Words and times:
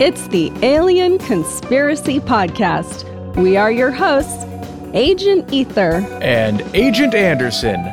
It's 0.00 0.26
the 0.28 0.50
Alien 0.62 1.18
Conspiracy 1.18 2.20
Podcast. 2.20 3.04
We 3.36 3.58
are 3.58 3.70
your 3.70 3.90
hosts, 3.90 4.46
Agent 4.94 5.52
Ether 5.52 5.96
and 6.22 6.62
Agent 6.72 7.14
Anderson. 7.14 7.84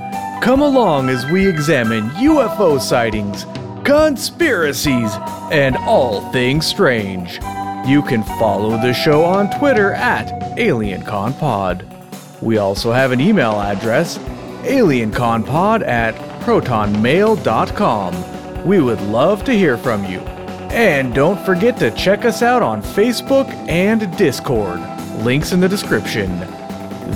Come 0.42 0.62
along 0.62 1.10
as 1.10 1.26
we 1.26 1.46
examine 1.46 2.10
UFO 2.12 2.80
sightings, 2.80 3.46
conspiracies, 3.84 5.12
and 5.52 5.76
all 5.76 6.22
things 6.32 6.66
strange. 6.66 7.42
You 7.86 8.02
can 8.02 8.24
follow 8.40 8.70
the 8.70 8.94
show 8.94 9.26
on 9.26 9.50
Twitter 9.60 9.92
at 9.92 10.28
AlienConPod. 10.58 12.42
We 12.42 12.58
also 12.58 12.94
have 12.94 13.12
an 13.12 13.20
email 13.20 13.60
address, 13.60 14.18
alienconpod 14.64 15.86
at 15.86 16.16
protonmail.com. 16.46 18.66
We 18.66 18.80
would 18.80 19.02
love 19.02 19.44
to 19.44 19.52
hear 19.52 19.78
from 19.78 20.06
you. 20.06 20.37
And 20.78 21.12
don't 21.16 21.44
forget 21.44 21.76
to 21.78 21.90
check 21.90 22.24
us 22.24 22.44
out 22.44 22.62
on 22.62 22.84
Facebook 22.84 23.48
and 23.68 24.16
Discord. 24.16 24.80
Links 25.24 25.52
in 25.52 25.60
the 25.60 25.68
description. 25.68 26.40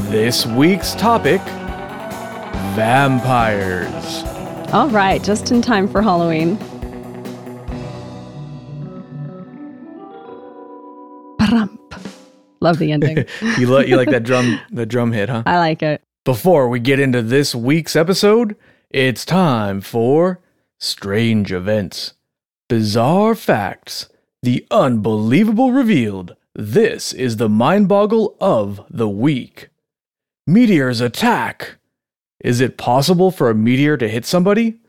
This 0.10 0.48
week's 0.48 0.96
topic 0.96 1.42
vampires. 2.74 4.24
All 4.74 4.90
right, 4.90 5.24
just 5.24 5.52
in 5.52 5.62
time 5.62 5.88
for 5.88 6.02
Halloween. 6.02 6.58
Love 12.62 12.80
the 12.80 12.92
ending. 12.92 13.26
you, 13.60 13.68
lo- 13.68 13.82
you 13.82 13.96
like 13.96 14.10
that 14.10 14.24
drum 14.24 14.60
the 14.72 14.88
drum 14.88 15.12
hit, 15.12 15.30
huh? 15.30 15.44
I 15.46 15.60
like 15.60 15.84
it. 15.84 16.02
Before 16.26 16.68
we 16.68 16.80
get 16.80 17.00
into 17.00 17.22
this 17.22 17.54
week's 17.54 17.96
episode, 17.96 18.56
it's 18.90 19.24
time 19.24 19.82
for 19.82 20.40
strange 20.80 21.52
events, 21.52 22.14
bizarre 22.72 23.36
facts, 23.36 24.08
the 24.44 24.66
unbelievable 24.72 25.74
revealed. 25.74 26.38
This 26.56 27.12
is 27.12 27.36
the 27.36 27.50
mind 27.50 27.90
boggle 27.90 28.38
of 28.40 28.80
the 28.90 29.10
week. 29.10 29.68
Meteors 30.48 31.02
attack. 31.02 31.76
Is 32.40 32.62
it 32.62 32.78
possible 32.78 33.30
for 33.30 33.50
a 33.50 33.54
meteor 33.54 33.98
to 33.98 34.08
hit 34.08 34.26
somebody? 34.26 34.80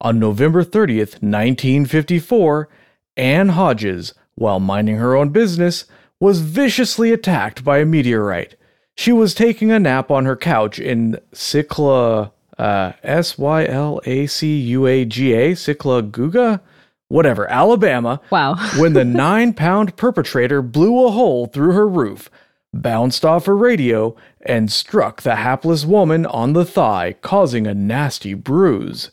On 0.00 0.20
November 0.20 0.62
30th, 0.62 1.20
1954, 1.20 2.68
Anne 3.16 3.48
Hodges, 3.48 4.14
while 4.36 4.60
minding 4.60 4.98
her 4.98 5.16
own 5.16 5.30
business, 5.30 5.86
was 6.20 6.42
viciously 6.42 7.10
attacked 7.10 7.64
by 7.64 7.78
a 7.78 7.84
meteorite. 7.84 8.54
She 8.94 9.10
was 9.10 9.34
taking 9.34 9.72
a 9.72 9.80
nap 9.80 10.12
on 10.12 10.26
her 10.26 10.36
couch 10.36 10.78
in 10.78 11.18
Sykla, 11.32 12.30
uh, 12.56 12.92
S 13.02 13.36
Y 13.36 13.66
L 13.66 14.00
A 14.04 14.28
C 14.28 14.56
U 14.60 14.86
A 14.86 15.04
G 15.04 15.32
A, 15.32 15.54
Syclaguga? 15.54 16.60
Whatever, 17.08 17.48
Alabama. 17.50 18.20
Wow. 18.30 18.56
when 18.78 18.92
the 18.92 19.04
nine 19.04 19.52
pound 19.52 19.96
perpetrator 19.96 20.62
blew 20.62 21.06
a 21.06 21.10
hole 21.10 21.46
through 21.46 21.72
her 21.72 21.88
roof, 21.88 22.30
bounced 22.72 23.24
off 23.24 23.46
her 23.46 23.56
radio, 23.56 24.16
and 24.40 24.70
struck 24.70 25.22
the 25.22 25.36
hapless 25.36 25.84
woman 25.84 26.26
on 26.26 26.52
the 26.52 26.64
thigh, 26.64 27.14
causing 27.20 27.66
a 27.66 27.74
nasty 27.74 28.34
bruise. 28.34 29.10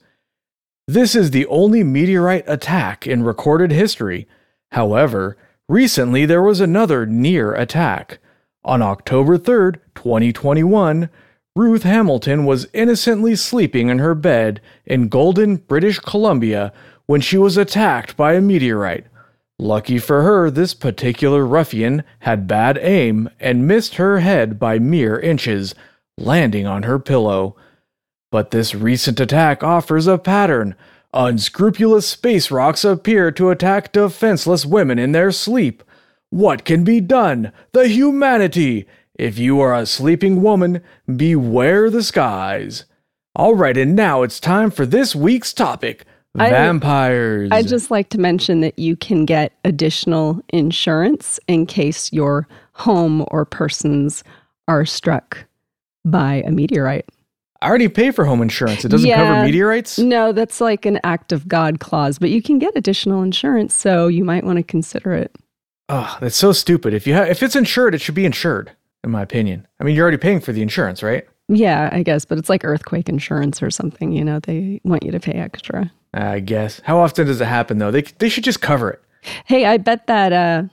This 0.88 1.16
is 1.16 1.32
the 1.32 1.46
only 1.48 1.84
meteorite 1.84 2.44
attack 2.48 3.08
in 3.08 3.24
recorded 3.24 3.72
history. 3.72 4.28
However, 4.72 5.38
recently 5.70 6.26
there 6.26 6.42
was 6.42 6.60
another 6.60 7.06
near 7.06 7.54
attack. 7.54 8.20
On 8.66 8.82
October 8.82 9.38
3rd, 9.38 9.80
2021, 9.96 11.10
Ruth 11.56 11.84
Hamilton 11.84 12.46
was 12.46 12.68
innocently 12.74 13.36
sleeping 13.36 13.90
in 13.90 14.00
her 14.00 14.16
bed 14.16 14.60
in 14.86 15.08
Golden, 15.08 15.58
British 15.58 16.00
Columbia 16.00 16.74
when 17.14 17.22
she 17.22 17.38
was 17.38 17.58
attacked 17.58 18.18
by 18.18 18.34
a 18.34 18.42
meteorite. 18.42 19.06
Lucky 19.60 20.00
for 20.00 20.24
her, 20.24 20.50
this 20.50 20.74
particular 20.74 21.46
ruffian 21.46 22.04
had 22.22 22.48
bad 22.48 22.76
aim 22.82 23.30
and 23.40 23.68
missed 23.68 23.98
her 23.98 24.22
head 24.22 24.58
by 24.58 24.80
mere 24.80 25.20
inches, 25.20 25.76
landing 26.18 26.66
on 26.66 26.82
her 26.82 26.98
pillow. 26.98 27.56
But 28.32 28.50
this 28.50 28.74
recent 28.74 29.20
attack 29.20 29.64
offers 29.64 30.08
a 30.08 30.18
pattern. 30.18 30.74
Unscrupulous 31.14 32.08
space 32.08 32.50
rocks 32.50 32.84
appear 32.84 33.32
to 33.34 33.52
attack 33.52 33.92
defenseless 33.92 34.66
women 34.66 34.98
in 34.98 35.12
their 35.12 35.32
sleep. 35.32 35.84
What 36.32 36.66
can 36.66 36.84
be 36.84 37.00
done? 37.00 37.52
The 37.74 37.90
humanity! 37.90 38.88
If 39.14 39.38
you 39.38 39.60
are 39.60 39.76
a 39.76 39.86
sleeping 39.86 40.42
woman, 40.42 40.82
beware 41.16 41.92
the 41.92 42.02
skies. 42.02 42.86
All 43.36 43.54
right, 43.54 43.78
and 43.78 43.96
now 43.96 44.24
it's 44.24 44.40
time 44.40 44.72
for 44.72 44.88
this 44.88 45.16
week's 45.16 45.54
topic 45.54 46.08
I- 46.42 46.50
vampires. 46.50 47.50
I'd 47.52 47.68
just 47.68 47.92
like 47.92 48.10
to 48.10 48.18
mention 48.20 48.62
that 48.62 48.78
you 48.80 48.96
can 48.96 49.26
get 49.26 49.54
additional 49.66 50.42
insurance 50.50 51.40
in 51.48 51.66
case 51.66 52.12
your 52.12 52.48
home 52.74 53.26
or 53.30 53.46
persons 53.46 54.24
are 54.68 54.86
struck 54.86 55.46
by 56.06 56.44
a 56.46 56.52
meteorite. 56.52 57.06
I 57.62 57.68
already 57.70 57.88
pay 57.88 58.12
for 58.12 58.26
home 58.26 58.42
insurance. 58.42 58.84
It 58.84 58.90
doesn't 58.90 59.08
Yeah. 59.08 59.18
cover 59.24 59.46
meteorites? 59.46 59.98
No, 60.00 60.32
that's 60.34 60.60
like 60.60 60.86
an 60.86 61.00
act 61.04 61.32
of 61.32 61.48
God 61.48 61.80
clause, 61.80 62.20
but 62.20 62.30
you 62.30 62.42
can 62.42 62.60
get 62.60 62.74
additional 62.76 63.22
insurance, 63.24 63.74
so 63.74 64.08
you 64.08 64.26
might 64.26 64.44
want 64.44 64.58
to 64.58 64.64
consider 64.64 65.14
it. 65.14 65.34
Oh, 65.88 66.18
that's 66.20 66.36
so 66.36 66.52
stupid. 66.52 66.94
If 66.94 67.06
you 67.08 67.14
ha- 67.16 67.22
if 67.24 67.42
it's 67.44 67.56
insured, 67.56 67.94
it 67.96 68.02
should 68.02 68.16
be 68.16 68.26
insured, 68.26 68.72
in 69.04 69.12
my 69.12 69.22
opinion. 69.22 69.66
I 69.80 69.84
mean, 69.86 69.96
you're 69.96 70.04
already 70.04 70.18
paying 70.18 70.40
for 70.42 70.52
the 70.52 70.62
insurance, 70.62 71.02
right? 71.04 71.26
Yeah, 71.48 71.90
I 71.92 72.04
guess, 72.04 72.26
but 72.26 72.38
it's 72.38 72.50
like 72.50 72.66
earthquake 72.66 73.08
insurance 73.08 73.62
or 73.62 73.70
something, 73.70 74.12
you 74.12 74.26
know, 74.26 74.40
they 74.40 74.82
want 74.84 75.04
you 75.04 75.12
to 75.12 75.20
pay 75.20 75.34
extra. 75.34 75.92
I 76.14 76.40
guess. 76.40 76.82
How 76.84 77.00
often 77.00 77.28
does 77.28 77.42
it 77.42 77.46
happen 77.46 77.78
though? 77.78 77.92
They 77.92 78.04
they 78.04 78.30
should 78.30 78.44
just 78.44 78.62
cover 78.62 78.90
it. 78.92 79.02
Hey, 79.46 79.66
I 79.66 79.78
bet 79.78 80.08
that 80.08 80.34
uh 80.34 80.64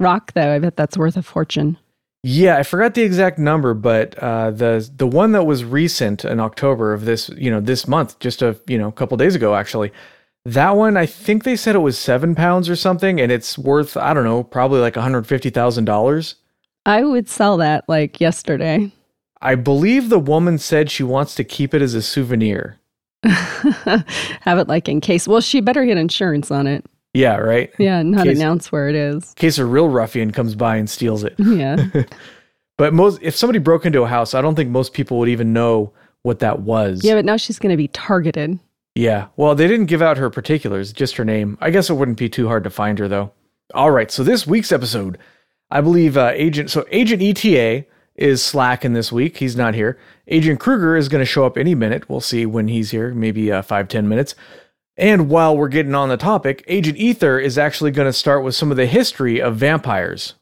rock 0.00 0.32
though, 0.34 0.54
I 0.54 0.58
bet 0.58 0.76
that's 0.76 0.96
worth 0.96 1.16
a 1.16 1.22
fortune. 1.22 1.78
Yeah, 2.22 2.56
I 2.56 2.64
forgot 2.64 2.94
the 2.94 3.02
exact 3.02 3.38
number, 3.38 3.72
but 3.72 4.18
uh, 4.18 4.50
the 4.50 4.90
the 4.96 5.06
one 5.06 5.30
that 5.30 5.44
was 5.44 5.64
recent 5.64 6.24
in 6.24 6.40
October 6.40 6.92
of 6.92 7.04
this, 7.04 7.28
you 7.36 7.52
know, 7.52 7.60
this 7.60 7.86
month, 7.86 8.18
just 8.18 8.42
a 8.42 8.58
you 8.66 8.78
know, 8.78 8.90
couple 8.90 9.16
days 9.16 9.36
ago, 9.36 9.54
actually. 9.54 9.92
That 10.44 10.76
one, 10.76 10.96
I 10.96 11.06
think 11.06 11.44
they 11.44 11.54
said 11.54 11.76
it 11.76 11.80
was 11.80 11.96
seven 11.98 12.34
pounds 12.34 12.68
or 12.68 12.74
something, 12.74 13.20
and 13.20 13.30
it's 13.30 13.56
worth 13.56 13.96
I 13.96 14.12
don't 14.12 14.24
know, 14.24 14.42
probably 14.42 14.80
like 14.80 14.96
one 14.96 15.04
hundred 15.04 15.28
fifty 15.28 15.50
thousand 15.50 15.84
dollars. 15.84 16.34
I 16.84 17.04
would 17.04 17.28
sell 17.28 17.56
that 17.58 17.84
like 17.88 18.20
yesterday. 18.20 18.90
I 19.40 19.54
believe 19.54 20.08
the 20.08 20.18
woman 20.18 20.58
said 20.58 20.90
she 20.90 21.04
wants 21.04 21.34
to 21.36 21.44
keep 21.44 21.74
it 21.74 21.82
as 21.82 21.94
a 21.94 22.02
souvenir. 22.02 22.80
Have 23.24 24.58
it 24.58 24.68
like 24.68 24.88
in 24.88 25.00
case. 25.00 25.26
Well, 25.28 25.40
she 25.40 25.60
better 25.60 25.84
get 25.84 25.96
insurance 25.98 26.50
on 26.50 26.66
it. 26.66 26.84
Yeah, 27.14 27.36
right. 27.36 27.72
Yeah, 27.78 28.02
not 28.02 28.24
Case- 28.26 28.36
announce 28.36 28.70
where 28.70 28.88
it 28.88 28.94
is. 28.94 29.30
In 29.30 29.34
case 29.36 29.58
a 29.58 29.64
real 29.64 29.88
ruffian 29.88 30.32
comes 30.32 30.54
by 30.54 30.76
and 30.76 30.88
steals 30.88 31.24
it. 31.24 31.34
Yeah. 31.38 31.76
But 32.78 32.92
most, 32.92 33.20
if 33.22 33.34
somebody 33.34 33.58
broke 33.58 33.86
into 33.86 34.02
a 34.02 34.06
house, 34.06 34.34
I 34.34 34.42
don't 34.42 34.54
think 34.54 34.68
most 34.68 34.92
people 34.92 35.18
would 35.18 35.30
even 35.30 35.54
know 35.54 35.94
what 36.24 36.40
that 36.40 36.60
was. 36.60 37.02
yeah, 37.02 37.14
but 37.14 37.24
now 37.24 37.38
she's 37.38 37.58
going 37.58 37.70
to 37.70 37.76
be 37.78 37.88
targeted. 37.88 38.58
Yeah. 38.94 39.28
Well, 39.36 39.54
they 39.54 39.66
didn't 39.66 39.86
give 39.86 40.02
out 40.02 40.18
her 40.18 40.28
particulars, 40.28 40.92
just 40.92 41.16
her 41.16 41.24
name. 41.24 41.56
I 41.62 41.70
guess 41.70 41.88
it 41.88 41.94
wouldn't 41.94 42.18
be 42.18 42.28
too 42.28 42.48
hard 42.48 42.64
to 42.64 42.70
find 42.70 42.98
her, 42.98 43.08
though. 43.08 43.32
All 43.72 43.90
right. 43.92 44.10
So 44.10 44.22
this 44.22 44.46
week's 44.46 44.72
episode, 44.72 45.16
I 45.70 45.80
believe 45.80 46.18
uh, 46.18 46.32
Agent. 46.34 46.70
So 46.70 46.84
Agent 46.90 47.22
ETA 47.22 47.86
is 48.16 48.42
slacking 48.42 48.92
this 48.92 49.12
week. 49.12 49.36
He's 49.36 49.56
not 49.56 49.74
here. 49.74 49.98
Agent 50.28 50.60
Kruger 50.60 50.96
is 50.96 51.08
going 51.08 51.22
to 51.22 51.26
show 51.26 51.46
up 51.46 51.56
any 51.56 51.74
minute. 51.74 52.08
We'll 52.08 52.20
see 52.20 52.46
when 52.46 52.68
he's 52.68 52.90
here. 52.90 53.14
Maybe 53.14 53.52
uh, 53.52 53.62
five 53.62 53.88
ten 53.88 54.08
minutes. 54.08 54.34
And 54.96 55.28
while 55.28 55.56
we're 55.56 55.68
getting 55.68 55.94
on 55.94 56.08
the 56.08 56.16
topic, 56.16 56.64
Agent 56.66 56.96
Ether 56.96 57.38
is 57.38 57.58
actually 57.58 57.90
going 57.90 58.08
to 58.08 58.12
start 58.12 58.42
with 58.42 58.54
some 58.54 58.70
of 58.70 58.78
the 58.78 58.86
history 58.86 59.40
of 59.40 59.56
vampires. 59.56 60.34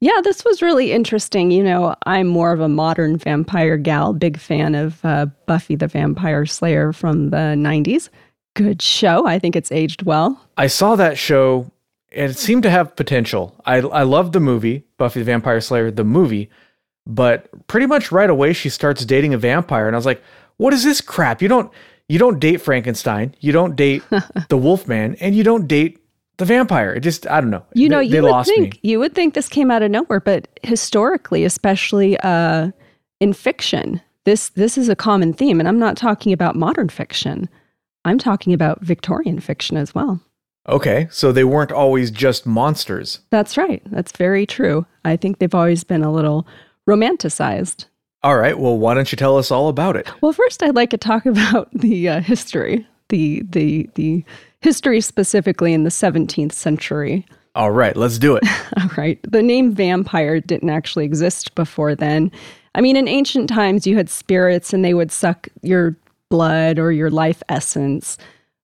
Yeah, 0.00 0.20
this 0.22 0.44
was 0.44 0.60
really 0.60 0.92
interesting. 0.92 1.50
You 1.50 1.62
know, 1.62 1.94
I'm 2.04 2.26
more 2.26 2.52
of 2.52 2.60
a 2.60 2.68
modern 2.68 3.16
vampire 3.16 3.76
gal, 3.76 4.12
big 4.12 4.38
fan 4.38 4.74
of 4.74 5.02
uh, 5.04 5.26
Buffy 5.46 5.76
the 5.76 5.86
Vampire 5.86 6.44
Slayer 6.46 6.92
from 6.92 7.30
the 7.30 7.54
90s. 7.56 8.08
Good 8.54 8.82
show. 8.82 9.26
I 9.26 9.38
think 9.38 9.56
it's 9.56 9.72
aged 9.72 10.02
well. 10.02 10.38
I 10.56 10.66
saw 10.66 10.96
that 10.96 11.16
show 11.16 11.70
and 12.14 12.30
it 12.30 12.38
seemed 12.38 12.62
to 12.64 12.70
have 12.70 12.96
potential. 12.96 13.54
I 13.64 13.76
I 13.78 14.02
loved 14.02 14.32
the 14.32 14.40
movie, 14.40 14.84
Buffy 14.98 15.20
the 15.20 15.24
Vampire 15.24 15.60
Slayer, 15.60 15.90
the 15.90 16.04
movie, 16.04 16.50
but 17.06 17.48
pretty 17.66 17.86
much 17.86 18.12
right 18.12 18.30
away 18.30 18.52
she 18.52 18.68
starts 18.68 19.04
dating 19.04 19.34
a 19.34 19.38
vampire 19.38 19.86
and 19.86 19.96
I 19.96 19.98
was 19.98 20.06
like, 20.06 20.22
"What 20.56 20.72
is 20.72 20.84
this 20.84 21.00
crap? 21.00 21.42
You 21.42 21.48
don't 21.48 21.70
you 22.08 22.18
don't 22.18 22.38
date 22.38 22.60
Frankenstein, 22.60 23.34
you 23.40 23.52
don't 23.52 23.76
date 23.76 24.02
the 24.48 24.56
Wolfman, 24.56 25.16
and 25.16 25.34
you 25.34 25.42
don't 25.42 25.66
date 25.66 25.98
the 26.36 26.44
vampire." 26.44 26.92
It 26.94 27.00
just 27.00 27.26
I 27.26 27.40
don't 27.40 27.50
know. 27.50 27.64
You 27.74 27.88
know, 27.88 27.98
they, 27.98 28.04
you 28.04 28.10
they 28.10 28.20
would 28.20 28.30
lost 28.30 28.50
think 28.50 28.74
me. 28.74 28.80
you 28.82 28.98
would 28.98 29.14
think 29.14 29.34
this 29.34 29.48
came 29.48 29.70
out 29.70 29.82
of 29.82 29.90
nowhere, 29.90 30.20
but 30.20 30.48
historically, 30.62 31.44
especially 31.44 32.18
uh, 32.20 32.70
in 33.20 33.32
fiction, 33.32 34.00
this 34.24 34.50
this 34.50 34.78
is 34.78 34.88
a 34.88 34.96
common 34.96 35.32
theme. 35.32 35.58
And 35.58 35.68
I'm 35.68 35.78
not 35.78 35.96
talking 35.96 36.32
about 36.32 36.56
modern 36.56 36.88
fiction. 36.88 37.48
I'm 38.04 38.18
talking 38.18 38.52
about 38.52 38.82
Victorian 38.82 39.38
fiction 39.40 39.76
as 39.76 39.94
well. 39.94 40.20
Okay, 40.68 41.08
so 41.10 41.32
they 41.32 41.44
weren't 41.44 41.72
always 41.72 42.10
just 42.10 42.46
monsters. 42.46 43.20
That's 43.30 43.56
right. 43.56 43.82
That's 43.86 44.12
very 44.12 44.46
true. 44.46 44.86
I 45.04 45.16
think 45.16 45.38
they've 45.38 45.54
always 45.54 45.82
been 45.82 46.02
a 46.02 46.12
little 46.12 46.46
romanticized. 46.88 47.86
All 48.22 48.36
right, 48.36 48.58
well, 48.58 48.78
why 48.78 48.94
don't 48.94 49.10
you 49.10 49.16
tell 49.16 49.36
us 49.36 49.50
all 49.50 49.68
about 49.68 49.96
it? 49.96 50.08
Well, 50.20 50.32
first, 50.32 50.62
I'd 50.62 50.76
like 50.76 50.90
to 50.90 50.98
talk 50.98 51.26
about 51.26 51.68
the 51.72 52.08
uh, 52.08 52.20
history, 52.20 52.86
the 53.08 53.42
the 53.50 53.88
the 53.94 54.24
history 54.60 55.00
specifically 55.00 55.72
in 55.72 55.84
the 55.84 55.90
17th 55.90 56.52
century. 56.52 57.26
All 57.54 57.70
right, 57.70 57.96
let's 57.96 58.18
do 58.18 58.36
it. 58.36 58.44
All 58.80 58.88
right. 58.96 59.18
The 59.30 59.42
name 59.42 59.72
vampire 59.72 60.40
didn't 60.40 60.70
actually 60.70 61.04
exist 61.04 61.54
before 61.54 61.94
then. 61.94 62.30
I 62.74 62.80
mean, 62.80 62.96
in 62.96 63.08
ancient 63.08 63.48
times, 63.48 63.86
you 63.86 63.96
had 63.96 64.08
spirits 64.08 64.72
and 64.72 64.82
they 64.82 64.94
would 64.94 65.12
suck 65.12 65.48
your 65.60 65.94
blood 66.30 66.78
or 66.78 66.92
your 66.92 67.10
life 67.10 67.42
essence, 67.50 68.16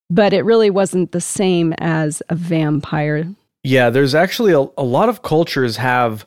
but 0.08 0.32
it 0.32 0.42
really 0.42 0.70
wasn't 0.70 1.12
the 1.12 1.20
same 1.20 1.74
as 1.78 2.22
a 2.30 2.34
vampire. 2.34 3.26
Yeah, 3.62 3.90
there's 3.90 4.14
actually 4.14 4.52
a, 4.52 4.66
a 4.78 4.84
lot 4.84 5.10
of 5.10 5.20
cultures 5.20 5.76
have 5.76 6.24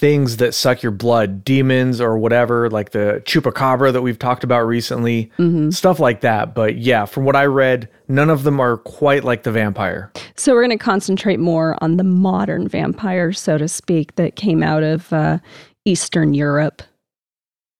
things 0.00 0.38
that 0.38 0.54
suck 0.54 0.82
your 0.82 0.92
blood, 0.92 1.44
demons 1.44 2.00
or 2.00 2.16
whatever, 2.16 2.70
like 2.70 2.90
the 2.92 3.22
chupacabra 3.26 3.92
that 3.92 4.00
we've 4.00 4.18
talked 4.18 4.42
about 4.42 4.62
recently, 4.62 5.30
mm-hmm. 5.38 5.68
stuff 5.68 6.00
like 6.00 6.22
that. 6.22 6.54
But 6.54 6.78
yeah, 6.78 7.04
from 7.04 7.26
what 7.26 7.36
I 7.36 7.44
read, 7.44 7.86
none 8.08 8.30
of 8.30 8.42
them 8.44 8.58
are 8.60 8.78
quite 8.78 9.24
like 9.24 9.42
the 9.42 9.52
vampire. 9.52 10.10
So 10.36 10.54
we're 10.54 10.64
going 10.66 10.78
to 10.78 10.82
concentrate 10.82 11.38
more 11.38 11.76
on 11.82 11.98
the 11.98 12.04
modern 12.04 12.66
vampire, 12.66 13.34
so 13.34 13.58
to 13.58 13.68
speak, 13.68 14.14
that 14.14 14.36
came 14.36 14.62
out 14.62 14.82
of 14.82 15.12
uh, 15.12 15.38
Eastern 15.84 16.32
Europe. 16.32 16.82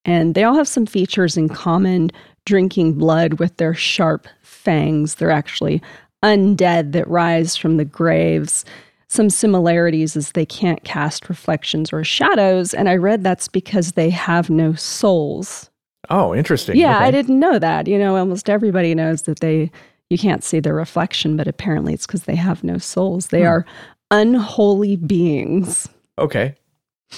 And 0.05 0.35
they 0.35 0.45
all 0.45 0.55
have 0.55 0.69
some 0.69 0.85
features 0.85 1.39
in 1.39 1.49
common 1.49 2.11
drinking 2.45 2.99
blood 2.99 3.35
with 3.35 3.57
their 3.57 3.73
sharp 3.73 4.29
fangs. 4.43 5.15
They're 5.15 5.31
actually 5.31 5.81
undead 6.23 6.93
that 6.93 7.09
rise 7.09 7.57
from 7.57 7.79
the 7.79 7.85
graves 7.87 8.67
some 9.11 9.29
similarities 9.29 10.15
is 10.15 10.31
they 10.31 10.47
can't 10.47 10.85
cast 10.85 11.29
reflections 11.29 11.93
or 11.93 12.05
shadows. 12.05 12.73
And 12.73 12.89
I 12.89 12.95
read 12.95 13.25
that's 13.25 13.49
because 13.49 13.93
they 13.93 14.09
have 14.09 14.49
no 14.49 14.73
souls. 14.75 15.69
Oh, 16.11 16.33
interesting. 16.33 16.77
Yeah, 16.77 16.95
okay. 16.95 17.07
I 17.07 17.11
didn't 17.11 17.41
know 17.41 17.59
that. 17.59 17.89
You 17.89 17.99
know, 17.99 18.17
almost 18.17 18.49
everybody 18.49 18.95
knows 18.95 19.23
that 19.23 19.41
they 19.41 19.73
you 20.11 20.19
can't 20.19 20.45
see 20.45 20.61
their 20.61 20.75
reflection, 20.75 21.37
but 21.37 21.49
apparently 21.49 21.93
it's 21.93 22.07
because 22.07 22.25
they 22.25 22.37
have 22.37 22.63
no 22.63 22.79
souls. 22.79 23.29
They 23.29 23.41
hmm. 23.41 23.49
are 23.49 23.67
unholy 24.13 24.95
beings. 24.95 25.89
Okay. 26.17 26.55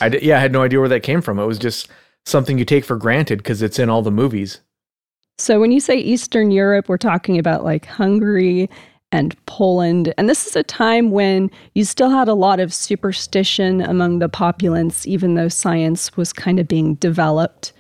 I 0.01 0.09
d- 0.09 0.21
yeah, 0.23 0.39
I 0.39 0.41
had 0.41 0.53
no 0.53 0.63
idea 0.63 0.81
where 0.81 0.89
that 0.89 1.03
came 1.03 1.21
from. 1.21 1.39
It 1.39 1.45
was 1.45 1.59
just 1.59 1.89
something 2.25 2.57
you 2.57 2.65
take 2.65 2.87
for 2.87 2.97
granted 2.97 3.39
because 3.39 3.61
it's 3.61 3.79
in 3.79 3.91
all 3.91 4.01
the 4.01 4.11
movies. 4.11 4.61
So 5.37 5.61
when 5.61 5.73
you 5.73 5.81
say 5.81 5.99
Eastern 5.99 6.51
Europe, 6.51 6.89
we're 6.89 6.97
talking 6.97 7.39
about 7.39 7.65
like 7.65 7.85
Hungary 7.85 8.71
and 9.13 9.37
Poland. 9.47 10.13
And 10.17 10.29
this 10.29 10.47
is 10.47 10.57
a 10.57 10.63
time 10.63 11.11
when 11.11 11.51
you 11.75 11.85
still 11.85 12.11
had 12.11 12.29
a 12.29 12.35
lot 12.35 12.59
of 12.59 12.73
superstition 12.73 13.83
among 13.83 14.19
the 14.19 14.29
populace, 14.29 15.07
even 15.07 15.35
though 15.35 15.49
science 15.49 16.17
was 16.17 16.33
kind 16.33 16.59
of 16.59 16.67
being 16.67 16.95
developed, 16.97 17.73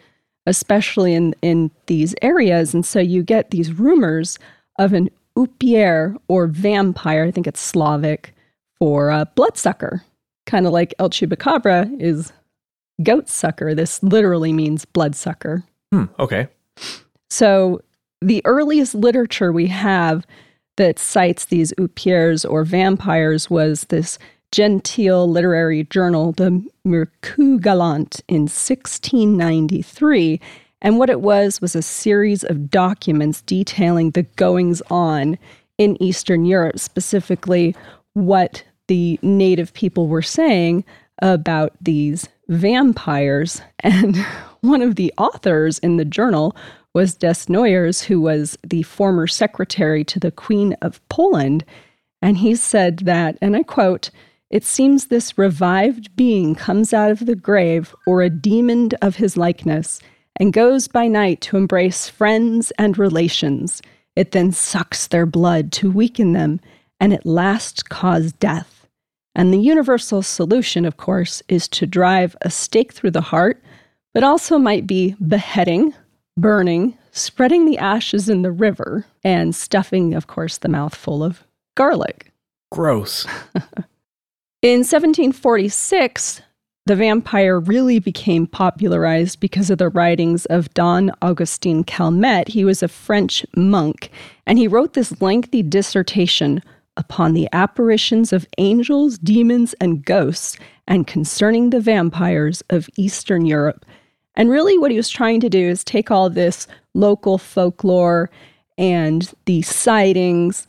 especially 0.46 1.14
in, 1.14 1.34
in 1.40 1.70
these 1.86 2.14
areas. 2.20 2.74
And 2.74 2.84
so 2.84 3.00
you 3.00 3.22
get 3.22 3.50
these 3.50 3.72
rumors 3.72 4.38
of 4.78 4.92
an 4.92 5.10
upier 5.36 6.14
or 6.28 6.46
vampire, 6.46 7.24
I 7.24 7.30
think 7.30 7.46
it's 7.46 7.60
Slavic, 7.60 8.34
for 8.78 9.10
a 9.10 9.26
bloodsucker, 9.34 10.04
kind 10.44 10.66
of 10.66 10.72
like 10.72 10.94
El 10.98 11.08
Chupacabra 11.08 12.00
is 12.00 12.32
goat 13.02 13.28
sucker. 13.28 13.74
This 13.74 14.02
literally 14.02 14.52
means 14.52 14.84
bloodsucker. 14.84 15.64
Hmm, 15.92 16.04
okay. 16.18 16.48
So 17.30 17.80
the 18.20 18.42
earliest 18.44 18.94
literature 18.94 19.52
we 19.52 19.66
have 19.68 20.26
that 20.82 20.98
cites 20.98 21.44
these 21.44 21.72
upiers 21.78 22.44
or 22.44 22.64
vampires 22.64 23.48
was 23.48 23.84
this 23.84 24.18
genteel 24.50 25.30
literary 25.30 25.84
journal, 25.84 26.32
the 26.32 26.60
Mercure 26.84 27.58
Galant, 27.58 28.20
in 28.26 28.42
1693. 28.42 30.40
And 30.80 30.98
what 30.98 31.08
it 31.08 31.20
was 31.20 31.60
was 31.60 31.76
a 31.76 31.82
series 31.82 32.42
of 32.42 32.68
documents 32.68 33.42
detailing 33.42 34.10
the 34.10 34.24
goings 34.34 34.82
on 34.90 35.38
in 35.78 36.02
Eastern 36.02 36.46
Europe, 36.46 36.80
specifically 36.80 37.76
what 38.14 38.64
the 38.88 39.20
native 39.22 39.72
people 39.74 40.08
were 40.08 40.20
saying 40.20 40.84
about 41.22 41.74
these 41.80 42.28
vampires. 42.48 43.62
And 43.84 44.16
one 44.62 44.82
of 44.82 44.96
the 44.96 45.12
authors 45.16 45.78
in 45.78 45.96
the 45.96 46.04
journal 46.04 46.56
was 46.94 47.16
Desnoyers, 47.16 48.04
who 48.04 48.20
was 48.20 48.58
the 48.62 48.82
former 48.82 49.26
secretary 49.26 50.04
to 50.04 50.20
the 50.20 50.30
Queen 50.30 50.74
of 50.82 51.06
Poland. 51.08 51.64
And 52.20 52.38
he 52.38 52.54
said 52.54 52.98
that, 53.00 53.38
and 53.40 53.56
I 53.56 53.62
quote, 53.62 54.10
it 54.50 54.64
seems 54.64 55.06
this 55.06 55.38
revived 55.38 56.14
being 56.14 56.54
comes 56.54 56.92
out 56.92 57.10
of 57.10 57.24
the 57.24 57.34
grave 57.34 57.94
or 58.06 58.20
a 58.20 58.28
demon 58.28 58.90
of 59.00 59.16
his 59.16 59.36
likeness 59.36 59.98
and 60.36 60.52
goes 60.52 60.88
by 60.88 61.08
night 61.08 61.40
to 61.40 61.56
embrace 61.56 62.08
friends 62.08 62.70
and 62.72 62.98
relations. 62.98 63.80
It 64.14 64.32
then 64.32 64.52
sucks 64.52 65.06
their 65.06 65.24
blood 65.24 65.72
to 65.72 65.90
weaken 65.90 66.34
them 66.34 66.60
and 67.00 67.14
at 67.14 67.24
last 67.24 67.88
cause 67.88 68.32
death. 68.32 68.86
And 69.34 69.52
the 69.52 69.58
universal 69.58 70.22
solution, 70.22 70.84
of 70.84 70.98
course, 70.98 71.42
is 71.48 71.66
to 71.68 71.86
drive 71.86 72.36
a 72.42 72.50
stake 72.50 72.92
through 72.92 73.12
the 73.12 73.22
heart, 73.22 73.62
but 74.12 74.22
also 74.22 74.58
might 74.58 74.86
be 74.86 75.16
beheading, 75.26 75.94
burning, 76.36 76.96
spreading 77.10 77.66
the 77.66 77.78
ashes 77.78 78.28
in 78.28 78.42
the 78.42 78.52
river, 78.52 79.06
and 79.24 79.54
stuffing, 79.54 80.14
of 80.14 80.26
course, 80.26 80.58
the 80.58 80.68
mouth 80.68 80.94
full 80.94 81.22
of 81.22 81.44
garlic. 81.76 82.32
Gross. 82.70 83.26
in 84.62 84.80
1746, 84.80 86.40
the 86.86 86.96
vampire 86.96 87.60
really 87.60 88.00
became 88.00 88.46
popularized 88.46 89.38
because 89.38 89.70
of 89.70 89.78
the 89.78 89.88
writings 89.88 90.46
of 90.46 90.72
Don 90.74 91.12
Augustin 91.22 91.84
Calmet. 91.84 92.48
He 92.48 92.64
was 92.64 92.82
a 92.82 92.88
French 92.88 93.46
monk, 93.54 94.10
and 94.46 94.58
he 94.58 94.66
wrote 94.66 94.94
this 94.94 95.20
lengthy 95.20 95.62
dissertation 95.62 96.60
upon 96.96 97.34
the 97.34 97.48
apparitions 97.52 98.32
of 98.32 98.46
angels, 98.58 99.16
demons, 99.18 99.74
and 99.74 100.04
ghosts, 100.04 100.58
and 100.88 101.06
concerning 101.06 101.70
the 101.70 101.80
vampires 101.80 102.62
of 102.68 102.90
Eastern 102.96 103.46
Europe. 103.46 103.86
And 104.34 104.50
really, 104.50 104.78
what 104.78 104.90
he 104.90 104.96
was 104.96 105.10
trying 105.10 105.40
to 105.40 105.48
do 105.48 105.68
is 105.68 105.84
take 105.84 106.10
all 106.10 106.30
this 106.30 106.66
local 106.94 107.38
folklore 107.38 108.30
and 108.78 109.32
the 109.44 109.62
sightings 109.62 110.66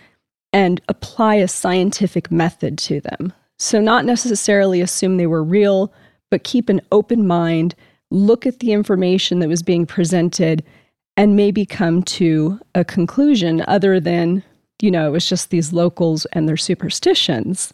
and 0.51 0.81
apply 0.89 1.35
a 1.35 1.47
scientific 1.47 2.31
method 2.31 2.77
to 2.77 3.01
them. 3.01 3.33
So, 3.57 3.79
not 3.79 4.05
necessarily 4.05 4.81
assume 4.81 5.17
they 5.17 5.27
were 5.27 5.43
real, 5.43 5.93
but 6.29 6.43
keep 6.43 6.69
an 6.69 6.81
open 6.91 7.25
mind, 7.25 7.75
look 8.11 8.45
at 8.45 8.59
the 8.59 8.73
information 8.73 9.39
that 9.39 9.49
was 9.49 9.63
being 9.63 9.85
presented, 9.85 10.63
and 11.15 11.35
maybe 11.35 11.65
come 11.65 12.03
to 12.03 12.59
a 12.75 12.83
conclusion 12.83 13.63
other 13.67 13.99
than, 13.99 14.43
you 14.81 14.91
know, 14.91 15.07
it 15.07 15.11
was 15.11 15.29
just 15.29 15.49
these 15.49 15.71
locals 15.71 16.25
and 16.33 16.49
their 16.49 16.57
superstitions. 16.57 17.71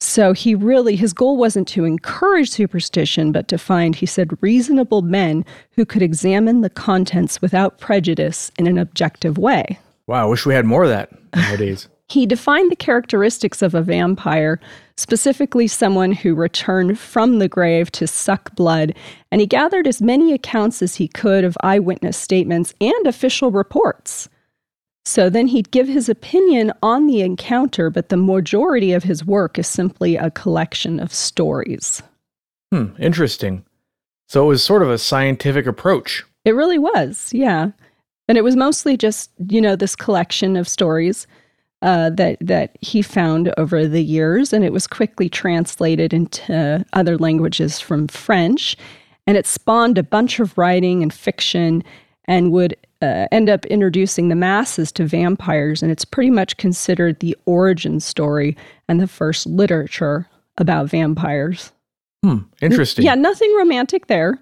So 0.00 0.32
he 0.32 0.54
really, 0.54 0.96
his 0.96 1.12
goal 1.12 1.36
wasn't 1.36 1.68
to 1.68 1.84
encourage 1.84 2.50
superstition, 2.50 3.32
but 3.32 3.48
to 3.48 3.58
find, 3.58 3.94
he 3.94 4.06
said, 4.06 4.42
reasonable 4.42 5.02
men 5.02 5.44
who 5.72 5.86
could 5.86 6.02
examine 6.02 6.60
the 6.60 6.70
contents 6.70 7.40
without 7.40 7.78
prejudice 7.78 8.52
in 8.58 8.66
an 8.66 8.78
objective 8.78 9.38
way. 9.38 9.78
Wow, 10.06 10.24
I 10.24 10.26
wish 10.26 10.44
we 10.44 10.54
had 10.54 10.66
more 10.66 10.84
of 10.84 10.90
that 10.90 11.10
nowadays. 11.34 11.88
he 12.08 12.26
defined 12.26 12.70
the 12.70 12.76
characteristics 12.76 13.62
of 13.62 13.74
a 13.74 13.82
vampire, 13.82 14.60
specifically 14.96 15.66
someone 15.66 16.12
who 16.12 16.34
returned 16.34 16.98
from 16.98 17.38
the 17.38 17.48
grave 17.48 17.90
to 17.92 18.06
suck 18.06 18.54
blood, 18.54 18.94
and 19.32 19.40
he 19.40 19.46
gathered 19.46 19.86
as 19.86 20.00
many 20.00 20.32
accounts 20.32 20.82
as 20.82 20.96
he 20.96 21.08
could 21.08 21.42
of 21.42 21.56
eyewitness 21.62 22.16
statements 22.16 22.74
and 22.80 23.06
official 23.06 23.50
reports. 23.50 24.28
So 25.06 25.30
then 25.30 25.46
he'd 25.46 25.70
give 25.70 25.86
his 25.86 26.08
opinion 26.08 26.72
on 26.82 27.06
the 27.06 27.20
encounter, 27.20 27.90
but 27.90 28.08
the 28.08 28.16
majority 28.16 28.92
of 28.92 29.04
his 29.04 29.24
work 29.24 29.56
is 29.56 29.68
simply 29.68 30.16
a 30.16 30.32
collection 30.32 30.98
of 30.98 31.14
stories. 31.14 32.02
Hmm, 32.72 32.86
interesting. 32.98 33.64
So 34.28 34.42
it 34.42 34.48
was 34.48 34.64
sort 34.64 34.82
of 34.82 34.90
a 34.90 34.98
scientific 34.98 35.64
approach. 35.64 36.24
It 36.44 36.56
really 36.56 36.80
was, 36.80 37.32
yeah. 37.32 37.70
And 38.26 38.36
it 38.36 38.42
was 38.42 38.56
mostly 38.56 38.96
just, 38.96 39.30
you 39.48 39.60
know, 39.60 39.76
this 39.76 39.94
collection 39.94 40.56
of 40.56 40.66
stories 40.66 41.28
uh, 41.82 42.10
that 42.10 42.38
that 42.40 42.76
he 42.80 43.00
found 43.00 43.54
over 43.56 43.86
the 43.86 44.02
years, 44.02 44.52
and 44.52 44.64
it 44.64 44.72
was 44.72 44.88
quickly 44.88 45.28
translated 45.28 46.12
into 46.12 46.84
other 46.94 47.16
languages 47.16 47.78
from 47.78 48.08
French, 48.08 48.76
and 49.24 49.36
it 49.36 49.46
spawned 49.46 49.98
a 49.98 50.02
bunch 50.02 50.40
of 50.40 50.58
writing 50.58 51.04
and 51.04 51.14
fiction, 51.14 51.84
and 52.24 52.50
would 52.50 52.76
uh, 53.02 53.26
end 53.30 53.48
up 53.48 53.66
introducing 53.66 54.28
the 54.28 54.34
masses 54.34 54.90
to 54.92 55.04
vampires, 55.04 55.82
and 55.82 55.92
it's 55.92 56.04
pretty 56.04 56.30
much 56.30 56.56
considered 56.56 57.20
the 57.20 57.36
origin 57.46 58.00
story 58.00 58.56
and 58.88 59.00
the 59.00 59.06
first 59.06 59.46
literature 59.46 60.28
about 60.58 60.88
vampires. 60.88 61.72
Hmm, 62.24 62.38
interesting. 62.60 63.04
Yeah, 63.04 63.14
nothing 63.14 63.54
romantic 63.56 64.06
there. 64.06 64.38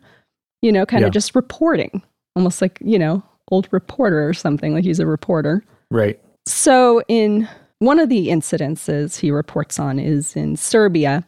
You 0.62 0.72
know, 0.72 0.86
kind 0.86 1.02
yeah. 1.02 1.08
of 1.08 1.12
just 1.12 1.34
reporting, 1.34 2.02
almost 2.36 2.62
like, 2.62 2.78
you 2.80 2.98
know, 2.98 3.22
old 3.50 3.68
reporter 3.70 4.26
or 4.26 4.32
something, 4.32 4.72
like 4.72 4.84
he's 4.84 5.00
a 5.00 5.06
reporter. 5.06 5.62
Right. 5.90 6.18
So, 6.46 7.02
in 7.08 7.48
one 7.80 7.98
of 7.98 8.08
the 8.08 8.28
incidences 8.28 9.18
he 9.18 9.30
reports 9.30 9.78
on 9.78 9.98
is 9.98 10.36
in 10.36 10.56
Serbia 10.56 11.24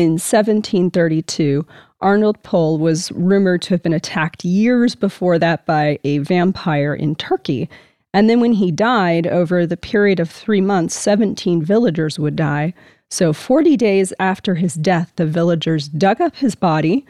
in 0.00 0.12
1732. 0.12 1.66
Arnold 2.00 2.42
Pol 2.42 2.78
was 2.78 3.12
rumored 3.12 3.60
to 3.60 3.74
have 3.74 3.82
been 3.82 3.92
attacked 3.92 4.46
years 4.46 4.94
before 4.94 5.38
that 5.38 5.66
by 5.66 5.98
a 6.04 6.18
vampire 6.18 6.94
in 6.94 7.14
Turkey. 7.14 7.68
And 8.14 8.30
then 8.30 8.40
when 8.40 8.54
he 8.54 8.72
died, 8.72 9.26
over 9.26 9.66
the 9.66 9.76
period 9.76 10.18
of 10.18 10.30
three 10.30 10.62
months, 10.62 10.96
17 10.96 11.62
villagers 11.62 12.18
would 12.18 12.34
die. 12.34 12.72
So, 13.10 13.34
40 13.34 13.76
days 13.76 14.14
after 14.18 14.54
his 14.54 14.74
death, 14.74 15.12
the 15.16 15.26
villagers 15.26 15.88
dug 15.88 16.20
up 16.20 16.36
his 16.36 16.54
body 16.54 17.04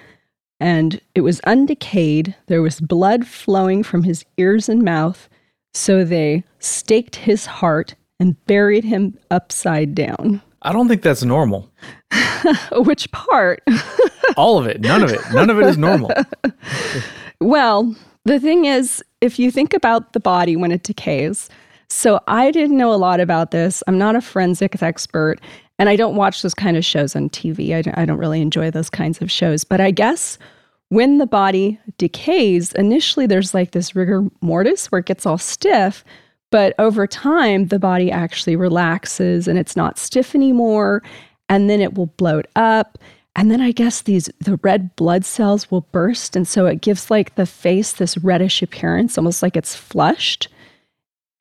and 0.59 1.01
it 1.15 1.21
was 1.21 1.41
undecayed. 1.43 2.35
There 2.49 2.61
was 2.61 2.81
blood 2.81 3.25
flowing 3.27 3.85
from 3.85 4.03
his 4.03 4.25
ears 4.37 4.69
and 4.69 4.83
mouth. 4.83 5.29
So, 5.75 6.05
they 6.05 6.43
staked 6.59 7.17
his 7.17 7.47
heart 7.47 7.95
and 8.19 8.45
buried 8.47 8.85
him 8.85 9.17
upside 9.31 9.95
down. 9.95 10.43
I 10.63 10.73
don't 10.73 10.89
think 10.89 11.03
that's 11.03 11.23
normal. 11.23 11.71
Which 12.73 13.11
part? 13.13 13.63
All 14.37 14.59
of 14.59 14.67
it. 14.67 14.81
None 14.81 15.03
of 15.03 15.11
it. 15.11 15.21
None 15.33 15.51
of 15.51 15.59
it 15.59 15.67
is 15.67 15.79
normal. 15.79 16.11
well, 17.41 17.95
the 18.25 18.39
thing 18.39 18.67
is, 18.67 19.03
if 19.21 19.39
you 19.39 19.51
think 19.51 19.73
about 19.73 20.13
the 20.13 20.21
body 20.21 20.57
when 20.57 20.73
it 20.73 20.83
decays, 20.83 21.49
so 21.89 22.21
I 22.29 22.51
didn't 22.51 22.77
know 22.77 22.93
a 22.93 22.97
lot 22.97 23.21
about 23.21 23.51
this. 23.51 23.83
I'm 23.87 23.99
not 23.99 24.15
a 24.15 24.21
forensic 24.21 24.81
expert, 24.83 25.41
and 25.79 25.89
I 25.89 25.97
don't 25.97 26.15
watch 26.15 26.43
those 26.43 26.55
kind 26.55 26.77
of 26.77 26.85
shows 26.85 27.17
on 27.17 27.31
TV. 27.31 27.75
I, 27.75 28.01
I 28.01 28.05
don't 28.05 28.19
really 28.19 28.41
enjoy 28.41 28.71
those 28.71 28.91
kinds 28.91 29.21
of 29.21 29.31
shows. 29.31 29.65
But 29.65 29.81
I 29.81 29.91
guess 29.91 30.39
when 30.91 31.19
the 31.19 31.27
body 31.27 31.81
decays, 31.99 32.73
initially 32.75 33.27
there's 33.27 33.55
like 33.55 33.73
this 33.73 33.97
rigor 33.97 34.25
mortis 34.41 34.93
where 34.93 35.01
it 35.01 35.07
gets 35.07 35.27
all 35.27 35.39
stiff. 35.39 36.05
But 36.51 36.75
over 36.79 37.07
time, 37.07 37.69
the 37.69 37.79
body 37.79 38.11
actually 38.11 38.57
relaxes 38.57 39.47
and 39.47 39.59
it's 39.59 39.77
not 39.77 39.99
stiff 39.99 40.35
anymore. 40.35 41.03
And 41.49 41.71
then 41.71 41.81
it 41.81 41.95
will 41.95 42.07
bloat 42.07 42.47
up. 42.57 42.99
And 43.37 43.51
then 43.51 43.61
I 43.61 43.73
guess 43.73 44.03
these 44.03 44.29
the 44.41 44.59
red 44.63 44.95
blood 44.97 45.25
cells 45.25 45.71
will 45.71 45.83
burst. 45.93 46.35
And 46.35 46.47
so 46.47 46.67
it 46.67 46.81
gives 46.81 47.11
like 47.11 47.37
the 47.37 47.47
face 47.47 47.93
this 47.93 48.19
reddish 48.19 48.63
appearance, 48.63 49.17
almost 49.17 49.43
like 49.43 49.57
it's 49.57 49.75
flushed. 49.77 50.49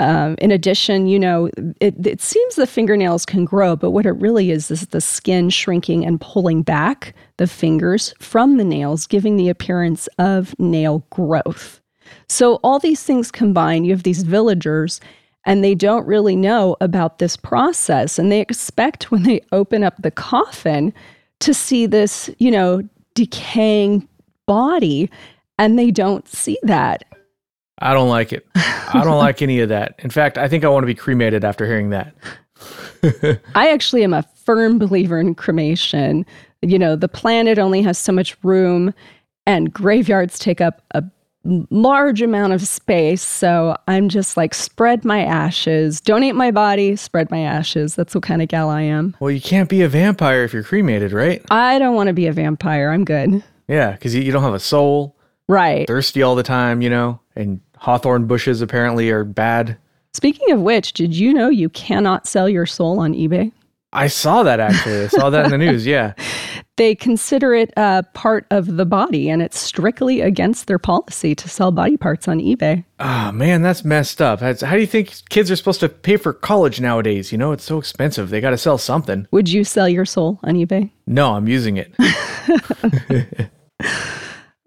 Um, 0.01 0.35
in 0.37 0.49
addition, 0.49 1.07
you 1.07 1.19
know, 1.19 1.49
it, 1.81 2.07
it 2.07 2.21
seems 2.21 2.55
the 2.55 2.65
fingernails 2.65 3.25
can 3.25 3.43
grow, 3.43 3.75
but 3.75 3.91
what 3.91 4.05
it 4.05 4.13
really 4.13 4.49
is 4.49 4.71
is 4.71 4.87
the 4.87 5.01
skin 5.01 5.49
shrinking 5.49 6.05
and 6.05 6.21
pulling 6.21 6.61
back 6.61 7.13
the 7.35 7.47
fingers 7.47 8.13
from 8.17 8.55
the 8.55 8.63
nails, 8.63 9.05
giving 9.05 9.35
the 9.35 9.49
appearance 9.49 10.07
of 10.17 10.57
nail 10.57 11.05
growth. 11.09 11.81
So, 12.27 12.55
all 12.63 12.79
these 12.79 13.03
things 13.03 13.31
combined, 13.31 13.85
you 13.85 13.93
have 13.93 14.03
these 14.03 14.23
villagers, 14.23 15.01
and 15.45 15.63
they 15.63 15.75
don't 15.75 16.05
really 16.05 16.35
know 16.35 16.75
about 16.81 17.19
this 17.19 17.35
process. 17.35 18.19
And 18.19 18.31
they 18.31 18.39
expect 18.39 19.11
when 19.11 19.23
they 19.23 19.41
open 19.51 19.83
up 19.83 19.95
the 20.01 20.11
coffin 20.11 20.93
to 21.39 21.53
see 21.53 21.85
this, 21.85 22.29
you 22.37 22.51
know, 22.51 22.81
decaying 23.15 24.07
body, 24.45 25.09
and 25.57 25.77
they 25.77 25.91
don't 25.91 26.27
see 26.27 26.57
that. 26.63 27.03
I 27.81 27.93
don't 27.93 28.09
like 28.09 28.33
it. 28.33 28.45
I 28.55 29.01
don't 29.03 29.17
like 29.17 29.41
any 29.41 29.61
of 29.61 29.69
that. 29.69 29.95
In 29.99 30.09
fact, 30.09 30.37
I 30.37 30.47
think 30.47 30.63
I 30.63 30.69
want 30.69 30.83
to 30.83 30.87
be 30.87 30.95
cremated 30.95 31.45
after 31.45 31.65
hearing 31.65 31.91
that. 31.91 32.13
I 33.55 33.71
actually 33.71 34.03
am 34.03 34.13
a 34.13 34.23
firm 34.35 34.77
believer 34.77 35.19
in 35.19 35.35
cremation. 35.35 36.25
You 36.61 36.77
know, 36.77 36.95
the 36.95 37.07
planet 37.07 37.57
only 37.57 37.81
has 37.83 37.97
so 37.97 38.11
much 38.11 38.35
room, 38.43 38.93
and 39.45 39.71
graveyards 39.71 40.37
take 40.39 40.59
up 40.59 40.81
a 40.91 41.03
large 41.69 42.21
amount 42.21 42.53
of 42.53 42.61
space. 42.61 43.21
So 43.21 43.75
I'm 43.87 44.09
just 44.09 44.37
like, 44.37 44.53
spread 44.53 45.03
my 45.05 45.23
ashes, 45.23 46.01
donate 46.01 46.35
my 46.35 46.51
body, 46.51 46.95
spread 46.95 47.29
my 47.31 47.39
ashes. 47.39 47.95
That's 47.95 48.15
what 48.15 48.23
kind 48.23 48.41
of 48.41 48.47
gal 48.47 48.69
I 48.69 48.81
am. 48.81 49.15
Well, 49.19 49.31
you 49.31 49.41
can't 49.41 49.69
be 49.69 49.81
a 49.81 49.89
vampire 49.89 50.43
if 50.43 50.53
you're 50.53 50.63
cremated, 50.63 51.11
right? 51.11 51.43
I 51.51 51.79
don't 51.79 51.95
want 51.95 52.07
to 52.07 52.13
be 52.13 52.27
a 52.27 52.33
vampire. 52.33 52.91
I'm 52.91 53.05
good. 53.05 53.43
Yeah, 53.67 53.91
because 53.91 54.15
you, 54.15 54.21
you 54.21 54.31
don't 54.31 54.43
have 54.43 54.53
a 54.53 54.59
soul. 54.59 55.15
Right. 55.47 55.87
Thirsty 55.87 56.21
all 56.21 56.35
the 56.35 56.43
time, 56.43 56.81
you 56.81 56.89
know, 56.89 57.19
and 57.35 57.59
hawthorn 57.77 58.27
bushes 58.27 58.61
apparently 58.61 59.09
are 59.09 59.23
bad. 59.23 59.77
Speaking 60.13 60.51
of 60.51 60.61
which, 60.61 60.93
did 60.93 61.15
you 61.15 61.33
know 61.33 61.49
you 61.49 61.69
cannot 61.69 62.27
sell 62.27 62.49
your 62.49 62.65
soul 62.65 62.99
on 62.99 63.13
eBay? 63.13 63.51
I 63.91 64.07
saw 64.07 64.43
that 64.43 64.59
actually. 64.59 65.03
I 65.03 65.07
saw 65.07 65.29
that 65.31 65.45
in 65.45 65.51
the 65.51 65.57
news. 65.65 65.85
Yeah. 65.85 66.13
They 66.79 66.95
consider 66.95 67.53
it 67.53 67.73
a 67.75 68.05
part 68.13 68.47
of 68.51 68.77
the 68.77 68.85
body, 68.85 69.29
and 69.29 69.41
it's 69.41 69.59
strictly 69.59 70.21
against 70.21 70.67
their 70.67 70.79
policy 70.79 71.35
to 71.35 71.49
sell 71.49 71.73
body 71.73 71.97
parts 71.97 72.25
on 72.25 72.39
eBay. 72.39 72.85
Oh, 73.01 73.33
man, 73.33 73.61
that's 73.63 73.83
messed 73.83 74.21
up. 74.21 74.39
How 74.39 74.53
do 74.53 74.79
you 74.79 74.87
think 74.87 75.27
kids 75.27 75.51
are 75.51 75.57
supposed 75.57 75.81
to 75.81 75.89
pay 75.89 76.15
for 76.15 76.31
college 76.31 76.79
nowadays? 76.79 77.33
You 77.33 77.37
know, 77.37 77.51
it's 77.51 77.65
so 77.65 77.79
expensive. 77.79 78.29
They 78.29 78.39
got 78.39 78.51
to 78.51 78.57
sell 78.57 78.77
something. 78.77 79.27
Would 79.31 79.49
you 79.49 79.65
sell 79.65 79.89
your 79.89 80.05
soul 80.05 80.39
on 80.41 80.55
eBay? 80.55 80.89
No, 81.05 81.33
I'm 81.33 81.49
using 81.49 81.75
it. 81.75 81.93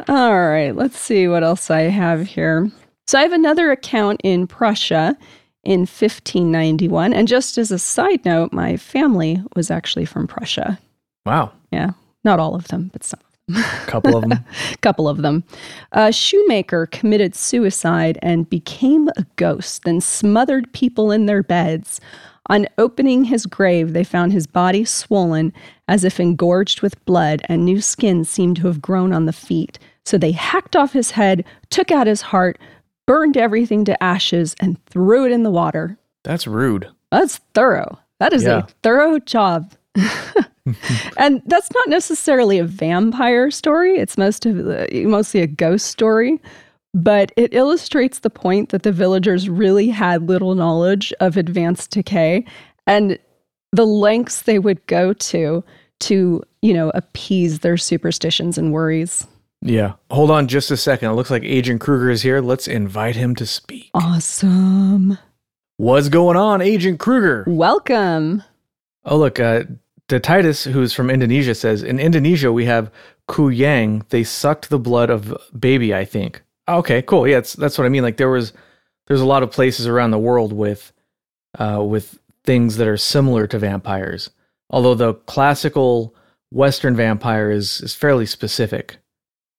All 0.06 0.36
right, 0.38 0.76
let's 0.76 0.98
see 0.98 1.28
what 1.28 1.42
else 1.42 1.70
I 1.70 1.84
have 1.84 2.26
here. 2.26 2.70
So 3.06 3.18
I 3.18 3.22
have 3.22 3.32
another 3.32 3.70
account 3.70 4.20
in 4.22 4.46
Prussia 4.46 5.16
in 5.64 5.80
1591. 5.80 7.14
And 7.14 7.26
just 7.26 7.56
as 7.56 7.70
a 7.70 7.78
side 7.78 8.22
note, 8.26 8.52
my 8.52 8.76
family 8.76 9.42
was 9.56 9.70
actually 9.70 10.04
from 10.04 10.26
Prussia. 10.26 10.78
Wow. 11.24 11.52
Yeah. 11.70 11.92
Not 12.24 12.40
all 12.40 12.54
of 12.54 12.68
them, 12.68 12.90
but 12.92 13.04
some. 13.04 13.20
A 13.54 13.62
couple 13.86 14.16
of 14.16 14.22
them. 14.22 14.32
A 14.72 14.76
couple 14.78 15.08
of 15.08 15.18
them. 15.18 15.44
A 15.92 16.12
shoemaker 16.12 16.86
committed 16.86 17.34
suicide 17.34 18.18
and 18.22 18.48
became 18.48 19.08
a 19.16 19.26
ghost, 19.36 19.84
then 19.84 20.00
smothered 20.00 20.72
people 20.72 21.10
in 21.10 21.26
their 21.26 21.42
beds. 21.42 22.00
On 22.46 22.66
opening 22.78 23.24
his 23.24 23.46
grave, 23.46 23.92
they 23.92 24.04
found 24.04 24.32
his 24.32 24.46
body 24.46 24.84
swollen, 24.84 25.52
as 25.88 26.04
if 26.04 26.18
engorged 26.18 26.82
with 26.82 27.04
blood, 27.04 27.42
and 27.46 27.64
new 27.64 27.80
skin 27.80 28.24
seemed 28.24 28.56
to 28.56 28.66
have 28.66 28.82
grown 28.82 29.12
on 29.12 29.26
the 29.26 29.32
feet. 29.32 29.78
So 30.04 30.18
they 30.18 30.32
hacked 30.32 30.74
off 30.74 30.92
his 30.92 31.12
head, 31.12 31.44
took 31.70 31.90
out 31.90 32.06
his 32.06 32.20
heart, 32.20 32.58
burned 33.06 33.36
everything 33.36 33.84
to 33.84 34.02
ashes, 34.02 34.56
and 34.60 34.84
threw 34.86 35.26
it 35.26 35.32
in 35.32 35.42
the 35.44 35.50
water. 35.50 35.96
That's 36.24 36.46
rude. 36.46 36.88
That's 37.10 37.38
thorough. 37.54 37.98
That 38.18 38.32
is 38.32 38.44
yeah. 38.44 38.58
a 38.58 38.66
thorough 38.82 39.18
job. 39.18 39.72
and 41.16 41.42
that's 41.46 41.70
not 41.74 41.88
necessarily 41.88 42.58
a 42.58 42.64
vampire 42.64 43.50
story. 43.50 43.96
It's 43.96 44.16
most 44.16 44.46
of 44.46 44.56
mostly 45.04 45.40
a 45.40 45.46
ghost 45.46 45.86
story, 45.86 46.40
but 46.94 47.32
it 47.36 47.54
illustrates 47.54 48.20
the 48.20 48.30
point 48.30 48.68
that 48.70 48.82
the 48.82 48.92
villagers 48.92 49.48
really 49.48 49.88
had 49.88 50.28
little 50.28 50.54
knowledge 50.54 51.12
of 51.20 51.36
advanced 51.36 51.90
decay 51.90 52.44
and 52.86 53.18
the 53.72 53.86
lengths 53.86 54.42
they 54.42 54.58
would 54.58 54.84
go 54.86 55.12
to 55.14 55.64
to, 56.00 56.42
you 56.60 56.74
know, 56.74 56.90
appease 56.94 57.60
their 57.60 57.76
superstitions 57.76 58.58
and 58.58 58.72
worries. 58.72 59.26
Yeah. 59.62 59.92
Hold 60.10 60.30
on 60.30 60.48
just 60.48 60.70
a 60.70 60.76
second. 60.76 61.10
It 61.10 61.14
looks 61.14 61.30
like 61.30 61.44
Agent 61.44 61.80
Kruger 61.80 62.10
is 62.10 62.22
here. 62.22 62.40
Let's 62.40 62.66
invite 62.66 63.14
him 63.14 63.34
to 63.36 63.46
speak. 63.46 63.90
Awesome. 63.94 65.18
What's 65.76 66.08
going 66.08 66.36
on, 66.36 66.60
Agent 66.60 66.98
Kruger? 66.98 67.44
Welcome. 67.46 68.42
Oh, 69.04 69.16
look, 69.16 69.40
uh, 69.40 69.62
the 69.62 69.78
Titus, 70.20 70.64
who's 70.64 70.92
from 70.92 71.10
Indonesia, 71.10 71.54
says 71.54 71.82
in 71.82 71.98
Indonesia 72.00 72.52
we 72.52 72.66
have 72.66 72.90
kuyang. 73.28 74.08
They 74.08 74.24
sucked 74.24 74.70
the 74.70 74.78
blood 74.78 75.10
of 75.10 75.36
baby. 75.58 75.94
I 75.94 76.04
think. 76.04 76.42
Okay, 76.68 77.02
cool. 77.02 77.26
Yeah, 77.26 77.40
that's 77.40 77.78
what 77.78 77.84
I 77.84 77.88
mean. 77.88 78.02
Like 78.02 78.16
there 78.16 78.30
was, 78.30 78.52
there's 79.06 79.20
a 79.20 79.26
lot 79.26 79.42
of 79.42 79.50
places 79.50 79.86
around 79.86 80.12
the 80.12 80.18
world 80.18 80.52
with, 80.52 80.92
uh, 81.58 81.82
with 81.84 82.18
things 82.44 82.76
that 82.76 82.86
are 82.86 82.96
similar 82.96 83.46
to 83.48 83.58
vampires. 83.58 84.30
Although 84.70 84.94
the 84.94 85.14
classical 85.14 86.14
Western 86.52 86.94
vampire 86.94 87.50
is 87.50 87.80
is 87.80 87.94
fairly 87.94 88.26
specific. 88.26 88.98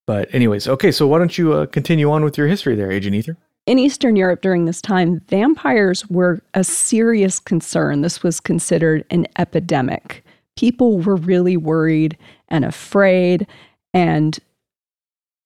But 0.06 0.34
anyways, 0.34 0.68
okay. 0.68 0.92
So 0.92 1.08
why 1.08 1.20
don't 1.20 1.38
you 1.38 1.54
uh, 1.54 1.66
continue 1.66 2.12
on 2.12 2.24
with 2.24 2.38
your 2.38 2.48
history 2.48 2.76
there, 2.76 2.92
Agent 2.92 3.16
Ether? 3.16 3.38
In 3.66 3.80
Eastern 3.80 4.16
Europe 4.16 4.42
during 4.42 4.66
this 4.66 4.82
time, 4.82 5.22
vampires 5.30 6.08
were 6.10 6.42
a 6.54 6.64
serious 6.64 7.40
concern. 7.40 8.02
This 8.02 8.22
was 8.22 8.40
considered 8.42 9.06
an 9.10 9.26
epidemic. 9.38 10.24
People 10.56 11.00
were 11.00 11.16
really 11.16 11.58
worried 11.58 12.18
and 12.50 12.64
afraid. 12.66 13.48
And 13.94 14.38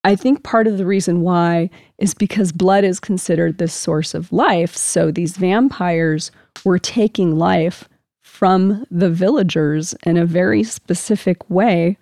I 0.03 0.15
think 0.15 0.43
part 0.43 0.67
of 0.67 0.77
the 0.77 0.85
reason 0.85 1.21
why 1.21 1.69
is 1.97 2.13
because 2.13 2.51
blood 2.51 2.83
is 2.83 2.99
considered 2.99 3.57
the 3.57 3.67
source 3.67 4.13
of 4.13 4.31
life. 4.31 4.75
So 4.75 5.11
these 5.11 5.37
vampires 5.37 6.31
were 6.63 6.79
taking 6.79 7.37
life 7.37 7.87
from 8.23 8.85
the 8.91 9.09
villagers 9.09 9.93
in 10.03 10.17
a 10.17 10.25
very 10.25 10.63
specific 10.63 11.49
way 11.49 11.97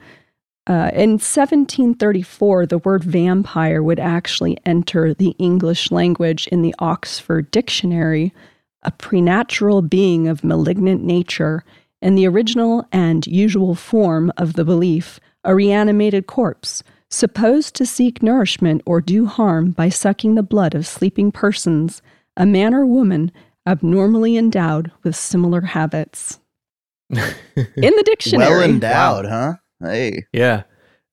uh, 0.68 0.90
in 0.94 1.12
1734, 1.12 2.66
the 2.66 2.80
word 2.80 3.04
vampire 3.04 3.84
would 3.84 4.00
actually 4.00 4.58
enter 4.66 5.14
the 5.14 5.36
English 5.38 5.92
language 5.92 6.48
in 6.48 6.64
the 6.64 6.74
Oxford 6.80 7.52
Dictionary, 7.52 8.34
a 8.82 8.90
preternatural 8.90 9.84
being 9.84 10.28
of 10.28 10.44
malignant 10.44 11.04
nature, 11.04 11.64
in 12.02 12.16
the 12.16 12.28
original 12.28 12.86
and 12.92 13.26
usual 13.26 13.76
form 13.76 14.32
of 14.38 14.54
the 14.54 14.66
belief, 14.66 15.20
a 15.44 15.56
reanimated 15.56 16.28
corpse, 16.28 16.84
supposed 17.10 17.76
to 17.76 17.86
seek 17.86 18.22
nourishment 18.22 18.82
or 18.86 19.02
do 19.02 19.26
harm 19.26 19.72
by 19.72 19.90
sucking 19.90 20.36
the 20.36 20.44
blood 20.44 20.76
of 20.76 20.88
sleeping 20.88 21.32
persons, 21.32 22.02
a 22.36 22.46
man 22.46 22.74
or 22.74 22.86
woman 22.86 23.32
abnormally 23.68 24.38
endowed 24.38 24.92
with 25.04 25.16
similar 25.16 25.62
habits. 25.62 26.40
in 27.10 27.16
the 27.56 28.04
dictionary. 28.06 28.50
Well 28.50 28.64
endowed, 28.64 29.26
wow. 29.26 29.58
huh? 29.82 29.88
Hey. 29.88 30.26
Yeah. 30.34 30.64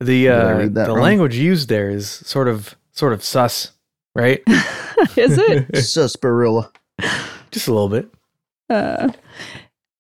The 0.01 0.29
uh, 0.29 0.69
the 0.69 0.87
wrong? 0.89 1.01
language 1.01 1.37
used 1.37 1.69
there 1.69 1.89
is 1.89 2.11
sort 2.11 2.49
of 2.49 2.75
sort 2.91 3.12
of 3.12 3.23
sus, 3.23 3.71
right? 4.17 4.43
is 5.17 5.39
it? 5.39 5.69
Susperilla. 5.75 6.73
Just 7.53 7.69
a 7.69 7.73
little 7.73 7.89
bit. 7.89 8.12
Uh, 8.69 9.12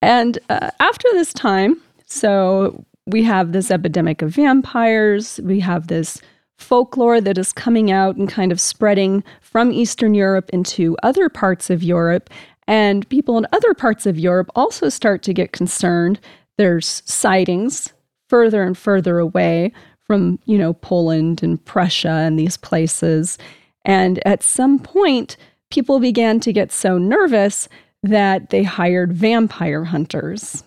And 0.02 0.38
uh, 0.50 0.70
after 0.80 1.08
this 1.12 1.32
time, 1.32 1.80
so 2.06 2.84
we 3.06 3.22
have 3.22 3.52
this 3.52 3.70
epidemic 3.70 4.20
of 4.20 4.30
vampires, 4.30 5.40
we 5.42 5.60
have 5.60 5.86
this 5.86 6.20
folklore 6.58 7.20
that 7.20 7.38
is 7.38 7.52
coming 7.52 7.90
out 7.90 8.16
and 8.16 8.28
kind 8.28 8.52
of 8.52 8.60
spreading 8.60 9.24
from 9.40 9.72
Eastern 9.72 10.14
Europe 10.14 10.50
into 10.52 10.96
other 11.02 11.28
parts 11.28 11.70
of 11.70 11.82
Europe. 11.82 12.30
And 12.68 13.08
people 13.08 13.38
in 13.38 13.46
other 13.52 13.74
parts 13.74 14.06
of 14.06 14.18
Europe 14.18 14.50
also 14.54 14.88
start 14.88 15.22
to 15.22 15.32
get 15.32 15.52
concerned. 15.52 16.20
There's 16.58 17.02
sightings 17.06 17.92
further 18.28 18.62
and 18.62 18.78
further 18.78 19.18
away 19.18 19.72
from, 20.06 20.38
you 20.46 20.58
know, 20.58 20.72
Poland 20.74 21.42
and 21.42 21.64
Prussia 21.64 22.08
and 22.08 22.38
these 22.38 22.56
places. 22.56 23.38
And 23.84 24.24
at 24.26 24.42
some 24.42 24.78
point, 24.78 25.36
people 25.70 25.98
began 25.98 26.38
to 26.40 26.52
get 26.52 26.70
so 26.70 26.98
nervous 26.98 27.68
that 28.02 28.50
they 28.50 28.62
hired 28.62 29.12
vampire 29.12 29.84
hunters. 29.84 30.64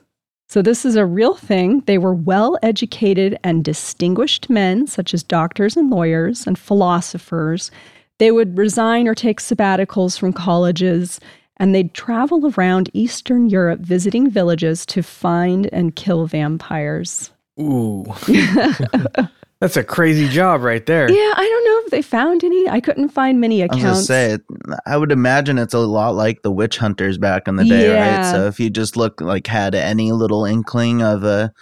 So, 0.48 0.62
this 0.62 0.86
is 0.86 0.96
a 0.96 1.06
real 1.06 1.34
thing. 1.34 1.82
They 1.82 1.98
were 1.98 2.14
well 2.14 2.58
educated 2.62 3.38
and 3.44 3.66
distinguished 3.66 4.50
men, 4.50 4.88
such 4.88 5.14
as 5.14 5.24
doctors 5.24 5.76
and 5.76 5.90
lawyers 5.90 6.46
and 6.46 6.58
philosophers. 6.58 7.72
They 8.20 8.32
would 8.32 8.58
resign 8.58 9.08
or 9.08 9.16
take 9.16 9.42
sabbaticals 9.42 10.18
from 10.18 10.34
colleges, 10.34 11.20
and 11.58 11.74
they'd 11.74 11.94
travel 11.94 12.54
around 12.56 12.90
Eastern 12.94 13.50
Europe 13.50 13.80
visiting 13.80 14.30
villages 14.30 14.86
to 14.88 15.02
find 15.02 15.68
and 15.74 15.96
kill 15.96 16.28
vampires. 16.28 17.32
Ooh. 17.60 18.06
That's 19.62 19.78
a 19.78 19.84
crazy 19.84 20.28
job 20.28 20.62
right 20.62 20.86
there. 20.86 21.10
Yeah, 21.10 21.34
I 21.36 21.48
don't 21.48 21.64
know 21.66 21.82
if 21.86 21.92
they 21.92 22.02
found 22.02 22.44
any. 22.44 22.68
I 22.70 22.82
couldn't 22.82 23.10
find 23.10 23.40
many 23.40 23.64
I 23.64 23.68
was 23.68 23.78
accounts. 23.80 24.06
say, 24.08 24.38
I 24.86 24.98
would 24.98 25.12
imagine 25.14 25.58
it's 25.58 25.74
a 25.74 25.80
lot 25.80 26.14
like 26.16 26.42
the 26.42 26.52
witch 26.52 26.78
hunters 26.78 27.18
back 27.18 27.48
in 27.48 27.56
the 27.56 27.64
day, 27.64 27.88
Yeah. 27.94 28.18
right? 28.18 28.32
So 28.32 28.48
if 28.48 28.60
you 28.60 28.70
just 28.70 28.98
look 28.98 29.22
like 29.22 29.48
had 29.48 29.74
any 29.74 30.12
little 30.12 30.44
inkling 30.46 31.02
of 31.02 31.24
a, 31.24 31.54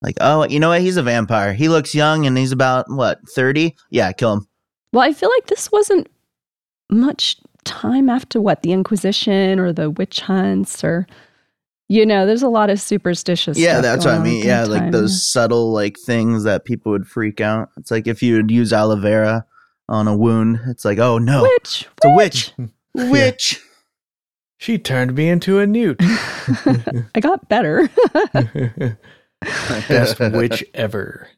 like, 0.00 0.16
oh, 0.22 0.46
you 0.48 0.58
know 0.58 0.70
what? 0.70 0.80
He's 0.80 0.96
a 0.96 1.02
vampire. 1.02 1.52
He 1.52 1.68
looks 1.68 1.94
young 1.94 2.26
and 2.26 2.36
he's 2.38 2.52
about 2.52 2.86
what 2.88 3.20
thirty? 3.28 3.76
Yeah, 3.90 4.10
kill 4.12 4.32
him. 4.34 4.48
Well, 4.92 5.02
I 5.02 5.12
feel 5.12 5.30
like 5.30 5.46
this 5.46 5.70
wasn't 5.70 6.08
much 6.90 7.36
time 7.64 8.08
after 8.08 8.40
what 8.40 8.62
the 8.62 8.72
Inquisition 8.72 9.58
or 9.58 9.72
the 9.72 9.90
witch 9.90 10.20
hunts 10.20 10.82
or 10.84 11.06
you 11.88 12.06
know, 12.06 12.26
there's 12.26 12.42
a 12.42 12.48
lot 12.48 12.70
of 12.70 12.80
superstitious. 12.80 13.58
yeah, 13.58 13.74
stuff 13.74 13.82
that's 13.82 14.04
what 14.04 14.14
I 14.14 14.18
mean. 14.22 14.44
Yeah, 14.44 14.62
that 14.62 14.70
like 14.70 14.80
time. 14.82 14.90
those 14.92 15.30
subtle 15.30 15.72
like 15.72 15.98
things 15.98 16.44
that 16.44 16.64
people 16.64 16.92
would 16.92 17.06
freak 17.06 17.40
out. 17.40 17.70
It's 17.76 17.90
like 17.90 18.06
if 18.06 18.22
you 18.22 18.36
would 18.36 18.50
use 18.50 18.72
aloe 18.72 18.96
vera 18.96 19.44
on 19.88 20.08
a 20.08 20.16
wound, 20.16 20.60
it's 20.68 20.84
like, 20.84 20.98
oh 20.98 21.18
no, 21.18 21.42
Witch, 21.42 21.88
it's 21.96 22.04
a 22.04 22.10
witch, 22.14 22.52
witch. 22.94 23.60
She 24.56 24.78
turned 24.78 25.14
me 25.14 25.28
into 25.28 25.58
a 25.58 25.66
newt. 25.66 25.98
I 26.00 27.20
got 27.20 27.50
better. 27.50 27.90
Best 29.42 30.18
witch 30.18 30.64
ever. 30.72 31.28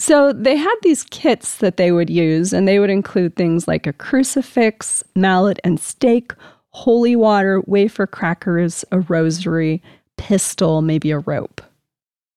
So 0.00 0.32
they 0.32 0.56
had 0.56 0.74
these 0.82 1.04
kits 1.04 1.58
that 1.58 1.76
they 1.76 1.92
would 1.92 2.10
use, 2.10 2.52
and 2.52 2.66
they 2.66 2.80
would 2.80 2.90
include 2.90 3.36
things 3.36 3.68
like 3.68 3.86
a 3.86 3.92
crucifix, 3.92 5.04
mallet 5.14 5.60
and 5.62 5.78
stake, 5.78 6.32
holy 6.72 7.16
water, 7.16 7.62
wafer 7.66 8.06
crackers, 8.06 8.84
a 8.90 9.00
rosary, 9.00 9.82
pistol, 10.16 10.82
maybe 10.82 11.10
a 11.10 11.18
rope. 11.20 11.60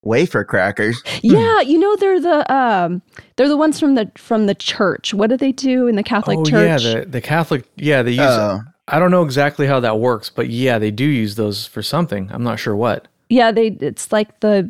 Wafer 0.04 0.44
crackers. 0.44 1.01
Yeah, 1.24 1.62
you 1.62 1.80
know 1.80 1.96
they're 1.96 2.20
the 2.20 2.54
um 2.54 3.01
they're 3.36 3.50
the 3.50 3.58
ones 3.58 3.80
from 3.80 3.96
the 3.96 4.12
from 4.15 4.46
the 4.46 4.54
church. 4.54 5.15
What 5.15 5.32
do 5.32 5.38
they 5.38 5.51
do 5.51 5.88
in 5.88 5.96
the 5.96 6.04
Catholic 6.04 6.38
oh 6.38 6.46
Church? 6.46 6.84
yeah, 6.84 7.00
the 7.00 7.06
the 7.06 7.22
Catholic. 7.22 7.65
Yeah, 7.75 8.04
they 8.04 8.12
use. 8.12 8.20
Oh, 8.22 8.62
I 8.88 9.00
don't 9.00 9.10
know 9.10 9.24
exactly 9.24 9.65
how 9.65 9.80
that 9.80 10.00
works, 10.00 10.30
but 10.30 10.48
yeah, 10.48 10.78
they 10.78 10.91
do 10.91 11.06
use 11.06 11.36
those 11.36 11.65
for 11.65 11.82
something. 11.82 12.30
I'm 12.32 12.43
not 12.43 12.60
sure 12.60 12.76
what. 12.76 13.08
yeah, 13.30 13.52
they 13.52 13.67
it's 13.67 14.12
like 14.12 14.41
the 14.41 14.69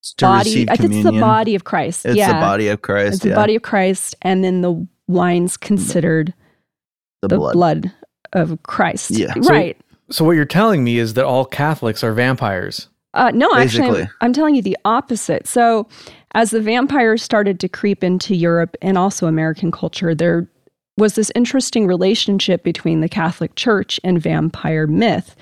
it's 0.00 0.12
to 0.14 0.26
body. 0.26 0.68
I 0.68 0.76
think 0.76 0.92
it's 0.92 1.04
the 1.04 1.12
body 1.12 1.54
of 1.54 1.64
Christ. 1.64 2.04
It's 2.04 2.16
yeah, 2.16 2.28
the 2.28 2.40
body 2.40 2.68
of 2.68 2.82
Christ. 2.82 3.14
it's 3.14 3.24
yeah. 3.24 3.30
the 3.30 3.36
body 3.36 3.56
of 3.56 3.62
Christ, 3.62 4.14
and 4.20 4.44
then 4.44 4.60
the 4.60 4.86
wine's 5.06 5.56
considered 5.56 6.34
the, 7.22 7.28
the 7.28 7.36
blood. 7.36 7.52
blood. 7.54 7.92
Of 8.32 8.62
Christ. 8.64 9.10
Yeah. 9.10 9.32
Right. 9.36 9.76
So 10.10 10.24
what 10.24 10.32
you're 10.32 10.44
telling 10.44 10.82
me 10.84 10.98
is 10.98 11.14
that 11.14 11.24
all 11.24 11.44
Catholics 11.44 12.02
are 12.02 12.12
vampires. 12.12 12.88
Uh, 13.14 13.30
no, 13.34 13.52
actually, 13.54 14.02
I'm, 14.02 14.08
I'm 14.20 14.32
telling 14.32 14.54
you 14.54 14.62
the 14.62 14.78
opposite. 14.84 15.46
So, 15.46 15.88
as 16.34 16.50
the 16.50 16.60
vampires 16.60 17.22
started 17.22 17.58
to 17.60 17.68
creep 17.68 18.04
into 18.04 18.36
Europe 18.36 18.76
and 18.82 18.96
also 18.96 19.26
American 19.26 19.72
culture, 19.72 20.14
there 20.14 20.48
was 20.96 21.14
this 21.14 21.32
interesting 21.34 21.86
relationship 21.86 22.62
between 22.62 23.00
the 23.00 23.08
Catholic 23.08 23.56
Church 23.56 23.98
and 24.04 24.22
vampire 24.22 24.86
myth. 24.86 25.34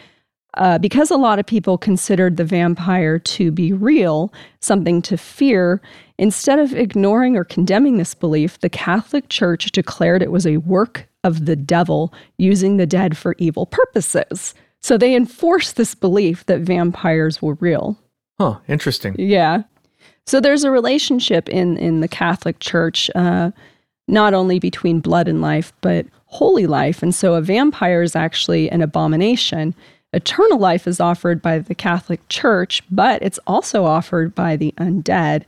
Uh, 0.54 0.78
because 0.78 1.10
a 1.10 1.16
lot 1.16 1.38
of 1.38 1.46
people 1.46 1.76
considered 1.76 2.36
the 2.36 2.44
vampire 2.44 3.18
to 3.18 3.52
be 3.52 3.72
real, 3.72 4.32
something 4.60 5.02
to 5.02 5.16
fear, 5.16 5.80
instead 6.18 6.58
of 6.58 6.74
ignoring 6.74 7.36
or 7.36 7.44
condemning 7.44 7.98
this 7.98 8.14
belief, 8.14 8.58
the 8.60 8.70
Catholic 8.70 9.28
Church 9.28 9.70
declared 9.72 10.22
it 10.22 10.32
was 10.32 10.46
a 10.46 10.56
work 10.58 11.07
of 11.24 11.46
the 11.46 11.56
devil 11.56 12.12
using 12.36 12.76
the 12.76 12.86
dead 12.86 13.16
for 13.16 13.34
evil 13.38 13.66
purposes. 13.66 14.54
So 14.82 14.96
they 14.96 15.14
enforced 15.14 15.76
this 15.76 15.94
belief 15.94 16.46
that 16.46 16.60
vampires 16.60 17.42
were 17.42 17.54
real. 17.54 17.98
Huh, 18.38 18.58
interesting. 18.68 19.16
Yeah. 19.18 19.62
So 20.26 20.40
there's 20.40 20.64
a 20.64 20.70
relationship 20.70 21.48
in 21.48 21.76
in 21.78 22.00
the 22.00 22.08
Catholic 22.08 22.60
Church, 22.60 23.10
uh, 23.14 23.50
not 24.06 24.34
only 24.34 24.58
between 24.58 25.00
blood 25.00 25.26
and 25.26 25.40
life, 25.40 25.72
but 25.80 26.06
holy 26.26 26.66
life. 26.66 27.02
And 27.02 27.14
so 27.14 27.34
a 27.34 27.40
vampire 27.40 28.02
is 28.02 28.14
actually 28.14 28.70
an 28.70 28.82
abomination. 28.82 29.74
Eternal 30.12 30.58
life 30.58 30.86
is 30.86 31.00
offered 31.00 31.42
by 31.42 31.58
the 31.58 31.74
Catholic 31.74 32.26
Church, 32.28 32.82
but 32.90 33.22
it's 33.22 33.38
also 33.46 33.84
offered 33.84 34.34
by 34.34 34.56
the 34.56 34.72
undead. 34.78 35.44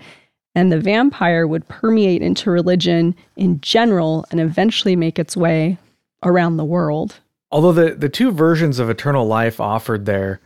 And 0.54 0.72
the 0.72 0.80
vampire 0.80 1.46
would 1.46 1.68
permeate 1.68 2.22
into 2.22 2.50
religion 2.50 3.14
in 3.36 3.60
general 3.60 4.24
and 4.30 4.40
eventually 4.40 4.96
make 4.96 5.18
its 5.18 5.36
way 5.36 5.78
around 6.24 6.56
the 6.56 6.64
world. 6.64 7.20
Although 7.52 7.72
the 7.72 7.94
the 7.94 8.08
two 8.08 8.30
versions 8.30 8.78
of 8.78 8.90
eternal 8.90 9.26
life 9.26 9.60
offered 9.60 10.06
there, 10.06 10.40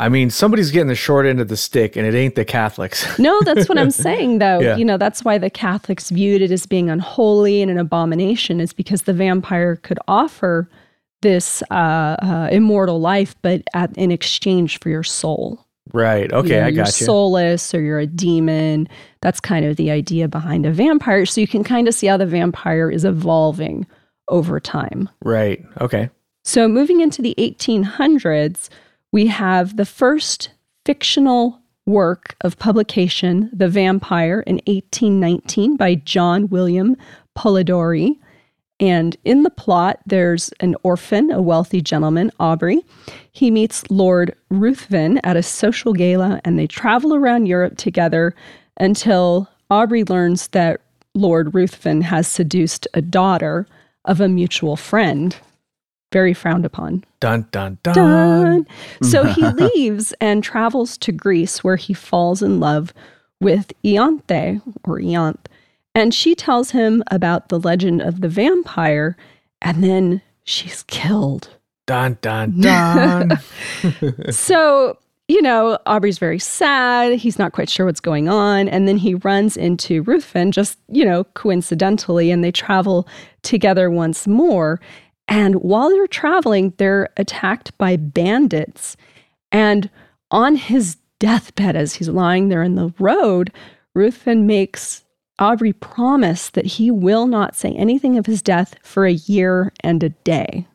I 0.00 0.08
mean, 0.08 0.30
somebody's 0.30 0.70
getting 0.70 0.88
the 0.88 0.94
short 0.94 1.26
end 1.26 1.40
of 1.40 1.48
the 1.48 1.58
stick, 1.58 1.94
and 1.94 2.06
it 2.06 2.14
ain't 2.14 2.34
the 2.34 2.44
Catholics. 2.44 3.06
No, 3.18 3.38
that's 3.42 3.68
what 3.68 3.76
I'm 3.76 3.90
saying, 4.06 4.38
though. 4.38 4.60
Yeah. 4.60 4.76
You 4.76 4.84
know, 4.84 4.96
that's 4.96 5.24
why 5.24 5.36
the 5.36 5.50
Catholics 5.50 6.08
viewed 6.08 6.40
it 6.40 6.50
as 6.50 6.64
being 6.64 6.88
unholy 6.88 7.60
and 7.60 7.70
an 7.70 7.76
abomination, 7.76 8.60
is 8.60 8.72
because 8.72 9.02
the 9.02 9.12
vampire 9.12 9.76
could 9.76 9.98
offer 10.08 10.70
this 11.20 11.62
uh, 11.70 12.16
uh, 12.22 12.48
immortal 12.50 12.98
life, 12.98 13.36
but 13.42 13.62
at, 13.74 13.94
in 13.98 14.10
exchange 14.10 14.80
for 14.80 14.88
your 14.88 15.02
soul. 15.02 15.66
Right. 15.92 16.32
Okay, 16.32 16.48
You 16.48 16.54
know, 16.60 16.66
I 16.66 16.68
you're 16.68 16.84
got 16.84 17.00
you. 17.00 17.06
soulless 17.06 17.74
or 17.74 17.80
you're 17.80 17.98
a 17.98 18.06
demon. 18.06 18.88
That's 19.20 19.40
kind 19.40 19.64
of 19.66 19.76
the 19.76 19.90
idea 19.90 20.28
behind 20.28 20.66
a 20.66 20.72
vampire. 20.72 21.26
So 21.26 21.40
you 21.40 21.46
can 21.48 21.64
kind 21.64 21.88
of 21.88 21.94
see 21.94 22.06
how 22.06 22.16
the 22.16 22.26
vampire 22.26 22.90
is 22.90 23.04
evolving 23.04 23.86
over 24.28 24.60
time. 24.60 25.08
Right. 25.24 25.64
Okay. 25.80 26.10
So, 26.44 26.66
moving 26.68 27.00
into 27.00 27.20
the 27.20 27.34
1800s, 27.38 28.70
we 29.12 29.26
have 29.26 29.76
the 29.76 29.84
first 29.84 30.50
fictional 30.86 31.60
work 31.86 32.34
of 32.40 32.58
publication, 32.58 33.50
The 33.52 33.68
Vampire, 33.68 34.40
in 34.46 34.56
1819 34.66 35.76
by 35.76 35.96
John 35.96 36.48
William 36.48 36.96
Polidori. 37.36 38.16
And 38.80 39.14
in 39.26 39.42
the 39.42 39.50
plot, 39.50 40.00
there's 40.06 40.50
an 40.60 40.74
orphan, 40.82 41.30
a 41.30 41.42
wealthy 41.42 41.82
gentleman, 41.82 42.32
Aubrey. 42.40 42.80
He 43.30 43.50
meets 43.50 43.88
Lord 43.90 44.34
Ruthven 44.48 45.20
at 45.22 45.36
a 45.36 45.42
social 45.42 45.92
gala, 45.92 46.40
and 46.44 46.58
they 46.58 46.66
travel 46.66 47.14
around 47.14 47.46
Europe 47.46 47.76
together 47.76 48.34
until 48.78 49.48
Aubrey 49.70 50.04
learns 50.04 50.48
that 50.48 50.80
Lord 51.14 51.54
Ruthven 51.54 52.00
has 52.00 52.26
seduced 52.26 52.88
a 52.94 53.02
daughter 53.02 53.66
of 54.06 54.20
a 54.20 54.28
mutual 54.28 54.76
friend. 54.76 55.36
Very 56.10 56.34
frowned 56.34 56.64
upon. 56.64 57.04
Dun 57.20 57.46
dun 57.52 57.78
dun. 57.82 57.94
Done. 57.94 58.66
So 59.02 59.24
he 59.32 59.46
leaves 59.46 60.12
and 60.20 60.42
travels 60.42 60.96
to 60.98 61.12
Greece 61.12 61.62
where 61.62 61.76
he 61.76 61.92
falls 61.92 62.42
in 62.42 62.58
love 62.58 62.92
with 63.40 63.72
Ianthe 63.84 64.60
or 64.84 64.98
Ianth. 64.98 65.46
And 66.00 66.14
she 66.14 66.34
tells 66.34 66.70
him 66.70 67.04
about 67.10 67.50
the 67.50 67.60
legend 67.60 68.00
of 68.00 68.22
the 68.22 68.28
vampire, 68.28 69.18
and 69.60 69.84
then 69.84 70.22
she's 70.44 70.82
killed. 70.84 71.50
Dun 71.86 72.16
dun 72.22 72.58
dun. 72.62 73.38
so, 74.30 74.96
you 75.28 75.42
know, 75.42 75.78
Aubrey's 75.84 76.18
very 76.18 76.38
sad. 76.38 77.18
He's 77.18 77.38
not 77.38 77.52
quite 77.52 77.68
sure 77.68 77.84
what's 77.84 78.00
going 78.00 78.30
on. 78.30 78.66
And 78.66 78.88
then 78.88 78.96
he 78.96 79.14
runs 79.16 79.58
into 79.58 80.02
Ruthven 80.04 80.52
just, 80.52 80.78
you 80.88 81.04
know, 81.04 81.24
coincidentally, 81.34 82.30
and 82.30 82.42
they 82.42 82.50
travel 82.50 83.06
together 83.42 83.90
once 83.90 84.26
more. 84.26 84.80
And 85.28 85.56
while 85.56 85.90
they're 85.90 86.06
traveling, 86.06 86.72
they're 86.78 87.10
attacked 87.18 87.76
by 87.76 87.96
bandits. 87.96 88.96
And 89.52 89.90
on 90.30 90.56
his 90.56 90.96
deathbed, 91.18 91.76
as 91.76 91.92
he's 91.92 92.08
lying 92.08 92.48
there 92.48 92.62
in 92.62 92.76
the 92.76 92.94
road, 92.98 93.52
Ruthven 93.94 94.46
makes 94.46 95.04
Aubrey 95.40 95.72
promise 95.72 96.50
that 96.50 96.66
he 96.66 96.90
will 96.90 97.26
not 97.26 97.56
say 97.56 97.72
anything 97.72 98.18
of 98.18 98.26
his 98.26 98.42
death 98.42 98.76
for 98.82 99.06
a 99.06 99.12
year 99.12 99.72
and 99.80 100.02
a 100.02 100.10
day. 100.10 100.66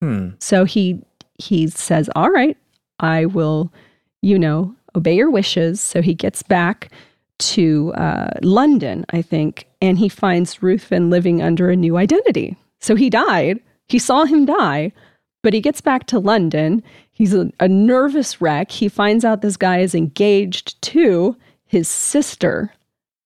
hmm. 0.00 0.30
So 0.38 0.64
he 0.64 1.02
he 1.38 1.68
says, 1.68 2.08
"All 2.14 2.30
right, 2.30 2.56
I 3.00 3.26
will 3.26 3.72
you 4.26 4.38
know, 4.38 4.74
obey 4.96 5.14
your 5.14 5.30
wishes. 5.30 5.80
So 5.80 6.02
he 6.02 6.12
gets 6.12 6.42
back 6.42 6.90
to 7.38 7.92
uh, 7.94 8.30
London, 8.42 9.04
I 9.10 9.22
think, 9.22 9.66
and 9.80 9.98
he 9.98 10.08
finds 10.08 10.62
Ruthven 10.62 11.10
living 11.10 11.40
under 11.42 11.70
a 11.70 11.76
new 11.76 11.96
identity. 11.96 12.56
So 12.80 12.96
he 12.96 13.08
died. 13.08 13.60
He 13.88 14.00
saw 14.00 14.24
him 14.24 14.46
die, 14.46 14.90
but 15.42 15.52
he 15.52 15.60
gets 15.60 15.80
back 15.80 16.06
to 16.08 16.18
London. 16.18 16.82
He's 17.12 17.34
a, 17.34 17.52
a 17.60 17.68
nervous 17.68 18.40
wreck. 18.40 18.72
He 18.72 18.88
finds 18.88 19.24
out 19.24 19.42
this 19.42 19.56
guy 19.56 19.78
is 19.78 19.94
engaged 19.94 20.80
to 20.82 21.36
his 21.66 21.86
sister. 21.88 22.72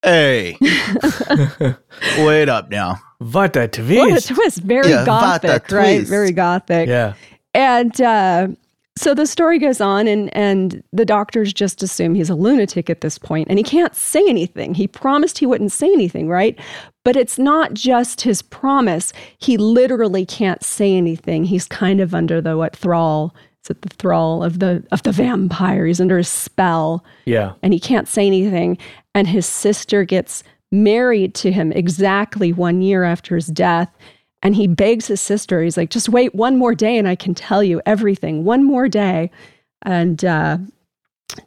Hey, 0.02 0.56
wait 2.18 2.48
up 2.48 2.70
now. 2.70 2.96
What 3.18 3.54
a 3.56 3.60
What 3.60 3.68
a 3.68 3.68
twist. 3.68 4.28
twist! 4.28 4.58
Very 4.58 4.90
Yeah, 4.90 5.04
gothic, 5.04 5.70
right? 5.70 5.96
twist. 5.96 6.10
Very 6.10 6.32
gothic. 6.32 6.88
Yeah. 6.88 7.12
And 7.52 8.00
uh, 8.00 8.48
so 8.96 9.12
the 9.14 9.26
story 9.26 9.58
goes 9.58 9.80
on, 9.80 10.08
and 10.08 10.34
and 10.34 10.82
the 10.92 11.04
doctors 11.04 11.52
just 11.52 11.82
assume 11.82 12.14
he's 12.14 12.30
a 12.30 12.34
lunatic 12.34 12.88
at 12.88 13.02
this 13.02 13.18
point, 13.18 13.48
and 13.50 13.58
he 13.58 13.62
can't 13.62 13.94
say 13.94 14.26
anything. 14.26 14.72
He 14.74 14.88
promised 14.88 15.38
he 15.38 15.46
wouldn't 15.46 15.72
say 15.72 15.88
anything, 15.92 16.28
right? 16.28 16.58
But 17.04 17.16
it's 17.16 17.38
not 17.38 17.74
just 17.74 18.22
his 18.22 18.40
promise. 18.40 19.12
He 19.38 19.56
literally 19.58 20.24
can't 20.24 20.62
say 20.64 20.94
anything. 20.94 21.44
He's 21.44 21.66
kind 21.66 22.00
of 22.00 22.14
under 22.14 22.40
the 22.40 22.56
what 22.56 22.74
thrall? 22.74 23.34
Is 23.64 23.70
it 23.70 23.82
the 23.82 23.88
thrall 23.90 24.42
of 24.42 24.58
the 24.58 24.82
of 24.90 25.02
the 25.02 25.12
vampire? 25.12 25.86
He's 25.86 26.00
under 26.00 26.18
a 26.18 26.24
spell 26.24 27.04
Yeah. 27.26 27.52
and 27.62 27.72
he 27.72 27.80
can't 27.80 28.08
say 28.08 28.26
anything. 28.26 28.78
And 29.14 29.28
his 29.28 29.44
sister 29.46 30.04
gets 30.04 30.42
married 30.72 31.34
to 31.34 31.52
him 31.52 31.72
exactly 31.72 32.52
one 32.52 32.80
year 32.80 33.04
after 33.04 33.34
his 33.34 33.46
death. 33.48 33.90
And 34.42 34.54
he 34.56 34.66
begs 34.66 35.06
his 35.08 35.20
sister, 35.20 35.62
he's 35.62 35.76
like, 35.76 35.90
just 35.90 36.08
wait 36.08 36.34
one 36.34 36.56
more 36.56 36.74
day 36.74 36.96
and 36.96 37.06
I 37.06 37.14
can 37.14 37.34
tell 37.34 37.62
you 37.62 37.82
everything. 37.84 38.44
One 38.44 38.64
more 38.64 38.88
day. 38.88 39.30
And 39.82 40.24
uh, 40.24 40.56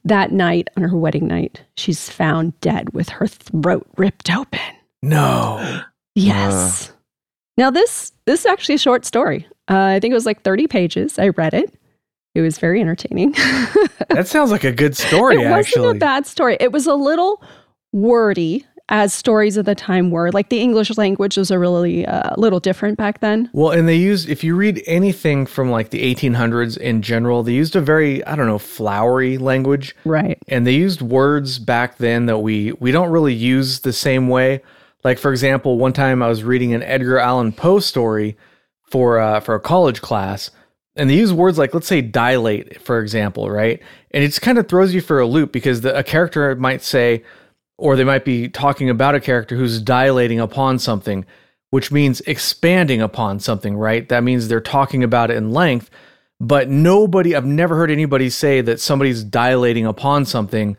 that 0.06 0.32
night, 0.32 0.70
on 0.78 0.84
her 0.84 0.96
wedding 0.98 1.26
night, 1.28 1.62
she's 1.78 2.08
found 2.10 2.60
dead 2.62 2.94
with 2.94 3.10
her 3.10 3.26
throat 3.28 3.88
ripped 3.98 4.30
open. 4.32 4.60
No. 5.02 5.82
Yes. 6.16 6.92
now 7.58 7.72
this 7.72 8.12
this 8.26 8.42
is 8.42 8.46
actually 8.46 8.76
a 8.76 8.78
short 8.78 9.04
story. 9.04 9.48
Uh, 9.68 9.80
I 9.96 10.00
think 10.00 10.12
it 10.12 10.16
was 10.16 10.28
like 10.28 10.44
30 10.44 10.68
pages. 10.68 11.18
I 11.18 11.30
read 11.30 11.56
it. 11.56 11.74
It 12.36 12.42
was 12.42 12.60
very 12.60 12.82
entertaining. 12.82 13.36
That 14.10 14.28
sounds 14.28 14.52
like 14.52 14.64
a 14.64 14.72
good 14.72 14.96
story, 14.96 15.42
it 15.42 15.50
wasn't 15.50 15.86
a 15.86 15.94
bad 15.96 16.28
story. 16.28 16.56
It 16.60 16.72
was 16.72 16.86
a 16.86 16.94
little 16.94 17.42
wordy, 17.94 18.64
as 18.90 19.14
stories 19.14 19.58
of 19.58 19.66
the 19.66 19.76
time 19.76 20.12
were. 20.12 20.32
Like 20.32 20.50
the 20.50 20.60
English 20.60 20.96
language 20.98 21.38
was 21.38 21.52
a 21.52 21.58
really 21.58 22.06
uh, 22.06 22.36
little 22.38 22.60
different 22.60 22.98
back 22.98 23.22
then. 23.22 23.50
Well, 23.54 23.72
and 23.72 23.88
they 23.88 23.96
used, 23.96 24.30
if 24.30 24.44
you 24.44 24.56
read 24.56 24.84
anything 24.86 25.46
from 25.46 25.72
like 25.72 25.90
the 25.90 26.14
1800s 26.14 26.78
in 26.78 27.02
general, 27.02 27.44
they 27.44 27.54
used 27.54 27.76
a 27.76 27.82
very, 27.82 28.24
I 28.26 28.36
don't 28.36 28.48
know, 28.48 28.60
flowery 28.60 29.38
language. 29.38 29.96
Right. 30.06 30.38
And 30.48 30.68
they 30.68 30.74
used 30.74 31.02
words 31.02 31.60
back 31.60 31.98
then 31.98 32.26
that 32.28 32.40
we, 32.40 32.74
we 32.74 32.92
don't 32.92 33.10
really 33.10 33.34
use 33.34 33.80
the 33.80 33.94
same 33.94 34.28
way. 34.28 34.62
Like, 35.04 35.18
for 35.18 35.32
example, 35.32 35.78
one 35.78 35.94
time 35.94 36.22
I 36.22 36.28
was 36.28 36.44
reading 36.44 36.74
an 36.74 36.84
Edgar 36.84 37.20
Allan 37.20 37.52
Poe 37.52 37.80
story 37.80 38.38
for, 38.90 39.20
uh, 39.20 39.40
for 39.40 39.56
a 39.56 39.60
college 39.60 40.02
class. 40.02 40.52
And 40.96 41.10
they 41.10 41.16
use 41.16 41.34
words 41.34 41.58
like, 41.58 41.74
let's 41.74 41.88
say, 41.88 42.02
dilate, 42.02 42.82
for 42.82 43.00
example, 43.00 43.50
right? 43.50 43.82
And 44.12 44.24
it 44.24 44.28
just 44.28 44.42
kind 44.42 44.58
of 44.58 44.68
throws 44.68 44.94
you 44.94 45.02
for 45.02 45.20
a 45.20 45.26
loop 45.26 45.52
because 45.52 45.82
the, 45.82 45.98
a 45.98 46.04
character 46.04 46.56
might 46.56 46.84
say, 46.84 47.24
or 47.78 47.96
they 47.96 48.04
might 48.04 48.26
be 48.26 48.48
talking 48.48 48.90
about 48.90 49.16
a 49.16 49.20
character 49.20 49.56
who's 49.56 49.82
dilating 49.82 50.40
upon 50.40 50.78
something, 50.78 51.26
which 51.72 51.92
means 51.92 52.22
expanding 52.22 53.02
upon 53.02 53.40
something, 53.40 53.76
right? 53.76 54.08
That 54.10 54.24
means 54.24 54.48
they're 54.48 54.62
talking 54.62 55.04
about 55.04 55.32
it 55.32 55.38
in 55.38 55.52
length. 55.52 55.90
But 56.40 56.70
nobody, 56.70 57.36
I've 57.36 57.46
never 57.46 57.76
heard 57.76 57.90
anybody 57.90 58.30
say 58.30 58.62
that 58.62 58.80
somebody's 58.80 59.24
dilating 59.24 59.88
upon 59.88 60.26
something. 60.26 60.78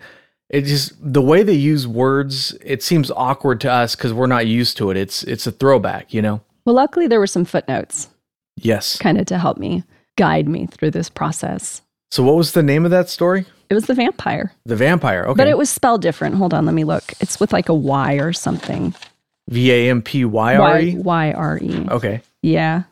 It 0.50 0.62
just 0.62 0.92
the 1.00 1.22
way 1.22 1.42
they 1.42 1.54
use 1.54 1.88
words, 1.88 2.56
it 2.62 2.82
seems 2.82 3.10
awkward 3.10 3.60
to 3.62 3.72
us 3.72 3.96
because 3.96 4.12
we're 4.12 4.26
not 4.26 4.46
used 4.46 4.76
to 4.76 4.90
it. 4.90 4.96
It's 4.96 5.24
it's 5.24 5.46
a 5.46 5.52
throwback, 5.52 6.12
you 6.12 6.20
know. 6.22 6.42
Well, 6.64 6.76
luckily 6.76 7.08
there 7.08 7.18
were 7.18 7.26
some 7.26 7.44
footnotes 7.44 8.08
Yes. 8.56 8.98
kind 8.98 9.18
of 9.18 9.26
to 9.26 9.38
help 9.38 9.56
me 9.58 9.82
guide 10.16 10.48
me 10.48 10.66
through 10.66 10.90
this 10.92 11.08
process. 11.08 11.82
So 12.10 12.22
what 12.22 12.36
was 12.36 12.52
the 12.52 12.62
name 12.62 12.84
of 12.84 12.90
that 12.92 13.08
story? 13.08 13.44
It 13.70 13.74
was 13.74 13.86
the 13.86 13.94
vampire, 13.94 14.52
The 14.66 14.76
vampire. 14.76 15.24
Okay. 15.24 15.36
but 15.36 15.48
it 15.48 15.56
was 15.58 15.70
spelled 15.70 16.02
different. 16.02 16.36
Hold 16.36 16.54
on, 16.54 16.66
let 16.66 16.74
me 16.74 16.84
look. 16.84 17.12
It's 17.20 17.40
with 17.40 17.52
like 17.52 17.68
a 17.68 17.74
Y 17.74 18.14
or 18.14 18.32
something. 18.32 18.94
V 19.48 19.72
A 19.72 19.90
M 19.90 20.02
P 20.02 20.24
Y 20.24 20.56
R 20.56 20.80
E. 20.80 20.96
Y 20.96 21.32
R 21.32 21.58
E. 21.60 21.86
Okay. 21.90 22.20
Yeah. 22.42 22.82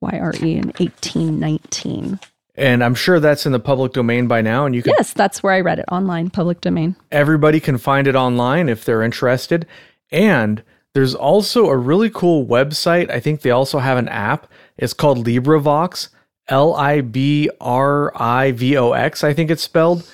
Y 0.00 0.18
R 0.18 0.32
E 0.42 0.54
in 0.56 0.72
1819. 0.78 2.18
And 2.54 2.84
I'm 2.84 2.94
sure 2.94 3.18
that's 3.18 3.46
in 3.46 3.52
the 3.52 3.60
public 3.60 3.92
domain 3.92 4.26
by 4.26 4.42
now, 4.42 4.66
and 4.66 4.74
you 4.74 4.82
can 4.82 4.92
Yes, 4.98 5.12
that's 5.14 5.42
where 5.42 5.54
I 5.54 5.60
read 5.60 5.78
it 5.78 5.86
online, 5.90 6.28
public 6.28 6.60
domain. 6.60 6.96
everybody 7.10 7.60
can 7.60 7.78
find 7.78 8.06
it 8.06 8.14
online 8.14 8.68
if 8.68 8.84
they're 8.84 9.02
interested. 9.02 9.66
And 10.10 10.62
there's 10.92 11.14
also 11.14 11.66
a 11.68 11.76
really 11.76 12.10
cool 12.10 12.44
website. 12.46 13.10
I 13.10 13.20
think 13.20 13.40
they 13.40 13.50
also 13.50 13.78
have 13.78 13.96
an 13.96 14.08
app. 14.08 14.46
It's 14.76 14.92
called 14.92 15.26
LibriVox, 15.26 16.08
L 16.52 16.74
I 16.74 17.00
B 17.00 17.48
R 17.60 18.12
I 18.14 18.52
V 18.52 18.76
O 18.76 18.92
X, 18.92 19.24
I 19.24 19.32
think 19.32 19.50
it's 19.50 19.62
spelled. 19.62 20.08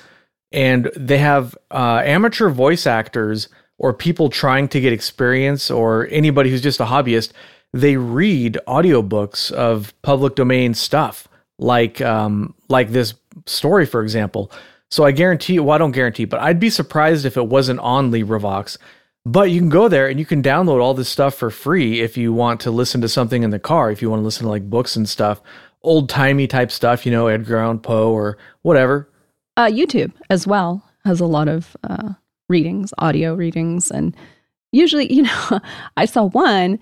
And 0.51 0.89
they 0.95 1.17
have 1.19 1.55
uh, 1.69 2.01
amateur 2.03 2.49
voice 2.49 2.87
actors 2.87 3.49
or 3.77 3.93
people 3.93 4.29
trying 4.29 4.67
to 4.69 4.79
get 4.81 4.93
experience 4.93 5.69
or 5.69 6.07
anybody 6.09 6.49
who's 6.49 6.61
just 6.61 6.79
a 6.79 6.85
hobbyist. 6.85 7.33
They 7.73 7.97
read 7.97 8.57
audiobooks 8.67 9.51
of 9.51 9.93
public 10.01 10.35
domain 10.35 10.73
stuff 10.73 11.27
like 11.59 11.99
um, 12.01 12.55
like 12.69 12.89
this 12.89 13.13
story, 13.45 13.85
for 13.85 14.01
example. 14.01 14.49
So 14.89 15.03
I 15.03 15.11
guarantee 15.11 15.59
well, 15.59 15.75
I 15.75 15.77
don't 15.77 15.91
guarantee, 15.91 16.25
but 16.25 16.39
I'd 16.39 16.59
be 16.59 16.69
surprised 16.69 17.25
if 17.25 17.35
it 17.35 17.47
wasn't 17.47 17.81
on 17.81 18.11
LibriVox. 18.11 18.77
But 19.25 19.51
you 19.51 19.59
can 19.59 19.69
go 19.69 19.89
there 19.89 20.07
and 20.07 20.17
you 20.17 20.25
can 20.25 20.41
download 20.41 20.81
all 20.81 20.93
this 20.93 21.09
stuff 21.09 21.35
for 21.35 21.49
free 21.51 21.99
if 21.99 22.17
you 22.17 22.31
want 22.31 22.61
to 22.61 22.71
listen 22.71 23.01
to 23.01 23.09
something 23.09 23.43
in 23.43 23.49
the 23.49 23.59
car, 23.59 23.91
if 23.91 24.01
you 24.01 24.09
want 24.09 24.21
to 24.21 24.23
listen 24.23 24.45
to 24.45 24.49
like 24.49 24.69
books 24.69 24.95
and 24.95 25.07
stuff, 25.07 25.41
old 25.81 26.09
timey 26.09 26.47
type 26.47 26.71
stuff, 26.71 27.05
you 27.05 27.11
know, 27.11 27.27
Edgar 27.27 27.57
Allan 27.57 27.79
Poe 27.79 28.11
or 28.11 28.37
whatever. 28.61 29.09
Uh, 29.57 29.67
YouTube 29.67 30.11
as 30.29 30.47
well 30.47 30.83
has 31.05 31.19
a 31.19 31.25
lot 31.25 31.47
of 31.47 31.75
uh, 31.83 32.13
readings, 32.47 32.93
audio 32.97 33.33
readings. 33.33 33.91
And 33.91 34.15
usually, 34.71 35.11
you 35.11 35.23
know, 35.23 35.59
I 35.97 36.05
saw 36.05 36.25
one 36.25 36.79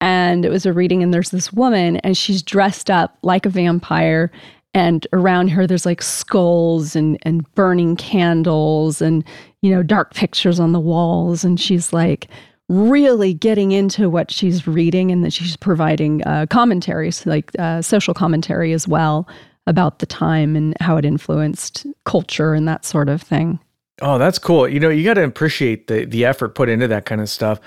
and 0.00 0.44
it 0.44 0.50
was 0.50 0.66
a 0.66 0.72
reading, 0.72 1.00
and 1.00 1.14
there's 1.14 1.30
this 1.30 1.52
woman 1.52 1.98
and 1.98 2.16
she's 2.16 2.42
dressed 2.42 2.90
up 2.90 3.16
like 3.22 3.46
a 3.46 3.50
vampire. 3.50 4.32
And 4.74 5.06
around 5.12 5.48
her, 5.48 5.66
there's 5.66 5.86
like 5.86 6.02
skulls 6.02 6.96
and, 6.96 7.18
and 7.22 7.48
burning 7.54 7.94
candles 7.94 9.00
and, 9.00 9.22
you 9.60 9.70
know, 9.70 9.82
dark 9.82 10.14
pictures 10.14 10.58
on 10.58 10.72
the 10.72 10.80
walls. 10.80 11.44
And 11.44 11.60
she's 11.60 11.92
like 11.92 12.28
really 12.72 13.34
getting 13.34 13.72
into 13.72 14.08
what 14.08 14.30
she's 14.30 14.66
reading 14.66 15.10
and 15.10 15.24
that 15.24 15.32
she's 15.32 15.56
providing 15.56 16.22
uh, 16.24 16.46
commentaries, 16.48 17.26
like 17.26 17.50
uh, 17.58 17.82
social 17.82 18.14
commentary 18.14 18.72
as 18.72 18.88
well 18.88 19.28
about 19.66 19.98
the 19.98 20.06
time 20.06 20.56
and 20.56 20.74
how 20.80 20.96
it 20.96 21.04
influenced 21.04 21.86
culture 22.04 22.54
and 22.54 22.66
that 22.66 22.84
sort 22.84 23.08
of 23.08 23.20
thing. 23.20 23.60
Oh, 24.00 24.18
that's 24.18 24.38
cool. 24.38 24.66
You 24.66 24.80
know, 24.80 24.88
you 24.88 25.04
got 25.04 25.14
to 25.14 25.24
appreciate 25.24 25.86
the 25.86 26.04
the 26.04 26.24
effort 26.24 26.54
put 26.54 26.68
into 26.68 26.88
that 26.88 27.04
kind 27.04 27.20
of 27.20 27.28
stuff. 27.28 27.60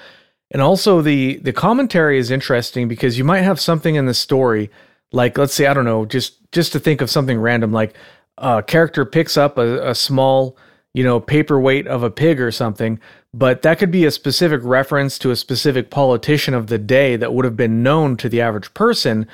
And 0.52 0.62
also 0.62 1.02
the 1.02 1.38
the 1.38 1.54
commentary 1.54 2.18
is 2.18 2.32
interesting 2.32 2.88
because 2.88 3.18
you 3.18 3.24
might 3.24 3.41
have 3.41 3.60
something 3.60 3.96
in 3.96 4.06
the 4.06 4.13
story 4.13 4.70
like 5.12 5.38
let's 5.38 5.54
say 5.54 5.68
I 5.68 5.74
don't 5.74 5.86
know, 5.86 6.06
just 6.06 6.52
just 6.52 6.74
to 6.74 6.80
think 6.80 7.02
of 7.02 7.10
something 7.10 7.39
random 7.39 7.72
like 7.72 7.96
a 8.38 8.62
character 8.62 9.06
picks 9.06 9.38
up 9.38 9.58
a, 9.58 9.89
a 9.89 9.96
small, 9.96 10.58
you 10.94 11.04
know, 11.04 11.20
paperweight 11.20 11.88
of 11.88 12.04
a 12.04 12.12
pig 12.12 12.41
or 12.41 12.52
something, 12.52 13.00
but 13.38 13.62
that 13.63 13.80
could 13.80 13.91
be 13.91 14.06
a 14.06 14.12
specific 14.12 14.62
reference 14.63 15.19
to 15.19 15.32
a 15.32 15.36
specific 15.36 15.89
politician 15.89 16.54
of 16.54 16.67
the 16.67 16.78
day 16.78 17.15
that 17.15 17.34
would 17.34 17.45
have 17.45 17.58
been 17.58 17.84
known 17.84 18.15
to 18.17 18.30
the 18.30 18.41
average 18.41 18.74
person 18.74 19.28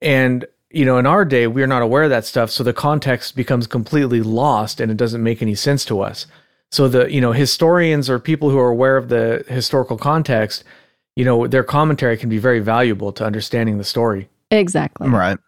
and 0.00 0.46
you 0.70 0.84
know, 0.84 0.98
in 0.98 1.06
our 1.06 1.24
day, 1.24 1.46
we're 1.46 1.66
not 1.66 1.82
aware 1.82 2.04
of 2.04 2.10
that 2.10 2.24
stuff. 2.24 2.50
So 2.50 2.62
the 2.62 2.72
context 2.72 3.34
becomes 3.34 3.66
completely 3.66 4.22
lost 4.22 4.80
and 4.80 4.90
it 4.90 4.96
doesn't 4.96 5.22
make 5.22 5.42
any 5.42 5.54
sense 5.54 5.84
to 5.86 6.00
us. 6.00 6.26
So 6.70 6.86
the, 6.86 7.12
you 7.12 7.20
know, 7.20 7.32
historians 7.32 8.08
or 8.08 8.20
people 8.20 8.50
who 8.50 8.58
are 8.58 8.68
aware 8.68 8.96
of 8.96 9.08
the 9.08 9.44
historical 9.48 9.98
context, 9.98 10.62
you 11.16 11.24
know, 11.24 11.48
their 11.48 11.64
commentary 11.64 12.16
can 12.16 12.28
be 12.28 12.38
very 12.38 12.60
valuable 12.60 13.12
to 13.14 13.24
understanding 13.24 13.78
the 13.78 13.84
story. 13.84 14.28
Exactly. 14.52 15.08
Right. 15.08 15.38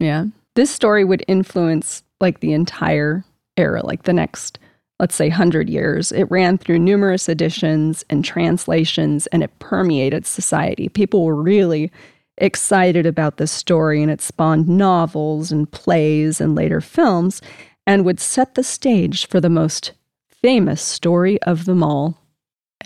Yeah. 0.00 0.26
This 0.54 0.70
story 0.70 1.04
would 1.04 1.24
influence 1.28 2.02
like 2.20 2.40
the 2.40 2.52
entire 2.52 3.24
era, 3.56 3.86
like 3.86 4.02
the 4.02 4.12
next, 4.12 4.58
let's 5.02 5.16
say, 5.16 5.28
100 5.28 5.68
years. 5.68 6.12
It 6.12 6.30
ran 6.30 6.56
through 6.56 6.78
numerous 6.78 7.28
editions 7.28 8.04
and 8.08 8.24
translations 8.24 9.26
and 9.26 9.42
it 9.42 9.58
permeated 9.58 10.26
society. 10.26 10.88
People 10.88 11.24
were 11.24 11.34
really 11.34 11.90
excited 12.38 13.04
about 13.04 13.36
this 13.36 13.50
story 13.50 14.00
and 14.00 14.12
it 14.12 14.20
spawned 14.20 14.68
novels 14.68 15.50
and 15.50 15.68
plays 15.72 16.40
and 16.40 16.54
later 16.54 16.80
films 16.80 17.42
and 17.84 18.04
would 18.04 18.20
set 18.20 18.54
the 18.54 18.62
stage 18.62 19.26
for 19.26 19.40
the 19.40 19.50
most 19.50 19.90
famous 20.28 20.80
story 20.80 21.42
of 21.42 21.64
them 21.64 21.82
all. 21.82 22.16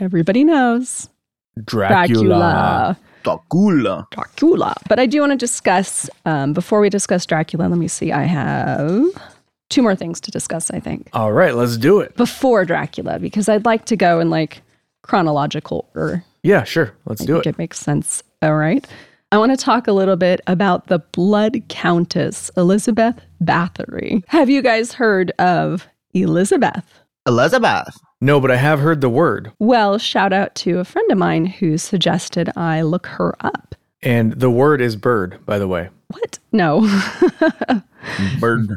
Everybody 0.01 0.43
knows 0.43 1.11
Dracula. 1.67 2.97
Dracula. 3.25 4.09
Dracula. 4.11 4.75
But 4.89 4.99
I 4.99 5.05
do 5.05 5.21
want 5.21 5.33
to 5.33 5.37
discuss, 5.37 6.09
um, 6.25 6.55
before 6.55 6.81
we 6.81 6.89
discuss 6.89 7.27
Dracula, 7.27 7.69
let 7.69 7.77
me 7.77 7.89
see. 7.89 8.11
I 8.11 8.23
have 8.23 9.05
two 9.69 9.83
more 9.83 9.97
things 9.97 10.21
to 10.23 10.31
discuss, 10.31 10.71
I 10.71 10.81
think, 10.81 11.09
All 11.13 11.33
right, 11.33 11.55
let's 11.55 11.77
do 11.77 12.01
it. 12.01 12.17
before 12.17 12.65
Dracula, 12.65 13.19
because 13.19 13.49
I'd 13.49 13.65
like 13.65 13.85
to 13.87 13.97
go 13.97 14.21
in 14.21 14.31
like 14.31 14.63
chronological 15.03 15.89
order. 15.95 16.25
Yeah, 16.43 16.65
sure. 16.65 16.93
Let's 17.07 17.23
I 17.23 17.27
do 17.27 17.33
think 17.35 17.47
it. 17.47 17.49
it 17.51 17.59
makes 17.59 17.79
sense. 17.79 18.23
All 18.43 18.55
right. 18.57 18.87
I 19.33 19.39
want 19.39 19.51
to 19.51 19.57
talk 19.57 19.89
a 19.89 19.93
little 19.93 20.17
bit 20.17 20.41
about 20.47 20.87
the 20.87 21.01
Blood 21.01 21.63
Countess, 21.69 22.51
Elizabeth 22.57 23.17
Bathory. 23.43 24.23
Have 24.29 24.49
you 24.49 24.63
guys 24.63 24.93
heard 24.93 25.33
of 25.41 25.87
Elizabeth? 26.15 26.85
Elizabeth. 27.27 27.97
No, 28.21 28.41
but 28.41 28.51
I 28.53 28.57
have 28.57 28.79
heard 28.79 29.01
the 29.01 29.09
word. 29.09 29.53
Well, 29.59 29.99
shout 29.99 30.33
out 30.33 30.55
to 30.57 30.79
a 30.79 30.85
friend 30.85 31.11
of 31.11 31.19
mine 31.19 31.47
who 31.47 31.77
suggested 31.77 32.51
I 32.57 32.83
look 32.83 33.07
her 33.07 33.35
up. 33.45 33.75
And 34.03 34.33
the 34.35 34.51
word 34.51 34.81
is 34.81 34.95
bird, 34.95 35.45
by 35.45 35.59
the 35.59 35.67
way. 35.69 35.89
What? 36.09 36.39
No. 36.53 36.81
Bird. 38.41 38.69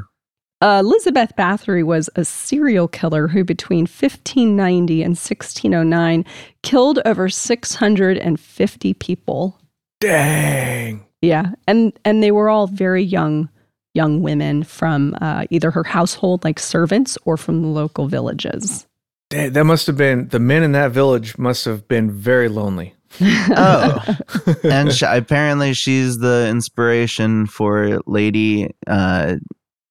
Uh, 0.62 0.82
Elizabeth 0.84 1.32
Bathory 1.38 1.84
was 1.84 2.10
a 2.16 2.26
serial 2.26 2.88
killer 2.88 3.28
who, 3.28 3.44
between 3.46 3.82
1590 3.84 5.04
and 5.04 5.12
1609, 5.12 6.26
killed 6.64 7.00
over 7.06 7.30
650 7.30 8.94
people. 8.96 9.60
Dang. 10.02 11.06
Yeah, 11.22 11.52
and 11.68 11.94
and 12.06 12.24
they 12.24 12.32
were 12.32 12.50
all 12.50 12.68
very 12.68 13.04
young, 13.04 13.50
young 13.94 14.22
women 14.22 14.64
from 14.64 15.16
uh, 15.22 15.46
either 15.50 15.72
her 15.72 15.84
household, 15.84 16.44
like 16.44 16.60
servants, 16.60 17.18
or 17.26 17.38
from 17.38 17.62
the 17.62 17.68
local 17.68 18.08
villages. 18.08 18.86
Dang, 19.30 19.54
That 19.54 19.66
must 19.66 19.88
have 19.88 19.98
been, 19.98 20.28
the 20.30 20.40
men 20.40 20.64
in 20.64 20.72
that 20.74 20.92
village 20.92 21.38
must 21.38 21.66
have 21.66 21.88
been 21.88 22.12
very 22.12 22.50
lonely. 22.50 22.96
Oh. 23.22 24.18
and 24.64 24.94
sh- 24.94 25.04
apparently 25.06 25.74
she's 25.74 26.20
the 26.20 26.48
inspiration 26.50 27.48
for 27.48 28.00
Lady. 28.06 28.70
Uh, 28.88 29.38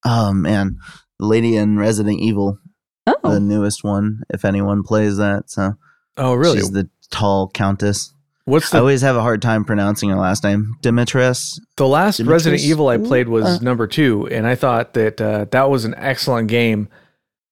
oh 0.09 0.33
man, 0.33 0.77
Lady 1.21 1.57
in 1.57 1.77
Resident 1.79 2.21
Evil, 2.21 2.59
the 3.07 3.16
Oh, 3.25 3.38
newest 3.38 3.85
one. 3.85 4.23
If 4.31 4.44
anyone 4.44 4.83
plays 4.83 5.16
that, 5.18 5.51
so 5.51 5.75
Oh, 6.16 6.35
really? 6.35 6.59
she's 6.59 6.71
the 6.71 6.88
tall 7.11 7.49
countess. 7.51 8.12
What's 8.44 8.73
I 8.75 8.79
always 8.79 9.03
have 9.03 9.14
a 9.16 9.21
hard 9.21 9.42
time 9.42 9.64
pronouncing 9.66 10.09
her 10.09 10.16
last 10.16 10.42
name, 10.42 10.75
Demetrius. 10.81 11.61
the 11.77 11.87
last 11.87 12.16
Demetrius- 12.16 12.33
Resident 12.47 12.62
Evil 12.62 12.88
I 12.88 12.97
played 12.97 13.29
was 13.29 13.44
Uh. 13.44 13.59
number 13.61 13.87
two, 13.87 14.27
and 14.29 14.47
I 14.47 14.55
thought 14.55 14.94
that 14.94 15.21
uh, 15.21 15.44
that 15.51 15.68
was 15.71 15.85
an 15.85 15.94
excellent 15.99 16.49
game. 16.49 16.88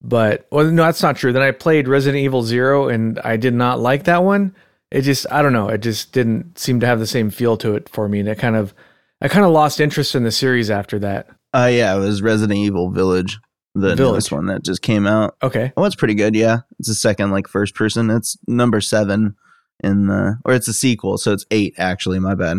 But, 0.03 0.47
well, 0.53 0.64
no, 0.66 0.85
that's 0.85 1.03
not 1.03 1.16
true. 1.16 1.33
Then 1.33 1.42
I 1.42 1.51
played 1.51 1.88
Resident 1.88 2.23
Evil 2.23 2.42
Zero, 2.42 2.88
and 2.88 3.19
I 3.25 3.37
did 3.37 3.55
not 3.55 3.81
like 3.81 4.05
that 4.05 4.23
one. 4.23 4.55
It 4.90 5.01
just, 5.03 5.27
I 5.33 5.42
don't 5.42 5.53
know, 5.53 5.69
it 5.69 5.79
just 5.79 6.12
didn't 6.12 6.59
seem 6.59 6.79
to 6.81 6.87
have 6.87 6.99
the 7.01 7.07
same 7.07 7.29
feel 7.31 7.57
to 7.59 7.75
it 7.75 7.88
for 7.88 8.09
me. 8.09 8.21
And 8.21 8.29
it 8.29 8.38
kind 8.38 8.55
of, 8.57 8.73
I 9.21 9.29
kind 9.29 9.45
of 9.45 9.51
lost 9.53 9.81
interest 9.81 10.14
in 10.14 10.23
the 10.23 10.31
series 10.31 10.71
after 10.71 10.99
that. 11.01 11.27
Uh, 11.55 11.71
yeah, 11.73 11.95
it 11.97 11.99
was 11.99 12.23
Resident 12.23 12.59
Evil 12.59 12.91
Village, 12.91 13.39
the 13.75 13.95
Village. 13.95 13.99
newest 13.99 14.33
one 14.33 14.47
that 14.47 14.63
just 14.65 14.83
came 14.83 15.07
out. 15.07 15.37
Okay. 15.43 15.73
Oh, 15.77 15.85
it's 15.85 15.95
pretty 15.97 16.15
good. 16.15 16.35
Yeah, 16.35 16.59
it's 16.79 16.89
a 16.89 16.95
second 16.95 17.31
like 17.31 17.49
first 17.49 17.75
person. 17.75 18.11
It's 18.11 18.37
number 18.47 18.81
seven 18.81 19.37
in 19.83 20.07
the, 20.07 20.39
or 20.45 20.55
it's 20.55 20.69
a 20.69 20.73
sequel, 20.75 21.19
so 21.19 21.33
it's 21.33 21.47
eight 21.51 21.75
actually. 21.79 22.19
My 22.19 22.35
bad. 22.35 22.59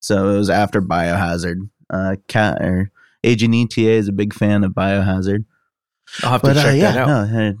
So 0.00 0.30
it 0.30 0.36
was 0.38 0.50
after 0.50 0.82
Biohazard. 0.82 1.68
Uh, 1.90 2.16
cat 2.26 2.60
or 2.62 2.90
Agent 3.22 3.54
ETA 3.54 3.90
is 3.90 4.08
a 4.08 4.12
big 4.12 4.32
fan 4.34 4.64
of 4.64 4.72
Biohazard. 4.72 5.44
I'll 6.22 6.32
have 6.32 6.42
But 6.42 6.54
to 6.54 6.60
uh, 6.60 6.62
check 6.64 6.76
yeah, 6.80 6.92
that 6.92 6.98
out. 6.98 7.06
no, 7.08 7.24
hey, 7.26 7.54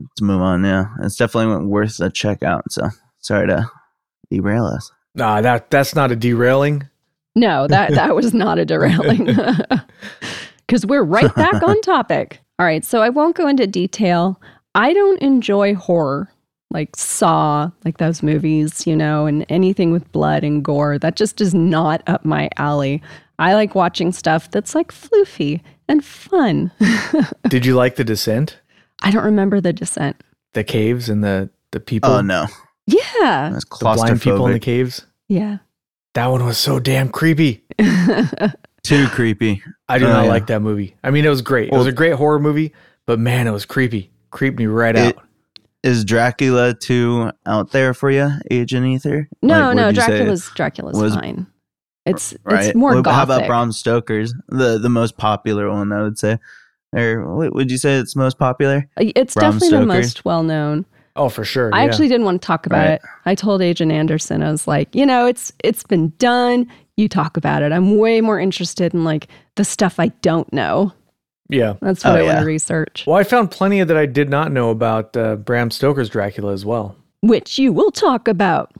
let's 0.00 0.22
move 0.22 0.40
on. 0.40 0.64
Yeah, 0.64 0.86
it's 1.02 1.16
definitely 1.16 1.66
worth 1.66 2.00
a 2.00 2.08
check 2.10 2.42
out. 2.42 2.70
So 2.72 2.88
sorry 3.18 3.48
to 3.48 3.68
derail 4.30 4.64
us. 4.64 4.90
Nah, 5.14 5.40
that 5.42 5.70
that's 5.70 5.94
not 5.94 6.10
a 6.12 6.16
derailing. 6.16 6.88
No, 7.34 7.66
that 7.68 7.92
that 7.92 8.14
was 8.14 8.32
not 8.34 8.58
a 8.58 8.64
derailing, 8.64 9.24
because 10.66 10.86
we're 10.86 11.02
right 11.04 11.34
back 11.34 11.62
on 11.62 11.80
topic. 11.82 12.40
All 12.58 12.66
right, 12.66 12.84
so 12.84 13.02
I 13.02 13.08
won't 13.08 13.36
go 13.36 13.48
into 13.48 13.66
detail. 13.66 14.40
I 14.74 14.92
don't 14.92 15.20
enjoy 15.20 15.74
horror, 15.74 16.30
like 16.70 16.94
Saw, 16.96 17.70
like 17.84 17.98
those 17.98 18.22
movies, 18.22 18.86
you 18.86 18.96
know, 18.96 19.26
and 19.26 19.44
anything 19.48 19.90
with 19.90 20.10
blood 20.12 20.44
and 20.44 20.64
gore. 20.64 20.98
That 20.98 21.16
just 21.16 21.40
is 21.40 21.54
not 21.54 22.02
up 22.06 22.24
my 22.24 22.48
alley. 22.56 23.02
I 23.38 23.54
like 23.54 23.74
watching 23.74 24.12
stuff 24.12 24.50
that's 24.50 24.74
like 24.74 24.92
floofy 24.92 25.60
and 25.88 26.04
fun. 26.04 26.70
Did 27.48 27.66
you 27.66 27.74
like 27.74 27.96
the 27.96 28.04
descent? 28.04 28.60
I 29.02 29.10
don't 29.10 29.24
remember 29.24 29.60
the 29.60 29.72
descent. 29.72 30.22
The 30.52 30.62
caves 30.64 31.08
and 31.08 31.24
the 31.24 31.50
the 31.72 31.80
people, 31.80 32.10
Oh 32.10 32.20
no, 32.20 32.46
Yeah. 32.86 33.50
that's 33.52 33.64
the 33.64 33.76
blind 33.80 34.20
people 34.22 34.46
in 34.46 34.52
the 34.52 34.60
caves. 34.60 35.06
Yeah. 35.28 35.58
That 36.14 36.26
one 36.26 36.44
was 36.44 36.58
so 36.58 36.78
damn 36.78 37.08
creepy. 37.08 37.64
Too 38.82 39.06
creepy. 39.08 39.62
I 39.88 39.98
do 39.98 40.06
Oh, 40.06 40.08
not 40.12 40.24
yeah. 40.24 40.30
like 40.30 40.46
that 40.48 40.60
movie. 40.60 40.96
I 41.04 41.10
mean, 41.10 41.24
it 41.24 41.28
was 41.28 41.40
great. 41.42 41.72
it 41.72 41.76
was 41.76 41.86
a 41.86 41.92
great 41.92 42.14
horror 42.14 42.40
movie, 42.40 42.72
but 43.06 43.18
man, 43.18 43.46
it 43.46 43.52
was 43.52 43.64
creepy. 43.64 44.10
Creeped 44.30 44.58
me 44.58 44.66
right 44.66 44.96
It- 44.96 45.16
out. 45.16 45.24
Is 45.84 46.04
Dracula 46.04 46.74
too 46.74 47.32
out 47.44 47.72
there 47.72 47.92
for 47.92 48.08
you, 48.08 48.30
Agent 48.52 48.86
Ether? 48.86 49.28
no, 49.42 49.66
Like, 49.68 49.76
no, 49.76 49.86
would 49.86 49.96
you 49.96 50.02
say- 50.02 50.06
Dracula's 50.18 50.50
Dracula's 50.54 50.96
was- 50.96 51.14
fine. 51.14 51.46
It's 52.06 52.34
right. 52.44 52.66
it's 52.66 52.74
more 52.76 52.94
What- 52.94 53.04
gothic. 53.04 53.16
How 53.16 53.22
about 53.24 53.46
Bram 53.48 53.72
Stoker's? 53.72 54.32
The 54.48 54.78
the 54.78 54.88
most 54.88 55.16
popular 55.16 55.70
one, 55.70 55.92
I 55.92 56.02
would 56.02 56.18
say. 56.18 56.38
Or 56.94 57.50
would 57.50 57.70
you 57.70 57.78
say 57.78 57.94
it's 57.96 58.14
most 58.16 58.38
popular? 58.38 58.88
Uh, 59.00 59.06
it's 59.16 59.34
Bram 59.34 59.52
definitely 59.52 59.78
the 59.78 59.86
most 59.86 60.24
well 60.24 60.42
known. 60.42 60.84
Oh, 61.16 61.28
for 61.28 61.44
sure. 61.44 61.74
I 61.74 61.80
yeah. 61.80 61.84
actually 61.88 62.08
didn't 62.08 62.24
want 62.24 62.40
to 62.40 62.46
talk 62.46 62.64
about 62.66 62.78
Right. 62.86 62.94
it. 62.94 63.02
I 63.26 63.34
told 63.34 63.60
Agent 63.62 63.92
Anderson, 63.92 64.42
I 64.42 64.50
was 64.50 64.66
like, 64.66 64.94
you 64.94 65.04
know, 65.04 65.26
it's 65.26 65.52
it's 65.62 65.82
been 65.82 66.12
done. 66.18 66.66
You 66.96 67.08
talk 67.08 67.36
about 67.36 67.62
it. 67.62 67.72
I'm 67.72 67.96
way 67.98 68.20
more 68.20 68.38
interested 68.40 68.94
in 68.94 69.04
like 69.04 69.28
the 69.56 69.64
stuff 69.64 69.98
I 70.00 70.08
don't 70.22 70.50
know. 70.52 70.92
yeah. 71.48 71.74
That's 71.82 72.04
what 72.04 72.14
Oh, 72.14 72.18
I 72.18 72.22
want 72.22 72.38
to 72.40 72.44
research, 72.46 73.04
Well, 73.06 73.16
I 73.16 73.24
found 73.24 73.50
plenty 73.50 73.82
that 73.84 73.96
I 73.96 74.06
did 74.06 74.30
not 74.30 74.52
know 74.52 74.70
about 74.70 75.14
uh, 75.16 75.36
Bram 75.36 75.70
Stoker's 75.70 76.08
Dracula 76.08 76.52
as 76.52 76.64
well. 76.64 76.96
which 77.20 77.58
you 77.58 77.72
will 77.72 77.90
talk 77.90 78.26
about 78.28 78.72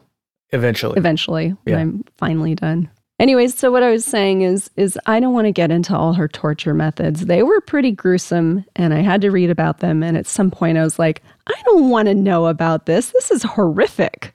Eventually, 0.54 0.98
eventually 0.98 1.54
when 1.64 1.76
I'm 1.78 2.04
finally 2.18 2.54
done. 2.54 2.88
Anyways, 3.18 3.56
so 3.56 3.70
what 3.70 3.82
I 3.82 3.90
was 3.90 4.04
saying 4.04 4.42
is 4.42 4.70
is 4.76 4.98
I 5.06 5.20
don't 5.20 5.34
want 5.34 5.46
to 5.46 5.52
get 5.52 5.70
into 5.70 5.96
all 5.96 6.12
her 6.14 6.28
torture 6.28 6.74
methods. 6.74 7.26
They 7.26 7.42
were 7.42 7.60
pretty 7.60 7.92
gruesome 7.92 8.64
and 8.74 8.92
I 8.92 9.00
had 9.00 9.20
to 9.20 9.30
read 9.30 9.50
about 9.50 9.78
them 9.78 10.02
and 10.02 10.16
at 10.16 10.26
some 10.26 10.50
point 10.50 10.78
I 10.78 10.82
was 10.82 10.98
like, 10.98 11.22
I 11.46 11.54
don't 11.66 11.88
want 11.88 12.08
to 12.08 12.14
know 12.14 12.46
about 12.46 12.86
this. 12.86 13.10
This 13.10 13.30
is 13.30 13.42
horrific. 13.42 14.34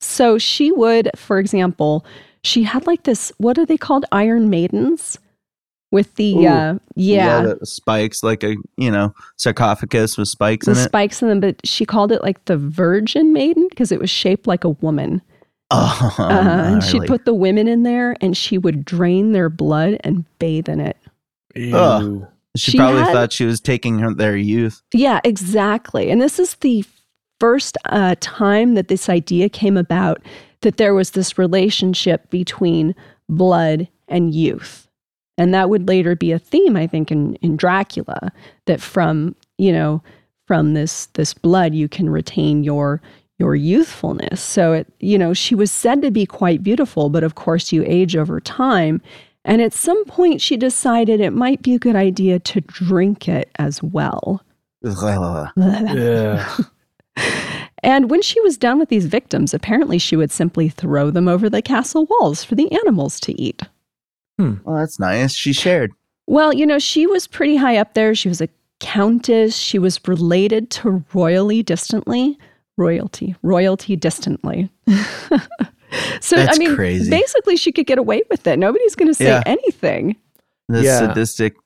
So 0.00 0.38
she 0.38 0.72
would, 0.72 1.10
for 1.16 1.38
example, 1.38 2.04
she 2.42 2.62
had 2.62 2.86
like 2.86 3.04
this 3.04 3.32
what 3.38 3.58
are 3.58 3.66
they 3.66 3.76
called? 3.76 4.04
Iron 4.10 4.50
Maidens 4.50 5.18
with 5.90 6.14
the 6.16 6.34
Ooh. 6.34 6.46
uh 6.46 6.78
yeah, 6.96 7.42
the 7.42 7.66
spikes, 7.66 8.22
like 8.22 8.42
a 8.42 8.56
you 8.76 8.90
know 8.90 9.12
sarcophagus 9.36 10.18
with 10.18 10.28
spikes 10.28 10.66
the 10.66 10.72
in 10.72 10.78
it. 10.78 10.84
spikes 10.84 11.22
in 11.22 11.28
them, 11.28 11.40
but 11.40 11.64
she 11.64 11.84
called 11.84 12.12
it 12.12 12.22
like 12.22 12.44
the 12.46 12.56
Virgin 12.56 13.32
Maiden 13.32 13.66
because 13.70 13.92
it 13.92 14.00
was 14.00 14.10
shaped 14.10 14.46
like 14.46 14.64
a 14.64 14.70
woman. 14.70 15.22
Oh, 15.70 16.14
Uh, 16.18 16.72
and 16.72 16.82
she'd 16.82 17.06
put 17.06 17.24
the 17.24 17.34
women 17.34 17.68
in 17.68 17.82
there 17.82 18.16
and 18.20 18.36
she 18.36 18.56
would 18.58 18.84
drain 18.84 19.32
their 19.32 19.48
blood 19.50 19.98
and 20.00 20.24
bathe 20.38 20.68
in 20.68 20.80
it. 20.80 20.96
Ew. 21.54 22.26
She, 22.56 22.72
she 22.72 22.78
probably 22.78 23.02
had- 23.02 23.12
thought 23.12 23.32
she 23.32 23.44
was 23.44 23.60
taking 23.60 23.98
her, 23.98 24.14
their 24.14 24.36
youth. 24.36 24.82
Yeah, 24.94 25.20
exactly. 25.24 26.10
And 26.10 26.20
this 26.20 26.38
is 26.38 26.54
the 26.56 26.84
first 27.38 27.76
uh, 27.84 28.14
time 28.20 28.74
that 28.74 28.88
this 28.88 29.08
idea 29.08 29.48
came 29.48 29.76
about 29.76 30.20
that 30.62 30.76
there 30.76 30.94
was 30.94 31.12
this 31.12 31.38
relationship 31.38 32.30
between 32.30 32.94
blood 33.28 33.86
and 34.08 34.34
youth. 34.34 34.88
And 35.36 35.54
that 35.54 35.70
would 35.70 35.86
later 35.86 36.16
be 36.16 36.32
a 36.32 36.38
theme, 36.38 36.74
I 36.76 36.88
think, 36.88 37.12
in, 37.12 37.36
in 37.36 37.56
Dracula, 37.56 38.32
that 38.66 38.80
from, 38.80 39.36
you 39.56 39.70
know, 39.70 40.02
from 40.48 40.72
this 40.74 41.06
this 41.12 41.34
blood 41.34 41.74
you 41.74 41.88
can 41.88 42.08
retain 42.08 42.64
your 42.64 43.00
your 43.38 43.54
youthfulness. 43.54 44.40
So 44.40 44.72
it, 44.72 44.86
you 45.00 45.16
know, 45.18 45.32
she 45.32 45.54
was 45.54 45.70
said 45.70 46.02
to 46.02 46.10
be 46.10 46.26
quite 46.26 46.62
beautiful, 46.62 47.08
but 47.08 47.24
of 47.24 47.34
course 47.34 47.72
you 47.72 47.84
age 47.86 48.16
over 48.16 48.40
time. 48.40 49.00
And 49.44 49.62
at 49.62 49.72
some 49.72 50.04
point 50.06 50.40
she 50.40 50.56
decided 50.56 51.20
it 51.20 51.32
might 51.32 51.62
be 51.62 51.74
a 51.74 51.78
good 51.78 51.96
idea 51.96 52.38
to 52.40 52.60
drink 52.60 53.28
it 53.28 53.50
as 53.56 53.82
well. 53.82 54.42
Ugh. 54.84 55.48
Ugh. 55.58 56.66
And 57.82 58.10
when 58.10 58.22
she 58.22 58.40
was 58.40 58.56
done 58.56 58.78
with 58.78 58.88
these 58.88 59.06
victims, 59.06 59.54
apparently 59.54 59.98
she 59.98 60.16
would 60.16 60.32
simply 60.32 60.68
throw 60.68 61.10
them 61.10 61.28
over 61.28 61.48
the 61.48 61.62
castle 61.62 62.06
walls 62.10 62.42
for 62.42 62.54
the 62.54 62.70
animals 62.72 63.20
to 63.20 63.40
eat. 63.40 63.62
Hmm. 64.38 64.54
Well, 64.64 64.76
that's 64.76 64.98
nice. 64.98 65.34
She 65.34 65.52
shared. 65.52 65.92
Well, 66.26 66.52
you 66.52 66.66
know, 66.66 66.78
she 66.78 67.06
was 67.06 67.26
pretty 67.26 67.56
high 67.56 67.76
up 67.76 67.94
there. 67.94 68.14
She 68.14 68.28
was 68.28 68.40
a 68.40 68.48
countess. 68.80 69.56
She 69.56 69.78
was 69.78 70.00
related 70.06 70.70
to 70.70 71.04
royally 71.14 71.62
distantly. 71.62 72.38
Royalty, 72.78 73.34
royalty 73.42 73.96
distantly. 73.96 74.70
so, 76.20 76.36
I 76.36 76.56
mean, 76.58 76.74
crazy. 76.74 77.10
basically, 77.10 77.56
she 77.56 77.72
could 77.72 77.86
get 77.86 77.98
away 77.98 78.22
with 78.30 78.46
it. 78.46 78.58
Nobody's 78.58 78.94
going 78.94 79.08
to 79.08 79.14
say 79.14 79.26
Yeah. 79.26 79.42
anything. 79.44 80.16
The 80.68 80.82
Yeah. 80.82 80.98
sadistic. 80.98 81.56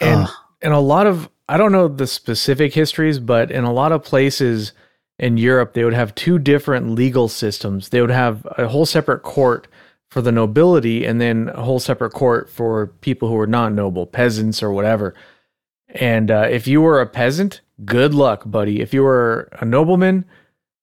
And 0.00 0.22
Ugh. 0.24 0.30
in 0.62 0.72
a 0.72 0.80
lot 0.80 1.06
of 1.06 1.28
I 1.48 1.56
don't 1.58 1.70
know 1.70 1.86
the 1.86 2.08
specific 2.08 2.74
histories, 2.74 3.20
but 3.20 3.52
in 3.52 3.62
a 3.62 3.72
lot 3.72 3.92
of 3.92 4.02
places 4.02 4.72
in 5.18 5.36
Europe, 5.36 5.74
they 5.74 5.84
would 5.84 5.94
have 5.94 6.12
two 6.16 6.40
different 6.40 6.90
legal 6.90 7.28
systems. 7.28 7.90
They 7.90 8.00
would 8.00 8.10
have 8.10 8.44
a 8.58 8.66
whole 8.66 8.84
separate 8.84 9.20
court 9.22 9.68
for 10.10 10.20
the 10.20 10.32
nobility, 10.32 11.04
and 11.04 11.20
then 11.20 11.50
a 11.54 11.62
whole 11.62 11.78
separate 11.78 12.10
court 12.12 12.48
for 12.50 12.88
people 13.00 13.28
who 13.28 13.34
were 13.34 13.46
not 13.46 13.72
noble, 13.74 14.06
peasants 14.06 14.60
or 14.62 14.72
whatever. 14.72 15.14
And 15.94 16.30
uh, 16.30 16.48
if 16.50 16.66
you 16.66 16.80
were 16.80 17.00
a 17.00 17.06
peasant, 17.06 17.60
good 17.84 18.12
luck, 18.12 18.42
buddy. 18.46 18.80
If 18.80 18.92
you 18.92 19.02
were 19.04 19.48
a 19.60 19.64
nobleman 19.64 20.24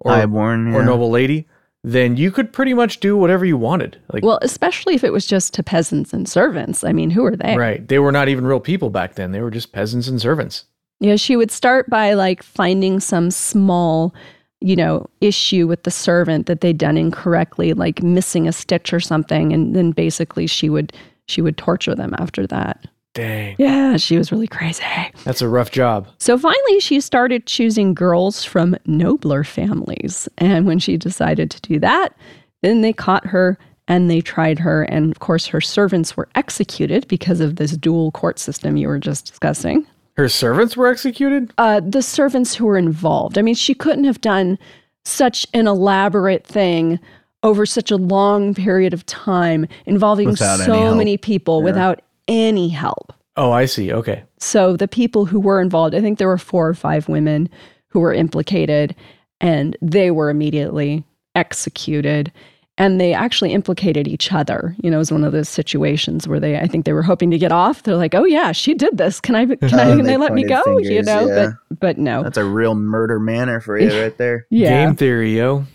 or, 0.03 0.13
Highborn. 0.13 0.73
or 0.73 0.83
noble 0.83 1.09
lady, 1.09 1.47
then 1.83 2.15
you 2.15 2.31
could 2.31 2.53
pretty 2.53 2.73
much 2.73 2.99
do 2.99 3.17
whatever 3.17 3.43
you 3.45 3.57
wanted. 3.57 3.99
Like, 4.13 4.23
Well, 4.23 4.39
especially 4.41 4.95
if 4.95 5.03
it 5.03 5.11
was 5.11 5.25
just 5.25 5.53
to 5.55 5.63
peasants 5.63 6.13
and 6.13 6.27
servants. 6.29 6.83
I 6.83 6.93
mean, 6.93 7.09
who 7.09 7.25
are 7.25 7.35
they? 7.35 7.57
right. 7.57 7.85
They 7.87 7.99
were 7.99 8.11
not 8.11 8.29
even 8.29 8.45
real 8.45 8.59
people 8.61 8.89
back 8.89 9.15
then. 9.15 9.31
They 9.31 9.41
were 9.41 9.51
just 9.51 9.73
peasants 9.73 10.07
and 10.07 10.21
servants. 10.21 10.65
Yeah, 10.99 11.17
she 11.17 11.35
would 11.35 11.51
start 11.51 11.89
by 11.89 12.13
like 12.13 12.41
finding 12.43 13.01
some 13.01 13.29
small, 13.31 14.13
you 14.61 14.75
know, 14.77 15.09
issue 15.19 15.67
with 15.67 15.83
the 15.83 15.91
servant 15.91 16.45
that 16.45 16.61
they'd 16.61 16.77
done 16.77 16.95
incorrectly, 16.97 17.73
like 17.73 18.01
missing 18.01 18.47
a 18.47 18.53
stitch 18.53 18.93
or 18.93 19.01
something, 19.01 19.51
and 19.51 19.75
then 19.75 19.91
basically 19.91 20.47
she 20.47 20.69
would 20.69 20.93
she 21.25 21.41
would 21.41 21.57
torture 21.57 21.95
them 21.95 22.13
after 22.19 22.47
that. 22.47 22.85
Dang. 23.13 23.55
Yeah, 23.59 23.97
she 23.97 24.17
was 24.17 24.31
really 24.31 24.47
crazy. 24.47 24.83
That's 25.23 25.41
a 25.41 25.47
rough 25.47 25.71
job. 25.71 26.07
So 26.19 26.37
finally, 26.37 26.79
she 26.79 26.99
started 26.99 27.45
choosing 27.45 27.93
girls 27.93 28.43
from 28.43 28.75
nobler 28.85 29.43
families. 29.43 30.27
And 30.39 30.65
when 30.65 30.79
she 30.79 30.97
decided 30.97 31.51
to 31.51 31.61
do 31.61 31.79
that, 31.79 32.15
then 32.63 32.81
they 32.81 32.93
caught 32.93 33.25
her 33.27 33.57
and 33.87 34.09
they 34.09 34.21
tried 34.21 34.57
her. 34.59 34.83
And 34.83 35.11
of 35.11 35.19
course, 35.19 35.45
her 35.47 35.61
servants 35.61 36.17
were 36.17 36.27
executed 36.35 37.07
because 37.07 37.39
of 37.39 37.57
this 37.57 37.77
dual 37.77 38.11
court 38.11 38.39
system 38.39 38.77
you 38.77 38.87
were 38.87 38.99
just 38.99 39.25
discussing. 39.27 39.85
Her 40.15 40.29
servants 40.29 40.77
were 40.77 40.87
executed? 40.87 41.51
Uh, 41.57 41.81
the 41.81 42.01
servants 42.01 42.55
who 42.55 42.65
were 42.65 42.77
involved. 42.77 43.37
I 43.37 43.41
mean, 43.41 43.55
she 43.55 43.73
couldn't 43.73 44.03
have 44.05 44.21
done 44.21 44.57
such 45.05 45.45
an 45.53 45.67
elaborate 45.67 46.47
thing 46.47 46.99
over 47.43 47.65
such 47.65 47.91
a 47.91 47.97
long 47.97 48.53
period 48.53 48.93
of 48.93 49.05
time 49.05 49.67
involving 49.85 50.29
Without 50.29 50.59
so 50.59 50.95
many 50.95 51.17
people 51.17 51.59
Yeah. 51.59 51.65
without 51.65 52.01
any 52.27 52.69
help. 52.69 53.13
Oh, 53.35 53.51
I 53.51 53.65
see. 53.65 53.91
Okay. 53.91 54.23
So 54.37 54.77
the 54.77 54.87
people 54.87 55.25
who 55.25 55.39
were 55.39 55.59
involved, 55.59 55.95
I 55.95 56.01
think 56.01 56.19
there 56.19 56.27
were 56.27 56.37
four 56.37 56.67
or 56.67 56.73
five 56.73 57.09
women 57.09 57.49
who 57.87 57.99
were 57.99 58.13
implicated, 58.13 58.95
and 59.41 59.75
they 59.81 60.11
were 60.11 60.29
immediately 60.29 61.03
executed. 61.35 62.31
And 62.75 62.99
they 62.99 63.13
actually 63.13 63.53
implicated 63.53 64.07
each 64.07 64.31
other. 64.31 64.75
You 64.81 64.89
know, 64.89 64.97
it 64.97 64.99
was 64.99 65.11
one 65.11 65.23
of 65.23 65.31
those 65.31 65.47
situations 65.47 66.27
where 66.27 66.39
they, 66.39 66.57
I 66.57 66.65
think 66.65 66.85
they 66.85 66.93
were 66.93 67.03
hoping 67.03 67.29
to 67.29 67.37
get 67.37 67.51
off. 67.51 67.83
They're 67.83 67.95
like, 67.95 68.15
"Oh 68.15 68.25
yeah, 68.25 68.51
she 68.51 68.73
did 68.73 68.97
this. 68.97 69.19
Can 69.19 69.35
I? 69.35 69.45
Can 69.45 69.57
I? 69.79 69.91
Oh, 69.91 69.95
Can 69.97 70.05
they 70.05 70.13
they 70.13 70.17
let 70.17 70.33
me 70.33 70.43
go?" 70.43 70.63
pointed 70.63 70.91
you 70.91 71.03
know, 71.03 71.27
yeah. 71.27 71.51
but 71.69 71.79
but 71.79 71.97
no. 71.99 72.23
That's 72.23 72.37
a 72.37 72.43
real 72.43 72.73
murder 72.73 73.19
manner 73.19 73.61
for 73.61 73.77
you 73.77 74.01
right 74.01 74.17
there. 74.17 74.47
Yeah. 74.49 74.85
Game 74.85 74.95
theory, 74.95 75.37
yo. 75.37 75.65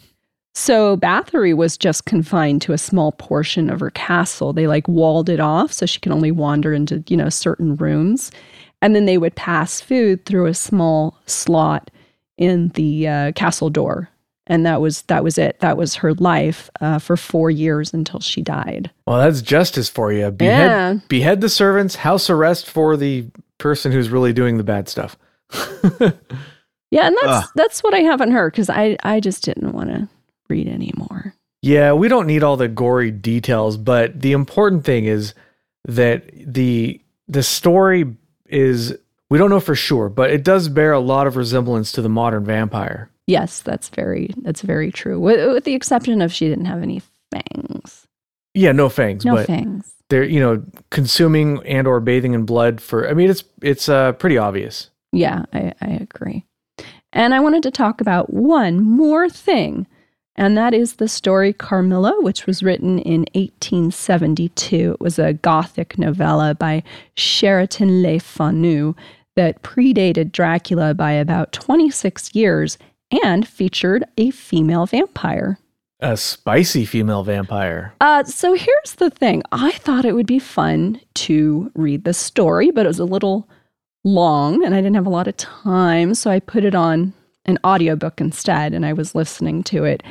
So 0.54 0.96
Bathory 0.96 1.54
was 1.56 1.76
just 1.78 2.04
confined 2.04 2.62
to 2.62 2.72
a 2.72 2.78
small 2.78 3.12
portion 3.12 3.70
of 3.70 3.80
her 3.80 3.90
castle. 3.90 4.52
They 4.52 4.66
like 4.66 4.88
walled 4.88 5.28
it 5.28 5.38
off 5.40 5.72
so 5.72 5.87
she 5.87 6.00
could 6.00 6.12
only 6.12 6.32
wander 6.32 6.72
into, 6.72 7.04
you 7.08 7.16
know, 7.16 7.28
certain 7.28 7.76
rooms. 7.76 8.32
And 8.82 8.94
then 8.94 9.04
they 9.06 9.18
would 9.18 9.37
pass 9.37 9.80
food 9.80 10.24
through 10.24 10.46
a 10.46 10.54
small 10.54 11.16
slot 11.26 11.90
in 12.38 12.68
the 12.70 13.08
uh, 13.08 13.32
castle 13.32 13.70
door. 13.70 14.08
And 14.48 14.64
that 14.64 14.80
was 14.80 15.02
that 15.02 15.22
was 15.22 15.37
it. 15.37 15.61
That 15.61 15.76
was 15.76 15.94
her 15.96 16.14
life 16.14 16.70
uh, 16.80 16.98
for 16.98 17.16
four 17.16 17.50
years 17.50 17.92
until 17.92 18.18
she 18.20 18.40
died. 18.40 18.90
Well, 19.06 19.18
that's 19.18 19.42
justice 19.42 19.88
for 19.90 20.11
you. 20.12 20.30
Behead, 20.30 20.70
Yeah. 20.70 20.94
behead 21.08 21.40
the 21.42 21.50
servants, 21.50 21.96
house 21.96 22.30
arrest 22.30 22.68
for 22.68 22.96
the 22.96 23.26
person 23.58 23.92
who's 23.92 24.08
really 24.08 24.32
doing 24.32 24.56
the 24.56 24.64
bad 24.64 24.88
stuff. 24.88 25.16
Yeah, 26.90 27.06
and 27.06 27.14
that's 27.20 27.44
Ugh. 27.44 27.50
that's 27.54 27.82
what 27.82 27.92
I 27.92 27.98
have 27.98 28.22
on 28.22 28.30
her 28.30 28.50
because 28.50 28.70
I 28.70 28.96
I 29.02 29.20
just 29.20 29.44
didn't 29.44 29.72
want 29.72 29.90
to 29.90 30.08
read 30.48 30.68
anymore. 30.68 31.34
Yeah, 31.62 31.92
we 31.92 32.08
don't 32.08 32.26
need 32.26 32.42
all 32.42 32.56
the 32.56 32.68
gory 32.68 33.11
details, 33.11 33.76
but 33.76 34.20
the 34.20 34.32
important 34.32 34.84
thing 34.84 35.04
is 35.06 35.34
that 35.87 36.30
the 36.34 37.00
the 37.26 37.42
story 37.42 38.16
is 38.46 38.96
we 39.30 39.38
don't 39.38 39.50
know 39.50 39.61
for 39.61 39.74
sure, 39.74 40.08
but 40.08 40.30
it 40.30 40.42
does 40.44 40.68
bear 40.68 40.92
a 40.92 41.00
lot 41.00 41.26
of 41.26 41.37
resemblance 41.37 41.92
to 41.92 42.02
the 42.02 42.08
modern 42.08 42.44
vampire. 42.44 43.11
Yes, 43.26 43.61
that's 43.61 43.88
very 43.90 44.30
that's 44.42 44.62
very 44.62 44.90
true. 44.92 45.20
With, 45.20 45.52
with 45.52 45.64
the 45.64 45.74
exception 45.74 46.22
of 46.22 46.32
she 46.32 46.48
didn't 46.48 46.64
have 46.66 46.82
any 46.82 47.02
fangs. 47.30 48.06
Yeah, 48.54 48.72
no 48.72 48.88
fangs, 48.88 49.24
No 49.24 49.34
but 49.34 49.46
fangs. 49.46 49.92
they're 50.08 50.24
you 50.24 50.40
know 50.40 50.62
consuming 50.90 51.64
and 51.66 51.87
or 51.87 52.00
bathing 52.00 52.32
in 52.34 52.44
blood 52.44 52.80
for. 52.80 53.08
I 53.08 53.14
mean, 53.14 53.28
it's 53.30 53.44
it's 53.62 53.88
uh, 53.88 54.12
pretty 54.12 54.38
obvious. 54.38 54.90
Yeah, 55.12 55.44
I, 55.52 55.72
I 55.80 55.88
agree. 56.00 56.44
And 57.12 57.34
I 57.34 57.40
wanted 57.40 57.62
to 57.64 57.70
talk 57.70 58.00
about 58.00 58.32
one 58.32 58.80
more 58.82 59.28
thing, 59.30 59.87
and 60.38 60.57
that 60.57 60.72
is 60.72 60.94
the 60.94 61.09
story 61.09 61.53
Carmilla, 61.53 62.14
which 62.20 62.46
was 62.46 62.62
written 62.62 63.01
in 63.01 63.22
1872. 63.35 64.92
It 64.92 65.01
was 65.01 65.18
a 65.18 65.33
Gothic 65.33 65.98
novella 65.98 66.55
by 66.55 66.85
Sheridan 67.16 68.03
Le 68.03 68.20
Fanu 68.20 68.94
that 69.35 69.62
predated 69.62 70.31
Dracula 70.31 70.94
by 70.94 71.11
about 71.11 71.53
26 71.53 72.37
years 72.37 72.79
and 73.24 73.46
featured 73.48 74.05
a 74.16 74.31
female 74.31 74.87
vampire. 74.87 75.59
A 76.01 76.16
spicy 76.16 76.85
female 76.85 77.24
vampire. 77.24 77.92
Uh, 78.01 78.22
so 78.22 78.55
here's 78.55 78.94
the 78.98 79.11
thing. 79.11 79.42
I 79.51 79.72
thought 79.72 80.05
it 80.05 80.14
would 80.14 80.29
be 80.29 80.38
fun 80.38 81.01
to 81.14 81.72
read 81.74 82.05
the 82.05 82.14
story, 82.14 82.70
but 82.70 82.87
it 82.87 82.88
was 82.88 83.01
a 83.01 83.05
little 83.05 83.48
long 84.05 84.64
and 84.64 84.72
I 84.72 84.79
didn't 84.79 84.94
have 84.94 85.07
a 85.07 85.11
lot 85.11 85.27
of 85.27 85.37
time. 85.37 86.14
So 86.14 86.31
I 86.31 86.38
put 86.38 86.62
it 86.62 86.77
on 86.77 87.12
an 87.44 87.59
audiobook 87.64 88.20
instead 88.20 88.72
and 88.72 88.87
I 88.87 88.92
was 88.92 89.16
listening 89.16 89.64
to 89.64 89.83
it. 89.83 90.05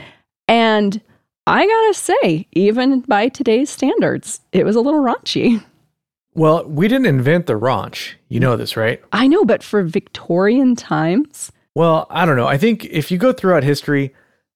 And 0.47 1.01
I 1.45 1.65
gotta 1.65 1.93
say, 1.93 2.47
even 2.51 3.01
by 3.01 3.29
today's 3.29 3.69
standards, 3.69 4.41
it 4.51 4.65
was 4.65 4.75
a 4.75 4.81
little 4.81 5.01
raunchy. 5.01 5.63
Well, 6.33 6.65
we 6.65 6.87
didn't 6.87 7.07
invent 7.07 7.47
the 7.47 7.53
raunch. 7.53 8.13
You 8.29 8.39
know 8.39 8.55
this, 8.55 8.77
right? 8.77 9.01
I 9.11 9.27
know, 9.27 9.43
but 9.43 9.63
for 9.63 9.81
Victorian 9.83 10.75
times, 10.75 11.51
Well, 11.73 12.05
I 12.09 12.25
don't 12.25 12.37
know. 12.37 12.47
I 12.47 12.57
think 12.57 12.85
if 12.85 13.11
you 13.11 13.17
go 13.17 13.33
throughout 13.33 13.63
history, 13.63 14.13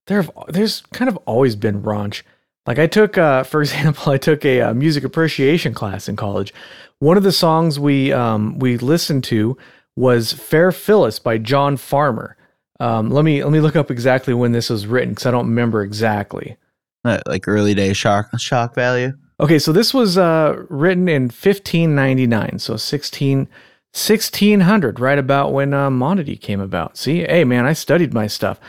there 0.08 0.22
have, 0.22 0.32
there's 0.50 0.82
kind 0.94 1.10
of 1.10 1.18
always 1.26 1.56
been 1.56 1.82
raunch. 1.82 2.24
Like 2.68 2.78
I 2.78 2.88
took, 2.88 3.18
uh, 3.18 3.44
for 3.52 3.62
example, 3.62 4.12
I 4.12 4.18
took 4.18 4.46
a, 4.46 4.62
uh 4.62 4.74
music 4.74 5.04
appreciation 5.04 5.74
class 5.74 6.08
in 6.08 6.16
college. 6.16 6.54
One 7.00 7.18
of 7.18 7.24
the 7.24 7.32
songs 7.32 7.80
we 7.80 8.12
um, 8.12 8.60
we 8.60 8.78
listened 8.78 9.24
to 9.26 9.58
was 9.96 10.34
"Fair 10.34 10.72
Phyllis" 10.72 11.20
by 11.20 11.38
John 11.40 11.78
Farmer. 11.78 12.38
Um, 12.82 13.12
let 13.12 13.24
me 13.24 13.44
let 13.44 13.54
me 13.54 13.60
look 13.60 13.76
up 13.76 13.92
exactly 13.92 14.34
when 14.34 14.54
this 14.54 14.72
was 14.72 14.88
written 14.88 15.10
because 15.10 15.28
I 15.28 15.32
don't 15.32 15.46
remember 15.46 15.84
exactly. 15.84 16.58
Uh, 17.06 17.20
like 17.28 17.48
early 17.48 17.76
day 17.76 17.94
shock 17.94 18.28
shock 18.40 18.74
value. 18.74 19.14
Okay, 19.40 19.60
so 19.60 19.72
this 19.72 19.94
was 19.94 20.18
uh, 20.18 20.66
written 20.68 21.08
in 21.08 21.24
1599, 21.24 22.58
so 22.60 22.78
16, 22.78 23.38
1600, 23.38 25.00
right 25.00 25.18
about 25.18 25.54
when 25.54 25.76
uh, 25.76 25.92
Monody 25.92 26.36
came 26.36 26.60
about. 26.60 26.98
See, 26.98 27.20
hey 27.20 27.44
man, 27.44 27.68
I 27.68 27.74
studied 27.74 28.16
my 28.16 28.26
stuff. 28.26 28.60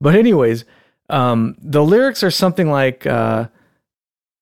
But 0.00 0.14
anyways, 0.14 0.64
um, 1.10 1.54
the 1.60 1.84
lyrics 1.84 2.22
are 2.22 2.30
something 2.30 2.70
like, 2.70 3.06
uh, 3.06 3.48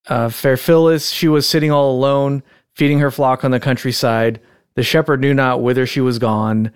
uh, 0.06 0.28
"Fair 0.28 0.56
Phyllis, 0.56 1.10
she 1.10 1.26
was 1.26 1.48
sitting 1.48 1.72
all 1.72 1.90
alone, 1.90 2.44
feeding 2.74 3.00
her 3.00 3.10
flock 3.10 3.44
on 3.44 3.50
the 3.50 3.58
countryside. 3.58 4.40
The 4.76 4.84
shepherd 4.84 5.20
knew 5.20 5.34
not 5.34 5.62
whither 5.62 5.84
she 5.84 6.00
was 6.00 6.20
gone, 6.20 6.70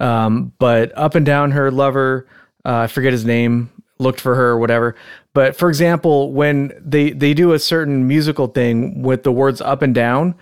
um, 0.00 0.52
but 0.58 0.96
up 0.96 1.14
and 1.14 1.24
down 1.24 1.52
her 1.52 1.70
lover, 1.70 2.26
uh, 2.64 2.78
I 2.80 2.86
forget 2.86 3.12
his 3.12 3.24
name, 3.24 3.70
looked 3.98 4.20
for 4.20 4.34
her 4.34 4.50
or 4.50 4.58
whatever. 4.58 4.96
But 5.32 5.56
for 5.56 5.68
example, 5.68 6.32
when 6.32 6.72
they 6.84 7.10
they 7.10 7.34
do 7.34 7.52
a 7.52 7.58
certain 7.58 8.06
musical 8.06 8.46
thing 8.46 9.02
with 9.02 9.22
the 9.22 9.32
words 9.32 9.60
up 9.60 9.82
and 9.82 9.94
down, 9.94 10.34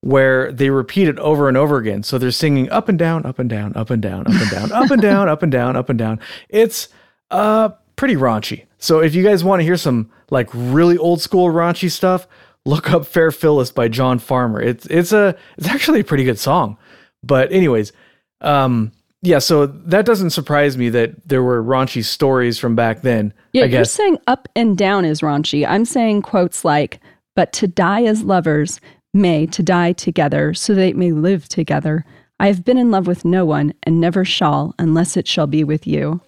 where 0.00 0.52
they 0.52 0.70
repeat 0.70 1.08
it 1.08 1.18
over 1.18 1.48
and 1.48 1.56
over 1.56 1.76
again. 1.76 2.02
So 2.02 2.18
they're 2.18 2.30
singing 2.30 2.70
up 2.70 2.88
and 2.88 2.98
down, 2.98 3.26
up 3.26 3.38
and 3.38 3.50
down, 3.50 3.76
up 3.76 3.90
and 3.90 4.00
down, 4.00 4.26
up 4.26 4.40
and 4.40 4.50
down, 4.50 4.72
up 4.72 4.90
and 4.90 5.02
down, 5.02 5.28
up 5.28 5.42
and 5.42 5.52
down, 5.52 5.76
up 5.76 5.88
and 5.88 5.98
down. 5.98 6.20
It's 6.48 6.88
uh 7.30 7.70
pretty 7.96 8.14
raunchy. 8.14 8.64
So 8.78 9.00
if 9.00 9.14
you 9.14 9.24
guys 9.24 9.42
want 9.42 9.60
to 9.60 9.64
hear 9.64 9.76
some 9.76 10.10
like 10.30 10.48
really 10.52 10.96
old 10.96 11.20
school 11.20 11.48
raunchy 11.48 11.90
stuff, 11.90 12.26
look 12.64 12.90
up 12.90 13.06
Fair 13.06 13.30
Phyllis 13.30 13.70
by 13.70 13.88
John 13.88 14.18
Farmer. 14.18 14.60
It's 14.60 14.86
it's 14.86 15.12
a 15.12 15.36
it's 15.56 15.68
actually 15.68 16.00
a 16.00 16.04
pretty 16.04 16.24
good 16.24 16.38
song. 16.38 16.78
But 17.22 17.52
anyways, 17.52 17.92
um 18.40 18.92
yeah, 19.22 19.38
so 19.38 19.66
that 19.66 20.06
doesn't 20.06 20.30
surprise 20.30 20.76
me 20.76 20.90
that 20.90 21.28
there 21.28 21.42
were 21.42 21.62
raunchy 21.62 22.04
stories 22.04 22.58
from 22.58 22.76
back 22.76 23.02
then. 23.02 23.32
yeah, 23.52 23.64
you're 23.64 23.84
saying 23.84 24.18
up 24.26 24.48
and 24.54 24.78
down 24.78 25.04
is 25.04 25.20
raunchy. 25.20 25.66
I'm 25.66 25.84
saying 25.84 26.22
quotes 26.22 26.64
like, 26.64 27.00
but 27.34 27.52
to 27.54 27.66
die 27.66 28.04
as 28.04 28.22
lovers, 28.22 28.80
may 29.12 29.46
to 29.46 29.62
die 29.62 29.92
together, 29.92 30.54
so 30.54 30.74
they 30.74 30.92
may 30.92 31.12
live 31.12 31.48
together. 31.48 32.04
I 32.40 32.46
have 32.46 32.64
been 32.64 32.78
in 32.78 32.90
love 32.90 33.06
with 33.06 33.24
no 33.24 33.44
one, 33.44 33.74
and 33.82 34.00
never 34.00 34.24
shall, 34.24 34.74
unless 34.78 35.16
it 35.16 35.26
shall 35.26 35.48
be 35.48 35.64
with 35.64 35.86
you. 35.86 36.20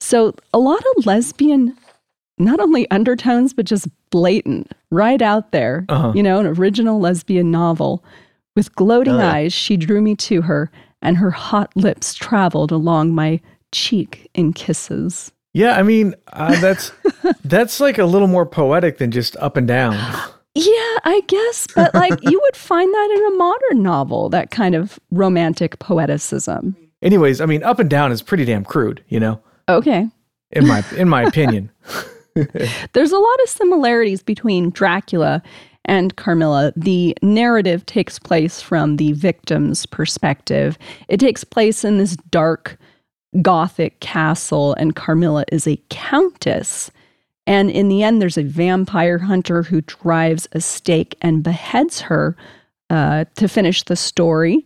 So 0.00 0.34
a 0.52 0.58
lot 0.58 0.82
of 0.96 1.06
lesbian, 1.06 1.76
not 2.38 2.58
only 2.58 2.90
undertones, 2.90 3.54
but 3.54 3.66
just 3.66 3.86
blatant, 4.10 4.72
right 4.90 5.22
out 5.22 5.52
there. 5.52 5.84
Uh-huh. 5.88 6.12
You 6.14 6.24
know, 6.24 6.40
an 6.40 6.46
original 6.46 6.98
lesbian 6.98 7.52
novel. 7.52 8.04
With 8.56 8.74
gloating 8.74 9.14
yeah. 9.14 9.30
eyes, 9.30 9.52
she 9.52 9.76
drew 9.76 10.02
me 10.02 10.16
to 10.16 10.42
her, 10.42 10.70
and 11.02 11.16
her 11.16 11.30
hot 11.30 11.74
lips 11.76 12.14
traveled 12.14 12.72
along 12.72 13.14
my 13.14 13.40
cheek 13.72 14.28
in 14.34 14.52
kisses. 14.52 15.32
Yeah, 15.54 15.76
I 15.78 15.82
mean, 15.82 16.14
uh, 16.32 16.58
that's 16.60 16.92
that's 17.44 17.80
like 17.80 17.98
a 17.98 18.04
little 18.04 18.28
more 18.28 18.46
poetic 18.46 18.98
than 18.98 19.10
just 19.10 19.36
up 19.36 19.56
and 19.56 19.66
down. 19.68 19.94
Yeah, 20.54 20.96
I 21.04 21.22
guess, 21.28 21.66
but 21.74 21.94
like 21.94 22.18
you 22.22 22.38
would 22.40 22.56
find 22.56 22.92
that 22.92 23.14
in 23.16 23.34
a 23.34 23.36
modern 23.36 23.82
novel, 23.82 24.28
that 24.30 24.50
kind 24.50 24.74
of 24.74 24.98
romantic 25.10 25.78
poeticism. 25.78 26.74
Anyways, 27.02 27.40
I 27.40 27.46
mean, 27.46 27.62
Up 27.64 27.78
and 27.78 27.90
Down 27.90 28.12
is 28.12 28.22
pretty 28.22 28.44
damn 28.44 28.64
crude, 28.64 29.02
you 29.08 29.18
know, 29.18 29.40
Okay. 29.68 30.08
in 30.52 30.66
my 30.66 30.84
in 30.96 31.08
my 31.08 31.22
opinion. 31.22 31.70
There's 32.94 33.12
a 33.12 33.18
lot 33.18 33.42
of 33.42 33.48
similarities 33.50 34.22
between 34.22 34.70
Dracula 34.70 35.42
and 35.84 36.16
Carmilla. 36.16 36.72
The 36.76 37.16
narrative 37.22 37.84
takes 37.86 38.18
place 38.18 38.60
from 38.60 38.96
the 38.96 39.12
victim's 39.12 39.86
perspective. 39.86 40.78
It 41.08 41.18
takes 41.20 41.44
place 41.44 41.84
in 41.84 41.98
this 41.98 42.16
dark 42.30 42.78
gothic 43.40 44.00
castle, 44.00 44.74
and 44.74 44.94
Carmilla 44.94 45.44
is 45.50 45.66
a 45.66 45.80
countess. 45.88 46.90
And 47.46 47.70
in 47.70 47.88
the 47.88 48.02
end, 48.02 48.20
there's 48.20 48.38
a 48.38 48.44
vampire 48.44 49.18
hunter 49.18 49.62
who 49.62 49.80
drives 49.82 50.46
a 50.52 50.60
stake 50.60 51.16
and 51.22 51.42
beheads 51.42 52.02
her 52.02 52.36
uh, 52.90 53.24
to 53.36 53.48
finish 53.48 53.82
the 53.82 53.96
story. 53.96 54.64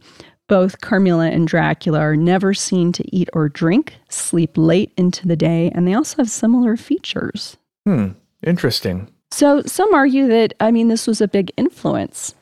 Both 0.49 0.81
Carmilla 0.81 1.29
and 1.29 1.49
Dracula 1.49 1.99
are 2.01 2.17
never 2.17 2.55
seen 2.55 2.93
to 2.93 3.17
eat 3.17 3.29
or 3.33 3.49
drink, 3.49 3.95
sleep 4.09 4.53
late 4.57 4.93
into 4.97 5.27
the 5.27 5.37
day, 5.37 5.71
and 5.75 5.89
they 5.89 5.95
also 5.95 6.19
have 6.19 6.31
similar 6.31 6.77
features. 6.77 7.57
Hmm, 7.85 8.11
interesting. 8.45 9.09
So 9.37 9.61
some 9.67 9.93
argue 9.93 10.27
that 10.29 10.55
I 10.61 10.71
mean 10.71 10.89
this 10.89 11.07
was 11.07 11.21
a 11.21 11.29
big 11.29 11.53
influence 11.59 12.35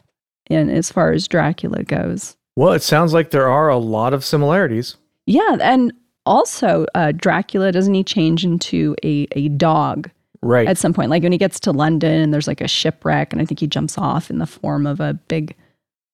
in 0.49 0.71
as 0.71 0.93
far 0.93 1.11
as 1.11 1.27
Dracula 1.27 1.83
goes. 1.83 2.37
Well, 2.55 2.73
it 2.73 2.83
sounds 2.83 3.13
like 3.13 3.31
there 3.31 3.49
are 3.49 3.69
a 3.69 3.79
lot 3.79 4.15
of 4.15 4.25
similarities. 4.25 4.97
Yeah, 5.27 5.57
and 5.61 5.93
also 6.25 6.87
uh, 6.95 7.11
Dracula 7.11 7.73
doesn't 7.73 7.95
he 7.95 8.05
change 8.05 8.45
into 8.45 8.95
a 9.05 9.27
a 9.33 9.49
dog 9.49 10.09
Right. 10.41 10.69
at 10.69 10.79
some 10.79 10.93
point? 10.93 11.11
Like 11.11 11.25
when 11.25 11.33
he 11.33 11.39
gets 11.39 11.59
to 11.61 11.73
London, 11.73 12.21
and 12.21 12.33
there's 12.33 12.47
like 12.47 12.61
a 12.61 12.69
shipwreck, 12.69 13.33
and 13.33 13.43
I 13.43 13.45
think 13.45 13.59
he 13.59 13.67
jumps 13.67 13.99
off 13.99 14.31
in 14.31 14.39
the 14.39 14.47
form 14.47 14.87
of 14.87 15.01
a 15.01 15.15
big 15.27 15.57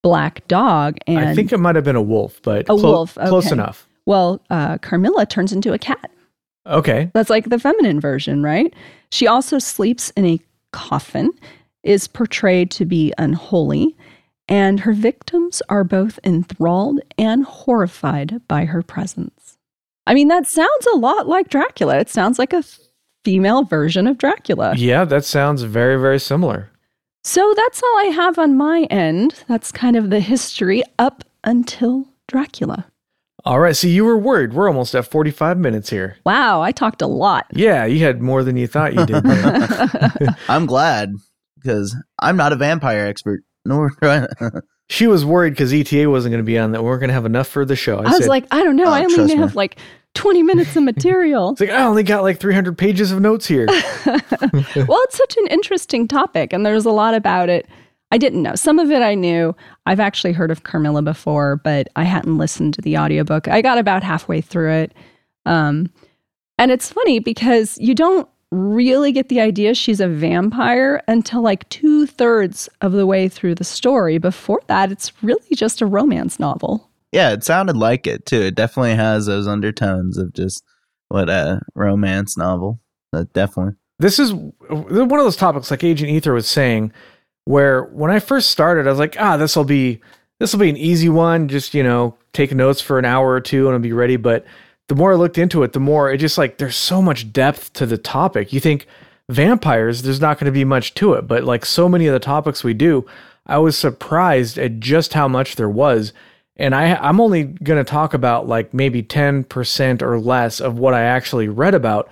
black 0.02 0.46
dog. 0.48 0.96
And 1.06 1.18
I 1.18 1.34
think 1.34 1.52
it 1.52 1.58
might 1.58 1.74
have 1.74 1.84
been 1.84 1.96
a 1.96 2.00
wolf, 2.02 2.40
but 2.42 2.64
A 2.70 2.74
wolf, 2.74 3.16
close 3.16 3.52
enough. 3.52 3.86
well, 4.06 4.40
uh, 4.48 4.78
Carmilla 4.78 5.26
turns 5.26 5.52
into 5.52 5.74
a 5.74 5.78
cat. 5.78 6.10
Okay. 6.66 7.10
That's 7.12 7.28
like 7.28 7.50
the 7.50 7.58
feminine 7.58 8.00
version, 8.00 8.42
right? 8.42 8.72
She 9.10 9.26
also 9.26 9.58
sleeps 9.58 10.10
in 10.16 10.24
a 10.24 10.40
coffin, 10.72 11.30
is 11.82 12.08
portrayed 12.08 12.70
to 12.72 12.84
be 12.84 13.12
unholy, 13.18 13.96
and 14.48 14.80
her 14.80 14.92
victims 14.92 15.62
are 15.68 15.84
both 15.84 16.18
enthralled 16.24 17.00
and 17.16 17.44
horrified 17.44 18.40
by 18.48 18.64
her 18.64 18.82
presence. 18.82 19.58
I 20.06 20.14
mean, 20.14 20.28
that 20.28 20.46
sounds 20.46 20.86
a 20.92 20.96
lot 20.96 21.28
like 21.28 21.48
Dracula. 21.48 21.98
It 21.98 22.10
sounds 22.10 22.38
like 22.38 22.52
a 22.52 22.64
female 23.24 23.62
version 23.64 24.06
of 24.06 24.18
Dracula. 24.18 24.74
Yeah, 24.76 25.04
that 25.04 25.24
sounds 25.24 25.62
very, 25.62 26.00
very 26.00 26.18
similar. 26.18 26.70
So 27.22 27.52
that's 27.56 27.82
all 27.82 27.98
I 27.98 28.10
have 28.14 28.38
on 28.38 28.56
my 28.56 28.86
end. 28.90 29.44
That's 29.46 29.70
kind 29.70 29.94
of 29.94 30.10
the 30.10 30.20
history 30.20 30.82
up 30.98 31.22
until 31.44 32.08
Dracula. 32.28 32.89
All 33.44 33.60
right. 33.60 33.76
So 33.76 33.86
you 33.88 34.04
were 34.04 34.18
worried. 34.18 34.52
We're 34.52 34.68
almost 34.68 34.94
at 34.94 35.06
45 35.06 35.58
minutes 35.58 35.90
here. 35.90 36.16
Wow, 36.24 36.62
I 36.62 36.72
talked 36.72 37.02
a 37.02 37.06
lot. 37.06 37.46
Yeah, 37.52 37.84
you 37.84 38.04
had 38.04 38.20
more 38.20 38.42
than 38.44 38.56
you 38.56 38.66
thought 38.66 38.94
you 38.94 39.06
did. 39.06 39.22
I'm 40.48 40.66
glad 40.66 41.14
because 41.56 41.96
I'm 42.18 42.36
not 42.36 42.52
a 42.52 42.56
vampire 42.56 43.06
expert. 43.06 43.42
Nor 43.64 43.92
she 44.88 45.06
was 45.06 45.24
worried 45.24 45.50
because 45.50 45.72
ETA 45.72 46.08
wasn't 46.08 46.32
going 46.32 46.42
to 46.42 46.46
be 46.46 46.58
on 46.58 46.72
that. 46.72 46.82
We 46.82 46.88
weren't 46.88 47.00
going 47.00 47.08
to 47.08 47.14
have 47.14 47.26
enough 47.26 47.46
for 47.46 47.64
the 47.64 47.76
show. 47.76 47.98
I, 47.98 48.00
I, 48.00 48.04
was 48.04 48.18
said, 48.18 48.28
like, 48.28 48.46
I 48.50 48.62
don't 48.62 48.76
know. 48.76 48.86
Oh, 48.86 48.92
I 48.92 49.02
only 49.02 49.14
trust 49.14 49.34
me. 49.34 49.40
have 49.40 49.54
like 49.54 49.78
20 50.14 50.42
minutes 50.42 50.74
of 50.76 50.82
material. 50.82 51.50
it's 51.50 51.60
like, 51.60 51.70
I 51.70 51.82
only 51.82 52.02
got 52.02 52.22
like 52.22 52.40
300 52.40 52.76
pages 52.76 53.12
of 53.12 53.20
notes 53.20 53.46
here. 53.46 53.66
well, 54.06 54.98
it's 55.02 55.16
such 55.16 55.36
an 55.36 55.46
interesting 55.48 56.08
topic, 56.08 56.52
and 56.52 56.64
there's 56.64 56.84
a 56.84 56.90
lot 56.90 57.14
about 57.14 57.48
it. 57.48 57.68
I 58.10 58.18
didn't 58.18 58.42
know. 58.42 58.54
Some 58.54 58.78
of 58.78 58.90
it 58.90 59.02
I 59.02 59.14
knew. 59.14 59.54
I've 59.86 60.00
actually 60.00 60.32
heard 60.32 60.50
of 60.50 60.64
Carmilla 60.64 61.02
before, 61.02 61.56
but 61.56 61.88
I 61.96 62.04
hadn't 62.04 62.38
listened 62.38 62.74
to 62.74 62.82
the 62.82 62.98
audiobook. 62.98 63.46
I 63.48 63.62
got 63.62 63.78
about 63.78 64.02
halfway 64.02 64.40
through 64.40 64.72
it. 64.72 64.94
Um, 65.46 65.90
and 66.58 66.70
it's 66.70 66.92
funny 66.92 67.20
because 67.20 67.78
you 67.78 67.94
don't 67.94 68.28
really 68.50 69.12
get 69.12 69.28
the 69.28 69.40
idea 69.40 69.74
she's 69.74 70.00
a 70.00 70.08
vampire 70.08 71.02
until 71.06 71.40
like 71.40 71.68
two 71.68 72.04
thirds 72.04 72.68
of 72.80 72.92
the 72.92 73.06
way 73.06 73.28
through 73.28 73.54
the 73.54 73.64
story. 73.64 74.18
Before 74.18 74.60
that, 74.66 74.90
it's 74.90 75.12
really 75.22 75.54
just 75.54 75.80
a 75.80 75.86
romance 75.86 76.40
novel. 76.40 76.90
yeah, 77.12 77.30
it 77.30 77.44
sounded 77.44 77.76
like 77.76 78.06
it 78.06 78.26
too. 78.26 78.40
It 78.42 78.56
definitely 78.56 78.94
has 78.96 79.26
those 79.26 79.46
undertones 79.46 80.18
of 80.18 80.32
just 80.32 80.64
what 81.08 81.28
a 81.28 81.60
romance 81.74 82.36
novel. 82.36 82.80
That 83.12 83.32
definitely. 83.32 83.74
this 83.98 84.18
is 84.18 84.32
one 84.32 84.52
of 84.68 85.08
those 85.24 85.36
topics, 85.36 85.70
like 85.70 85.82
Agent 85.82 86.10
Ether 86.10 86.32
was 86.32 86.48
saying, 86.48 86.92
where 87.44 87.84
when 87.84 88.10
I 88.10 88.18
first 88.18 88.50
started, 88.50 88.86
I 88.86 88.90
was 88.90 88.98
like, 88.98 89.16
ah, 89.18 89.36
this 89.36 89.56
will 89.56 89.64
be 89.64 90.00
this 90.38 90.52
will 90.52 90.60
be 90.60 90.70
an 90.70 90.76
easy 90.76 91.08
one. 91.08 91.48
Just 91.48 91.74
you 91.74 91.82
know, 91.82 92.16
take 92.32 92.54
notes 92.54 92.80
for 92.80 92.98
an 92.98 93.04
hour 93.04 93.30
or 93.30 93.40
two 93.40 93.66
and 93.66 93.74
I'll 93.74 93.80
be 93.80 93.92
ready. 93.92 94.16
But 94.16 94.44
the 94.88 94.94
more 94.94 95.12
I 95.12 95.16
looked 95.16 95.38
into 95.38 95.62
it, 95.62 95.72
the 95.72 95.80
more 95.80 96.10
it 96.10 96.18
just 96.18 96.38
like 96.38 96.58
there's 96.58 96.76
so 96.76 97.00
much 97.00 97.32
depth 97.32 97.72
to 97.74 97.86
the 97.86 97.98
topic. 97.98 98.52
You 98.52 98.60
think 98.60 98.86
vampires, 99.28 100.02
there's 100.02 100.20
not 100.20 100.38
going 100.38 100.46
to 100.46 100.52
be 100.52 100.64
much 100.64 100.94
to 100.94 101.14
it, 101.14 101.26
but 101.26 101.44
like 101.44 101.64
so 101.64 101.88
many 101.88 102.06
of 102.06 102.12
the 102.12 102.18
topics 102.18 102.64
we 102.64 102.74
do, 102.74 103.06
I 103.46 103.58
was 103.58 103.78
surprised 103.78 104.58
at 104.58 104.80
just 104.80 105.12
how 105.12 105.28
much 105.28 105.56
there 105.56 105.68
was. 105.68 106.12
And 106.56 106.74
I, 106.74 106.94
I'm 106.96 107.20
only 107.20 107.44
going 107.44 107.82
to 107.82 107.88
talk 107.88 108.12
about 108.12 108.48
like 108.48 108.74
maybe 108.74 109.02
10% 109.02 110.02
or 110.02 110.20
less 110.20 110.60
of 110.60 110.78
what 110.78 110.94
I 110.94 111.02
actually 111.02 111.48
read 111.48 111.74
about 111.74 112.10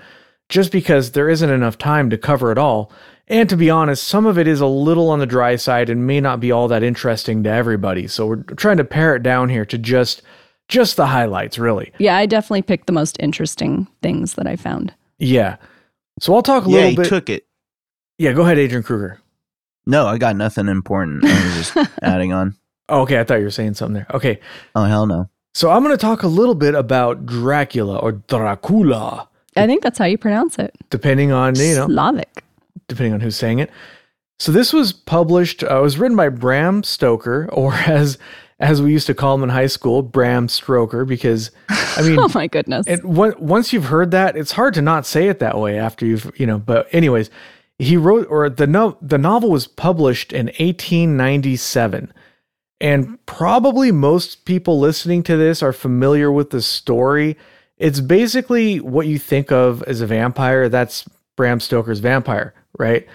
just 0.49 0.73
because 0.73 1.13
there 1.13 1.29
isn't 1.29 1.51
enough 1.51 1.77
time 1.77 2.09
to 2.11 2.17
cover 2.17 2.51
it 2.51 2.59
all. 2.59 2.91
And 3.29 3.49
to 3.51 3.57
be 3.57 3.69
honest, 3.71 4.07
some 4.07 4.25
of 4.27 4.39
it 4.39 4.49
is 4.49 4.61
a 4.61 4.67
little 4.67 5.11
on 5.11 5.19
the 5.19 5.27
dry 5.27 5.57
side 5.57 5.91
and 5.91 6.07
may 6.07 6.21
not 6.21 6.41
be 6.41 6.51
all 6.51 6.67
that 6.69 6.83
interesting 6.83 7.43
to 7.45 7.51
everybody. 7.51 8.07
So 8.09 8.27
we're 8.27 8.37
trying 8.43 8.79
to 8.79 8.85
pare 8.85 9.15
it 9.17 9.23
down 9.23 9.49
here 9.51 9.65
to 9.67 9.77
just 9.79 10.23
just 10.69 10.97
the 10.97 11.07
highlights, 11.07 11.59
really. 11.59 11.93
Yeah, 11.99 12.17
I 12.17 12.27
definitely 12.27 12.63
picked 12.63 12.87
the 12.87 12.93
most 12.93 13.17
interesting 13.21 13.87
things 14.03 14.35
that 14.35 14.47
I 14.47 14.57
found. 14.57 14.93
Yeah. 15.19 15.57
So 16.21 16.35
I'll 16.35 16.43
talk 16.43 16.67
a 16.67 16.69
Yeah, 16.69 16.75
little 16.75 16.91
he 16.91 16.97
bit. 16.97 17.07
took 17.09 17.31
it. 17.31 17.47
yeah, 18.19 18.33
go 18.33 18.43
ahead, 18.43 18.59
Adrian 18.59 18.83
Kruger. 18.83 19.19
No, 19.87 20.07
I 20.07 20.19
got 20.19 20.37
nothing 20.37 20.69
important. 20.69 21.25
I 21.25 21.29
was 21.57 21.71
just 21.73 21.91
adding 22.03 22.33
on. 22.35 22.55
Oh, 22.91 23.03
okay, 23.03 23.19
I 23.21 23.25
thought 23.25 23.39
you 23.39 23.45
were 23.45 23.51
saying 23.51 23.75
something 23.75 23.95
there. 23.95 24.07
Okay. 24.15 24.41
Oh 24.75 24.85
hell 24.85 25.07
no. 25.07 25.29
So 25.55 25.71
I'm 25.71 25.83
going 25.83 25.95
to 25.97 26.01
talk 26.01 26.23
a 26.23 26.29
little 26.29 26.55
bit 26.55 26.75
about 26.75 27.25
Dracula 27.27 27.97
or 27.99 28.13
Dracula, 28.13 29.29
I 29.57 29.67
think 29.67 29.83
that's 29.83 29.99
how 29.99 30.05
you 30.05 30.17
pronounce 30.19 30.59
it. 30.59 30.75
depending 30.91 31.33
on, 31.33 31.55
you 31.57 31.75
know, 31.75 31.87
Slavic. 31.87 32.45
Depending 32.89 33.13
on 33.15 33.21
who's 33.21 33.37
saying 33.37 33.59
it. 33.61 33.71
So 34.39 34.53
this 34.53 34.73
was 34.73 34.93
published. 34.93 35.63
Uh, 35.65 35.79
it 35.79 35.83
was 35.83 35.99
written 35.99 36.17
by 36.17 36.29
Bram 36.29 36.83
Stoker, 36.83 37.49
or 37.53 37.75
as 37.75 38.19
as 38.61 38.83
we 38.83 38.91
used 38.93 39.07
to 39.07 39.15
call 39.15 39.37
him 39.37 39.45
in 39.45 39.51
high 39.51 39.69
school, 39.69 40.03
Bram 40.03 40.49
Stroker, 40.49 41.07
because 41.07 41.53
I 41.69 42.03
mean, 42.03 42.19
Oh 42.21 42.29
my 42.35 42.49
goodness. 42.49 42.87
and 42.89 43.05
on- 43.19 43.35
once 43.39 43.73
you've 43.73 43.85
heard 43.85 44.11
that, 44.11 44.37
it's 44.37 44.53
hard 44.53 44.75
to 44.75 44.83
not 44.83 45.07
say 45.07 45.29
it 45.29 45.39
that 45.39 45.59
way 45.59 45.79
after 45.79 46.05
you've 46.05 46.33
you 46.37 46.47
know. 46.47 46.59
But 46.59 46.89
anyways, 46.93 47.31
he 47.79 47.97
wrote 47.97 48.27
or 48.31 48.51
the 48.51 48.67
no, 48.67 48.97
the 49.01 49.19
novel 49.19 49.51
was 49.51 49.67
published 49.69 50.33
in 50.33 50.47
1897. 50.47 52.13
And 52.81 53.25
probably 53.27 53.91
most 53.91 54.45
people 54.45 54.79
listening 54.79 55.25
to 55.25 55.37
this 55.37 55.63
are 55.65 55.73
familiar 55.73 56.31
with 56.31 56.51
the 56.51 56.63
story. 56.63 57.37
It's 57.77 58.01
basically 58.01 58.79
what 58.81 59.07
you 59.09 59.19
think 59.19 59.51
of 59.51 59.83
as 59.85 60.01
a 60.01 60.07
vampire. 60.07 60.69
That's 60.69 61.05
Bram 61.39 61.61
Stoker's 61.61 62.01
vampire, 62.01 62.53
right? 62.79 63.07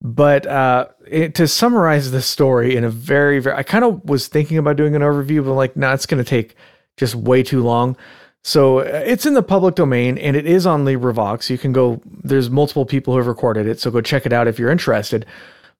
But 0.00 0.46
uh, 0.46 0.86
it, 1.06 1.34
to 1.34 1.48
summarize 1.48 2.12
the 2.12 2.22
story 2.22 2.76
in 2.76 2.84
a 2.84 2.90
very, 2.90 3.40
very, 3.40 3.56
I 3.56 3.64
kind 3.64 3.84
of 3.84 4.08
was 4.08 4.28
thinking 4.28 4.58
about 4.58 4.76
doing 4.76 4.94
an 4.94 5.02
overview, 5.02 5.44
but 5.44 5.54
like, 5.54 5.76
no, 5.76 5.92
it's 5.92 6.06
going 6.06 6.22
to 6.22 6.28
take 6.28 6.54
just 6.96 7.14
way 7.14 7.42
too 7.42 7.62
long. 7.62 7.96
So 8.44 8.78
uh, 8.78 9.02
it's 9.04 9.26
in 9.26 9.34
the 9.34 9.42
public 9.42 9.74
domain 9.74 10.16
and 10.18 10.36
it 10.36 10.46
is 10.46 10.66
on 10.66 10.84
LibriVox. 10.84 11.50
You 11.50 11.58
can 11.58 11.72
go, 11.72 12.00
there's 12.22 12.48
multiple 12.48 12.86
people 12.86 13.14
who 13.14 13.18
have 13.18 13.26
recorded 13.26 13.66
it. 13.66 13.80
So 13.80 13.90
go 13.90 14.00
check 14.00 14.24
it 14.24 14.32
out 14.32 14.46
if 14.46 14.58
you're 14.58 14.70
interested. 14.70 15.26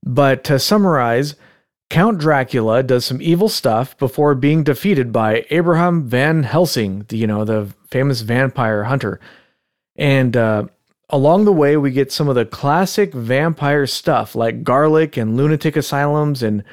But 0.03 0.43
to 0.45 0.59
summarize, 0.59 1.37
Count 1.91 2.19
Dracula 2.19 2.83
does 2.83 3.05
some 3.05 3.23
evil 3.23 3.49
stuff 3.49 3.97
before 3.99 4.35
being 4.35 4.65
defeated 4.65 5.13
by 5.13 5.47
Abraham 5.51 6.09
Van 6.09 6.43
Helsing, 6.43 7.05
the, 7.09 7.19
you 7.19 7.27
know, 7.27 7.45
the 7.45 7.73
famous 7.89 8.23
vampire 8.23 8.85
hunter. 8.85 9.21
And 9.97 10.37
uh, 10.37 10.65
along 11.11 11.45
the 11.45 11.53
way, 11.53 11.77
we 11.77 11.91
get 11.91 12.13
some 12.13 12.29
of 12.29 12.35
the 12.35 12.45
classic 12.45 13.13
vampire 13.13 13.87
stuff 13.87 14.35
like 14.35 14.63
garlic 14.63 15.17
and 15.17 15.37
lunatic 15.37 15.77
asylums 15.77 16.43
and 16.43 16.65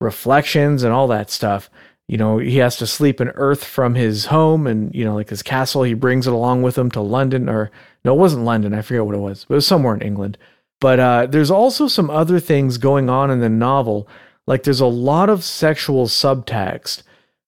reflections 0.00 0.82
and 0.82 0.92
all 0.92 1.08
that 1.08 1.30
stuff. 1.30 1.70
You 2.06 2.16
know, 2.16 2.38
he 2.38 2.56
has 2.58 2.76
to 2.76 2.86
sleep 2.86 3.20
in 3.20 3.28
earth 3.30 3.64
from 3.64 3.94
his 3.94 4.26
home 4.26 4.66
and, 4.66 4.94
you 4.94 5.04
know, 5.04 5.14
like 5.14 5.28
his 5.28 5.42
castle. 5.42 5.82
He 5.82 5.94
brings 5.94 6.26
it 6.26 6.32
along 6.32 6.62
with 6.62 6.78
him 6.78 6.90
to 6.92 7.00
London, 7.00 7.48
or 7.48 7.70
no, 8.04 8.14
it 8.14 8.18
wasn't 8.18 8.44
London. 8.44 8.72
I 8.72 8.80
forget 8.82 9.04
what 9.04 9.14
it 9.14 9.18
was, 9.20 9.44
but 9.44 9.54
it 9.54 9.56
was 9.56 9.66
somewhere 9.66 9.94
in 9.94 10.00
England. 10.00 10.38
But 10.80 11.00
uh, 11.00 11.26
there's 11.26 11.50
also 11.50 11.88
some 11.88 12.08
other 12.08 12.40
things 12.40 12.78
going 12.78 13.10
on 13.10 13.30
in 13.30 13.40
the 13.40 13.48
novel. 13.48 14.08
Like 14.46 14.62
there's 14.62 14.80
a 14.80 14.86
lot 14.86 15.28
of 15.28 15.44
sexual 15.44 16.06
subtext. 16.06 17.02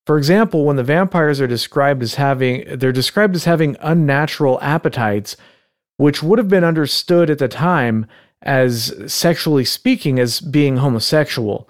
For 0.07 0.19
example, 0.19 0.65
when 0.65 0.77
the 0.77 0.83
vampires 0.83 1.41
are 1.41 1.47
described 1.47 2.03
as 2.03 2.17
having, 2.17 2.65
they're 2.79 2.93
described 2.93 3.37
as 3.37 3.45
having 3.45 3.77
unnatural 3.81 4.59
appetites, 4.61 5.37
which 6.01 6.23
would 6.23 6.39
have 6.39 6.49
been 6.49 6.65
understood 6.65 7.29
at 7.29 7.37
the 7.37 7.47
time 7.47 8.07
as 8.41 8.95
sexually 9.07 9.67
speaking 9.67 10.19
as 10.19 10.41
being 10.41 10.79
homosexual. 10.79 11.69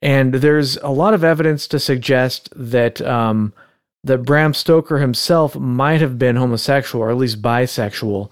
And 0.00 0.32
there's 0.32 0.78
a 0.78 0.88
lot 0.88 1.12
of 1.12 1.22
evidence 1.22 1.66
to 1.68 1.78
suggest 1.78 2.48
that 2.56 3.02
um, 3.02 3.52
that 4.02 4.22
Bram 4.22 4.54
Stoker 4.54 4.98
himself 4.98 5.56
might 5.56 6.00
have 6.00 6.18
been 6.18 6.36
homosexual 6.36 7.04
or 7.04 7.10
at 7.10 7.18
least 7.18 7.42
bisexual. 7.42 8.30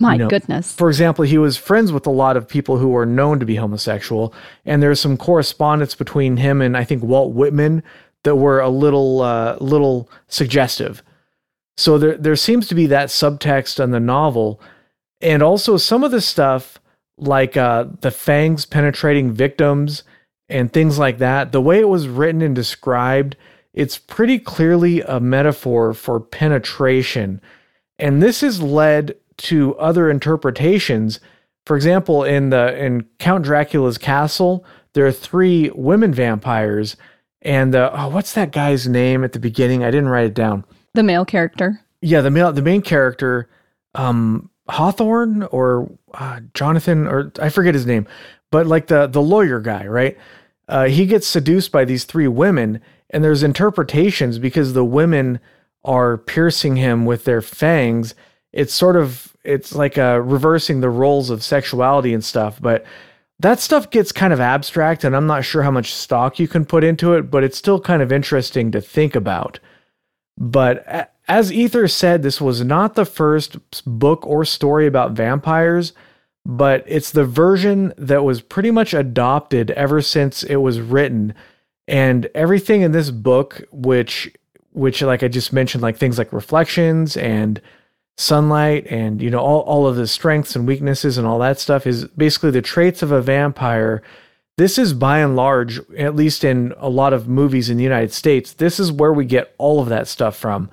My 0.00 0.14
you 0.14 0.20
know, 0.20 0.28
goodness. 0.28 0.72
For 0.72 0.88
example, 0.88 1.26
he 1.26 1.36
was 1.36 1.58
friends 1.58 1.92
with 1.92 2.06
a 2.06 2.10
lot 2.10 2.38
of 2.38 2.48
people 2.48 2.78
who 2.78 2.88
were 2.88 3.04
known 3.04 3.40
to 3.40 3.46
be 3.46 3.56
homosexual, 3.56 4.32
and 4.64 4.82
there's 4.82 5.00
some 5.00 5.18
correspondence 5.18 5.94
between 5.94 6.38
him 6.38 6.62
and 6.62 6.78
I 6.78 6.84
think 6.84 7.02
Walt 7.02 7.34
Whitman 7.34 7.82
that 8.22 8.36
were 8.36 8.60
a 8.60 8.70
little 8.70 9.20
uh, 9.20 9.58
little 9.60 10.08
suggestive. 10.28 11.02
So 11.76 11.98
there 11.98 12.16
there 12.16 12.36
seems 12.36 12.68
to 12.68 12.74
be 12.74 12.86
that 12.86 13.08
subtext 13.08 13.82
in 13.84 13.90
the 13.90 14.00
novel, 14.00 14.62
and 15.20 15.42
also 15.42 15.76
some 15.76 16.04
of 16.04 16.10
the 16.10 16.20
stuff 16.20 16.78
like 17.16 17.56
uh, 17.56 17.86
the 18.00 18.10
fangs 18.10 18.64
penetrating 18.64 19.32
victims 19.32 20.04
and 20.48 20.72
things 20.72 20.98
like 20.98 21.18
that. 21.18 21.52
The 21.52 21.60
way 21.60 21.80
it 21.80 21.88
was 21.88 22.08
written 22.08 22.42
and 22.42 22.54
described, 22.54 23.36
it's 23.74 23.98
pretty 23.98 24.38
clearly 24.38 25.02
a 25.02 25.20
metaphor 25.20 25.94
for 25.94 26.20
penetration, 26.20 27.40
and 27.98 28.22
this 28.22 28.40
has 28.40 28.62
led 28.62 29.16
to 29.38 29.76
other 29.76 30.10
interpretations. 30.10 31.20
For 31.66 31.76
example, 31.76 32.24
in 32.24 32.50
the 32.50 32.76
in 32.82 33.06
Count 33.18 33.44
Dracula's 33.44 33.98
castle, 33.98 34.64
there 34.94 35.06
are 35.06 35.12
three 35.12 35.70
women 35.74 36.14
vampires, 36.14 36.96
and 37.42 37.74
uh, 37.74 37.90
oh, 37.92 38.08
what's 38.08 38.32
that 38.34 38.52
guy's 38.52 38.88
name 38.88 39.22
at 39.22 39.32
the 39.32 39.38
beginning? 39.38 39.84
I 39.84 39.90
didn't 39.90 40.08
write 40.08 40.26
it 40.26 40.34
down. 40.34 40.64
The 40.94 41.02
male 41.02 41.24
character. 41.24 41.80
Yeah, 42.00 42.20
the 42.20 42.30
male, 42.30 42.52
the 42.52 42.62
main 42.62 42.82
character, 42.82 43.48
um, 43.94 44.50
Hawthorne 44.68 45.44
or 45.44 45.90
uh, 46.14 46.40
Jonathan 46.54 47.06
or 47.06 47.32
I 47.40 47.48
forget 47.48 47.74
his 47.74 47.86
name, 47.86 48.06
but 48.50 48.66
like 48.66 48.88
the 48.88 49.06
the 49.06 49.22
lawyer 49.22 49.60
guy, 49.60 49.86
right? 49.86 50.16
Uh, 50.68 50.86
he 50.86 51.06
gets 51.06 51.26
seduced 51.26 51.72
by 51.72 51.84
these 51.84 52.04
three 52.04 52.28
women, 52.28 52.80
and 53.10 53.24
there's 53.24 53.42
interpretations 53.42 54.38
because 54.38 54.74
the 54.74 54.84
women 54.84 55.40
are 55.84 56.18
piercing 56.18 56.76
him 56.76 57.06
with 57.06 57.24
their 57.24 57.40
fangs. 57.40 58.14
It's 58.52 58.74
sort 58.74 58.96
of 58.96 59.36
it's 59.44 59.74
like 59.74 59.96
uh, 59.96 60.20
reversing 60.22 60.80
the 60.80 60.90
roles 60.90 61.30
of 61.30 61.42
sexuality 61.42 62.12
and 62.12 62.22
stuff, 62.24 62.60
but 62.60 62.84
that 63.40 63.60
stuff 63.60 63.90
gets 63.90 64.12
kind 64.12 64.32
of 64.32 64.40
abstract, 64.40 65.04
and 65.04 65.14
I'm 65.16 65.26
not 65.26 65.44
sure 65.44 65.62
how 65.62 65.70
much 65.70 65.94
stock 65.94 66.38
you 66.38 66.48
can 66.48 66.64
put 66.64 66.84
into 66.84 67.14
it, 67.14 67.30
but 67.30 67.44
it's 67.44 67.56
still 67.56 67.80
kind 67.80 68.02
of 68.02 68.12
interesting 68.12 68.70
to 68.72 68.80
think 68.80 69.14
about. 69.14 69.60
But 70.36 71.14
as 71.28 71.52
Ether 71.52 71.86
said, 71.88 72.22
this 72.22 72.40
was 72.40 72.64
not 72.64 72.94
the 72.94 73.04
first 73.04 73.58
book 73.84 74.26
or 74.26 74.44
story 74.44 74.86
about 74.86 75.12
vampires, 75.12 75.92
but 76.46 76.82
it's 76.86 77.10
the 77.10 77.24
version 77.24 77.92
that 77.98 78.24
was 78.24 78.40
pretty 78.40 78.70
much 78.70 78.94
adopted 78.94 79.70
ever 79.72 80.00
since 80.00 80.42
it 80.42 80.56
was 80.56 80.80
written. 80.80 81.34
And 81.86 82.28
everything 82.34 82.82
in 82.82 82.92
this 82.92 83.10
book, 83.10 83.62
which 83.70 84.32
which 84.72 85.02
like 85.02 85.22
I 85.22 85.28
just 85.28 85.52
mentioned, 85.52 85.82
like 85.82 85.96
things 85.96 86.18
like 86.18 86.32
reflections 86.32 87.16
and 87.16 87.60
sunlight 88.18 88.84
and 88.88 89.22
you 89.22 89.30
know 89.30 89.38
all, 89.38 89.60
all 89.60 89.86
of 89.86 89.94
the 89.94 90.06
strengths 90.06 90.56
and 90.56 90.66
weaknesses 90.66 91.18
and 91.18 91.26
all 91.26 91.38
that 91.38 91.60
stuff 91.60 91.86
is 91.86 92.04
basically 92.08 92.50
the 92.50 92.60
traits 92.60 93.00
of 93.00 93.12
a 93.12 93.22
vampire 93.22 94.02
this 94.56 94.76
is 94.76 94.92
by 94.92 95.20
and 95.20 95.36
large 95.36 95.78
at 95.96 96.16
least 96.16 96.42
in 96.42 96.74
a 96.78 96.88
lot 96.88 97.12
of 97.12 97.28
movies 97.28 97.70
in 97.70 97.76
the 97.76 97.84
united 97.84 98.12
states 98.12 98.54
this 98.54 98.80
is 98.80 98.90
where 98.90 99.12
we 99.12 99.24
get 99.24 99.54
all 99.56 99.80
of 99.80 99.88
that 99.88 100.08
stuff 100.08 100.36
from 100.36 100.68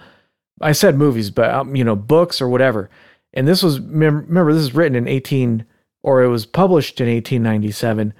i 0.61 0.71
said 0.71 0.95
movies 0.97 1.29
but 1.31 1.49
um, 1.51 1.75
you 1.75 1.83
know 1.83 1.95
books 1.95 2.41
or 2.41 2.47
whatever 2.49 2.89
and 3.33 3.47
this 3.47 3.61
was 3.63 3.79
remember 3.79 4.53
this 4.53 4.63
is 4.63 4.75
written 4.75 4.95
in 4.95 5.07
18 5.07 5.65
or 6.03 6.23
it 6.23 6.27
was 6.27 6.45
published 6.45 6.99
in 7.01 7.07
1897 7.07 8.13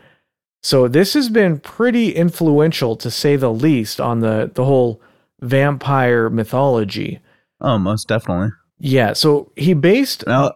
so 0.64 0.88
this 0.88 1.14
has 1.14 1.30
been 1.30 1.60
pretty 1.60 2.12
influential 2.16 2.96
to 2.96 3.12
say 3.12 3.36
the 3.36 3.52
least 3.54 4.02
on 4.02 4.20
the 4.22 4.52
the 4.54 4.66
whole 4.66 5.02
vampire 5.42 6.30
mythology 6.30 7.20
Oh, 7.62 7.78
most 7.80 8.10
definitely. 8.10 8.50
yeah, 8.80 9.14
so 9.14 9.50
he 9.56 9.74
based. 9.74 10.28
Now, 10.28 10.52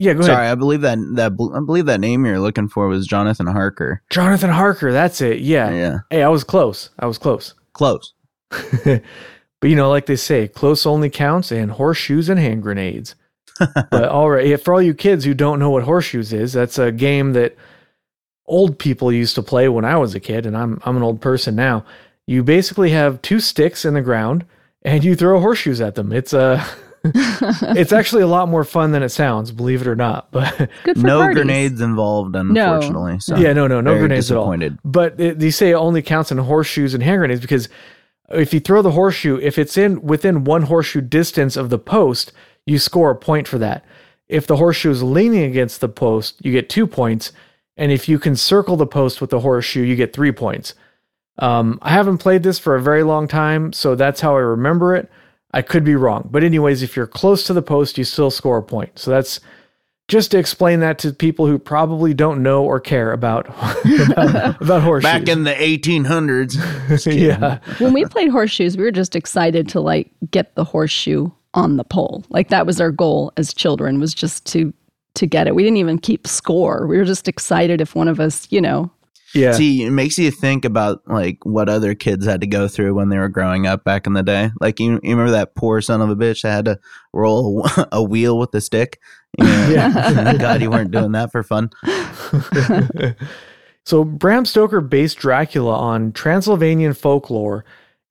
yeah, 0.00 0.12
go 0.14 0.22
sorry, 0.22 0.38
ahead. 0.46 0.50
I 0.52 0.54
believe 0.56 0.80
that 0.80 0.98
that 1.14 1.32
I 1.54 1.60
believe 1.64 1.86
that 1.86 2.00
name 2.00 2.26
you're 2.26 2.40
looking 2.40 2.68
for 2.68 2.88
was 2.88 3.06
Jonathan 3.06 3.46
Harker. 3.46 4.02
Jonathan 4.10 4.50
Harker. 4.50 4.90
That's 4.92 5.20
it. 5.20 5.38
Yeah. 5.38 5.70
Yeah, 5.70 5.98
Hey, 6.10 6.24
I 6.24 6.28
was 6.28 6.42
close. 6.42 6.90
I 6.98 7.06
was 7.06 7.16
close. 7.16 7.54
close. 7.74 8.12
but 9.62 9.70
you 9.70 9.76
know, 9.76 9.88
like 9.88 10.04
they 10.06 10.16
say, 10.16 10.48
close 10.48 10.84
only 10.84 11.08
counts 11.08 11.50
and 11.52 11.70
horseshoes 11.70 12.28
and 12.28 12.38
hand 12.38 12.62
grenades. 12.64 13.14
but 13.90 14.08
all 14.08 14.28
right, 14.30 14.46
yeah, 14.46 14.56
for 14.56 14.74
all 14.74 14.82
you 14.82 14.92
kids 14.92 15.24
who 15.24 15.34
don't 15.34 15.58
know 15.60 15.70
what 15.70 15.84
horseshoes 15.84 16.32
is, 16.32 16.52
that's 16.52 16.78
a 16.78 16.90
game 16.90 17.32
that 17.34 17.54
old 18.46 18.76
people 18.78 19.12
used 19.12 19.36
to 19.36 19.42
play 19.42 19.68
when 19.68 19.84
I 19.84 19.96
was 19.96 20.14
a 20.14 20.20
kid, 20.20 20.46
and 20.46 20.56
I'm 20.56 20.80
I'm 20.84 20.96
an 20.96 21.02
old 21.02 21.20
person 21.20 21.54
now. 21.54 21.84
You 22.26 22.42
basically 22.42 22.90
have 22.90 23.22
two 23.22 23.40
sticks 23.40 23.84
in 23.84 23.94
the 23.94 24.00
ground 24.02 24.44
and 24.82 25.04
you 25.04 25.14
throw 25.14 25.38
horseshoes 25.40 25.80
at 25.80 25.94
them. 25.94 26.12
It's 26.12 26.34
uh, 26.34 26.64
a 26.64 26.76
it's 27.76 27.92
actually 27.92 28.22
a 28.22 28.26
lot 28.28 28.48
more 28.48 28.64
fun 28.64 28.92
than 28.92 29.02
it 29.02 29.10
sounds, 29.10 29.52
believe 29.52 29.80
it 29.80 29.86
or 29.86 29.96
not. 29.96 30.30
But 30.32 30.56
Good 30.84 30.98
for 31.00 31.06
No 31.06 31.18
parties. 31.18 31.36
grenades 31.36 31.80
involved, 31.80 32.34
unfortunately. 32.36 33.20
So 33.20 33.36
yeah, 33.36 33.52
no, 33.52 33.66
no, 33.66 33.80
no 33.80 33.90
very 33.90 34.00
grenades 34.06 34.30
at 34.30 34.36
all. 34.36 34.44
disappointed. 34.44 34.78
But 34.84 35.20
it, 35.20 35.38
they 35.38 35.50
say 35.50 35.70
it 35.70 35.74
only 35.74 36.02
counts 36.02 36.30
in 36.32 36.38
horseshoes 36.38 36.94
and 36.94 37.02
hand 37.02 37.18
grenades 37.20 37.40
because 37.40 37.68
if 38.32 38.54
you 38.54 38.60
throw 38.60 38.82
the 38.82 38.92
horseshoe, 38.92 39.38
if 39.40 39.58
it's 39.58 39.76
in 39.76 40.02
within 40.02 40.44
one 40.44 40.62
horseshoe 40.62 41.00
distance 41.00 41.56
of 41.56 41.70
the 41.70 41.78
post, 41.78 42.32
you 42.66 42.78
score 42.78 43.10
a 43.10 43.16
point 43.16 43.48
for 43.48 43.58
that. 43.58 43.84
If 44.28 44.46
the 44.46 44.56
horseshoe 44.56 44.90
is 44.90 45.02
leaning 45.02 45.44
against 45.44 45.80
the 45.80 45.88
post, 45.88 46.44
you 46.44 46.52
get 46.52 46.68
two 46.68 46.86
points. 46.86 47.32
And 47.76 47.90
if 47.92 48.08
you 48.08 48.18
can 48.18 48.36
circle 48.36 48.76
the 48.76 48.86
post 48.86 49.20
with 49.20 49.30
the 49.30 49.40
horseshoe, 49.40 49.82
you 49.82 49.96
get 49.96 50.12
three 50.12 50.32
points. 50.32 50.74
Um, 51.38 51.78
I 51.82 51.90
haven't 51.90 52.18
played 52.18 52.42
this 52.42 52.58
for 52.58 52.74
a 52.74 52.82
very 52.82 53.02
long 53.02 53.26
time, 53.26 53.72
so 53.72 53.94
that's 53.94 54.20
how 54.20 54.36
I 54.36 54.40
remember 54.40 54.94
it. 54.94 55.10
I 55.52 55.62
could 55.62 55.84
be 55.84 55.94
wrong. 55.94 56.28
But, 56.30 56.44
anyways, 56.44 56.82
if 56.82 56.96
you're 56.96 57.06
close 57.06 57.44
to 57.44 57.52
the 57.52 57.62
post, 57.62 57.98
you 57.98 58.04
still 58.04 58.30
score 58.30 58.58
a 58.58 58.62
point. 58.62 58.98
So 58.98 59.10
that's 59.10 59.40
just 60.08 60.30
to 60.32 60.38
explain 60.38 60.80
that 60.80 60.98
to 61.00 61.12
people 61.12 61.46
who 61.46 61.58
probably 61.58 62.12
don't 62.12 62.42
know 62.42 62.64
or 62.64 62.80
care 62.80 63.12
about 63.12 63.48
about, 63.48 64.60
about 64.62 64.82
horseshoes. 64.82 65.10
Back 65.10 65.28
in 65.28 65.44
the 65.44 65.54
1800s. 65.54 67.16
yeah, 67.16 67.58
when 67.78 67.92
we 67.92 68.04
played 68.04 68.30
horseshoes, 68.30 68.76
we 68.76 68.84
were 68.84 68.90
just 68.90 69.16
excited 69.16 69.68
to 69.70 69.80
like 69.80 70.10
get 70.30 70.54
the 70.54 70.64
horseshoe 70.64 71.30
on 71.54 71.76
the 71.76 71.84
pole. 71.84 72.24
Like 72.30 72.48
that 72.48 72.66
was 72.66 72.80
our 72.80 72.90
goal 72.90 73.32
as 73.36 73.54
children 73.54 74.00
was 74.00 74.14
just 74.14 74.46
to 74.46 74.72
to 75.14 75.26
get 75.26 75.46
it. 75.46 75.54
We 75.54 75.62
didn't 75.62 75.76
even 75.78 75.98
keep 75.98 76.26
score. 76.26 76.86
We 76.86 76.96
were 76.96 77.04
just 77.04 77.28
excited 77.28 77.80
if 77.80 77.94
one 77.94 78.08
of 78.08 78.18
us, 78.18 78.46
you 78.50 78.60
know, 78.60 78.90
yeah. 79.34 79.52
See, 79.52 79.84
it 79.84 79.90
makes 79.90 80.18
you 80.18 80.30
think 80.30 80.64
about 80.64 81.02
like 81.06 81.38
what 81.44 81.68
other 81.68 81.94
kids 81.94 82.26
had 82.26 82.42
to 82.42 82.46
go 82.46 82.68
through 82.68 82.94
when 82.94 83.08
they 83.08 83.18
were 83.18 83.28
growing 83.28 83.66
up 83.66 83.84
back 83.84 84.06
in 84.06 84.12
the 84.12 84.22
day. 84.22 84.50
Like 84.60 84.78
you, 84.78 84.92
you 85.02 85.10
remember 85.10 85.30
that 85.30 85.54
poor 85.54 85.80
son 85.80 86.02
of 86.02 86.10
a 86.10 86.16
bitch 86.16 86.42
that 86.42 86.52
had 86.52 86.64
to 86.66 86.78
roll 87.12 87.66
a, 87.66 87.88
a 87.92 88.02
wheel 88.02 88.38
with 88.38 88.54
a 88.54 88.60
stick. 88.60 89.00
Yeah. 89.38 90.36
God 90.38 90.62
you 90.62 90.70
weren't 90.70 90.90
doing 90.90 91.12
that 91.12 91.32
for 91.32 91.42
fun. 91.42 91.70
so 93.84 94.04
Bram 94.04 94.44
Stoker 94.44 94.80
based 94.80 95.18
Dracula 95.18 95.74
on 95.76 96.12
Transylvanian 96.12 96.94
folklore 96.94 97.64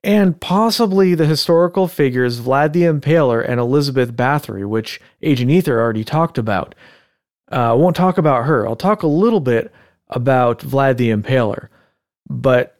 and 0.04 0.40
possibly 0.40 1.14
the 1.14 1.26
historical 1.26 1.86
figures 1.86 2.40
Vlad 2.40 2.72
the 2.72 2.82
Impaler 2.82 3.46
and 3.46 3.60
Elizabeth 3.60 4.12
Bathory, 4.14 4.66
which 4.66 5.00
Agent 5.22 5.50
Ether 5.50 5.80
already 5.80 6.04
talked 6.04 6.38
about. 6.38 6.74
Uh, 7.50 7.70
I 7.70 7.74
won't 7.74 7.96
talk 7.96 8.18
about 8.18 8.46
her. 8.46 8.66
I'll 8.66 8.76
talk 8.76 9.02
a 9.02 9.08
little 9.08 9.40
bit 9.40 9.72
about 10.08 10.60
Vlad 10.60 10.96
the 10.96 11.10
Impaler, 11.10 11.68
but 12.28 12.76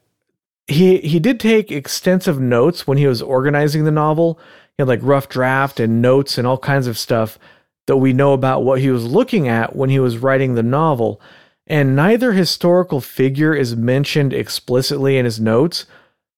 he 0.67 0.99
he 0.99 1.21
did 1.21 1.39
take 1.39 1.71
extensive 1.71 2.41
notes 2.41 2.87
when 2.87 2.99
he 2.99 3.07
was 3.07 3.23
organizing 3.23 3.85
the 3.85 3.91
novel. 3.91 4.39
He 4.77 4.83
had 4.83 4.89
like 4.89 5.01
rough 5.03 5.29
draft 5.29 5.79
and 5.79 6.01
notes 6.03 6.39
and 6.39 6.47
all 6.47 6.59
kinds 6.59 6.87
of 6.87 6.99
stuff 6.99 7.39
that 7.87 7.97
we 7.97 8.13
know 8.13 8.33
about 8.33 8.65
what 8.65 8.81
he 8.81 8.91
was 8.91 9.05
looking 9.05 9.49
at 9.49 9.75
when 9.77 9.91
he 9.91 9.99
was 9.99 10.19
writing 10.19 10.55
the 10.55 10.63
novel. 10.63 11.21
And 11.67 11.97
neither 11.97 12.33
historical 12.33 13.01
figure 13.01 13.55
is 13.55 13.77
mentioned 13.77 14.33
explicitly 14.33 15.17
in 15.17 15.25
his 15.25 15.41
notes, 15.41 15.87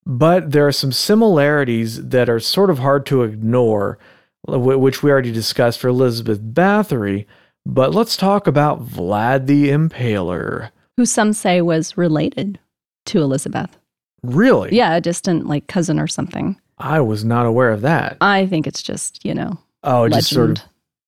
but 0.07 0.53
there 0.53 0.67
are 0.67 0.73
some 0.73 0.93
similarities 0.93 2.09
that 2.09 2.29
are 2.29 2.41
sort 2.41 2.71
of 2.71 2.79
hard 2.79 3.07
to 3.07 3.23
ignore, 3.23 3.99
which 4.47 5.03
we 5.03 5.11
already 5.11 5.33
discussed 5.33 5.79
for 5.81 5.89
Elizabeth 5.89 6.41
Bathory. 6.43 7.27
But 7.67 7.95
let's 7.95 8.17
talk 8.17 8.47
about 8.47 8.87
Vlad 8.87 9.47
the 9.47 9.71
Impaler. 9.71 10.71
who 10.97 11.07
some 11.07 11.33
say 11.33 11.61
was 11.63 11.97
related 11.97 12.59
to 13.07 13.23
Elizabeth. 13.23 13.77
Really? 14.23 14.75
Yeah, 14.77 14.95
a 14.95 15.01
distant 15.01 15.47
like 15.47 15.67
cousin 15.67 15.99
or 15.99 16.07
something. 16.07 16.61
I 16.79 17.01
was 17.01 17.25
not 17.25 17.47
aware 17.47 17.71
of 17.71 17.81
that. 17.83 18.17
I 18.21 18.47
think 18.47 18.67
it's 18.67 18.83
just, 18.83 19.25
you 19.25 19.35
know, 19.35 19.59
Oh, 19.83 20.03
legend. 20.03 20.15
just 20.21 20.31
sort 20.31 20.51
of 20.51 20.65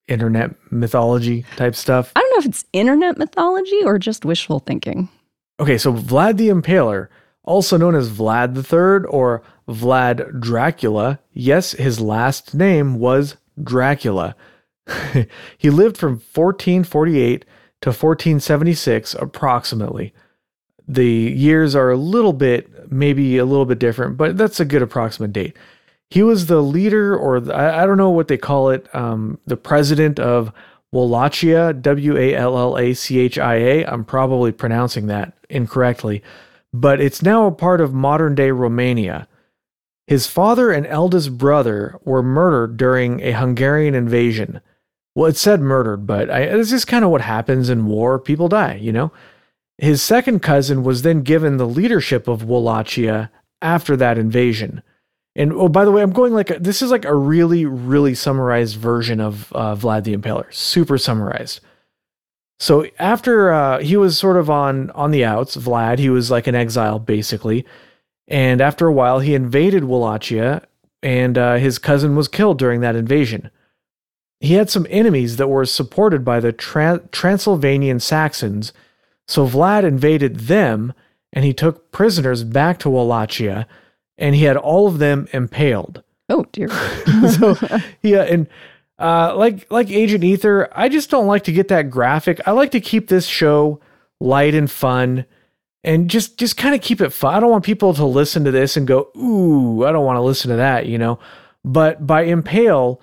internet 0.09 0.55
mythology 0.71 1.45
type 1.57 1.75
stuff. 1.75 2.13
I 2.17 2.21
don't 2.21 2.31
know 2.31 2.39
if 2.39 2.47
it's 2.47 2.65
internet 2.73 3.19
mythology 3.19 3.81
or 3.85 3.99
just 3.99 4.25
wishful 4.25 4.61
thinking. 4.61 5.09
Okay, 5.59 5.79
so 5.79 5.93
Vlad 5.93 6.37
the 6.37 6.49
Impaler, 6.49 7.09
also 7.45 7.77
known 7.77 7.95
as 7.95 8.11
Vlad 8.11 8.57
III 8.57 9.09
or 9.09 9.43
Vlad 9.69 10.41
Dracula, 10.41 11.19
yes, 11.33 11.73
his 11.73 12.01
last 12.01 12.55
name 12.55 12.99
was 12.99 13.37
Dracula. 13.63 14.37
he 15.59 15.71
lived 15.71 15.97
from 15.97 16.13
1448 16.13 17.41
to 17.41 17.47
to 17.83 17.91
1476 17.91 19.15
approximately. 19.15 20.15
The 20.89 21.07
years 21.07 21.75
are 21.75 21.91
a 21.91 21.97
little 21.97 22.33
bit, 22.33 22.91
maybe 22.91 23.37
a 23.39 23.45
little 23.45 23.65
bit 23.65 23.79
different, 23.79 24.17
but 24.17 24.37
that's 24.37 24.61
a 24.61 24.65
good 24.65 24.83
approximate 24.83 25.33
date. 25.33 25.57
He 26.11 26.23
was 26.23 26.47
the 26.47 26.63
leader, 26.63 27.17
or 27.17 27.41
the, 27.41 27.55
I, 27.55 27.83
I 27.83 27.87
don't 27.87 27.99
know 27.99 28.11
what 28.11 28.29
they 28.29 28.39
call 28.39 28.71
it, 28.71 28.93
um, 28.95 29.39
the 29.47 29.57
president 29.57 30.21
of 30.21 30.53
Wallachia, 30.93 31.73
W 31.73 32.17
A 32.17 32.35
L 32.35 32.57
L 32.57 32.79
A 32.79 32.95
C 32.95 33.19
H 33.19 33.39
I 33.39 33.55
A. 33.57 33.85
I'm 33.85 34.05
probably 34.05 34.53
pronouncing 34.53 35.09
that 35.09 35.35
incorrectly, 35.51 36.23
but 36.73 37.01
it's 37.01 37.23
now 37.23 37.47
a 37.47 37.53
part 37.53 37.81
of 37.81 37.93
modern 37.93 38.35
day 38.35 38.51
Romania. 38.51 39.27
His 40.07 40.29
father 40.29 40.71
and 40.71 40.87
eldest 40.87 41.37
brother 41.37 41.99
were 42.05 42.23
murdered 42.23 42.77
during 42.77 43.21
a 43.21 43.33
Hungarian 43.33 43.95
invasion. 43.95 44.61
Well, 45.17 45.29
it 45.29 45.37
said 45.37 45.61
murdered, 45.61 46.07
but 46.07 46.31
I, 46.31 46.43
it's 46.43 46.71
just 46.71 46.87
kind 46.87 47.05
of 47.05 47.11
what 47.11 47.23
happens 47.23 47.69
in 47.69 47.87
war. 47.87 48.19
People 48.21 48.49
die, 48.49 48.75
you 48.75 48.93
know? 48.93 49.11
His 49.79 50.01
second 50.03 50.41
cousin 50.41 50.85
was 50.85 51.03
then 51.03 51.23
given 51.23 51.57
the 51.57 51.67
leadership 51.67 52.29
of 52.29 52.45
Wallachia 52.45 53.31
after 53.61 53.97
that 53.97 54.19
invasion. 54.19 54.83
And 55.37 55.53
oh, 55.53 55.69
by 55.69 55.85
the 55.85 55.93
way, 55.93 56.01
I'm 56.03 56.13
going 56.13 56.33
like 56.33 56.51
a, 56.51 56.59
this 56.59 56.81
is 56.81 56.91
like 56.91 57.05
a 57.05 57.15
really, 57.15 57.67
really 57.67 58.15
summarized 58.15 58.77
version 58.77 59.21
of 59.21 59.53
uh, 59.53 59.77
Vlad 59.77 60.05
the 60.05 60.17
Impaler, 60.17 60.53
super 60.53 60.97
summarized. 60.97 61.61
So 62.59 62.87
after 62.99 63.53
uh, 63.53 63.81
he 63.81 63.99
was 63.99 64.17
sort 64.17 64.39
of 64.39 64.49
on 64.49 64.91
on 64.93 65.11
the 65.11 65.27
outs, 65.27 65.55
Vlad, 65.57 65.99
he 65.99 66.09
was 66.09 66.31
like 66.31 66.47
an 66.47 66.55
exile 66.55 66.99
basically, 66.99 67.67
and 68.27 68.63
after 68.63 68.87
a 68.87 68.93
while 68.93 69.21
he 69.21 69.35
invaded 69.35 69.85
Wallachia, 69.85 70.63
and 71.03 71.37
uh, 71.37 71.57
his 71.57 71.79
cousin 71.79 72.17
was 72.17 72.29
killed 72.29 72.59
during 72.59 72.81
that 72.81 72.97
invasion. 72.97 73.51
He 74.41 74.55
had 74.55 74.71
some 74.71 74.87
enemies 74.89 75.37
that 75.37 75.49
were 75.49 75.67
supported 75.67 76.25
by 76.25 76.41
the 76.41 76.53
Tra- 76.53 77.03
Transylvanian 77.13 78.01
Saxons, 78.01 78.73
so 79.29 79.47
Vlad 79.47 79.85
invaded 79.85 80.41
them, 80.41 80.95
and 81.31 81.45
he 81.45 81.53
took 81.53 81.93
prisoners 81.93 82.43
back 82.43 82.79
to 82.79 82.91
Wallachia 82.91 83.67
and 84.19 84.35
he 84.35 84.45
had 84.45 84.57
all 84.57 84.87
of 84.87 84.99
them 84.99 85.29
impaled. 85.33 86.03
Oh 86.29 86.45
dear. 86.53 86.69
so 87.31 87.57
yeah, 88.03 88.23
and 88.23 88.49
uh, 88.99 89.35
like 89.37 89.71
like 89.71 89.91
Agent 89.91 90.25
Ether, 90.25 90.69
I 90.73 90.89
just 90.89 91.11
don't 91.11 91.27
like 91.27 91.45
to 91.45 91.53
get 91.53 91.69
that 91.69 91.91
graphic. 91.91 92.41
I 92.47 92.53
like 92.53 92.71
to 92.73 92.81
keep 92.81 93.09
this 93.09 93.27
show 93.27 93.81
light 94.21 94.55
and 94.55 94.71
fun, 94.71 95.27
and 95.85 96.09
just 96.11 96.39
just 96.39 96.57
kind 96.57 96.75
of 96.75 96.81
keep 96.81 97.01
it 97.01 97.13
fun. 97.13 97.35
I 97.35 97.41
don't 97.41 97.51
want 97.51 97.65
people 97.65 97.95
to 97.95 98.05
listen 98.05 98.45
to 98.45 98.51
this 98.51 98.77
and 98.77 98.87
go, 98.87 99.09
"Ooh, 99.17 99.85
I 99.85 99.93
don't 99.93 100.05
want 100.05 100.17
to 100.17 100.23
listen 100.23 100.51
to 100.51 100.57
that," 100.57 100.87
you 100.87 100.99
know. 100.99 101.19
But 101.65 102.07
by 102.07 102.23
impale, 102.23 103.01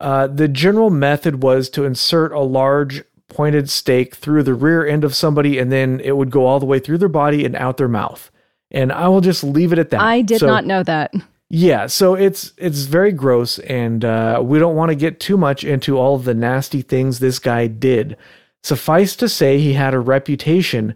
uh, 0.00 0.26
the 0.26 0.48
general 0.48 0.90
method 0.90 1.42
was 1.42 1.70
to 1.70 1.84
insert 1.84 2.32
a 2.32 2.40
large 2.40 3.04
pointed 3.28 3.68
stake 3.70 4.14
through 4.14 4.42
the 4.42 4.54
rear 4.54 4.86
end 4.86 5.04
of 5.04 5.14
somebody, 5.14 5.58
and 5.58 5.70
then 5.70 6.00
it 6.00 6.16
would 6.16 6.30
go 6.30 6.44
all 6.44 6.60
the 6.60 6.66
way 6.66 6.78
through 6.78 6.98
their 6.98 7.08
body 7.08 7.44
and 7.44 7.54
out 7.56 7.76
their 7.76 7.88
mouth 7.88 8.30
and 8.76 8.92
I 8.92 9.08
will 9.08 9.22
just 9.22 9.42
leave 9.42 9.72
it 9.72 9.78
at 9.78 9.88
that. 9.90 10.02
I 10.02 10.20
did 10.20 10.40
so, 10.40 10.46
not 10.46 10.66
know 10.66 10.82
that. 10.82 11.14
Yeah, 11.48 11.86
so 11.86 12.14
it's 12.14 12.52
it's 12.58 12.82
very 12.82 13.10
gross, 13.10 13.58
and 13.60 14.04
uh, 14.04 14.42
we 14.44 14.58
don't 14.58 14.76
want 14.76 14.90
to 14.90 14.94
get 14.94 15.18
too 15.18 15.38
much 15.38 15.64
into 15.64 15.96
all 15.96 16.14
of 16.14 16.24
the 16.24 16.34
nasty 16.34 16.82
things 16.82 17.18
this 17.18 17.38
guy 17.38 17.68
did. 17.68 18.16
Suffice 18.62 19.16
to 19.16 19.28
say, 19.28 19.58
he 19.58 19.72
had 19.72 19.94
a 19.94 19.98
reputation 19.98 20.94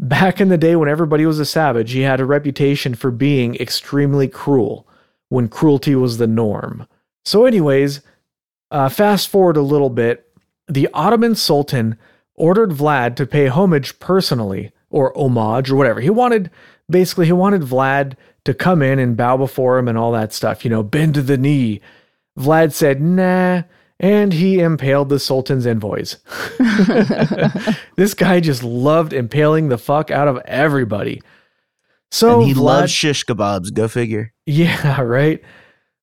back 0.00 0.40
in 0.40 0.48
the 0.48 0.58
day 0.58 0.74
when 0.74 0.88
everybody 0.88 1.24
was 1.24 1.38
a 1.38 1.44
savage. 1.44 1.92
He 1.92 2.00
had 2.00 2.18
a 2.18 2.24
reputation 2.24 2.94
for 2.94 3.10
being 3.10 3.54
extremely 3.56 4.26
cruel 4.26 4.88
when 5.28 5.48
cruelty 5.48 5.94
was 5.94 6.18
the 6.18 6.26
norm. 6.26 6.86
So, 7.24 7.44
anyways, 7.44 8.00
uh, 8.72 8.88
fast 8.88 9.28
forward 9.28 9.56
a 9.56 9.62
little 9.62 9.90
bit. 9.90 10.26
The 10.66 10.88
Ottoman 10.94 11.36
Sultan 11.36 11.96
ordered 12.34 12.70
Vlad 12.70 13.14
to 13.16 13.26
pay 13.26 13.46
homage 13.46 14.00
personally, 14.00 14.72
or 14.88 15.16
homage, 15.16 15.70
or 15.70 15.76
whatever. 15.76 16.00
He 16.00 16.10
wanted 16.10 16.50
basically 16.90 17.26
he 17.26 17.32
wanted 17.32 17.62
Vlad 17.62 18.14
to 18.44 18.54
come 18.54 18.82
in 18.82 18.98
and 18.98 19.16
bow 19.16 19.36
before 19.36 19.78
him 19.78 19.88
and 19.88 19.96
all 19.98 20.12
that 20.12 20.32
stuff, 20.32 20.64
you 20.64 20.70
know, 20.70 20.82
bend 20.82 21.14
to 21.14 21.22
the 21.22 21.38
knee. 21.38 21.80
Vlad 22.38 22.72
said, 22.72 23.00
nah, 23.00 23.62
and 23.98 24.32
he 24.32 24.60
impaled 24.60 25.10
the 25.10 25.18
Sultan's 25.18 25.66
envoys. 25.66 26.16
this 27.96 28.14
guy 28.14 28.40
just 28.40 28.62
loved 28.62 29.12
impaling 29.12 29.68
the 29.68 29.78
fuck 29.78 30.10
out 30.10 30.26
of 30.26 30.38
everybody. 30.46 31.20
So 32.10 32.40
and 32.40 32.48
he 32.48 32.54
Vlad, 32.54 32.62
loves 32.62 32.92
shish 32.92 33.24
kebabs. 33.24 33.72
Go 33.72 33.88
figure. 33.88 34.32
Yeah, 34.46 35.00
right. 35.02 35.42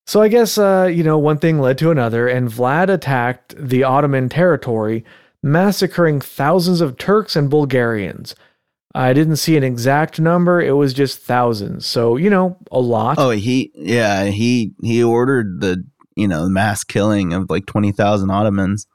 So 0.05 0.21
I 0.21 0.29
guess 0.29 0.57
uh, 0.57 0.89
you 0.93 1.03
know 1.03 1.17
one 1.17 1.39
thing 1.39 1.59
led 1.59 1.77
to 1.79 1.91
another, 1.91 2.27
and 2.27 2.49
Vlad 2.49 2.89
attacked 2.89 3.55
the 3.57 3.83
Ottoman 3.83 4.29
territory, 4.29 5.03
massacring 5.43 6.21
thousands 6.21 6.81
of 6.81 6.97
Turks 6.97 7.35
and 7.35 7.49
Bulgarians. 7.49 8.35
I 8.97 9.13
didn't 9.13 9.35
see 9.35 9.55
an 9.55 9.63
exact 9.63 10.19
number. 10.19 10.59
It 10.59 10.71
was 10.71 10.91
just 10.91 11.19
thousands. 11.19 11.85
So, 11.85 12.15
you 12.15 12.31
know, 12.31 12.57
a 12.71 12.79
lot. 12.79 13.19
Oh, 13.19 13.29
he, 13.29 13.71
yeah, 13.75 14.25
he, 14.25 14.73
he 14.81 15.03
ordered 15.03 15.61
the, 15.61 15.85
you 16.15 16.27
know, 16.27 16.49
mass 16.49 16.83
killing 16.83 17.31
of 17.31 17.47
like 17.47 17.67
20,000 17.67 18.31
Ottomans. 18.31 18.87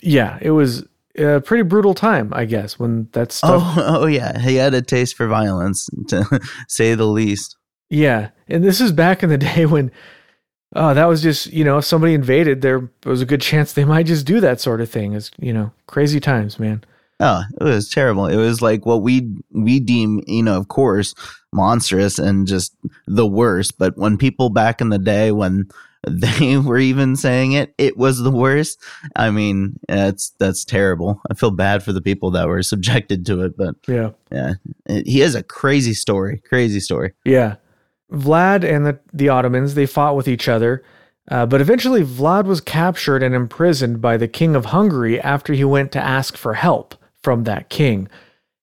Yeah, 0.00 0.38
it 0.40 0.52
was 0.52 0.86
a 1.18 1.42
pretty 1.42 1.62
brutal 1.62 1.92
time, 1.92 2.32
I 2.32 2.46
guess, 2.46 2.78
when 2.78 3.10
that 3.12 3.32
stuff. 3.32 3.62
Oh, 3.62 4.00
oh 4.02 4.06
yeah. 4.06 4.38
He 4.38 4.56
had 4.56 4.72
a 4.72 4.80
taste 4.80 5.14
for 5.14 5.26
violence, 5.26 5.86
to 6.08 6.40
say 6.68 6.94
the 6.94 7.04
least. 7.04 7.58
Yeah. 7.90 8.30
And 8.48 8.64
this 8.64 8.80
is 8.80 8.92
back 8.92 9.22
in 9.22 9.28
the 9.28 9.36
day 9.54 9.66
when, 9.66 9.90
oh, 10.74 10.94
that 10.94 11.04
was 11.04 11.20
just, 11.20 11.52
you 11.52 11.64
know, 11.64 11.76
if 11.76 11.84
somebody 11.84 12.14
invaded, 12.14 12.62
there 12.62 12.88
was 13.04 13.20
a 13.20 13.26
good 13.26 13.42
chance 13.42 13.74
they 13.74 13.84
might 13.84 14.06
just 14.06 14.24
do 14.24 14.40
that 14.40 14.58
sort 14.58 14.80
of 14.80 14.88
thing. 14.88 15.12
It's, 15.12 15.30
you 15.38 15.52
know, 15.52 15.70
crazy 15.86 16.18
times, 16.18 16.58
man. 16.58 16.82
Oh, 17.20 17.42
it 17.60 17.64
was 17.64 17.90
terrible. 17.90 18.26
It 18.26 18.36
was 18.36 18.62
like 18.62 18.86
what 18.86 19.02
we 19.02 19.30
we 19.52 19.78
deem, 19.78 20.22
you 20.26 20.42
know, 20.42 20.56
of 20.56 20.68
course, 20.68 21.14
monstrous 21.52 22.18
and 22.18 22.46
just 22.46 22.74
the 23.06 23.26
worst. 23.26 23.78
But 23.78 23.98
when 23.98 24.16
people 24.16 24.48
back 24.48 24.80
in 24.80 24.88
the 24.88 24.98
day, 24.98 25.30
when 25.30 25.68
they 26.06 26.56
were 26.56 26.78
even 26.78 27.16
saying 27.16 27.52
it, 27.52 27.74
it 27.76 27.98
was 27.98 28.20
the 28.20 28.30
worst. 28.30 28.82
I 29.16 29.30
mean, 29.30 29.78
that's 29.86 30.30
that's 30.38 30.64
terrible. 30.64 31.20
I 31.30 31.34
feel 31.34 31.50
bad 31.50 31.82
for 31.82 31.92
the 31.92 32.00
people 32.00 32.30
that 32.32 32.48
were 32.48 32.62
subjected 32.72 33.26
to 33.26 33.42
it, 33.42 33.56
but 33.56 33.76
yeah, 33.86 34.10
yeah, 34.32 34.54
he 34.88 35.20
has 35.20 35.34
a 35.34 35.42
crazy 35.42 35.94
story. 35.94 36.42
Crazy 36.48 36.80
story. 36.80 37.12
Yeah, 37.24 37.56
Vlad 38.10 38.64
and 38.64 38.86
the 38.86 38.98
the 39.12 39.28
Ottomans 39.28 39.74
they 39.74 39.86
fought 39.86 40.16
with 40.16 40.28
each 40.28 40.48
other. 40.48 40.82
Uh, 41.30 41.46
but 41.46 41.60
eventually, 41.60 42.02
Vlad 42.02 42.46
was 42.46 42.60
captured 42.60 43.22
and 43.22 43.36
imprisoned 43.36 44.00
by 44.00 44.16
the 44.16 44.26
king 44.26 44.56
of 44.56 44.64
Hungary 44.66 45.20
after 45.20 45.52
he 45.52 45.62
went 45.62 45.92
to 45.92 46.00
ask 46.00 46.36
for 46.36 46.54
help 46.54 46.96
from 47.22 47.44
that 47.44 47.68
king. 47.68 48.08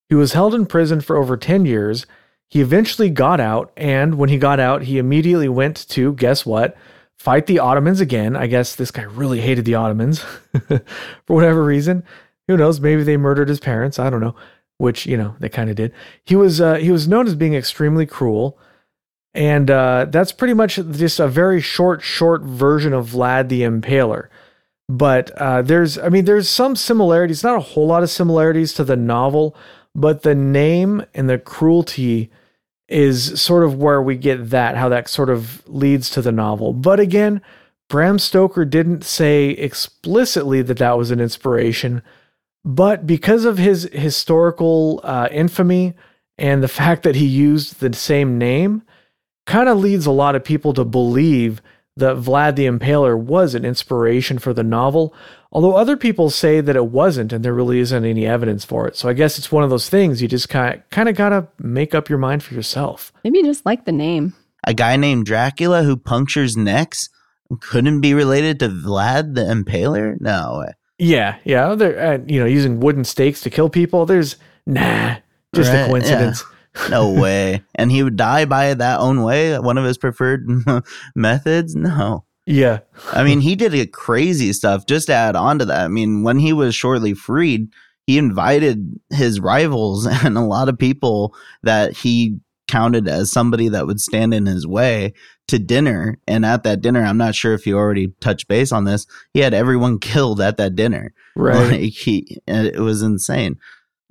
He 0.10 0.16
was 0.16 0.34
held 0.34 0.54
in 0.54 0.66
prison 0.66 1.02
for 1.02 1.18
over 1.18 1.38
10 1.38 1.66
years. 1.66 2.06
He 2.50 2.62
eventually 2.62 3.10
got 3.10 3.40
out, 3.40 3.72
and 3.76 4.16
when 4.16 4.30
he 4.30 4.38
got 4.38 4.60
out, 4.60 4.84
he 4.84 4.98
immediately 4.98 5.50
went 5.50 5.88
to, 5.90 6.14
guess 6.14 6.46
what? 6.46 6.78
Fight 7.20 7.46
the 7.46 7.60
Ottomans 7.60 8.00
again. 8.00 8.36
I 8.36 8.48
guess 8.48 8.76
this 8.76 8.92
guy 8.92 9.04
really 9.04 9.42
hated 9.42 9.66
the 9.66 9.76
Ottomans 9.76 10.20
for 10.68 10.82
whatever 11.26 11.64
reason. 11.64 12.04
Who 12.48 12.56
knows? 12.56 12.80
Maybe 12.80 13.04
they 13.04 13.18
murdered 13.18 13.50
his 13.50 13.60
parents. 13.60 14.00
I 14.00 14.10
don't 14.10 14.22
know. 14.22 14.36
Which 14.80 15.08
you 15.08 15.18
know 15.18 15.36
they 15.40 15.50
kind 15.50 15.72
of 15.72 15.76
did. 15.76 15.92
He 16.24 16.36
was 16.36 16.62
uh, 16.62 16.76
he 16.76 16.92
was 16.92 17.08
known 17.08 17.26
as 17.26 17.34
being 17.34 17.56
extremely 17.56 18.06
cruel, 18.06 18.60
and 19.34 19.72
uh, 19.72 20.06
that's 20.08 20.32
pretty 20.32 20.54
much 20.54 20.76
just 20.76 21.20
a 21.20 21.28
very 21.28 21.60
short, 21.60 22.04
short 22.04 22.44
version 22.44 22.94
of 22.94 23.10
Vlad 23.10 23.50
the 23.50 23.64
Impaler 23.64 24.28
but 24.90 25.32
uh, 25.32 25.62
there's 25.62 25.98
i 25.98 26.10
mean 26.10 26.26
there's 26.26 26.50
some 26.50 26.76
similarities 26.76 27.44
not 27.44 27.58
a 27.58 27.62
whole 27.62 27.88
lot 27.88 28.04
of 28.04 28.10
similarities 28.10 28.74
to 28.74 28.84
the 28.84 28.96
novel 28.96 29.56
but 29.98 30.22
the 30.22 30.36
name 30.36 31.04
and 31.16 31.28
the 31.28 31.40
cruelty 31.40 32.30
is 32.88 33.42
sort 33.42 33.64
of 33.64 33.76
where 33.76 34.02
we 34.02 34.16
get 34.16 34.52
that 34.52 34.78
how 34.78 34.88
that 34.88 35.10
sort 35.10 35.30
of 35.30 35.68
leads 35.68 36.10
to 36.12 36.22
the 36.22 36.32
novel. 36.32 36.72
But 36.72 37.00
again 37.00 37.42
bram 37.90 38.20
stoker 38.20 38.66
didn't 38.66 39.04
say 39.04 39.50
explicitly 39.50 40.62
that 40.62 40.78
that 40.78 40.98
was 40.98 41.10
an 41.10 41.20
inspiration 41.20 42.02
but 42.66 43.08
because 43.08 43.46
of 43.46 43.58
his 43.58 43.90
historical 43.94 45.00
uh, 45.04 45.30
infamy 45.32 45.94
and 46.38 46.62
the 46.62 46.68
fact 46.80 47.04
that 47.04 47.16
he 47.16 47.26
used 47.26 47.80
the 47.80 47.94
same 47.94 48.38
name 48.38 48.84
kind 49.46 49.70
of 49.70 49.80
leads 49.80 50.06
a 50.06 50.12
lot 50.12 50.36
of 50.36 50.44
people 50.44 50.74
to 50.74 50.84
believe 50.84 51.62
that 51.98 52.18
Vlad 52.18 52.56
the 52.56 52.66
Impaler 52.66 53.18
was 53.18 53.56
an 53.56 53.66
inspiration 53.66 54.40
for 54.40 54.54
the 54.54 54.64
novel, 54.64 55.14
although 55.52 55.76
other 55.76 55.98
people 55.98 56.30
say 56.30 56.62
that 56.62 56.76
it 56.76 56.86
wasn't 56.86 57.34
and 57.34 57.44
there 57.44 57.54
really 57.54 57.80
isn't 57.80 58.06
any 58.06 58.26
evidence 58.26 58.64
for 58.64 58.88
it. 58.88 58.96
So 58.96 59.10
I 59.10 59.14
guess 59.14 59.38
it's 59.38 59.52
one 59.52 59.64
of 59.64 59.70
those 59.70 59.90
things 59.90 60.22
you 60.22 60.28
just 60.28 60.50
kind 60.50 60.76
of, 60.76 60.90
kind 60.90 61.10
of 61.10 61.16
got 61.16 61.30
to 61.30 61.48
make 61.60 61.96
up 61.96 62.10
your 62.10 62.20
mind 62.20 62.44
for 62.44 62.54
yourself. 62.54 63.12
Maybe 63.24 63.40
you 63.40 63.46
just 63.46 63.66
like 63.66 63.86
the 63.86 63.92
name. 63.92 64.34
A 64.66 64.74
guy 64.74 64.96
named 64.96 65.26
Dracula 65.26 65.84
who 65.84 65.98
punctures 65.98 66.56
necks 66.56 67.10
couldn't 67.62 68.02
be 68.02 68.14
related 68.14 68.60
to 68.60 68.70
Vlad 68.70 69.36
the 69.36 69.42
Impaler? 69.42 70.20
No. 70.20 70.66
Yeah, 70.98 71.38
yeah. 71.46 71.76
They're, 71.76 72.14
uh, 72.14 72.20
you 72.28 72.40
know, 72.40 72.46
using 72.46 72.80
wooden 72.80 73.04
stakes 73.04 73.42
to 73.42 73.50
kill 73.50 73.70
people. 73.70 74.06
There's, 74.06 74.36
nah, 74.66 75.16
just 75.56 75.72
right, 75.72 75.82
a 75.82 75.88
coincidence. 75.88 76.44
Yeah 76.46 76.57
no 76.90 77.12
way. 77.12 77.64
And 77.76 77.92
he 77.92 78.04
would 78.04 78.16
die 78.16 78.46
by 78.46 78.74
that 78.74 79.00
own 79.00 79.24
way, 79.24 79.58
one 79.60 79.78
of 79.78 79.86
his 79.86 79.98
preferred 79.98 80.48
methods? 81.16 81.76
No. 81.76 82.26
Yeah. 82.46 82.80
I 83.12 83.24
mean, 83.24 83.42
he 83.42 83.56
did 83.56 83.92
crazy 83.92 84.54
stuff. 84.54 84.86
Just 84.86 85.08
to 85.08 85.14
add 85.14 85.36
on 85.36 85.60
to 85.60 85.66
that, 85.66 85.86
I 85.86 85.88
mean, 85.90 86.24
when 86.24 86.40
he 86.40 86.54
was 86.54 86.74
shortly 86.74 87.14
freed, 87.14 87.68
he 88.06 88.18
invited 88.18 89.00
his 89.10 89.40
rivals 89.40 90.08
and 90.24 90.38
a 90.38 90.42
lot 90.42 90.70
of 90.70 90.80
people 90.80 91.36
that 91.64 91.94
he 91.94 92.40
counted 92.68 93.08
as 93.08 93.32
somebody 93.32 93.70
that 93.70 93.86
would 93.86 94.00
stand 94.00 94.34
in 94.34 94.46
his 94.46 94.66
way 94.68 95.14
to 95.48 95.60
dinner. 95.60 96.18
And 96.28 96.46
at 96.46 96.64
that 96.64 96.82
dinner, 96.82 97.04
I'm 97.04 97.18
not 97.18 97.36
sure 97.36 97.54
if 97.54 97.66
you 97.66 97.78
already 97.78 98.14
touched 98.20 98.48
base 98.48 98.72
on 98.72 98.86
this. 98.86 99.06
He 99.34 99.42
had 99.42 99.54
everyone 99.54 100.00
killed 100.02 100.42
at 100.42 100.58
that 100.58 100.76
dinner. 100.76 101.14
Right. 101.36 101.72
Like 101.72 101.94
he, 101.94 102.40
it 102.48 102.80
was 102.80 103.02
insane. 103.02 103.58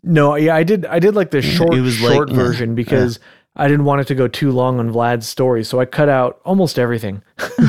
No, 0.07 0.35
yeah, 0.37 0.55
I 0.55 0.63
did. 0.63 0.87
I 0.87 0.99
did 1.01 1.15
like 1.15 1.31
the 1.33 1.43
short, 1.43 1.75
It 1.75 1.81
was 1.83 2.01
like- 2.01 2.15
short 2.15 2.31
yeah, 2.31 2.37
version 2.37 2.75
because 2.75 3.19
I 3.57 3.69
didn't 3.69 3.85
want 3.85 4.01
it 4.03 4.07
to 4.09 4.15
go 4.15 4.29
too 4.29 4.53
long 4.53 4.79
on 4.79 4.91
Vlad's 4.91 5.27
story, 5.27 5.65
so 5.65 5.81
I 5.81 5.85
cut 5.85 6.09
out 6.09 6.41
almost 6.45 6.79
everything. 6.79 7.23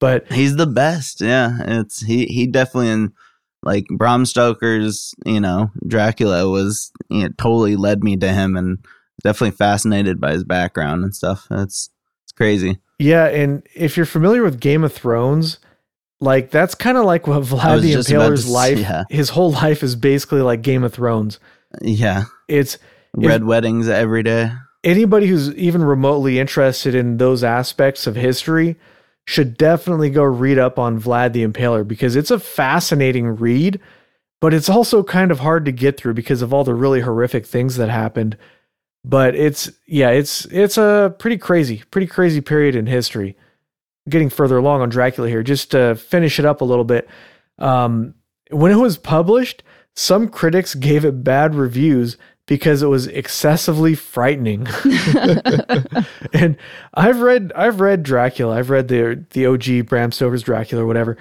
But 0.00 0.30
He's 0.32 0.56
the 0.56 0.66
best. 0.66 1.20
Yeah, 1.20 1.58
it's 1.60 2.00
he. 2.00 2.26
He 2.26 2.48
definitely 2.48 2.88
in 2.90 3.12
like 3.62 3.84
Bram 3.88 4.26
Stoker's. 4.26 5.14
You 5.24 5.40
know, 5.40 5.70
Dracula 5.86 6.50
was 6.50 6.90
you 7.08 7.22
know, 7.22 7.28
totally 7.38 7.76
led 7.76 8.02
me 8.02 8.16
to 8.16 8.28
him, 8.32 8.56
and 8.56 8.78
definitely 9.22 9.56
fascinated 9.56 10.20
by 10.20 10.32
his 10.32 10.42
background 10.42 11.04
and 11.04 11.14
stuff. 11.14 11.46
It's 11.52 11.88
it's 12.24 12.32
crazy. 12.32 12.78
yeah, 12.98 13.26
and 13.26 13.62
if 13.76 13.96
you're 13.96 14.04
familiar 14.04 14.42
with 14.42 14.58
Game 14.58 14.82
of 14.82 14.92
Thrones, 14.92 15.58
like 16.22 16.50
that's 16.50 16.74
kind 16.74 16.96
of 16.96 17.04
like 17.04 17.26
what 17.26 17.42
Vlad 17.42 17.82
the 17.82 17.92
about 17.94 18.04
to 18.06 18.12
Impaler's 18.14 18.48
life. 18.48 18.78
yeah. 18.78 19.04
His 19.10 19.28
whole 19.30 19.50
life 19.52 19.82
is 19.82 19.96
basically 19.96 20.40
like 20.40 20.62
Game 20.62 20.84
of 20.84 20.94
Thrones. 20.94 21.38
Yeah, 21.80 22.24
It's 22.48 22.78
red 23.14 23.44
weddings 23.44 23.88
every 23.88 24.22
day. 24.22 24.50
anybody 24.84 25.26
who's 25.26 25.52
even 25.54 25.82
remotely 25.84 26.38
interested 26.38 26.94
in 26.94 27.16
those 27.18 27.42
aspects 27.44 28.06
of 28.06 28.14
history 28.16 28.76
should 29.26 29.56
definitely 29.56 30.10
go 30.10 30.22
read 30.24 30.58
up 30.58 30.78
on 30.78 31.00
Vlad 31.00 31.32
the 31.32 31.46
Impaler 31.46 31.86
because 31.86 32.16
it's 32.16 32.30
a 32.30 32.38
fascinating 32.38 33.36
read, 33.36 33.78
but 34.40 34.52
it's 34.52 34.68
also 34.68 35.02
kind 35.02 35.30
of 35.30 35.38
hard 35.40 35.64
to 35.64 35.72
get 35.72 35.96
through 35.96 36.14
because 36.14 36.42
of 36.42 36.52
all 36.52 36.64
the 36.64 36.74
really 36.74 37.00
horrific 37.00 37.46
things 37.46 37.76
that 37.76 37.88
happened. 37.88 38.36
But 39.04 39.34
it's 39.34 39.70
yeah, 39.86 40.10
it's 40.10 40.44
it's 40.46 40.76
a 40.76 41.14
pretty 41.18 41.38
crazy, 41.38 41.82
pretty 41.90 42.06
crazy 42.06 42.40
period 42.40 42.74
in 42.76 42.86
history. 42.86 43.36
Getting 44.08 44.30
further 44.30 44.56
along 44.56 44.80
on 44.80 44.88
Dracula 44.88 45.28
here, 45.28 45.42
just 45.42 45.70
to 45.72 45.94
finish 45.94 46.38
it 46.38 46.44
up 46.44 46.60
a 46.60 46.64
little 46.64 46.84
bit. 46.84 47.08
Um, 47.58 48.14
when 48.50 48.72
it 48.72 48.76
was 48.76 48.96
published, 48.96 49.62
some 49.94 50.28
critics 50.28 50.74
gave 50.74 51.04
it 51.04 51.22
bad 51.22 51.54
reviews 51.54 52.16
because 52.46 52.82
it 52.82 52.88
was 52.88 53.06
excessively 53.06 53.94
frightening. 53.94 54.66
and 56.32 56.56
I've 56.94 57.20
read 57.20 57.52
I've 57.54 57.80
read 57.80 58.02
Dracula. 58.02 58.56
I've 58.56 58.70
read 58.70 58.88
the 58.88 59.24
the 59.30 59.46
OG 59.46 59.86
Bram 59.86 60.12
Stoker's 60.12 60.42
Dracula 60.42 60.84
or 60.84 60.86
whatever. 60.86 61.16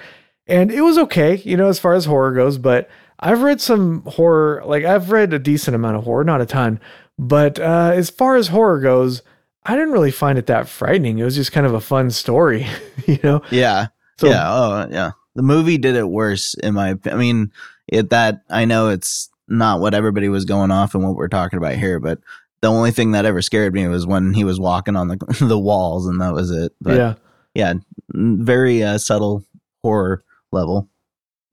And 0.48 0.72
it 0.72 0.82
was 0.82 0.98
okay, 0.98 1.36
you 1.38 1.56
know, 1.56 1.70
as 1.70 1.80
far 1.80 1.94
as 1.94 2.06
horror 2.06 2.34
goes, 2.34 2.58
but 2.58 2.90
I've 3.20 3.44
read 3.44 3.62
some 3.62 4.02
horror, 4.06 4.64
like 4.66 4.84
I've 4.84 5.12
read 5.12 5.32
a 5.34 5.40
decent 5.40 5.76
amount 5.76 5.98
of 5.98 6.04
horror, 6.04 6.24
not 6.24 6.42
a 6.42 6.46
ton. 6.46 6.80
But 7.18 7.60
uh, 7.60 7.92
as 7.94 8.10
far 8.10 8.36
as 8.36 8.48
horror 8.48 8.80
goes, 8.80 9.22
I 9.64 9.76
didn't 9.76 9.92
really 9.92 10.12
find 10.12 10.38
it 10.38 10.48
that 10.48 10.68
frightening. 10.68 11.20
It 11.20 11.24
was 11.24 11.36
just 11.36 11.52
kind 11.52 11.66
of 11.66 11.74
a 11.74 11.82
fun 11.82 12.10
story, 12.12 12.66
you 13.06 13.20
know. 13.24 13.42
Yeah, 13.52 13.88
So 14.18 14.30
yeah. 14.30 14.46
Oh, 14.46 14.88
yeah. 14.90 15.12
The 15.36 15.44
movie 15.44 15.78
did 15.78 15.96
it 15.96 16.10
worse, 16.10 16.56
in 16.56 16.74
my. 16.74 16.98
I 17.06 17.16
mean, 17.16 17.52
it 17.88 18.10
that 18.10 18.42
I 18.50 18.66
know 18.66 18.90
it's 18.90 19.30
not 19.48 19.80
what 19.80 19.94
everybody 19.94 20.30
was 20.30 20.46
going 20.46 20.72
off 20.72 20.96
and 20.96 21.04
what 21.04 21.16
we're 21.16 21.28
talking 21.28 21.58
about 21.58 21.76
here, 21.76 22.00
but 22.00 22.20
the 22.62 22.70
only 22.70 22.92
thing 22.92 23.12
that 23.12 23.26
ever 23.26 23.42
scared 23.42 23.74
me 23.74 23.88
was 23.88 24.06
when 24.06 24.34
he 24.34 24.44
was 24.44 24.60
walking 24.60 24.96
on 24.96 25.08
the 25.08 25.18
the 25.42 25.60
walls, 25.60 26.08
and 26.08 26.22
that 26.22 26.34
was 26.34 26.52
it. 26.52 26.74
But 26.82 26.98
yeah. 26.98 27.14
yeah, 27.54 27.74
very 28.14 28.84
uh, 28.84 28.98
subtle 28.98 29.46
horror 29.84 30.24
level. 30.52 30.90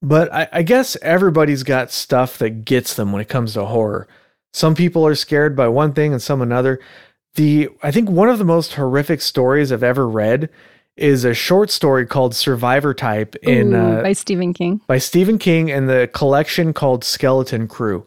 But 0.01 0.33
I, 0.33 0.49
I 0.53 0.63
guess 0.63 0.97
everybody's 1.03 1.65
got 1.65 1.91
stuff 1.91 2.39
that 2.39 2.65
gets 2.65 2.95
them 2.95 3.11
when 3.11 3.21
it 3.21 3.29
comes 3.29 3.55
to 3.55 3.65
horror. 3.65 4.07
Some 4.53 4.75
people 4.75 5.07
are 5.07 5.15
scared 5.15 5.57
by 5.57 5.69
one 5.69 5.93
thing 5.93 6.13
and 6.13 6.23
some 6.23 6.41
another. 6.41 6.81
The 7.39 7.68
I 7.84 7.93
think 7.93 8.11
one 8.11 8.28
of 8.28 8.39
the 8.39 8.45
most 8.45 8.74
horrific 8.74 9.20
stories 9.20 9.70
I've 9.70 9.84
ever 9.84 10.09
read 10.09 10.51
is 10.97 11.24
a 11.24 11.32
short 11.34 11.70
story 11.70 12.05
called 12.05 12.34
Survivor 12.34 12.93
Type 12.93 13.36
in 13.36 13.74
Ooh, 13.74 13.76
uh, 13.76 14.03
by 14.03 14.12
Stephen 14.12 14.53
King. 14.53 14.80
by 14.89 14.99
Stephen 14.99 15.39
King 15.39 15.70
and 15.70 15.89
the 15.89 16.11
collection 16.12 16.72
called 16.72 17.05
Skeleton 17.05 17.68
Crew. 17.68 18.05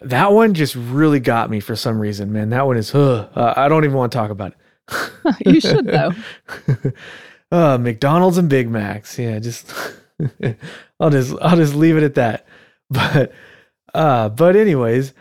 That 0.00 0.32
one 0.32 0.52
just 0.52 0.74
really 0.74 1.20
got 1.20 1.48
me 1.48 1.60
for 1.60 1.76
some 1.76 2.00
reason, 2.00 2.32
man. 2.32 2.50
That 2.50 2.66
one 2.66 2.76
is, 2.76 2.92
ugh, 2.92 3.30
uh, 3.36 3.54
I 3.56 3.68
don't 3.68 3.84
even 3.84 3.96
want 3.96 4.10
to 4.10 4.18
talk 4.18 4.32
about 4.32 4.52
it. 4.88 5.46
you 5.46 5.60
should 5.60 5.86
though. 5.86 6.10
uh, 7.52 7.78
McDonald's 7.78 8.36
and 8.36 8.48
Big 8.48 8.68
Macs. 8.68 9.16
Yeah, 9.16 9.38
just 9.38 9.72
I'll 10.98 11.10
just 11.10 11.36
I'll 11.40 11.56
just 11.56 11.76
leave 11.76 11.96
it 11.96 12.02
at 12.02 12.16
that. 12.16 12.46
But 12.90 13.30
uh, 13.94 14.28
but 14.30 14.56
anyways, 14.56 15.14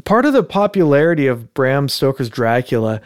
part 0.00 0.24
of 0.24 0.32
the 0.32 0.42
popularity 0.42 1.26
of 1.26 1.52
Bram 1.54 1.88
Stoker's 1.88 2.30
Dracula 2.30 3.00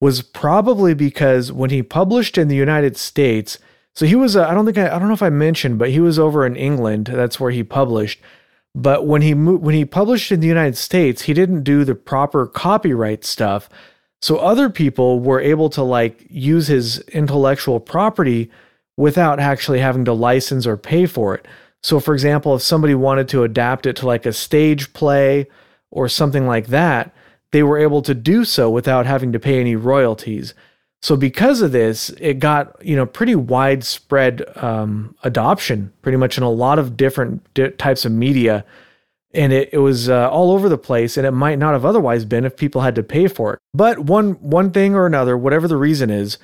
was 0.00 0.22
probably 0.22 0.94
because 0.94 1.52
when 1.52 1.70
he 1.70 1.82
published 1.82 2.38
in 2.38 2.48
the 2.48 2.56
United 2.56 2.96
States, 2.96 3.58
so 3.94 4.06
he 4.06 4.14
was 4.14 4.36
uh, 4.36 4.46
I 4.46 4.54
don't 4.54 4.64
think 4.64 4.78
I, 4.78 4.94
I 4.94 4.98
don't 4.98 5.08
know 5.08 5.14
if 5.14 5.22
I 5.22 5.30
mentioned, 5.30 5.78
but 5.78 5.90
he 5.90 6.00
was 6.00 6.18
over 6.18 6.46
in 6.46 6.56
England. 6.56 7.06
That's 7.06 7.38
where 7.38 7.50
he 7.50 7.62
published. 7.62 8.20
But 8.74 9.06
when 9.06 9.22
he 9.22 9.34
mo- 9.34 9.56
when 9.56 9.74
he 9.74 9.84
published 9.84 10.30
in 10.32 10.40
the 10.40 10.46
United 10.46 10.76
States, 10.76 11.22
he 11.22 11.34
didn't 11.34 11.64
do 11.64 11.84
the 11.84 11.94
proper 11.94 12.46
copyright 12.46 13.24
stuff. 13.24 13.68
So 14.22 14.36
other 14.36 14.70
people 14.70 15.20
were 15.20 15.40
able 15.40 15.70
to 15.70 15.82
like 15.82 16.24
use 16.28 16.68
his 16.68 17.00
intellectual 17.08 17.80
property 17.80 18.50
without 18.96 19.40
actually 19.40 19.80
having 19.80 20.04
to 20.04 20.12
license 20.12 20.66
or 20.66 20.76
pay 20.76 21.06
for 21.06 21.34
it. 21.34 21.48
So 21.82 22.00
for 22.00 22.12
example, 22.12 22.54
if 22.54 22.62
somebody 22.62 22.94
wanted 22.94 23.28
to 23.30 23.44
adapt 23.44 23.86
it 23.86 23.96
to 23.96 24.06
like 24.06 24.26
a 24.26 24.32
stage 24.32 24.92
play 24.92 25.46
or 25.90 26.08
something 26.08 26.46
like 26.46 26.68
that, 26.68 27.12
they 27.52 27.62
were 27.62 27.78
able 27.78 28.02
to 28.02 28.14
do 28.14 28.44
so 28.44 28.70
without 28.70 29.06
having 29.06 29.32
to 29.32 29.40
pay 29.40 29.60
any 29.60 29.76
royalties. 29.76 30.54
So 31.02 31.16
because 31.16 31.62
of 31.62 31.72
this, 31.72 32.10
it 32.20 32.38
got 32.38 32.76
you 32.84 32.94
know 32.94 33.06
pretty 33.06 33.34
widespread 33.34 34.44
um, 34.56 35.16
adoption, 35.22 35.92
pretty 36.02 36.18
much 36.18 36.36
in 36.36 36.44
a 36.44 36.50
lot 36.50 36.78
of 36.78 36.96
different 36.96 37.52
di- 37.54 37.70
types 37.70 38.04
of 38.04 38.12
media, 38.12 38.64
and 39.32 39.52
it, 39.52 39.70
it 39.72 39.78
was 39.78 40.10
uh, 40.10 40.28
all 40.28 40.52
over 40.52 40.68
the 40.68 40.78
place. 40.78 41.16
And 41.16 41.26
it 41.26 41.30
might 41.30 41.58
not 41.58 41.72
have 41.72 41.86
otherwise 41.86 42.24
been 42.24 42.44
if 42.44 42.56
people 42.56 42.82
had 42.82 42.94
to 42.96 43.02
pay 43.02 43.28
for 43.28 43.54
it. 43.54 43.60
But 43.72 44.00
one 44.00 44.32
one 44.34 44.70
thing 44.72 44.94
or 44.94 45.06
another, 45.06 45.38
whatever 45.38 45.66
the 45.66 45.78
reason 45.78 46.10
is, 46.10 46.36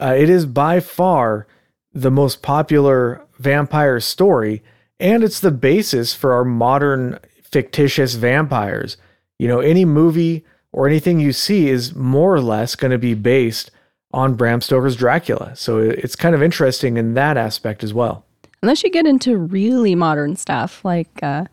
uh, 0.00 0.14
it 0.16 0.30
is 0.30 0.46
by 0.46 0.78
far 0.78 1.48
the 1.92 2.10
most 2.10 2.40
popular 2.40 3.26
vampire 3.38 3.98
story, 3.98 4.62
and 5.00 5.24
it's 5.24 5.40
the 5.40 5.50
basis 5.50 6.14
for 6.14 6.32
our 6.32 6.44
modern 6.44 7.18
fictitious 7.50 8.14
vampires. 8.14 8.96
You 9.38 9.48
know, 9.48 9.60
any 9.60 9.84
movie 9.84 10.44
or 10.72 10.86
anything 10.86 11.20
you 11.20 11.32
see 11.32 11.68
is 11.68 11.94
more 11.94 12.34
or 12.34 12.40
less 12.40 12.74
going 12.74 12.90
to 12.90 12.98
be 12.98 13.14
based 13.14 13.70
on 14.12 14.34
Bram 14.34 14.60
Stoker's 14.60 14.96
Dracula. 14.96 15.54
So 15.54 15.78
it's 15.78 16.16
kind 16.16 16.34
of 16.34 16.42
interesting 16.42 16.96
in 16.96 17.14
that 17.14 17.36
aspect 17.36 17.84
as 17.84 17.92
well. 17.92 18.24
Unless 18.62 18.82
you 18.82 18.90
get 18.90 19.06
into 19.06 19.36
really 19.36 19.94
modern 19.94 20.34
stuff 20.36 20.84
like 20.84 21.22
uh, 21.22 21.44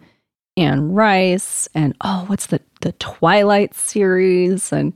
Anne 0.58 0.94
Rice 0.94 1.68
and 1.76 1.96
oh, 2.02 2.26
what's 2.28 2.48
the 2.48 2.62
the 2.82 2.94
Twilight 2.94 3.74
series 3.76 4.72
and 4.72 4.94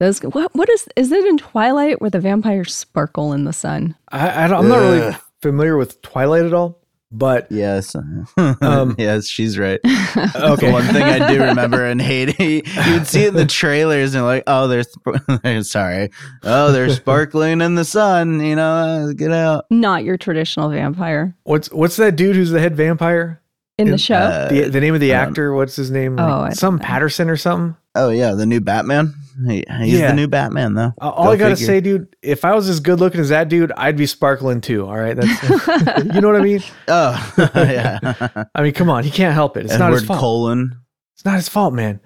those. 0.00 0.20
What 0.20 0.54
what 0.54 0.68
is 0.68 0.88
is 0.96 1.12
it 1.12 1.24
in 1.24 1.38
Twilight 1.38 2.00
where 2.00 2.10
the 2.10 2.20
vampires 2.20 2.74
sparkle 2.74 3.32
in 3.32 3.44
the 3.44 3.52
sun? 3.52 3.96
I, 4.10 4.44
I 4.44 4.48
don't, 4.48 4.60
I'm 4.60 4.68
not 4.68 4.78
really 4.78 5.16
familiar 5.40 5.76
with 5.76 6.02
Twilight 6.02 6.44
at 6.44 6.54
all, 6.54 6.80
but 7.10 7.46
Yes, 7.50 7.94
Um, 8.60 8.94
yes, 8.98 9.26
she's 9.26 9.58
right. 9.58 9.80
okay. 9.86 10.66
The 10.66 10.70
one 10.72 10.84
thing 10.84 11.02
I 11.02 11.32
do 11.32 11.42
remember 11.42 11.86
in 11.86 11.98
Haiti, 11.98 12.62
you 12.86 12.92
would 12.92 13.06
see 13.06 13.22
it 13.24 13.28
in 13.28 13.34
the 13.34 13.46
trailers 13.46 14.14
and 14.14 14.24
like, 14.24 14.44
oh, 14.46 14.68
they're, 14.68 14.82
sp- 14.84 15.20
they're 15.42 15.62
sorry, 15.62 16.10
oh, 16.44 16.72
they're 16.72 16.90
sparkling 16.90 17.60
in 17.60 17.74
the 17.74 17.84
sun. 17.84 18.40
You 18.40 18.56
know, 18.56 18.70
uh, 19.08 19.12
get 19.12 19.32
out. 19.32 19.64
Not 19.70 20.04
your 20.04 20.16
traditional 20.16 20.68
vampire 20.70 21.34
What's 21.44 21.70
what's 21.72 21.96
that 21.96 22.16
dude 22.16 22.36
who's 22.36 22.50
the 22.50 22.60
head 22.60 22.76
vampire? 22.76 23.40
in 23.78 23.86
In- 23.86 23.92
the 23.92 23.98
show. 23.98 24.16
Uh, 24.16 24.48
The 24.48 24.68
the 24.68 24.80
name 24.80 24.94
of 24.94 25.00
the 25.00 25.12
actor? 25.12 25.54
What's 25.54 25.76
his 25.76 25.90
name? 25.90 26.18
Oh, 26.18 26.40
Like, 26.40 26.54
some 26.56 26.76
know. 26.76 26.82
Patterson 26.82 27.30
or 27.30 27.36
something. 27.36 27.76
oh 27.94 28.10
yeah, 28.10 28.32
the 28.32 28.44
new 28.46 28.60
Batman. 28.60 29.14
He, 29.46 29.64
he's 29.82 29.98
Yeah. 30.00 30.08
the 30.08 30.14
new 30.14 30.26
Batman 30.26 30.74
though. 30.74 30.92
Uh, 31.00 31.10
all 31.10 31.26
Go 31.26 31.30
I 31.32 31.36
gotta 31.36 31.54
figure. 31.56 31.66
say, 31.66 31.80
dude, 31.80 32.16
if 32.22 32.44
I 32.44 32.54
was 32.54 32.68
as 32.68 32.80
good 32.80 32.98
looking 32.98 33.20
as 33.20 33.28
that 33.28 33.48
dude, 33.48 33.70
I'd 33.76 33.96
be 33.96 34.06
sparkling 34.06 34.60
too. 34.60 34.86
All 34.86 34.96
right, 34.96 35.14
that's 35.16 36.04
you 36.14 36.20
know 36.20 36.28
what 36.28 36.36
I 36.40 36.42
mean. 36.44 36.62
Oh 36.88 37.34
yeah, 37.54 38.44
I 38.54 38.62
mean, 38.62 38.72
come 38.72 38.90
on, 38.90 39.04
he 39.04 39.10
can't 39.10 39.34
help 39.34 39.56
it. 39.56 39.66
It's 39.66 39.78
not 39.78 39.92
his 39.92 40.02
Edward 40.02 40.06
fault. 40.08 40.20
Cullen, 40.20 40.76
It's 41.14 41.24
not 41.24 41.36
his 41.36 41.48
fault, 41.48 41.72
man. 41.74 42.00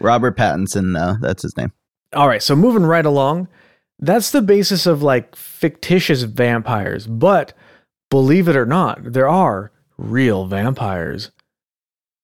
Robert 0.00 0.36
Pattinson. 0.36 0.92
No, 0.92 1.16
that's 1.20 1.42
his 1.42 1.56
name. 1.56 1.72
All 2.14 2.28
right, 2.28 2.42
so 2.42 2.54
moving 2.54 2.84
right 2.84 3.06
along, 3.06 3.48
that's 3.98 4.30
the 4.30 4.42
basis 4.42 4.86
of 4.86 5.02
like 5.02 5.34
fictitious 5.36 6.22
vampires. 6.22 7.06
But 7.06 7.52
believe 8.10 8.48
it 8.48 8.56
or 8.56 8.66
not, 8.66 9.12
there 9.12 9.28
are 9.28 9.72
real 9.96 10.46
vampires. 10.46 11.30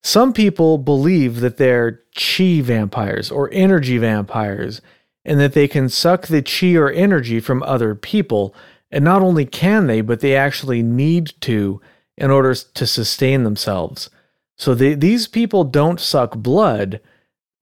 Some 0.03 0.33
people 0.33 0.79
believe 0.79 1.41
that 1.41 1.57
they're 1.57 2.01
chi 2.15 2.61
vampires 2.63 3.31
or 3.31 3.51
energy 3.53 3.99
vampires, 3.99 4.81
and 5.25 5.39
that 5.39 5.53
they 5.53 5.69
can 5.69 5.89
suck 5.89 6.27
the 6.27 6.43
chi 6.43 6.75
or 6.75 6.91
energy 6.91 7.41
from 7.41 7.63
other 7.63 7.95
people. 7.95 8.55
And 8.91 9.05
not 9.05 9.23
only 9.23 9.45
can 9.45 9.87
they, 9.87 10.01
but 10.01 10.21
they 10.21 10.35
actually 10.35 10.83
need 10.83 11.35
to 11.43 11.81
in 12.17 12.31
order 12.31 12.55
to 12.55 12.87
sustain 12.87 13.45
themselves. 13.45 14.11
So 14.57 14.75
they, 14.75 14.95
these 14.95 15.27
people 15.27 15.65
don't 15.65 16.01
suck 16.01 16.37
blood. 16.37 17.01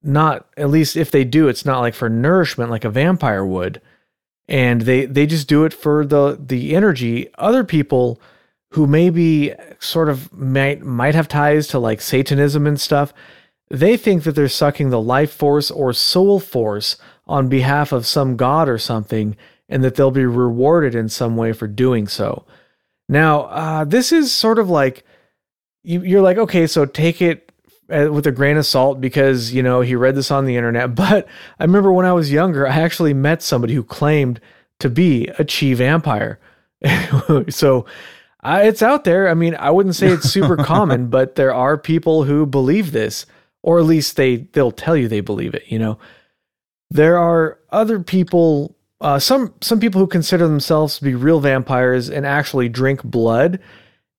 Not 0.01 0.47
at 0.57 0.69
least 0.69 0.97
if 0.97 1.11
they 1.11 1.23
do, 1.23 1.47
it's 1.47 1.65
not 1.65 1.79
like 1.79 1.93
for 1.93 2.09
nourishment 2.09 2.71
like 2.71 2.85
a 2.85 2.89
vampire 2.89 3.45
would. 3.45 3.81
And 4.47 4.81
they 4.81 5.05
they 5.05 5.27
just 5.27 5.47
do 5.47 5.65
it 5.65 5.73
for 5.73 6.05
the 6.05 6.37
the 6.39 6.75
energy. 6.75 7.29
Other 7.37 7.63
people 7.63 8.19
who 8.71 8.85
maybe 8.85 9.53
sort 9.79 10.09
of 10.09 10.31
might 10.33 10.81
might 10.81 11.15
have 11.15 11.27
ties 11.27 11.67
to 11.67 11.79
like 11.79 12.01
Satanism 12.01 12.67
and 12.67 12.79
stuff, 12.79 13.13
they 13.69 13.97
think 13.97 14.23
that 14.23 14.33
they're 14.33 14.49
sucking 14.49 14.89
the 14.89 15.01
life 15.01 15.31
force 15.31 15.71
or 15.71 15.93
soul 15.93 16.39
force 16.39 16.97
on 17.27 17.47
behalf 17.47 17.91
of 17.91 18.07
some 18.07 18.35
god 18.35 18.67
or 18.67 18.77
something, 18.77 19.35
and 19.67 19.83
that 19.83 19.95
they'll 19.95 20.11
be 20.11 20.25
rewarded 20.25 20.95
in 20.95 21.09
some 21.09 21.35
way 21.35 21.53
for 21.53 21.67
doing 21.67 22.07
so. 22.07 22.45
Now, 23.07 23.41
uh, 23.43 23.83
this 23.85 24.11
is 24.11 24.31
sort 24.31 24.59
of 24.59 24.69
like 24.69 25.03
you, 25.83 26.03
you're 26.03 26.21
like, 26.21 26.37
okay, 26.37 26.67
so 26.67 26.85
take 26.85 27.21
it 27.21 27.51
uh, 27.89 28.09
with 28.11 28.27
a 28.27 28.31
grain 28.31 28.57
of 28.57 28.65
salt 28.65 29.01
because 29.01 29.51
you 29.53 29.63
know 29.63 29.81
he 29.81 29.95
read 29.95 30.15
this 30.15 30.31
on 30.31 30.45
the 30.45 30.55
internet. 30.55 30.93
But 30.95 31.27
I 31.59 31.63
remember 31.63 31.91
when 31.91 32.05
I 32.05 32.13
was 32.13 32.31
younger, 32.31 32.67
I 32.67 32.75
actually 32.79 33.13
met 33.13 33.41
somebody 33.41 33.73
who 33.73 33.83
claimed 33.83 34.39
to 34.79 34.89
be 34.89 35.27
a 35.39 35.45
chi 35.45 35.73
vampire. 35.73 36.39
so 37.49 37.85
uh, 38.43 38.61
it's 38.63 38.81
out 38.81 39.03
there. 39.03 39.27
I 39.27 39.33
mean, 39.33 39.55
I 39.55 39.71
wouldn't 39.71 39.95
say 39.95 40.07
it's 40.07 40.29
super 40.29 40.57
common, 40.63 41.07
but 41.07 41.35
there 41.35 41.53
are 41.53 41.77
people 41.77 42.23
who 42.23 42.45
believe 42.45 42.91
this, 42.91 43.25
or 43.63 43.79
at 43.79 43.85
least 43.85 44.15
they 44.15 44.37
they'll 44.37 44.71
tell 44.71 44.95
you 44.95 45.07
they 45.07 45.21
believe 45.21 45.53
it. 45.53 45.63
You 45.67 45.79
know, 45.79 45.99
there 46.89 47.17
are 47.17 47.59
other 47.71 47.99
people. 47.99 48.75
Uh, 49.01 49.19
some 49.19 49.53
some 49.61 49.79
people 49.79 50.01
who 50.01 50.07
consider 50.07 50.47
themselves 50.47 50.97
to 50.97 51.03
be 51.03 51.15
real 51.15 51.39
vampires 51.39 52.09
and 52.09 52.25
actually 52.25 52.67
drink 52.67 53.03
blood 53.03 53.59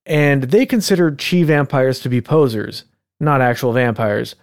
and 0.05 0.43
they 0.43 0.65
consider 0.65 1.11
chi 1.11 1.43
vampires 1.43 1.99
to 1.99 2.09
be 2.09 2.21
posers, 2.21 2.85
not 3.19 3.41
actual 3.41 3.73
vampires. 3.73 4.35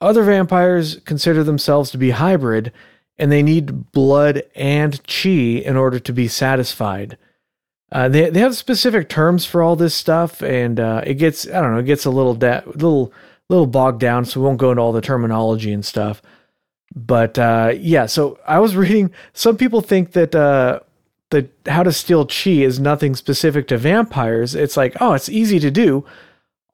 Other 0.00 0.22
vampires 0.22 1.00
consider 1.04 1.44
themselves 1.44 1.90
to 1.90 1.98
be 1.98 2.10
hybrid, 2.10 2.72
and 3.18 3.30
they 3.30 3.42
need 3.42 3.92
blood 3.92 4.42
and 4.54 5.00
chi 5.06 5.28
in 5.28 5.76
order 5.76 5.98
to 5.98 6.12
be 6.12 6.28
satisfied. 6.28 7.18
Uh, 7.92 8.08
they 8.08 8.30
they 8.30 8.40
have 8.40 8.56
specific 8.56 9.08
terms 9.08 9.44
for 9.44 9.62
all 9.62 9.76
this 9.76 9.94
stuff, 9.94 10.42
and 10.42 10.80
uh, 10.80 11.02
it 11.06 11.14
gets 11.14 11.46
I 11.46 11.60
don't 11.60 11.72
know 11.72 11.78
it 11.78 11.86
gets 11.86 12.06
a 12.06 12.10
little 12.10 12.34
da- 12.34 12.62
little 12.66 13.12
little 13.50 13.66
bogged 13.66 14.00
down, 14.00 14.24
so 14.24 14.40
we 14.40 14.46
won't 14.46 14.58
go 14.58 14.70
into 14.70 14.82
all 14.82 14.92
the 14.92 15.02
terminology 15.02 15.72
and 15.72 15.84
stuff. 15.84 16.22
But 16.94 17.38
uh, 17.38 17.74
yeah, 17.76 18.06
so 18.06 18.38
I 18.46 18.60
was 18.60 18.76
reading. 18.84 19.10
Some 19.34 19.58
people 19.58 19.82
think 19.82 20.12
that 20.12 20.34
uh, 20.34 20.80
the 21.28 21.48
how 21.66 21.82
to 21.82 21.92
steal 21.92 22.24
chi 22.26 22.50
is 22.50 22.80
nothing 22.80 23.14
specific 23.14 23.68
to 23.68 23.76
vampires. 23.76 24.54
It's 24.54 24.76
like, 24.76 24.96
oh, 25.00 25.12
it's 25.12 25.28
easy 25.28 25.58
to 25.60 25.70
do. 25.70 26.06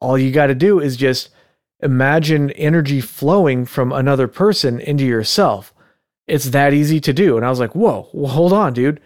All 0.01 0.17
you 0.17 0.31
got 0.31 0.47
to 0.47 0.55
do 0.55 0.79
is 0.79 0.97
just 0.97 1.31
imagine 1.81 2.51
energy 2.53 3.01
flowing 3.01 3.65
from 3.65 3.93
another 3.93 4.29
person 4.29 4.79
into 4.79 5.05
yourself. 5.05 5.75
It's 6.29 6.51
that 6.51 6.73
easy 6.73 7.01
to 7.01 7.13
do. 7.13 7.37
And 7.37 7.45
I 7.45 7.51
was 7.51 7.59
like, 7.59 7.75
whoa, 7.75 8.09
well, 8.13 8.33
hold 8.33 8.53
on, 8.53 8.73
dude. 8.73 9.01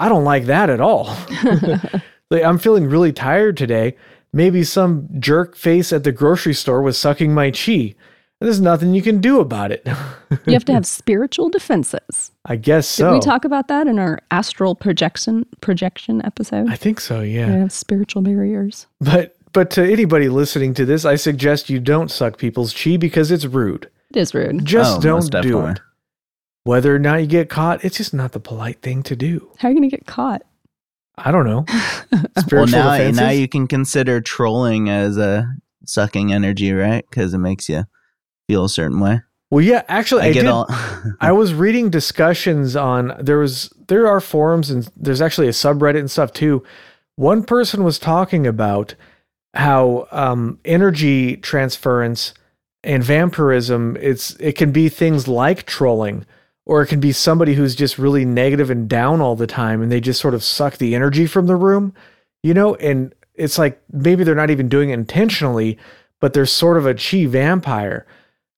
I 0.00 0.08
don't 0.08 0.24
like 0.24 0.46
that 0.46 0.70
at 0.70 0.80
all. 0.80 1.14
like, 2.30 2.42
I'm 2.42 2.58
feeling 2.58 2.88
really 2.88 3.12
tired 3.12 3.56
today. 3.56 3.96
Maybe 4.32 4.64
some 4.64 5.08
jerk 5.18 5.56
face 5.56 5.92
at 5.92 6.04
the 6.04 6.12
grocery 6.12 6.54
store 6.54 6.82
was 6.82 6.96
sucking 6.96 7.34
my 7.34 7.50
chi. 7.50 7.94
There's 8.40 8.60
nothing 8.60 8.94
you 8.94 9.02
can 9.02 9.20
do 9.20 9.40
about 9.40 9.70
it. 9.70 9.86
you 10.46 10.54
have 10.54 10.64
to 10.64 10.72
have 10.72 10.86
spiritual 10.86 11.50
defenses. 11.50 12.32
I 12.46 12.56
guess 12.56 12.88
so. 12.88 13.10
Did 13.10 13.14
we 13.16 13.20
talk 13.20 13.44
about 13.44 13.68
that 13.68 13.86
in 13.86 13.98
our 13.98 14.18
astral 14.30 14.74
projection 14.74 15.44
projection 15.60 16.24
episode? 16.24 16.70
I 16.70 16.76
think 16.76 17.00
so, 17.00 17.20
yeah. 17.20 17.52
We 17.52 17.60
have 17.60 17.72
spiritual 17.72 18.22
barriers. 18.22 18.86
But 19.00 19.36
but 19.52 19.70
to 19.72 19.82
anybody 19.82 20.30
listening 20.30 20.72
to 20.74 20.86
this, 20.86 21.04
I 21.04 21.16
suggest 21.16 21.68
you 21.68 21.80
don't 21.80 22.10
suck 22.10 22.38
people's 22.38 22.72
chi 22.72 22.96
because 22.96 23.30
it's 23.30 23.44
rude. 23.44 23.90
It 24.10 24.16
is 24.16 24.32
rude. 24.32 24.64
Just 24.64 24.98
Oh, 24.98 25.00
don't 25.02 25.42
do 25.42 25.66
it. 25.66 25.80
Whether 26.64 26.94
or 26.94 26.98
not 26.98 27.20
you 27.20 27.26
get 27.26 27.48
caught, 27.48 27.84
it's 27.84 27.96
just 27.96 28.12
not 28.12 28.32
the 28.32 28.40
polite 28.40 28.82
thing 28.82 29.02
to 29.04 29.16
do. 29.16 29.50
How 29.58 29.68
are 29.68 29.70
you 29.70 29.78
going 29.78 29.88
to 29.88 29.96
get 29.96 30.06
caught? 30.06 30.42
I 31.16 31.32
don't 31.32 31.46
know. 31.46 31.64
Well, 32.50 32.66
now 32.66 32.96
defenses. 32.96 33.20
now 33.20 33.30
you 33.30 33.46
can 33.46 33.68
consider 33.68 34.20
trolling 34.20 34.88
as 34.88 35.16
a 35.16 35.46
sucking 35.86 36.32
energy, 36.32 36.72
right? 36.72 37.04
Because 37.08 37.32
it 37.34 37.38
makes 37.38 37.68
you 37.68 37.84
feel 38.48 38.64
a 38.64 38.68
certain 38.68 38.98
way. 38.98 39.20
well, 39.50 39.64
yeah, 39.64 39.82
actually, 39.88 40.22
I, 40.22 40.26
I, 40.26 40.32
get 40.32 40.42
did. 40.42 40.48
all. 40.48 40.66
I 41.20 41.30
was 41.30 41.54
reading 41.54 41.90
discussions 41.90 42.74
on 42.74 43.14
there 43.20 43.38
was 43.38 43.72
there 43.86 44.08
are 44.08 44.20
forums 44.20 44.70
and 44.70 44.90
there's 44.96 45.20
actually 45.20 45.46
a 45.46 45.52
subreddit 45.52 46.00
and 46.00 46.10
stuff 46.10 46.32
too. 46.32 46.64
One 47.14 47.44
person 47.44 47.84
was 47.84 47.98
talking 47.98 48.46
about 48.46 48.94
how 49.54 50.08
um, 50.10 50.58
energy 50.64 51.36
transference 51.36 52.34
and 52.82 53.04
vampirism 53.04 53.96
it's 54.00 54.34
it 54.36 54.56
can 54.56 54.72
be 54.72 54.88
things 54.88 55.28
like 55.28 55.66
trolling 55.66 56.24
or 56.66 56.82
it 56.82 56.86
can 56.86 57.00
be 57.00 57.12
somebody 57.12 57.54
who's 57.54 57.74
just 57.74 57.98
really 57.98 58.24
negative 58.24 58.70
and 58.70 58.88
down 58.88 59.20
all 59.20 59.36
the 59.36 59.46
time 59.46 59.82
and 59.82 59.90
they 59.90 60.00
just 60.00 60.20
sort 60.20 60.34
of 60.34 60.44
suck 60.44 60.76
the 60.76 60.94
energy 60.94 61.26
from 61.26 61.46
the 61.46 61.56
room, 61.56 61.92
you 62.42 62.54
know, 62.54 62.74
and 62.76 63.14
it's 63.34 63.58
like 63.58 63.80
maybe 63.90 64.22
they're 64.22 64.34
not 64.34 64.50
even 64.50 64.68
doing 64.68 64.90
it 64.90 64.94
intentionally, 64.94 65.78
but 66.20 66.32
they're 66.32 66.46
sort 66.46 66.76
of 66.76 66.86
a 66.86 66.94
chi 66.94 67.26
vampire. 67.26 68.06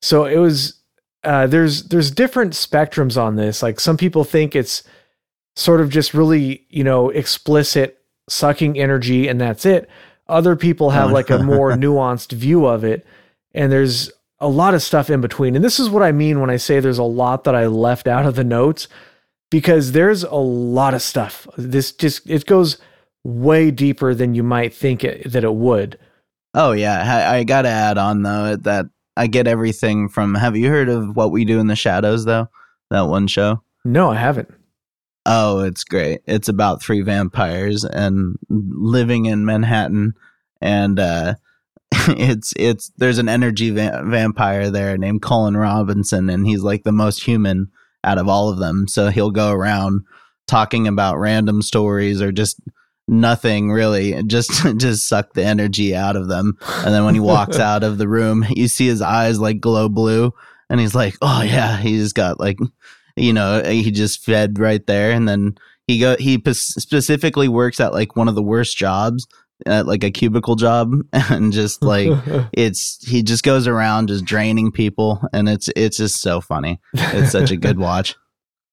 So 0.00 0.24
it 0.24 0.38
was 0.38 0.80
uh, 1.24 1.46
there's 1.46 1.84
there's 1.84 2.10
different 2.10 2.52
spectrums 2.52 3.20
on 3.20 3.36
this. 3.36 3.62
Like 3.62 3.78
some 3.78 3.96
people 3.96 4.24
think 4.24 4.56
it's 4.56 4.82
sort 5.54 5.80
of 5.80 5.88
just 5.88 6.14
really 6.14 6.66
you 6.68 6.82
know 6.82 7.10
explicit 7.10 8.02
sucking 8.28 8.78
energy 8.78 9.28
and 9.28 9.40
that's 9.40 9.64
it. 9.64 9.88
Other 10.28 10.56
people 10.56 10.90
have 10.90 11.12
like 11.12 11.30
a 11.30 11.42
more 11.42 11.72
nuanced 11.72 12.32
view 12.32 12.66
of 12.66 12.84
it, 12.84 13.06
and 13.54 13.70
there's 13.70 14.10
a 14.42 14.48
lot 14.48 14.74
of 14.74 14.82
stuff 14.82 15.08
in 15.08 15.20
between. 15.20 15.56
And 15.56 15.64
this 15.64 15.80
is 15.80 15.88
what 15.88 16.02
I 16.02 16.12
mean 16.12 16.40
when 16.40 16.50
I 16.50 16.56
say 16.56 16.80
there's 16.80 16.98
a 16.98 17.04
lot 17.04 17.44
that 17.44 17.54
I 17.54 17.66
left 17.66 18.06
out 18.06 18.26
of 18.26 18.34
the 18.34 18.44
notes 18.44 18.88
because 19.50 19.92
there's 19.92 20.24
a 20.24 20.34
lot 20.34 20.94
of 20.94 21.00
stuff. 21.02 21.46
This 21.56 21.92
just 21.92 22.28
it 22.28 22.44
goes 22.46 22.78
way 23.24 23.70
deeper 23.70 24.14
than 24.14 24.34
you 24.34 24.42
might 24.42 24.74
think 24.74 25.04
it, 25.04 25.30
that 25.30 25.44
it 25.44 25.54
would. 25.54 25.98
oh 26.54 26.72
yeah, 26.72 27.28
I, 27.30 27.38
I 27.38 27.44
got 27.44 27.62
to 27.62 27.68
add 27.68 27.96
on 27.96 28.22
though 28.22 28.56
that 28.56 28.86
I 29.16 29.26
get 29.28 29.46
everything 29.46 30.08
from. 30.08 30.34
Have 30.34 30.56
you 30.56 30.68
heard 30.68 30.88
of 30.88 31.16
what 31.16 31.30
we 31.30 31.44
do 31.44 31.60
in 31.60 31.68
the 31.68 31.76
shadows 31.76 32.24
though? 32.24 32.48
That 32.90 33.02
one 33.02 33.26
show. 33.26 33.62
No, 33.84 34.10
I 34.10 34.16
haven't. 34.16 34.52
Oh, 35.24 35.60
it's 35.60 35.84
great. 35.84 36.20
It's 36.26 36.48
about 36.48 36.82
three 36.82 37.00
vampires 37.00 37.84
and 37.84 38.36
living 38.48 39.26
in 39.26 39.44
Manhattan 39.44 40.14
and 40.60 40.98
uh 40.98 41.34
it's 42.08 42.52
it's 42.56 42.90
there's 42.96 43.18
an 43.18 43.28
energy 43.28 43.70
va- 43.70 44.02
vampire 44.04 44.70
there 44.70 44.96
named 44.96 45.22
Colin 45.22 45.56
Robinson 45.56 46.30
and 46.30 46.46
he's 46.46 46.62
like 46.62 46.84
the 46.84 46.92
most 46.92 47.22
human 47.22 47.70
out 48.04 48.18
of 48.18 48.28
all 48.28 48.48
of 48.48 48.58
them. 48.58 48.88
So 48.88 49.10
he'll 49.10 49.30
go 49.30 49.52
around 49.52 50.02
talking 50.46 50.88
about 50.88 51.18
random 51.18 51.62
stories 51.62 52.20
or 52.20 52.32
just 52.32 52.60
nothing 53.08 53.70
really 53.70 54.22
just 54.24 54.50
just 54.78 55.06
suck 55.08 55.34
the 55.34 55.44
energy 55.44 55.94
out 55.94 56.16
of 56.16 56.28
them 56.28 56.56
and 56.84 56.94
then 56.94 57.04
when 57.04 57.14
he 57.14 57.20
walks 57.20 57.58
out 57.58 57.82
of 57.82 57.98
the 57.98 58.08
room 58.08 58.44
you 58.50 58.68
see 58.68 58.86
his 58.86 59.02
eyes 59.02 59.40
like 59.40 59.60
glow 59.60 59.88
blue 59.88 60.32
and 60.70 60.78
he's 60.78 60.94
like 60.94 61.14
oh 61.20 61.42
yeah 61.42 61.76
he 61.78 61.96
just 61.96 62.14
got 62.14 62.38
like 62.38 62.58
you 63.16 63.32
know 63.32 63.60
he 63.64 63.90
just 63.90 64.24
fed 64.24 64.58
right 64.58 64.86
there 64.86 65.10
and 65.10 65.28
then 65.28 65.54
he 65.86 65.98
go 65.98 66.16
he 66.18 66.38
p- 66.38 66.54
specifically 66.54 67.48
works 67.48 67.80
at 67.80 67.92
like 67.92 68.14
one 68.14 68.28
of 68.28 68.36
the 68.36 68.42
worst 68.42 68.76
jobs 68.76 69.26
at 69.66 69.86
like 69.86 70.04
a 70.04 70.10
cubicle 70.10 70.56
job 70.56 70.92
and 71.12 71.52
just 71.52 71.82
like 71.82 72.08
it's 72.52 72.98
he 73.06 73.22
just 73.22 73.44
goes 73.44 73.66
around 73.66 74.08
just 74.08 74.24
draining 74.24 74.70
people 74.72 75.20
and 75.32 75.48
it's 75.48 75.68
it's 75.76 75.96
just 75.96 76.20
so 76.20 76.40
funny 76.40 76.80
it's 76.94 77.32
such 77.32 77.50
a 77.50 77.56
good 77.56 77.78
watch 77.78 78.16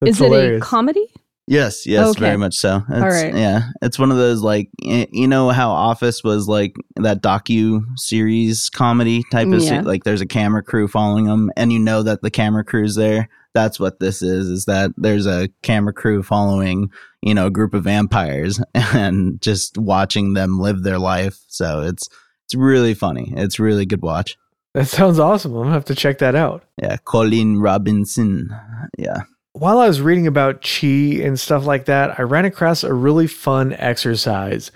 That's 0.02 0.20
is 0.22 0.22
it 0.22 0.56
a 0.56 0.60
comedy? 0.60 1.06
yes 1.48 1.86
yes 1.88 2.10
Okay. 2.10 2.20
very 2.20 2.38
much 2.38 2.54
so 2.56 2.84
it's, 2.90 3.02
right. 3.24 3.34
yeah 3.36 3.70
it's 3.82 3.98
one 3.98 4.12
of 4.12 4.18
those 4.18 4.42
like 4.42 4.70
you 4.82 5.28
know 5.28 5.50
how 5.50 5.72
office 5.72 6.24
was 6.24 6.48
like 6.48 6.76
that 6.98 7.24
docu 7.24 7.82
series 7.96 8.70
comedy 8.70 9.24
type 9.32 9.48
of 9.48 9.54
mm, 9.54 9.68
se- 9.68 9.82
like 9.82 10.04
there's 10.04 10.22
a 10.22 10.28
camera 10.28 10.62
crew 10.62 10.88
following 10.88 11.26
them 11.26 11.52
and 11.58 11.74
you 11.74 11.80
know 11.80 12.04
that 12.04 12.22
the 12.22 12.30
camera 12.30 12.64
crew's 12.64 12.96
there 12.96 13.28
that's 13.54 13.80
what 13.80 14.00
this 14.00 14.22
is 14.22 14.47
is 14.47 14.66
that 14.66 14.91
there's 14.97 15.26
a 15.26 15.50
camera 15.64 15.93
crew 15.93 16.22
following 16.24 16.89
you 17.22 17.34
know 17.34 17.47
a 17.47 17.52
group 17.52 17.74
of 17.74 17.84
vampires 17.84 18.62
and 18.74 19.41
just 19.41 19.78
watching 19.78 20.34
them 20.34 20.60
live 20.60 20.84
their 20.84 21.00
life 21.00 21.39
so 21.47 21.82
it's 21.82 22.08
it's 22.45 22.56
really 22.56 22.93
funny 22.93 23.34
it's 23.36 23.60
really 23.60 23.86
good 23.86 24.02
watch 24.02 24.38
That 24.76 24.88
sounds 24.88 25.18
awesome. 25.20 25.54
I'm 25.56 25.64
gonna 25.64 25.74
have 25.74 25.86
to 25.86 25.95
check 25.95 26.20
that 26.20 26.36
out. 26.36 26.64
yeah 26.82 26.97
colin 27.06 27.60
robinson 27.60 28.50
yeah 28.97 29.22
While 29.54 29.80
I 29.80 29.88
was 29.88 30.00
reading 30.00 30.28
about 30.28 30.62
chi 30.62 31.20
and 31.26 31.38
stuff 31.39 31.66
like 31.66 31.86
that, 31.86 32.20
I 32.20 32.22
ran 32.24 32.45
across 32.45 32.84
a 32.84 32.93
really 32.93 33.28
fun 33.28 33.74
exercise. 33.74 34.72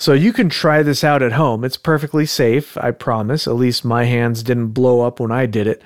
So 0.00 0.12
you 0.12 0.32
can 0.32 0.48
try 0.48 0.82
this 0.82 1.02
out 1.04 1.22
at 1.22 1.32
home. 1.32 1.64
It's 1.64 1.76
perfectly 1.78 2.26
safe, 2.26 2.76
I 2.76 2.90
promise. 2.90 3.46
At 3.46 3.54
least 3.54 3.84
my 3.84 4.04
hands 4.04 4.42
didn't 4.42 4.68
blow 4.74 5.00
up 5.00 5.18
when 5.20 5.30
I 5.32 5.46
did 5.46 5.66
it. 5.66 5.80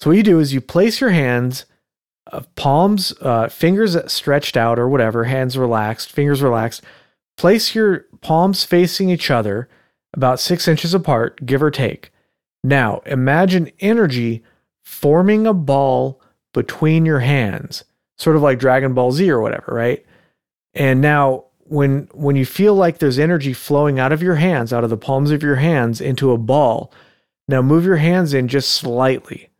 So 0.00 0.10
what 0.10 0.16
you 0.16 0.22
do 0.22 0.38
is 0.40 0.52
you 0.52 0.60
place 0.60 1.00
your 1.00 1.10
hands, 1.10 1.64
uh, 2.32 2.42
palms, 2.54 3.12
uh, 3.20 3.48
fingers 3.48 3.96
stretched 4.12 4.56
out 4.56 4.78
or 4.78 4.88
whatever, 4.88 5.24
hands 5.24 5.56
relaxed, 5.56 6.12
fingers 6.12 6.42
relaxed. 6.42 6.82
Place 7.36 7.74
your 7.74 8.06
palms 8.20 8.64
facing 8.64 9.10
each 9.10 9.30
other, 9.30 9.68
about 10.14 10.40
six 10.40 10.66
inches 10.66 10.94
apart, 10.94 11.44
give 11.44 11.62
or 11.62 11.70
take. 11.70 12.10
Now, 12.64 13.02
imagine 13.06 13.70
energy 13.80 14.42
forming 14.84 15.46
a 15.46 15.54
ball 15.54 16.20
between 16.52 17.04
your 17.04 17.20
hands, 17.20 17.84
sort 18.16 18.36
of 18.36 18.42
like 18.42 18.58
Dragon 18.58 18.94
Ball 18.94 19.12
Z 19.12 19.30
or 19.30 19.40
whatever, 19.40 19.74
right? 19.74 20.04
And 20.74 21.00
now 21.00 21.44
when 21.68 22.08
when 22.12 22.36
you 22.36 22.46
feel 22.46 22.74
like 22.74 22.98
there's 22.98 23.18
energy 23.18 23.52
flowing 23.52 23.98
out 23.98 24.12
of 24.12 24.22
your 24.22 24.36
hands, 24.36 24.72
out 24.72 24.84
of 24.84 24.90
the 24.90 24.96
palms 24.96 25.30
of 25.30 25.42
your 25.42 25.56
hands 25.56 26.00
into 26.00 26.32
a 26.32 26.38
ball, 26.38 26.92
now 27.48 27.62
move 27.62 27.84
your 27.84 27.96
hands 27.96 28.32
in 28.34 28.48
just 28.48 28.70
slightly. 28.70 29.50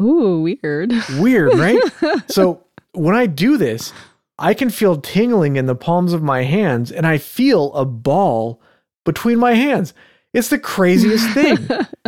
Ooh, 0.00 0.40
weird. 0.42 0.92
Weird, 1.18 1.54
right? 1.58 1.78
so 2.28 2.64
when 2.92 3.14
I 3.14 3.26
do 3.26 3.56
this, 3.56 3.92
I 4.38 4.54
can 4.54 4.70
feel 4.70 5.00
tingling 5.00 5.56
in 5.56 5.66
the 5.66 5.74
palms 5.74 6.12
of 6.12 6.22
my 6.22 6.42
hands 6.42 6.92
and 6.92 7.06
I 7.06 7.18
feel 7.18 7.72
a 7.74 7.84
ball 7.84 8.60
between 9.04 9.38
my 9.38 9.54
hands. 9.54 9.94
It's 10.32 10.48
the 10.48 10.58
craziest 10.58 11.28
thing. 11.34 11.56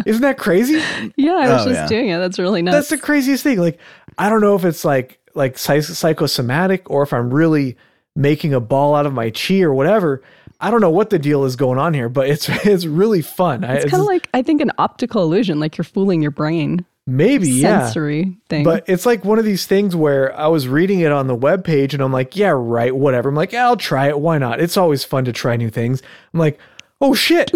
Isn't 0.07 0.23
that 0.23 0.39
crazy? 0.39 0.81
yeah, 1.17 1.33
I 1.33 1.49
was 1.53 1.63
Oh, 1.67 1.71
just 1.71 1.71
yeah. 1.71 1.87
doing 1.89 2.09
it. 2.11 2.19
That's 2.19 2.39
really 2.39 2.63
nuts. 2.63 2.77
That's 2.77 2.89
the 2.91 2.99
craziest 2.99 3.43
thing. 3.43 3.59
Like, 3.59 3.79
I 4.19 4.29
don't 4.29 4.41
know 4.43 4.55
if 4.55 4.65
it's 4.65 4.85
like 4.85 5.19
like 5.35 5.57
psychosomatic 5.59 6.91
or 6.91 7.03
if 7.03 7.13
I'm 7.13 7.33
really 7.33 7.77
making 8.17 8.53
a 8.55 8.61
ball 8.61 8.95
out 8.95 9.07
of 9.07 9.13
my 9.13 9.31
chi 9.31 9.61
or 9.61 9.73
whatever. 9.73 10.23
I 10.61 10.71
don't 10.71 10.81
know 10.83 10.91
what 10.91 11.09
the 11.11 11.19
deal 11.19 11.45
is 11.45 11.57
going 11.57 11.79
on 11.79 11.95
here, 11.95 12.09
but 12.09 12.29
it's 12.29 12.49
it's 12.67 12.85
really 12.87 13.23
fun. 13.23 13.65
I- 13.65 13.77
it's 13.77 13.91
kind 13.91 14.01
of 14.03 14.07
like 14.07 14.29
I 14.35 14.43
think 14.43 14.61
an 14.61 14.73
optical 14.79 15.23
illusion, 15.23 15.59
like 15.61 15.77
you're 15.79 15.85
fooling 15.85 16.21
your 16.23 16.31
brain. 16.31 16.85
Maybe 17.11 17.49
yeah. 17.49 17.85
Sensory 17.87 18.37
thing. 18.49 18.65
But 18.65 18.85
it's 18.87 19.05
like 19.07 19.25
one 19.25 19.39
of 19.39 19.45
these 19.45 19.67
things 19.67 19.95
where 19.97 20.35
I 20.39 20.47
was 20.47 20.69
reading 20.69 21.01
it 21.01 21.13
on 21.13 21.27
the 21.27 21.35
web 21.35 21.65
page 21.65 21.93
and 21.95 22.03
I'm 22.03 22.13
like, 22.13 22.37
yeah, 22.37 22.53
right, 22.55 22.95
whatever. 22.95 23.29
I'm 23.29 23.35
like, 23.35 23.53
yeah, 23.53 23.67
I'll 23.67 23.77
try 23.77 24.09
it. 24.09 24.21
Why 24.21 24.39
not? 24.39 24.61
It's 24.61 24.77
always 24.77 25.05
fun 25.05 25.25
to 25.25 25.33
try 25.33 25.57
new 25.57 25.71
things. 25.71 26.03
I'm 26.33 26.41
like, 26.41 26.59
oh 27.01 27.15
shit. 27.15 27.51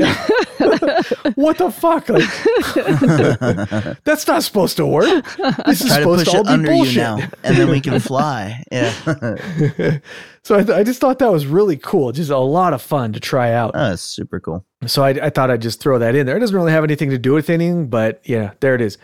what 1.34 1.58
the 1.58 1.70
fuck? 1.70 2.08
Like, 2.08 2.28
that's 4.04 4.26
not 4.26 4.42
supposed 4.42 4.76
to 4.78 4.86
work. 4.86 5.24
This 5.66 5.80
is 5.82 5.88
Try 5.88 5.98
to 5.98 6.02
supposed 6.02 6.24
push 6.24 6.32
to 6.32 6.38
all 6.38 6.42
it 6.42 6.46
be 6.46 6.50
under 6.52 6.70
you 6.72 6.76
bullshit. 6.78 6.96
now, 6.96 7.18
and 7.42 7.56
then 7.56 7.68
we 7.68 7.80
can 7.80 7.98
fly. 8.00 8.62
Yeah, 8.72 8.90
so 10.42 10.56
I, 10.56 10.62
th- 10.62 10.70
I 10.76 10.82
just 10.82 11.00
thought 11.00 11.18
that 11.18 11.30
was 11.32 11.46
really 11.46 11.76
cool. 11.76 12.12
Just 12.12 12.30
a 12.30 12.38
lot 12.38 12.72
of 12.72 12.82
fun 12.82 13.12
to 13.12 13.20
try 13.20 13.52
out. 13.52 13.72
Oh, 13.74 13.90
that's 13.90 14.02
super 14.02 14.40
cool. 14.40 14.64
So 14.86 15.02
I, 15.02 15.10
I 15.10 15.30
thought 15.30 15.50
I'd 15.50 15.62
just 15.62 15.80
throw 15.80 15.98
that 15.98 16.14
in 16.14 16.26
there. 16.26 16.36
It 16.36 16.40
doesn't 16.40 16.56
really 16.56 16.72
have 16.72 16.84
anything 16.84 17.10
to 17.10 17.18
do 17.18 17.32
with 17.32 17.50
anything, 17.50 17.88
but 17.88 18.20
yeah, 18.24 18.52
there 18.60 18.74
it 18.74 18.80
is. 18.80 18.98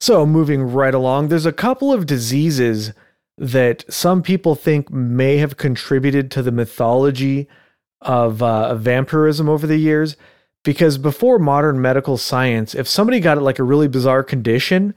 So 0.00 0.26
moving 0.26 0.62
right 0.62 0.94
along, 0.94 1.28
there's 1.28 1.46
a 1.46 1.52
couple 1.52 1.92
of 1.92 2.06
diseases 2.06 2.92
that 3.38 3.84
some 3.92 4.22
people 4.22 4.54
think 4.54 4.90
may 4.90 5.38
have 5.38 5.56
contributed 5.56 6.30
to 6.30 6.42
the 6.42 6.52
mythology 6.52 7.48
of, 8.00 8.42
uh, 8.42 8.68
of 8.68 8.80
vampirism 8.80 9.48
over 9.48 9.66
the 9.66 9.78
years. 9.78 10.16
Because 10.62 10.96
before 10.96 11.38
modern 11.38 11.80
medical 11.80 12.16
science, 12.16 12.74
if 12.74 12.88
somebody 12.88 13.20
got 13.20 13.40
like 13.42 13.58
a 13.58 13.64
really 13.64 13.88
bizarre 13.88 14.22
condition, 14.22 14.94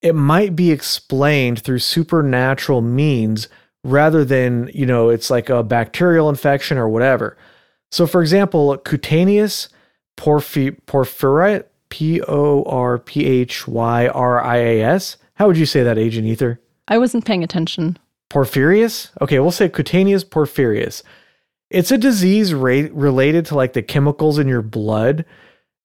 it 0.00 0.14
might 0.14 0.56
be 0.56 0.70
explained 0.70 1.60
through 1.60 1.78
supernatural 1.80 2.80
means 2.80 3.48
rather 3.84 4.24
than, 4.24 4.70
you 4.72 4.86
know, 4.86 5.08
it's 5.08 5.30
like 5.30 5.48
a 5.48 5.62
bacterial 5.62 6.28
infection 6.28 6.78
or 6.78 6.88
whatever. 6.88 7.36
So, 7.90 8.06
for 8.06 8.22
example, 8.22 8.76
cutaneous 8.78 9.68
porphy- 10.16 10.76
P 11.92 12.22
O 12.22 12.62
R 12.64 12.98
P 12.98 13.26
H 13.26 13.68
Y 13.68 14.08
R 14.08 14.42
I 14.42 14.56
A 14.56 14.82
S. 14.82 15.18
How 15.34 15.46
would 15.46 15.58
you 15.58 15.66
say 15.66 15.82
that, 15.82 15.98
Agent 15.98 16.26
Ether? 16.26 16.58
I 16.88 16.96
wasn't 16.96 17.26
paying 17.26 17.44
attention. 17.44 17.98
Porphyrius? 18.30 19.10
Okay, 19.20 19.38
we'll 19.38 19.50
say 19.50 19.68
cutaneous 19.68 20.24
porphyrius. 20.24 21.02
It's 21.68 21.92
a 21.92 21.98
disease 21.98 22.54
related 22.54 23.44
to 23.46 23.56
like 23.56 23.74
the 23.74 23.82
chemicals 23.82 24.38
in 24.38 24.48
your 24.48 24.62
blood, 24.62 25.26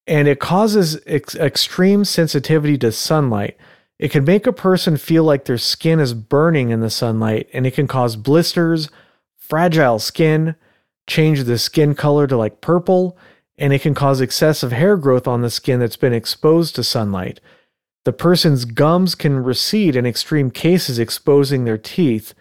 and 0.08 0.30
it 0.30 0.40
causes 0.40 0.98
ex- 1.06 1.36
extreme 1.36 2.06
sensitivity 2.06 2.78
to 2.78 2.94
sunlight. 2.94 3.58
It 4.00 4.10
can 4.10 4.24
make 4.24 4.48
a 4.48 4.54
person 4.54 4.96
feel 4.96 5.26
like 5.26 5.44
their 5.44 5.58
skin 5.58 6.00
is 6.00 6.14
burning 6.14 6.70
in 6.70 6.80
the 6.80 6.90
sunlight, 6.90 7.50
and 7.52 7.68
it 7.68 7.74
can 7.74 7.88
cause 7.88 8.16
blisters, 8.16 8.90
fragile 9.36 10.00
skin, 10.00 10.56
change 11.06 11.44
the 11.44 11.58
skin 11.58 11.96
color 11.96 12.28
to 12.28 12.38
like 12.38 12.62
purple, 12.62 13.18
and 13.58 13.74
it 13.74 13.82
can 13.82 13.94
cause 13.94 14.22
excessive 14.22 14.72
hair 14.72 14.98
growth 14.98 15.28
on 15.28 15.42
the 15.42 15.50
skin 15.50 15.80
that's 15.80 15.98
been 15.98 16.14
exposed 16.14 16.76
to 16.76 16.84
sunlight. 16.84 17.40
The 18.06 18.14
person's 18.14 18.66
gums 18.66 19.16
can 19.16 19.44
recede 19.44 19.96
in 19.96 20.06
extreme 20.06 20.52
cases, 20.52 21.00
exposing 21.00 21.66
their 21.66 21.78
teeth. 21.78 22.34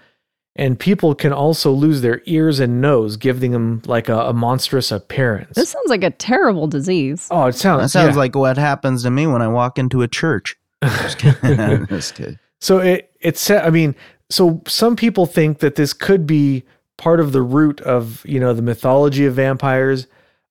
And 0.54 0.78
people 0.78 1.14
can 1.14 1.32
also 1.32 1.70
lose 1.70 2.00
their 2.00 2.22
ears 2.24 2.60
and 2.60 2.80
nose, 2.80 3.16
giving 3.16 3.50
them 3.50 3.82
like 3.84 4.08
a, 4.08 4.16
a 4.28 4.32
monstrous 4.32 4.90
appearance. 4.90 5.54
This 5.54 5.70
sounds 5.70 5.88
like 5.88 6.04
a 6.04 6.10
terrible 6.10 6.66
disease. 6.66 7.28
oh, 7.30 7.46
it 7.46 7.54
sounds 7.54 7.82
That 7.82 7.88
sounds 7.88 8.14
yeah. 8.14 8.20
like 8.20 8.34
what 8.34 8.56
happens 8.56 9.02
to 9.02 9.10
me 9.10 9.26
when 9.26 9.42
I 9.42 9.48
walk 9.48 9.78
into 9.78 10.02
a 10.02 10.08
church. 10.08 10.56
Just 10.84 11.18
kidding. 11.18 11.86
Just 11.88 12.14
kidding. 12.14 12.38
So 12.60 12.78
it 12.78 13.10
it's 13.20 13.50
I 13.50 13.68
mean, 13.70 13.94
so 14.30 14.62
some 14.66 14.96
people 14.96 15.26
think 15.26 15.58
that 15.58 15.74
this 15.74 15.92
could 15.92 16.26
be 16.26 16.64
part 16.96 17.20
of 17.20 17.32
the 17.32 17.42
root 17.42 17.80
of, 17.82 18.24
you 18.24 18.40
know, 18.40 18.54
the 18.54 18.62
mythology 18.62 19.26
of 19.26 19.34
vampires. 19.34 20.06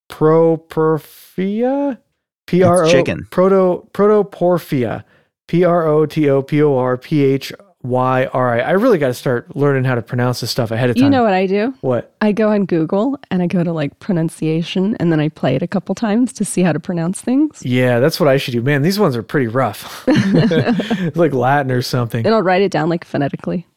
proporphia, 0.09 1.99
P 2.47 2.63
R 2.63 2.85
O 2.85 2.91
chicken. 2.91 3.27
proto 3.31 3.87
protoporphia, 3.93 5.03
P 5.47 5.63
R 5.63 5.87
O 5.87 6.05
T 6.05 6.29
O 6.29 6.41
P 6.41 6.61
O 6.61 6.77
R 6.77 6.97
P 6.97 7.23
H 7.23 7.53
Y 7.87 8.25
R 8.25 8.55
I. 8.55 8.59
I 8.59 8.71
really 8.71 8.97
got 8.97 9.07
to 9.07 9.13
start 9.13 9.55
learning 9.55 9.83
how 9.83 9.95
to 9.95 10.01
pronounce 10.01 10.41
this 10.41 10.51
stuff 10.51 10.71
ahead 10.71 10.89
of 10.89 10.95
time. 10.95 11.05
You 11.05 11.09
know 11.09 11.23
what 11.23 11.33
I 11.33 11.47
do? 11.47 11.73
what? 11.81 12.15
I 12.21 12.31
go 12.31 12.49
on 12.49 12.65
Google 12.65 13.19
and 13.31 13.41
I 13.41 13.47
go 13.47 13.63
to 13.63 13.71
like 13.71 13.99
pronunciation 13.99 14.95
and 14.99 15.11
then 15.11 15.19
I 15.19 15.29
play 15.29 15.55
it 15.55 15.61
a 15.61 15.67
couple 15.67 15.95
times 15.95 16.33
to 16.33 16.45
see 16.45 16.61
how 16.61 16.73
to 16.73 16.79
pronounce 16.79 17.21
things. 17.21 17.63
Yeah, 17.65 17.99
that's 17.99 18.19
what 18.19 18.29
I 18.29 18.37
should 18.37 18.51
do. 18.53 18.61
Man, 18.61 18.81
these 18.81 18.99
ones 18.99 19.15
are 19.15 19.23
pretty 19.23 19.47
rough. 19.47 20.03
It's 20.07 21.15
like 21.17 21.33
Latin 21.33 21.71
or 21.71 21.81
something. 21.81 22.25
And 22.25 22.33
I'll 22.33 22.43
write 22.43 22.61
it 22.61 22.71
down 22.71 22.89
like 22.89 23.05
phonetically. 23.05 23.67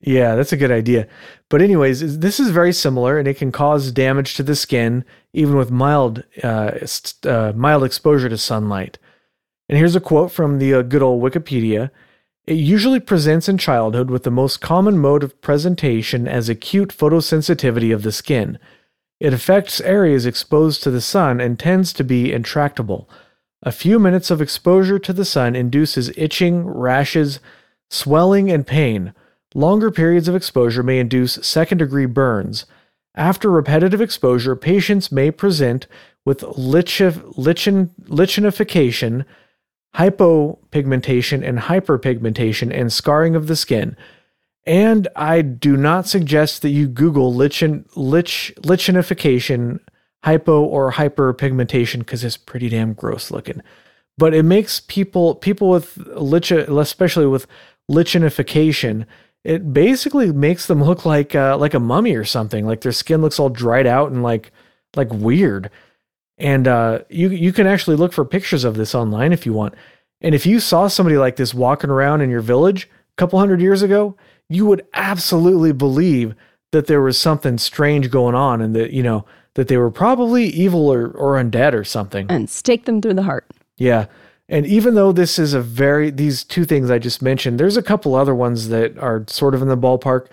Yeah, 0.00 0.36
that's 0.36 0.52
a 0.52 0.56
good 0.56 0.70
idea. 0.70 1.08
But 1.48 1.62
anyways, 1.62 2.18
this 2.18 2.38
is 2.38 2.50
very 2.50 2.72
similar, 2.72 3.18
and 3.18 3.26
it 3.26 3.38
can 3.38 3.50
cause 3.50 3.90
damage 3.90 4.34
to 4.34 4.42
the 4.42 4.54
skin 4.54 5.04
even 5.32 5.56
with 5.56 5.70
mild, 5.70 6.22
uh, 6.42 6.86
st- 6.86 7.26
uh, 7.26 7.52
mild 7.56 7.82
exposure 7.82 8.28
to 8.28 8.38
sunlight. 8.38 8.98
And 9.68 9.76
here's 9.78 9.96
a 9.96 10.00
quote 10.00 10.30
from 10.30 10.58
the 10.58 10.74
uh, 10.74 10.82
good 10.82 11.02
old 11.02 11.22
Wikipedia. 11.22 11.90
It 12.46 12.54
usually 12.54 13.00
presents 13.00 13.48
in 13.48 13.58
childhood 13.58 14.08
with 14.08 14.22
the 14.22 14.30
most 14.30 14.60
common 14.60 14.98
mode 14.98 15.24
of 15.24 15.40
presentation 15.40 16.28
as 16.28 16.48
acute 16.48 16.90
photosensitivity 16.90 17.92
of 17.92 18.02
the 18.04 18.12
skin. 18.12 18.60
It 19.18 19.32
affects 19.32 19.80
areas 19.80 20.26
exposed 20.26 20.82
to 20.84 20.92
the 20.92 21.00
sun 21.00 21.40
and 21.40 21.58
tends 21.58 21.92
to 21.94 22.04
be 22.04 22.32
intractable. 22.32 23.10
A 23.62 23.72
few 23.72 23.98
minutes 23.98 24.30
of 24.30 24.40
exposure 24.40 25.00
to 25.00 25.12
the 25.12 25.24
sun 25.24 25.56
induces 25.56 26.16
itching, 26.16 26.64
rashes, 26.66 27.40
swelling, 27.90 28.48
and 28.48 28.64
pain. 28.64 29.12
Longer 29.54 29.90
periods 29.90 30.28
of 30.28 30.36
exposure 30.36 30.84
may 30.84 31.00
induce 31.00 31.34
second 31.42 31.78
degree 31.78 32.06
burns. 32.06 32.64
After 33.16 33.50
repetitive 33.50 34.00
exposure, 34.00 34.54
patients 34.54 35.10
may 35.10 35.32
present 35.32 35.88
with 36.24 36.42
lichen, 36.42 37.32
lichen, 37.36 37.90
lichenification, 38.04 39.24
hypopigmentation, 39.96 41.46
and 41.46 41.58
hyperpigmentation 41.58 42.72
and 42.72 42.92
scarring 42.92 43.34
of 43.34 43.46
the 43.46 43.56
skin. 43.56 43.96
And 44.64 45.06
I 45.14 45.42
do 45.42 45.76
not 45.76 46.08
suggest 46.08 46.62
that 46.62 46.70
you 46.70 46.88
Google 46.88 47.32
lichen, 47.32 47.86
lich, 47.94 48.52
lichenification, 48.58 49.80
hypo, 50.24 50.62
or 50.62 50.92
hyperpigmentation 50.92 52.00
because 52.00 52.24
it's 52.24 52.36
pretty 52.36 52.68
damn 52.68 52.92
gross 52.92 53.30
looking. 53.30 53.62
But 54.18 54.34
it 54.34 54.42
makes 54.42 54.80
people 54.80 55.36
people 55.36 55.68
with 55.68 55.96
lich, 55.98 56.50
especially 56.50 57.26
with 57.26 57.46
lichenification, 57.90 59.06
it 59.44 59.72
basically 59.72 60.32
makes 60.32 60.66
them 60.66 60.82
look 60.82 61.04
like 61.04 61.34
uh, 61.34 61.56
like 61.56 61.74
a 61.74 61.80
mummy 61.80 62.16
or 62.16 62.24
something. 62.24 62.66
Like 62.66 62.80
their 62.80 62.92
skin 62.92 63.22
looks 63.22 63.38
all 63.38 63.48
dried 63.48 63.86
out 63.86 64.10
and 64.10 64.22
like 64.22 64.50
like 64.96 65.12
weird. 65.12 65.70
And 66.38 66.68
uh, 66.68 67.00
you 67.08 67.30
you 67.30 67.52
can 67.52 67.66
actually 67.66 67.96
look 67.96 68.12
for 68.12 68.24
pictures 68.24 68.64
of 68.64 68.76
this 68.76 68.94
online 68.94 69.32
if 69.32 69.46
you 69.46 69.52
want. 69.52 69.74
And 70.20 70.34
if 70.34 70.46
you 70.46 70.60
saw 70.60 70.88
somebody 70.88 71.16
like 71.16 71.36
this 71.36 71.54
walking 71.54 71.90
around 71.90 72.20
in 72.20 72.30
your 72.30 72.40
village 72.40 72.84
a 72.84 73.16
couple 73.16 73.38
hundred 73.38 73.60
years 73.60 73.82
ago, 73.82 74.16
you 74.48 74.66
would 74.66 74.86
absolutely 74.94 75.72
believe 75.72 76.34
that 76.72 76.86
there 76.86 77.02
was 77.02 77.18
something 77.18 77.58
strange 77.58 78.10
going 78.10 78.34
on 78.34 78.60
and 78.60 78.74
that, 78.74 78.92
you 78.92 79.02
know, 79.02 79.24
that 79.54 79.68
they 79.68 79.76
were 79.76 79.90
probably 79.90 80.46
evil 80.46 80.92
or, 80.92 81.10
or 81.10 81.42
undead 81.42 81.72
or 81.72 81.84
something. 81.84 82.26
And 82.28 82.48
stake 82.48 82.84
them 82.84 83.00
through 83.00 83.14
the 83.14 83.22
heart. 83.22 83.46
Yeah. 83.76 84.06
And 84.48 84.66
even 84.66 84.94
though 84.94 85.12
this 85.12 85.38
is 85.38 85.54
a 85.54 85.60
very, 85.60 86.10
these 86.10 86.44
two 86.44 86.64
things 86.64 86.90
I 86.90 86.98
just 86.98 87.20
mentioned, 87.22 87.58
there's 87.58 87.76
a 87.76 87.82
couple 87.82 88.14
other 88.14 88.34
ones 88.34 88.68
that 88.68 88.96
are 88.98 89.24
sort 89.28 89.54
of 89.54 89.62
in 89.62 89.68
the 89.68 89.76
ballpark, 89.76 90.28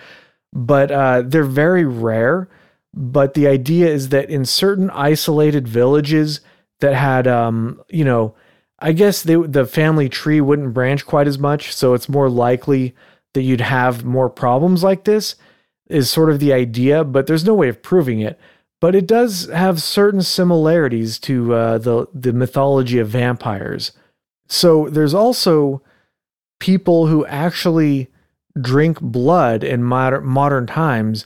but 0.52 0.92
uh, 0.92 1.24
they're 1.26 1.44
very 1.44 1.86
rare. 1.86 2.48
But 2.94 3.34
the 3.34 3.48
idea 3.48 3.88
is 3.88 4.10
that 4.10 4.30
in 4.30 4.46
certain 4.46 4.90
isolated 4.92 5.68
villages 5.68 6.42
that 6.80 6.94
had, 6.94 7.28
um, 7.28 7.82
you 7.90 8.06
know, 8.06 8.36
I 8.80 8.92
guess 8.92 9.24
they, 9.24 9.36
the 9.36 9.66
family 9.66 10.10
tree 10.10 10.42
wouldn't 10.42 10.74
branch 10.74 11.06
quite 11.06 11.28
as 11.28 11.40
much. 11.40 11.74
So 11.74 11.94
it's 11.94 12.10
more 12.10 12.30
likely 12.30 12.96
that 13.34 13.42
you'd 13.42 13.62
have 13.62 14.04
more 14.04 14.30
problems 14.30 14.84
like 14.84 15.06
this, 15.06 15.36
is 15.88 16.10
sort 16.10 16.30
of 16.30 16.40
the 16.40 16.54
idea, 16.54 17.04
but 17.04 17.26
there's 17.26 17.46
no 17.46 17.56
way 17.56 17.70
of 17.70 17.82
proving 17.82 18.20
it 18.20 18.40
but 18.84 18.96
it 18.96 19.08
does 19.08 19.46
have 19.46 19.82
certain 19.82 20.22
similarities 20.22 21.18
to 21.18 21.54
uh, 21.54 21.78
the 21.78 22.06
the 22.14 22.34
mythology 22.34 23.00
of 23.00 23.08
vampires. 23.08 23.94
So 24.50 24.90
there's 24.90 25.14
also 25.14 25.82
people 26.60 27.08
who 27.08 27.26
actually 27.28 28.10
drink 28.60 29.00
blood 29.00 29.64
in 29.64 29.86
modern 29.86 30.26
modern 30.26 30.68
times. 30.68 31.26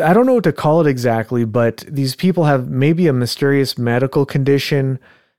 I 0.00 0.12
don't 0.12 0.26
know 0.26 0.34
what 0.34 0.44
to 0.44 0.52
call 0.52 0.80
it 0.80 0.86
exactly, 0.86 1.44
but 1.44 1.84
these 1.88 2.14
people 2.14 2.44
have 2.44 2.68
maybe 2.68 3.08
a 3.08 3.12
mysterious 3.12 3.76
medical 3.76 4.24
condition. 4.24 4.98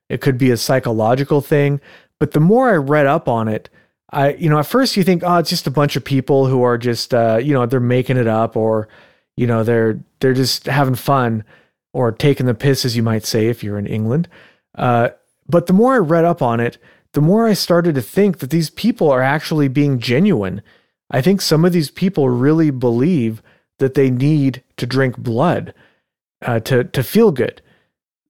It 0.10 0.22
could 0.22 0.38
be 0.38 0.52
a 0.52 0.58
psychological 0.58 1.42
thing. 1.42 1.80
But 2.20 2.32
the 2.32 2.40
more 2.40 2.70
I 2.70 2.76
read 2.76 3.06
up 3.06 3.28
on 3.28 3.48
it, 3.48 3.70
I 4.14 4.34
you 4.34 4.50
know 4.50 4.60
at 4.60 4.68
first 4.68 4.96
you 4.96 5.04
think 5.04 5.24
oh 5.26 5.38
it's 5.38 5.50
just 5.50 5.68
a 5.68 5.72
bunch 5.72 5.96
of 5.96 6.06
people 6.06 6.46
who 6.48 6.62
are 6.64 6.78
just 6.78 7.14
uh, 7.14 7.40
you 7.42 7.54
know 7.54 7.66
they're 7.66 7.80
making 7.80 8.18
it 8.18 8.28
up 8.28 8.56
or 8.56 8.88
you 9.36 9.48
know 9.48 9.64
they're 9.64 10.00
they're 10.20 10.34
just 10.34 10.68
having 10.68 10.96
fun 10.96 11.44
or 11.94 12.12
taking 12.12 12.46
the 12.46 12.54
piss 12.54 12.86
as 12.86 12.96
you 12.96 13.04
might 13.04 13.26
say 13.26 13.48
if 13.48 13.64
you're 13.64 13.80
in 13.80 13.88
england 13.88 14.28
uh, 14.76 15.10
but 15.48 15.68
the 15.68 15.74
more 15.74 15.96
i 15.96 15.98
read 15.98 16.26
up 16.26 16.42
on 16.42 16.60
it 16.60 16.78
the 17.14 17.22
more 17.22 17.48
i 17.48 17.54
started 17.54 17.96
to 17.96 18.02
think 18.02 18.40
that 18.40 18.52
these 18.52 18.70
people 18.70 19.10
are 19.10 19.22
actually 19.22 19.68
being 19.68 20.00
genuine 20.00 20.62
i 21.10 21.22
think 21.22 21.42
some 21.42 21.66
of 21.66 21.74
these 21.74 21.90
people 21.90 22.30
really 22.30 22.70
believe 22.70 23.42
that 23.84 23.94
they 23.94 24.10
need 24.10 24.64
to 24.78 24.86
drink 24.86 25.18
blood 25.18 25.74
uh, 26.42 26.60
to 26.62 26.84
to 26.86 27.04
feel 27.04 27.32
good 27.32 27.62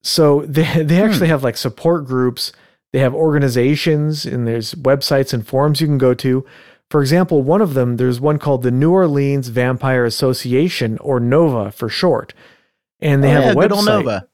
so 0.01 0.41
they 0.47 0.83
they 0.83 1.01
actually 1.01 1.27
hmm. 1.27 1.31
have 1.31 1.43
like 1.43 1.57
support 1.57 2.05
groups 2.05 2.51
they 2.91 2.99
have 2.99 3.13
organizations 3.13 4.25
and 4.25 4.47
there's 4.47 4.73
websites 4.75 5.33
and 5.33 5.47
forums 5.47 5.79
you 5.79 5.87
can 5.87 5.97
go 5.97 6.13
to 6.13 6.45
for 6.93 7.01
example, 7.01 7.41
one 7.41 7.59
of 7.59 7.73
them, 7.73 7.97
there's 7.97 8.21
one 8.21 8.37
called 8.37 8.61
the 8.61 8.69
New 8.69 8.91
Orleans 8.91 9.47
Vampire 9.47 10.05
Association, 10.05 10.99
or 10.99 11.19
NOVA 11.19 11.71
for 11.71 11.89
short. 11.89 12.35
And 12.99 13.23
they 13.23 13.29
oh, 13.29 13.41
have 13.41 13.43
yeah, 13.45 13.51
a 13.51 13.55
website. 13.55 13.85
Nova. 13.85 14.27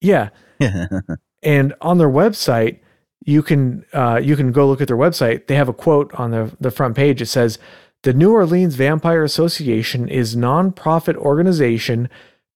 Yeah. 0.00 0.28
and 1.42 1.74
on 1.82 1.98
their 1.98 2.08
website, 2.08 2.78
you 3.26 3.42
can 3.42 3.84
uh, 3.92 4.18
you 4.22 4.34
can 4.34 4.50
go 4.50 4.66
look 4.66 4.80
at 4.80 4.88
their 4.88 4.96
website. 4.96 5.46
They 5.46 5.56
have 5.56 5.68
a 5.68 5.74
quote 5.74 6.10
on 6.14 6.30
the, 6.30 6.56
the 6.58 6.70
front 6.70 6.96
page. 6.96 7.20
It 7.20 7.26
says, 7.26 7.58
The 8.06 8.14
New 8.14 8.30
Orleans 8.30 8.76
Vampire 8.76 9.24
Association 9.24 10.08
is 10.08 10.34
a 10.34 10.38
non-profit 10.38 11.16
organization 11.16 12.08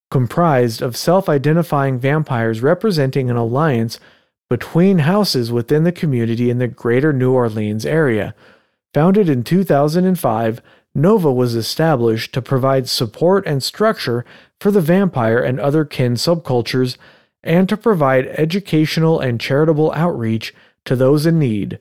comprised 0.08 0.80
of 0.80 0.96
self-identifying 0.96 1.98
vampires 1.98 2.62
representing 2.62 3.28
an 3.28 3.36
alliance 3.36 3.98
between 4.48 5.00
houses 5.00 5.50
within 5.50 5.82
the 5.82 5.90
community 5.90 6.50
in 6.50 6.58
the 6.58 6.68
greater 6.68 7.12
New 7.12 7.32
Orleans 7.32 7.84
area. 7.84 8.32
Founded 8.94 9.28
in 9.28 9.42
2005, 9.42 10.62
Nova 10.94 11.32
was 11.32 11.56
established 11.56 12.32
to 12.32 12.40
provide 12.40 12.88
support 12.88 13.44
and 13.44 13.60
structure 13.60 14.24
for 14.60 14.70
the 14.70 14.80
vampire 14.80 15.40
and 15.40 15.58
other 15.58 15.84
kin 15.84 16.14
subcultures 16.14 16.96
and 17.42 17.68
to 17.68 17.76
provide 17.76 18.28
educational 18.38 19.18
and 19.18 19.40
charitable 19.40 19.90
outreach 19.94 20.54
to 20.84 20.94
those 20.94 21.26
in 21.26 21.40
need. 21.40 21.80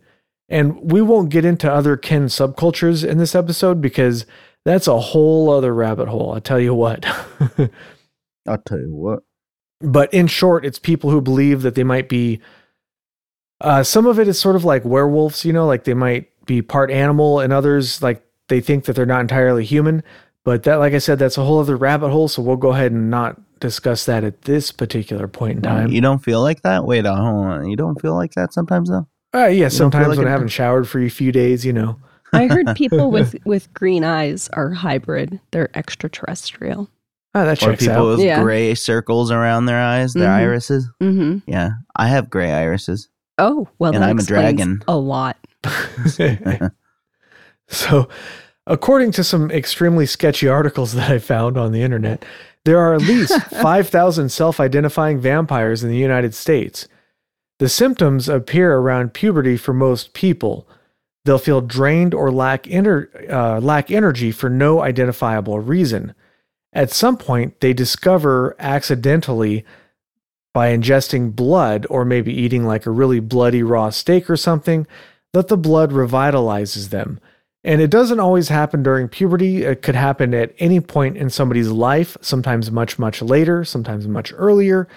And 0.49 0.91
we 0.91 1.01
won't 1.01 1.29
get 1.29 1.45
into 1.45 1.71
other 1.71 1.95
kin 1.95 2.25
subcultures 2.25 3.07
in 3.07 3.19
this 3.19 3.35
episode 3.35 3.81
because 3.81 4.25
that's 4.65 4.87
a 4.87 4.99
whole 4.99 5.51
other 5.51 5.73
rabbit 5.73 6.07
hole. 6.07 6.33
I 6.33 6.39
tell 6.39 6.59
you 6.59 6.73
what. 6.73 7.05
I'll 8.47 8.57
tell 8.65 8.79
you 8.79 8.93
what. 8.93 9.19
But 9.81 10.13
in 10.13 10.27
short, 10.27 10.65
it's 10.65 10.79
people 10.79 11.11
who 11.11 11.21
believe 11.21 11.61
that 11.61 11.75
they 11.75 11.83
might 11.83 12.09
be. 12.09 12.41
Uh, 13.61 13.83
some 13.83 14.05
of 14.05 14.19
it 14.19 14.27
is 14.27 14.39
sort 14.39 14.55
of 14.55 14.65
like 14.65 14.83
werewolves, 14.83 15.45
you 15.45 15.53
know, 15.53 15.67
like 15.67 15.83
they 15.83 15.93
might 15.93 16.29
be 16.45 16.61
part 16.61 16.91
animal, 16.91 17.39
and 17.39 17.53
others 17.53 18.01
like 18.01 18.25
they 18.47 18.59
think 18.59 18.85
that 18.85 18.95
they're 18.95 19.05
not 19.05 19.21
entirely 19.21 19.63
human. 19.63 20.03
But 20.43 20.63
that, 20.63 20.75
like 20.75 20.93
I 20.93 20.97
said, 20.97 21.19
that's 21.19 21.37
a 21.37 21.43
whole 21.43 21.59
other 21.59 21.77
rabbit 21.77 22.09
hole. 22.09 22.27
So 22.27 22.41
we'll 22.41 22.55
go 22.57 22.71
ahead 22.71 22.91
and 22.91 23.09
not 23.09 23.39
discuss 23.59 24.05
that 24.05 24.23
at 24.23 24.43
this 24.43 24.71
particular 24.71 25.27
point 25.27 25.57
in 25.57 25.61
time. 25.61 25.91
You 25.91 26.01
don't 26.01 26.23
feel 26.23 26.41
like 26.41 26.61
that? 26.63 26.85
Wait, 26.85 27.05
a 27.05 27.13
hold 27.13 27.45
on. 27.45 27.69
You 27.69 27.75
don't 27.75 28.01
feel 28.01 28.15
like 28.15 28.33
that 28.33 28.53
sometimes 28.53 28.89
though? 28.89 29.07
Uh, 29.33 29.45
yeah, 29.45 29.67
sometimes 29.67 30.07
like 30.07 30.17
when 30.17 30.27
I 30.27 30.31
haven't 30.31 30.47
showered 30.49 30.87
for 30.87 30.99
a 30.99 31.09
few 31.09 31.31
days, 31.31 31.65
you 31.65 31.73
know. 31.73 31.99
I 32.33 32.47
heard 32.47 32.75
people 32.75 33.11
with 33.11 33.35
with 33.45 33.73
green 33.73 34.03
eyes 34.03 34.49
are 34.53 34.71
hybrid. 34.71 35.39
They're 35.51 35.75
extraterrestrial. 35.77 36.89
Oh, 37.35 37.45
that 37.45 37.59
checks 37.59 37.83
or 37.83 37.87
people 37.87 38.09
out. 38.09 38.17
with 38.17 38.25
yeah. 38.25 38.41
gray 38.41 38.73
circles 38.73 39.29
around 39.29 39.65
their 39.65 39.79
eyes, 39.79 40.13
their 40.13 40.29
mm-hmm. 40.29 40.41
irises. 40.41 40.89
Mm-hmm. 40.99 41.49
Yeah, 41.51 41.71
I 41.95 42.07
have 42.07 42.29
gray 42.29 42.51
irises. 42.51 43.07
Oh 43.37 43.67
well, 43.77 43.93
and 43.93 44.03
I'm 44.03 44.19
a 44.19 44.23
dragon. 44.23 44.81
A 44.87 44.97
lot. 44.97 45.37
so, 47.67 48.09
according 48.65 49.11
to 49.13 49.23
some 49.23 49.51
extremely 49.51 50.05
sketchy 50.05 50.47
articles 50.47 50.93
that 50.93 51.11
I 51.11 51.19
found 51.19 51.57
on 51.57 51.71
the 51.71 51.83
internet, 51.83 52.25
there 52.65 52.79
are 52.79 52.95
at 52.95 53.01
least 53.01 53.39
5,000 53.51 54.29
self 54.29 54.59
identifying 54.59 55.19
vampires 55.19 55.83
in 55.83 55.89
the 55.89 55.97
United 55.97 56.33
States. 56.33 56.87
The 57.59 57.69
symptoms 57.69 58.27
appear 58.27 58.77
around 58.77 59.13
puberty 59.13 59.57
for 59.57 59.73
most 59.73 60.13
people. 60.13 60.67
They'll 61.25 61.37
feel 61.37 61.61
drained 61.61 62.13
or 62.13 62.31
lack, 62.31 62.63
ener- 62.63 63.29
uh, 63.29 63.59
lack 63.59 63.91
energy 63.91 64.31
for 64.31 64.49
no 64.49 64.81
identifiable 64.81 65.59
reason. 65.59 66.15
At 66.71 66.91
some 66.91 67.17
point, 67.17 67.59
they 67.59 67.73
discover 67.73 68.55
accidentally 68.59 69.65
by 70.53 70.75
ingesting 70.75 71.35
blood 71.35 71.85
or 71.89 72.05
maybe 72.05 72.33
eating 72.33 72.65
like 72.65 72.85
a 72.85 72.91
really 72.91 73.19
bloody 73.19 73.63
raw 73.63 73.89
steak 73.89 74.29
or 74.29 74.37
something 74.37 74.87
that 75.33 75.47
the 75.47 75.57
blood 75.57 75.91
revitalizes 75.91 76.89
them. 76.89 77.19
And 77.63 77.81
it 77.81 77.91
doesn't 77.91 78.19
always 78.19 78.49
happen 78.49 78.83
during 78.83 79.09
puberty. 79.09 79.63
It 79.63 79.81
could 79.81 79.95
happen 79.95 80.33
at 80.33 80.55
any 80.59 80.79
point 80.79 81.17
in 81.17 81.29
somebody's 81.29 81.69
life, 81.69 82.15
sometimes 82.21 82.71
much, 82.71 82.97
much 82.97 83.21
later, 83.21 83.65
sometimes 83.65 84.07
much 84.07 84.33
earlier. 84.35 84.87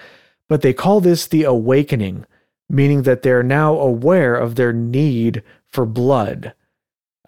But 0.47 0.61
they 0.61 0.73
call 0.73 1.01
this 1.01 1.27
the 1.27 1.43
awakening, 1.43 2.25
meaning 2.69 3.03
that 3.03 3.21
they're 3.21 3.43
now 3.43 3.77
aware 3.77 4.35
of 4.35 4.55
their 4.55 4.73
need 4.73 5.43
for 5.67 5.85
blood. 5.85 6.53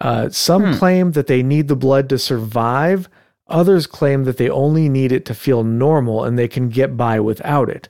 Uh, 0.00 0.28
some 0.28 0.72
hmm. 0.72 0.78
claim 0.78 1.12
that 1.12 1.26
they 1.26 1.42
need 1.42 1.68
the 1.68 1.76
blood 1.76 2.08
to 2.08 2.18
survive. 2.18 3.08
Others 3.48 3.86
claim 3.86 4.24
that 4.24 4.36
they 4.36 4.50
only 4.50 4.88
need 4.88 5.12
it 5.12 5.24
to 5.26 5.34
feel 5.34 5.62
normal 5.62 6.24
and 6.24 6.38
they 6.38 6.48
can 6.48 6.68
get 6.68 6.96
by 6.96 7.20
without 7.20 7.68
it. 7.68 7.88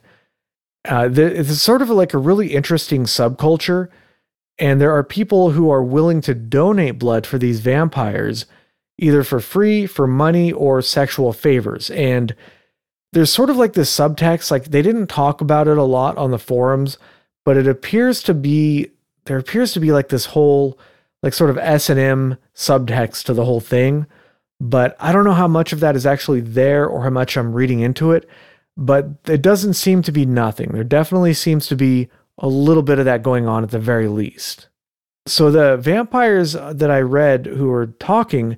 Uh, 0.87 1.09
it's 1.11 1.61
sort 1.61 1.81
of 1.81 1.89
like 1.89 2.13
a 2.13 2.17
really 2.17 2.53
interesting 2.53 3.03
subculture 3.03 3.89
and 4.59 4.81
there 4.81 4.91
are 4.91 5.03
people 5.03 5.51
who 5.51 5.69
are 5.69 5.83
willing 5.83 6.21
to 6.21 6.33
donate 6.33 6.97
blood 6.97 7.27
for 7.27 7.37
these 7.37 7.59
vampires, 7.59 8.45
either 8.97 9.23
for 9.23 9.39
free, 9.39 9.85
for 9.85 10.07
money, 10.07 10.51
or 10.51 10.81
sexual 10.81 11.31
favors. 11.31 11.91
And 11.91 12.35
there's 13.13 13.31
sort 13.31 13.49
of 13.49 13.57
like 13.57 13.73
this 13.73 13.95
subtext, 13.95 14.49
like 14.49 14.65
they 14.65 14.81
didn't 14.81 15.07
talk 15.07 15.41
about 15.41 15.67
it 15.67 15.77
a 15.77 15.83
lot 15.83 16.17
on 16.17 16.31
the 16.31 16.39
forums, 16.39 16.97
but 17.47 17.55
it 17.55 17.65
appears 17.65 18.21
to 18.23 18.33
be 18.33 18.91
there 19.23 19.37
appears 19.37 19.71
to 19.71 19.79
be 19.79 19.93
like 19.93 20.09
this 20.09 20.25
whole 20.25 20.77
like 21.23 21.33
sort 21.33 21.49
of 21.49 21.57
S&M 21.57 22.37
subtext 22.53 23.23
to 23.23 23.33
the 23.33 23.45
whole 23.45 23.61
thing, 23.61 24.05
but 24.59 24.97
I 24.99 25.13
don't 25.13 25.23
know 25.23 25.31
how 25.31 25.47
much 25.47 25.71
of 25.71 25.79
that 25.79 25.95
is 25.95 26.05
actually 26.05 26.41
there 26.41 26.85
or 26.85 27.03
how 27.03 27.09
much 27.09 27.37
I'm 27.37 27.53
reading 27.53 27.79
into 27.79 28.11
it, 28.11 28.27
but 28.75 29.11
it 29.29 29.41
doesn't 29.41 29.75
seem 29.75 30.01
to 30.01 30.11
be 30.11 30.25
nothing. 30.25 30.71
There 30.73 30.83
definitely 30.83 31.33
seems 31.33 31.67
to 31.67 31.77
be 31.77 32.09
a 32.37 32.49
little 32.49 32.83
bit 32.83 32.99
of 32.99 33.05
that 33.05 33.23
going 33.23 33.47
on 33.47 33.63
at 33.63 33.71
the 33.71 33.79
very 33.79 34.09
least. 34.09 34.67
So 35.25 35.49
the 35.49 35.77
vampires 35.77 36.53
uh, 36.53 36.73
that 36.73 36.91
I 36.91 36.99
read 36.99 37.45
who 37.45 37.69
were 37.69 37.87
talking, 37.87 38.57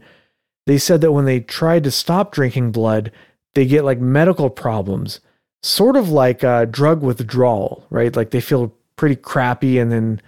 they 0.65 0.79
said 0.79 1.01
that 1.01 1.11
when 1.11 1.25
they 1.25 1.41
tried 1.41 1.83
to 1.83 1.91
stop 1.91 2.31
drinking 2.31 2.71
blood, 2.71 3.11
they 3.53 3.67
get 3.67 3.85
like 3.85 3.99
medical 3.99 4.49
problems, 4.49 5.19
sort 5.61 5.95
of 5.95 6.09
like 6.09 6.41
a 6.41 6.65
drug 6.65 7.03
withdrawal, 7.03 7.85
right? 7.91 8.15
Like 8.15 8.31
they 8.31 8.41
feel 8.41 8.73
pretty 8.99 9.15
crappy 9.15 9.79
and 9.79 9.93
then 9.93 10.21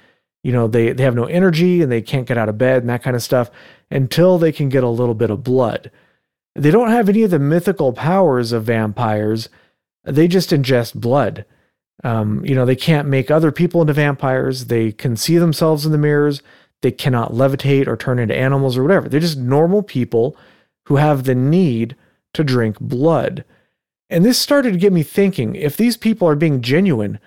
you 0.43 0.51
know 0.53 0.65
they, 0.65 0.93
they 0.93 1.03
have 1.03 1.13
no 1.13 1.25
energy 1.25 1.81
and 1.81 1.91
they 1.91 2.01
can't 2.01 2.25
get 2.25 2.37
out 2.37 2.47
of 2.47 2.57
bed 2.57 2.81
and 2.81 2.89
that 2.89 3.03
kind 3.03 3.17
of 3.17 3.21
stuff 3.21 3.51
until 3.91 4.37
they 4.37 4.53
can 4.53 4.69
get 4.69 4.81
a 4.81 4.87
little 4.87 5.13
bit 5.13 5.29
of 5.29 5.43
blood. 5.43 5.91
They 6.55 6.71
don't 6.71 6.89
have 6.89 7.09
any 7.09 7.23
of 7.23 7.31
the 7.31 7.39
mythical 7.39 7.91
powers 7.91 8.53
of 8.53 8.63
vampires. 8.63 9.49
They 10.05 10.29
just 10.29 10.51
ingest 10.51 10.95
blood. 10.95 11.43
Um, 12.05 12.45
you 12.45 12.55
know, 12.55 12.65
they 12.65 12.77
can't 12.77 13.09
make 13.09 13.29
other 13.29 13.51
people 13.51 13.81
into 13.81 13.91
vampires. 13.91 14.67
They 14.67 14.93
can 14.93 15.17
see 15.17 15.37
themselves 15.37 15.85
in 15.85 15.91
the 15.91 15.97
mirrors. 15.97 16.41
They 16.81 16.91
cannot 16.91 17.33
levitate 17.33 17.87
or 17.87 17.97
turn 17.97 18.19
into 18.19 18.35
animals 18.35 18.77
or 18.77 18.83
whatever. 18.83 19.09
They're 19.09 19.19
just 19.19 19.37
normal 19.37 19.83
people 19.83 20.37
who 20.85 20.95
have 20.95 21.25
the 21.25 21.35
need 21.35 21.97
to 22.35 22.43
drink 22.45 22.79
blood. 22.79 23.43
And 24.09 24.23
this 24.23 24.39
started 24.39 24.71
to 24.71 24.79
get 24.79 24.93
me 24.93 25.03
thinking 25.03 25.55
if 25.55 25.75
these 25.75 25.97
people 25.97 26.27
are 26.29 26.35
being 26.35 26.61
genuine, 26.61 27.19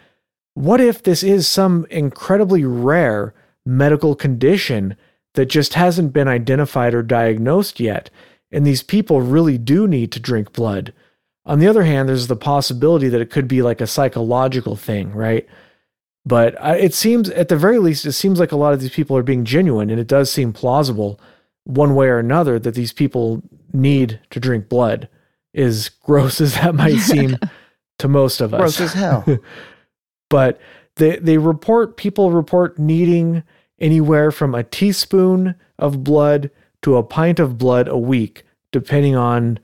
what 0.55 0.81
if 0.81 1.03
this 1.03 1.23
is 1.23 1.47
some 1.47 1.87
incredibly 1.91 2.65
rare 2.65 3.35
medical 3.67 4.15
condition 4.15 4.97
that 5.35 5.47
just 5.47 5.75
hasn't 5.75 6.13
been 6.13 6.29
identified 6.29 6.95
or 6.95 7.03
diagnosed 7.03 7.81
yet? 7.81 8.09
And 8.53 8.65
these 8.65 8.83
people 8.83 9.21
really 9.21 9.59
do 9.59 9.89
need 9.89 10.13
to 10.13 10.21
drink 10.21 10.53
blood. 10.53 10.93
On 11.45 11.59
the 11.59 11.67
other 11.67 11.83
hand, 11.83 12.09
there's 12.09 12.29
the 12.29 12.37
possibility 12.37 13.09
that 13.09 13.21
it 13.21 13.31
could 13.31 13.49
be 13.49 13.63
like 13.63 13.81
a 13.81 13.87
psychological 13.87 14.77
thing, 14.77 15.13
right? 15.13 15.47
But 16.25 16.55
uh, 16.65 16.77
it 16.79 16.95
seems, 16.95 17.29
at 17.31 17.49
the 17.49 17.57
very 17.57 17.79
least, 17.79 18.07
it 18.07 18.13
seems 18.13 18.41
like 18.41 18.53
a 18.53 18.57
lot 18.57 18.73
of 18.73 18.81
these 18.81 18.95
people 18.95 19.17
are 19.17 19.23
being 19.23 19.45
genuine, 19.45 19.91
and 19.91 20.01
it 20.01 20.07
does 20.07 20.31
seem 20.31 20.53
plausible, 20.53 21.21
one 21.65 21.95
way 21.95 22.07
or 22.07 22.19
another, 22.19 22.59
that 22.59 22.75
these 22.75 22.93
people 22.93 23.43
need 23.73 24.21
to 24.31 24.41
drink 24.41 24.69
blood. 24.69 25.09
As 25.55 25.89
gross 26.03 26.41
as 26.41 26.55
that 26.55 26.75
might 26.75 26.99
seem 26.99 27.37
to 27.99 28.09
most 28.09 28.41
of 28.41 28.55
us, 28.55 28.61
Gross 28.61 28.81
as 28.81 28.93
hell. 28.95 29.25
but 30.35 30.59
they 30.97 31.17
they 31.19 31.39
report 31.39 31.97
people 31.97 32.33
report 32.33 32.77
needing 32.77 33.45
anywhere 33.79 34.33
from 34.33 34.53
a 34.53 34.65
teaspoon 34.65 35.55
of 35.79 36.03
blood 36.03 36.51
to 36.83 36.97
a 36.97 37.05
pint 37.05 37.39
of 37.39 37.57
blood 37.57 37.87
a 37.87 37.97
week, 37.97 38.43
depending 38.73 39.15
on 39.15 39.61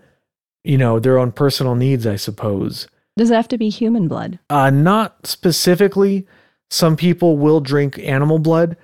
you 0.62 0.78
know 0.78 1.00
their 1.00 1.18
own 1.18 1.32
personal 1.32 1.74
needs, 1.74 2.06
I 2.06 2.14
suppose. 2.14 2.86
Does 3.16 3.32
it 3.32 3.34
have 3.34 3.48
to 3.48 3.58
be 3.58 3.68
human 3.68 4.06
blood? 4.06 4.38
Uh, 4.48 4.70
not 4.70 5.26
specifically. 5.26 6.24
Some 6.70 6.94
people 6.94 7.36
will 7.36 7.58
drink 7.58 7.98
animal 7.98 8.38
blood, 8.38 8.76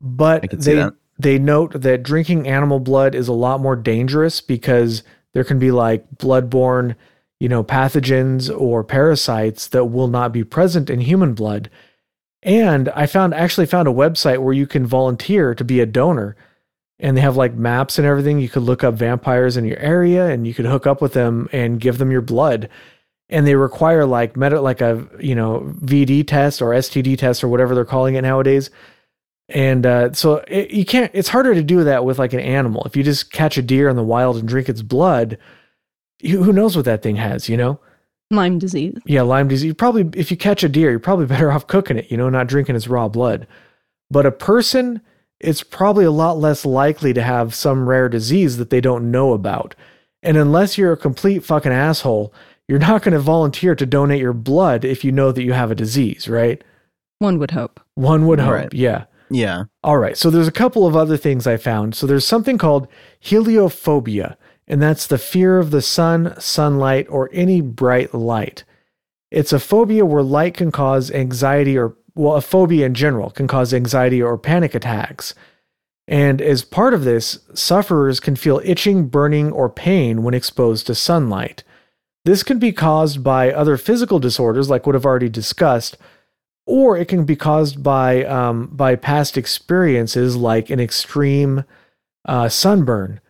but 0.00 0.44
I 0.44 0.46
can 0.46 0.62
see 0.62 0.74
they 0.74 0.90
they 1.18 1.38
note 1.40 1.72
that 1.80 2.04
drinking 2.04 2.46
animal 2.46 2.78
blood 2.78 3.16
is 3.16 3.26
a 3.26 3.32
lot 3.32 3.58
more 3.58 3.74
dangerous 3.74 4.40
because 4.40 5.02
there 5.32 5.42
can 5.42 5.58
be 5.58 5.72
like 5.72 6.08
bloodborne, 6.18 6.94
you 7.42 7.48
know, 7.48 7.64
pathogens 7.64 8.48
or 8.56 8.84
parasites 8.84 9.66
that 9.66 9.86
will 9.86 10.06
not 10.06 10.32
be 10.32 10.44
present 10.44 10.88
in 10.88 11.00
human 11.00 11.34
blood. 11.34 11.68
And 12.40 12.88
I 12.90 13.06
found 13.06 13.34
actually 13.34 13.66
found 13.66 13.88
a 13.88 13.92
website 13.92 14.38
where 14.38 14.52
you 14.52 14.64
can 14.64 14.86
volunteer 14.86 15.52
to 15.56 15.64
be 15.64 15.80
a 15.80 15.86
donor. 15.86 16.36
And 17.00 17.16
they 17.16 17.20
have 17.20 17.36
like 17.36 17.54
maps 17.54 17.98
and 17.98 18.06
everything. 18.06 18.38
You 18.38 18.48
could 18.48 18.62
look 18.62 18.84
up 18.84 18.94
vampires 18.94 19.56
in 19.56 19.64
your 19.64 19.78
area 19.78 20.28
and 20.28 20.46
you 20.46 20.54
could 20.54 20.66
hook 20.66 20.86
up 20.86 21.02
with 21.02 21.14
them 21.14 21.48
and 21.50 21.80
give 21.80 21.98
them 21.98 22.12
your 22.12 22.20
blood. 22.20 22.68
And 23.28 23.44
they 23.44 23.56
require 23.56 24.06
like 24.06 24.36
meta 24.36 24.60
like 24.60 24.80
a 24.80 25.04
you 25.18 25.34
know 25.34 25.74
VD 25.80 26.24
test 26.28 26.62
or 26.62 26.68
STD 26.68 27.18
test 27.18 27.42
or 27.42 27.48
whatever 27.48 27.74
they're 27.74 27.84
calling 27.84 28.14
it 28.14 28.22
nowadays. 28.22 28.70
And 29.48 29.84
uh, 29.84 30.12
so 30.12 30.44
it, 30.46 30.70
you 30.70 30.84
can't. 30.84 31.10
It's 31.12 31.28
harder 31.28 31.54
to 31.54 31.62
do 31.64 31.82
that 31.82 32.04
with 32.04 32.20
like 32.20 32.34
an 32.34 32.38
animal. 32.38 32.84
If 32.84 32.96
you 32.96 33.02
just 33.02 33.32
catch 33.32 33.58
a 33.58 33.62
deer 33.62 33.88
in 33.88 33.96
the 33.96 34.04
wild 34.04 34.36
and 34.36 34.46
drink 34.46 34.68
its 34.68 34.82
blood, 34.82 35.38
who 36.22 36.52
knows 36.52 36.76
what 36.76 36.84
that 36.86 37.02
thing 37.02 37.16
has? 37.16 37.48
You 37.48 37.56
know. 37.56 37.80
Lyme 38.30 38.58
disease. 38.58 38.96
Yeah, 39.04 39.22
Lyme 39.22 39.48
disease. 39.48 39.66
You 39.66 39.74
probably, 39.74 40.08
if 40.18 40.30
you 40.30 40.36
catch 40.38 40.64
a 40.64 40.68
deer, 40.68 40.90
you're 40.90 40.98
probably 40.98 41.26
better 41.34 41.52
off 41.52 41.66
cooking 41.66 41.98
it, 41.98 42.10
you 42.10 42.16
know, 42.16 42.30
not 42.30 42.46
drinking 42.46 42.76
its 42.76 42.88
raw 42.88 43.08
blood. 43.08 43.46
But 44.10 44.26
a 44.26 44.32
person, 44.32 45.02
it's 45.38 45.62
probably 45.62 46.04
a 46.04 46.10
lot 46.10 46.38
less 46.38 46.64
likely 46.64 47.12
to 47.12 47.22
have 47.22 47.54
some 47.54 47.88
rare 47.88 48.08
disease 48.08 48.56
that 48.56 48.70
they 48.70 48.80
don't 48.80 49.10
know 49.10 49.32
about. 49.32 49.74
And 50.22 50.36
unless 50.36 50.78
you're 50.78 50.92
a 50.92 50.96
complete 50.96 51.44
fucking 51.44 51.72
asshole, 51.72 52.32
you're 52.68 52.78
not 52.78 53.02
going 53.02 53.12
to 53.12 53.18
volunteer 53.18 53.74
to 53.74 53.86
donate 53.86 54.20
your 54.20 54.32
blood 54.32 54.84
if 54.84 55.04
you 55.04 55.12
know 55.12 55.32
that 55.32 55.42
you 55.42 55.52
have 55.52 55.70
a 55.70 55.74
disease, 55.74 56.28
right? 56.28 56.62
One 57.18 57.38
would 57.38 57.50
hope. 57.50 57.80
One 57.94 58.26
would 58.26 58.40
hope. 58.40 58.52
Right. 58.52 58.72
Yeah. 58.72 59.04
Yeah. 59.30 59.64
All 59.82 59.98
right. 59.98 60.16
So 60.16 60.30
there's 60.30 60.48
a 60.48 60.52
couple 60.52 60.86
of 60.86 60.94
other 60.94 61.16
things 61.16 61.46
I 61.46 61.56
found. 61.56 61.94
So 61.94 62.06
there's 62.06 62.26
something 62.26 62.58
called 62.58 62.86
heliophobia, 63.24 64.36
and 64.66 64.80
that's 64.80 65.06
the 65.06 65.18
fear 65.18 65.58
of 65.58 65.70
the 65.70 65.82
sun, 65.82 66.34
sunlight, 66.40 67.06
or 67.08 67.28
any 67.32 67.60
bright 67.60 68.14
light. 68.14 68.64
It's 69.30 69.52
a 69.52 69.58
phobia 69.58 70.04
where 70.04 70.22
light 70.22 70.54
can 70.54 70.70
cause 70.70 71.10
anxiety 71.10 71.76
or, 71.76 71.96
well, 72.14 72.36
a 72.36 72.40
phobia 72.40 72.86
in 72.86 72.94
general 72.94 73.30
can 73.30 73.46
cause 73.48 73.72
anxiety 73.72 74.22
or 74.22 74.36
panic 74.38 74.74
attacks. 74.74 75.34
And 76.06 76.42
as 76.42 76.64
part 76.64 76.94
of 76.94 77.04
this, 77.04 77.38
sufferers 77.54 78.20
can 78.20 78.36
feel 78.36 78.60
itching, 78.64 79.08
burning, 79.08 79.52
or 79.52 79.70
pain 79.70 80.22
when 80.22 80.34
exposed 80.34 80.86
to 80.86 80.94
sunlight. 80.94 81.64
This 82.24 82.42
can 82.42 82.58
be 82.58 82.72
caused 82.72 83.24
by 83.24 83.52
other 83.52 83.76
physical 83.76 84.18
disorders, 84.18 84.68
like 84.70 84.86
what 84.86 84.94
I've 84.94 85.06
already 85.06 85.28
discussed, 85.28 85.96
or 86.66 86.96
it 86.96 87.08
can 87.08 87.24
be 87.24 87.34
caused 87.34 87.82
by 87.82 88.24
um, 88.24 88.68
by 88.68 88.94
past 88.94 89.36
experiences, 89.36 90.36
like 90.36 90.70
an 90.70 90.78
extreme 90.78 91.64
uh, 92.24 92.48
sunburn, 92.48 93.20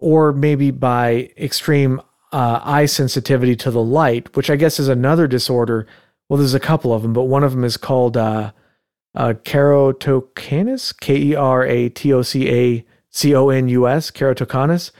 or 0.00 0.32
maybe 0.32 0.70
by 0.70 1.30
extreme 1.36 2.00
uh, 2.32 2.60
eye 2.62 2.86
sensitivity 2.86 3.54
to 3.56 3.70
the 3.70 3.82
light, 3.82 4.34
which 4.36 4.50
I 4.50 4.56
guess 4.56 4.80
is 4.80 4.88
another 4.88 5.26
disorder. 5.26 5.86
Well, 6.28 6.38
there's 6.38 6.54
a 6.54 6.60
couple 6.60 6.92
of 6.92 7.02
them, 7.02 7.12
but 7.12 7.24
one 7.24 7.44
of 7.44 7.52
them 7.52 7.64
is 7.64 7.76
called 7.76 8.16
uh, 8.16 8.52
uh, 9.14 9.34
keratoconus, 9.44 10.98
K 10.98 11.16
E 11.16 11.34
R 11.34 11.64
A 11.64 11.88
T 11.88 12.12
O 12.12 12.22
C 12.22 12.48
A 12.48 12.84
C 13.10 13.34
O 13.34 13.48
N 13.48 13.68
U 13.68 13.88
S, 13.88 14.10
keratoconus, 14.10 14.90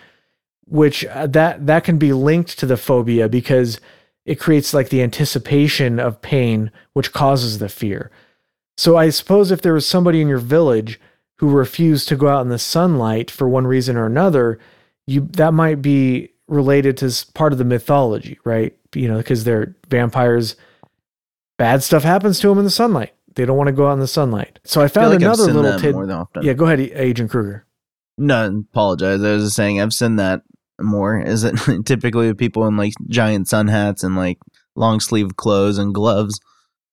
which 0.67 1.05
uh, 1.07 1.27
that 1.29 1.67
that 1.67 1.85
can 1.85 1.99
be 1.99 2.13
linked 2.13 2.59
to 2.59 2.67
the 2.67 2.77
phobia 2.77 3.29
because 3.29 3.81
it 4.25 4.41
creates 4.41 4.75
like 4.75 4.91
the 4.91 5.03
anticipation 5.03 5.99
of 5.99 6.21
pain, 6.21 6.71
which 6.93 7.13
causes 7.13 7.59
the 7.59 7.69
fear. 7.69 8.11
So 8.77 8.97
I 8.97 9.11
suppose 9.11 9.51
if 9.51 9.63
there 9.63 9.75
was 9.75 9.87
somebody 9.87 10.21
in 10.21 10.29
your 10.29 10.39
village 10.39 11.01
who 11.37 11.49
refused 11.49 12.09
to 12.09 12.17
go 12.17 12.29
out 12.29 12.43
in 12.43 12.49
the 12.49 12.59
sunlight 12.59 13.31
for 13.31 13.49
one 13.49 13.67
reason 13.67 13.97
or 13.97 14.07
another, 14.07 14.59
you 15.11 15.29
that 15.33 15.53
might 15.53 15.83
be 15.83 16.31
related 16.47 16.97
to 16.99 17.13
part 17.35 17.53
of 17.53 17.59
the 17.59 17.65
mythology, 17.65 18.39
right? 18.45 18.77
You 18.95 19.09
know, 19.09 19.19
because 19.19 19.45
they're 19.45 19.75
vampires. 19.89 20.57
Bad 21.59 21.83
stuff 21.83 22.05
happens 22.05 22.39
to 22.41 22.49
them 22.49 22.59
in 22.59 22.65
the 22.65 22.71
sunlight. 22.71 23.13
They 23.35 23.45
don't 23.45 23.57
want 23.57 23.67
to 23.69 23.73
go 23.73 23.89
out 23.89 23.95
in 23.95 24.01
the 24.01 24.07
sunlight. 24.07 24.61
So 24.65 24.81
I 24.81 24.85
I 24.85 24.89
found 24.89 25.15
I've 25.15 25.21
another 25.21 25.45
little 25.47 25.63
that 25.63 25.81
tid. 25.81 25.95
more 25.95 26.07
than 26.07 26.17
often. 26.17 26.43
Yeah, 26.45 26.53
go 26.53 26.67
ahead, 26.67 26.81
Agent 26.81 27.31
Kruger. 27.31 27.67
No, 28.17 28.65
apologize. 28.71 29.23
I 29.23 29.33
was 29.33 29.45
just 29.45 29.57
saying 29.57 29.81
I've 29.81 29.93
seen 29.93 30.17
that 30.17 30.43
more. 30.81 31.21
Is 31.27 31.43
it 31.45 31.57
typically 31.85 32.29
with 32.29 32.39
people 32.39 32.67
in 32.67 32.77
like 32.77 32.93
giant 33.09 33.49
sun 33.49 33.67
hats 33.67 34.05
and 34.05 34.17
like 34.17 34.39
long 34.77 35.01
sleeve 35.01 35.37
clothes 35.37 35.77
and 35.77 35.93
gloves 35.93 36.41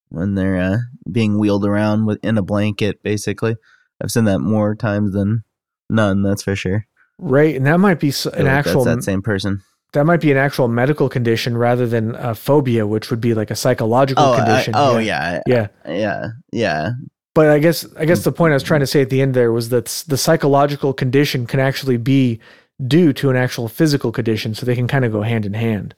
when 0.10 0.36
they're 0.36 0.58
uh, 0.58 0.78
being 1.12 1.38
wheeled 1.38 1.66
around 1.66 2.06
with 2.06 2.20
in 2.24 2.38
a 2.38 2.42
blanket, 2.42 3.04
basically. 3.04 3.58
I've 4.02 4.12
seen 4.12 4.26
that 4.26 4.40
more 4.40 4.76
times 4.76 5.14
than 5.14 5.44
none. 5.90 6.24
That's 6.24 6.44
for 6.44 6.56
sure. 6.56 6.88
Right, 7.20 7.56
and 7.56 7.66
that 7.66 7.80
might 7.80 8.00
be 8.00 8.10
s- 8.10 8.28
I 8.28 8.32
feel 8.32 8.40
an 8.40 8.46
like 8.46 8.54
actual 8.54 8.84
that 8.86 9.04
same 9.04 9.22
person. 9.22 9.62
that 9.94 10.06
might 10.06 10.22
be 10.22 10.32
an 10.32 10.38
actual 10.38 10.68
medical 10.68 11.10
condition 11.10 11.58
rather 11.58 11.88
than 11.88 12.14
a 12.16 12.36
phobia, 12.36 12.86
which 12.86 13.10
would 13.10 13.22
be 13.22 13.34
like 13.34 13.50
a 13.52 13.56
psychological 13.56 14.24
Oh, 14.24 14.34
I- 14.34 14.38
condition. 14.46 14.74
oh 14.78 14.98
yeah, 15.00 15.42
yeah. 15.48 15.68
yeah, 15.88 16.28
yeah. 16.52 16.92
But 17.34 17.50
I 17.50 17.60
guess 17.60 17.86
I 17.98 18.06
guess 18.06 18.22
mm. 18.22 18.26
the 18.26 18.32
point 18.32 18.52
I 18.52 18.56
was 18.56 18.64
trying 18.64 18.80
to 18.82 18.88
say 18.88 19.02
at 19.02 19.10
the 19.10 19.22
end 19.22 19.34
there 19.34 19.52
was 19.52 19.70
that 19.70 20.04
the 20.08 20.18
psychological 20.18 20.94
condition 20.94 21.46
can 21.46 21.60
actually 21.60 21.98
be 21.98 22.40
due 22.86 23.14
to 23.14 23.30
an 23.32 23.36
actual 23.36 23.68
physical 23.68 24.12
condition, 24.12 24.54
so 24.54 24.66
they 24.66 24.76
can 24.76 24.88
kind 24.88 25.04
of 25.06 25.12
go 25.12 25.22
hand 25.24 25.46
in 25.46 25.54
hand. 25.54 25.96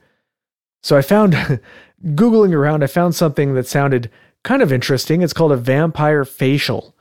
So 0.84 0.96
I 0.98 1.02
found 1.02 1.34
googling 2.06 2.54
around, 2.54 2.84
I 2.84 2.88
found 2.88 3.16
something 3.16 3.54
that 3.56 3.68
sounded 3.68 4.10
kind 4.44 4.62
of 4.62 4.72
interesting. 4.72 5.22
It's 5.22 5.34
called 5.34 5.52
a 5.52 5.58
vampire 5.58 6.24
facial. 6.24 6.96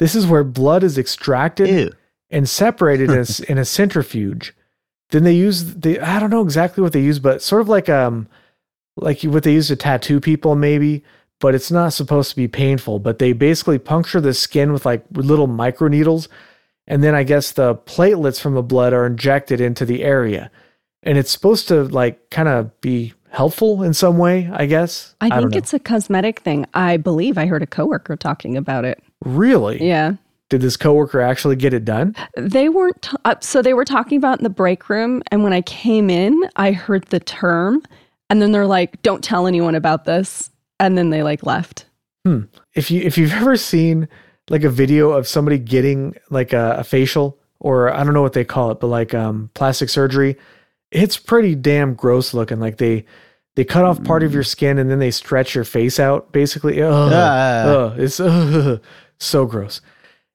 This 0.00 0.14
is 0.16 0.26
where 0.26 0.42
blood 0.42 0.82
is 0.82 0.98
extracted 0.98 1.68
Ew. 1.68 1.92
And 2.30 2.48
separated 2.48 3.10
in, 3.10 3.16
a, 3.18 3.20
s- 3.20 3.40
in 3.40 3.58
a 3.58 3.64
centrifuge. 3.64 4.54
Then 5.10 5.22
they 5.24 5.34
use 5.34 5.74
the 5.76 6.00
I 6.00 6.18
don't 6.18 6.30
know 6.30 6.42
exactly 6.42 6.82
what 6.82 6.92
they 6.92 7.00
use, 7.02 7.18
but 7.20 7.40
sort 7.42 7.60
of 7.62 7.68
like 7.68 7.88
um 7.88 8.26
like 8.96 9.22
what 9.22 9.42
they 9.44 9.52
use 9.52 9.68
to 9.68 9.76
tattoo 9.76 10.20
people 10.20 10.56
maybe, 10.56 11.04
but 11.38 11.54
it's 11.54 11.70
not 11.70 11.92
supposed 11.92 12.30
to 12.30 12.36
be 12.36 12.48
painful. 12.48 12.98
But 12.98 13.18
they 13.20 13.32
basically 13.32 13.78
puncture 13.78 14.20
the 14.20 14.34
skin 14.34 14.72
with 14.72 14.84
like 14.84 15.04
little 15.12 15.46
micro 15.46 15.86
needles, 15.88 16.28
and 16.88 17.04
then 17.04 17.14
I 17.14 17.22
guess 17.22 17.52
the 17.52 17.74
platelets 17.76 18.40
from 18.40 18.54
the 18.54 18.62
blood 18.62 18.92
are 18.92 19.06
injected 19.06 19.60
into 19.60 19.84
the 19.84 20.02
area, 20.02 20.50
and 21.04 21.16
it's 21.18 21.30
supposed 21.30 21.68
to 21.68 21.84
like 21.84 22.30
kind 22.30 22.48
of 22.48 22.80
be 22.80 23.12
helpful 23.30 23.82
in 23.84 23.92
some 23.94 24.18
way. 24.18 24.50
I 24.52 24.66
guess 24.66 25.14
I 25.20 25.28
don't 25.28 25.38
think 25.42 25.52
know. 25.52 25.58
it's 25.58 25.74
a 25.74 25.78
cosmetic 25.78 26.40
thing. 26.40 26.66
I 26.74 26.96
believe 26.96 27.38
I 27.38 27.46
heard 27.46 27.62
a 27.62 27.66
coworker 27.66 28.16
talking 28.16 28.56
about 28.56 28.84
it. 28.84 29.00
really. 29.24 29.86
Yeah. 29.86 30.14
Did 30.48 30.60
this 30.60 30.76
coworker 30.76 31.20
actually 31.20 31.56
get 31.56 31.74
it 31.74 31.84
done? 31.84 32.14
They 32.36 32.68
weren't, 32.68 33.02
t- 33.02 33.16
uh, 33.24 33.34
so 33.40 33.62
they 33.62 33.74
were 33.74 33.84
talking 33.84 34.16
about 34.16 34.38
in 34.38 34.44
the 34.44 34.50
break 34.50 34.88
room. 34.88 35.22
And 35.32 35.42
when 35.42 35.52
I 35.52 35.60
came 35.62 36.08
in, 36.08 36.40
I 36.54 36.70
heard 36.72 37.04
the 37.06 37.18
term. 37.20 37.82
And 38.30 38.40
then 38.40 38.52
they're 38.52 38.66
like, 38.66 39.02
don't 39.02 39.24
tell 39.24 39.46
anyone 39.46 39.74
about 39.74 40.04
this. 40.04 40.50
And 40.78 40.96
then 40.96 41.10
they 41.10 41.22
like 41.22 41.44
left. 41.44 41.86
if 42.74 42.90
you 42.90 43.00
if 43.02 43.16
you've 43.16 43.32
ever 43.32 43.56
seen 43.56 44.08
like 44.50 44.64
a 44.64 44.68
video 44.68 45.10
of 45.10 45.28
somebody 45.28 45.58
getting 45.58 46.14
like 46.28 46.52
a, 46.52 46.76
a 46.78 46.84
facial 46.84 47.38
or 47.60 47.92
I 47.92 48.02
don't 48.04 48.14
know 48.14 48.22
what 48.22 48.32
they 48.32 48.44
call 48.44 48.70
it, 48.72 48.80
but 48.80 48.88
like 48.88 49.14
um 49.14 49.50
plastic 49.54 49.88
surgery, 49.88 50.36
it's 50.90 51.16
pretty 51.16 51.54
damn 51.54 51.94
gross 51.94 52.34
looking. 52.34 52.58
Like 52.60 52.78
they 52.78 53.04
They 53.54 53.64
cut 53.64 53.84
off 53.84 54.02
part 54.04 54.22
of 54.22 54.34
your 54.34 54.42
skin 54.42 54.78
and 54.78 54.90
then 54.90 54.98
they 54.98 55.10
stretch 55.12 55.54
your 55.54 55.64
face 55.64 55.98
out. 56.00 56.30
Basically, 56.32 56.82
Ugh. 56.82 57.10
Ah. 57.12 57.62
Ugh, 57.64 57.98
it's 58.00 58.20
ugh, 58.20 58.80
so 59.18 59.46
gross. 59.46 59.80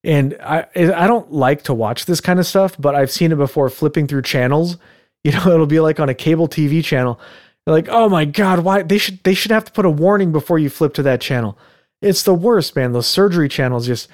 And 0.03 0.35
I 0.41 0.65
I 0.75 1.07
don't 1.07 1.31
like 1.31 1.63
to 1.63 1.73
watch 1.73 2.05
this 2.05 2.21
kind 2.21 2.39
of 2.39 2.47
stuff, 2.47 2.75
but 2.79 2.95
I've 2.95 3.11
seen 3.11 3.31
it 3.31 3.37
before 3.37 3.69
flipping 3.69 4.07
through 4.07 4.23
channels. 4.23 4.77
You 5.23 5.33
know, 5.33 5.51
it'll 5.51 5.67
be 5.67 5.79
like 5.79 5.99
on 5.99 6.09
a 6.09 6.15
cable 6.15 6.47
TV 6.47 6.83
channel. 6.83 7.19
Like, 7.67 7.87
oh 7.91 8.09
my 8.09 8.25
god, 8.25 8.63
why 8.63 8.81
they 8.81 8.97
should 8.97 9.23
they 9.23 9.35
should 9.35 9.51
have 9.51 9.65
to 9.65 9.71
put 9.71 9.85
a 9.85 9.89
warning 9.91 10.31
before 10.31 10.57
you 10.57 10.67
flip 10.67 10.95
to 10.95 11.03
that 11.03 11.21
channel. 11.21 11.59
It's 12.01 12.23
the 12.23 12.33
worst, 12.33 12.75
man. 12.75 12.91
Those 12.91 13.05
surgery 13.05 13.47
channels 13.47 13.85
just 13.85 14.09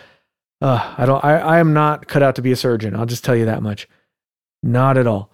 uh, 0.61 0.95
I 0.97 1.05
don't 1.05 1.23
I, 1.23 1.37
I 1.37 1.59
am 1.59 1.73
not 1.73 2.07
cut 2.07 2.23
out 2.23 2.35
to 2.35 2.41
be 2.41 2.51
a 2.51 2.57
surgeon. 2.57 2.93
I'll 2.93 3.05
just 3.05 3.23
tell 3.23 3.37
you 3.37 3.45
that 3.45 3.63
much. 3.63 3.87
Not 4.63 4.97
at 4.97 5.07
all. 5.07 5.31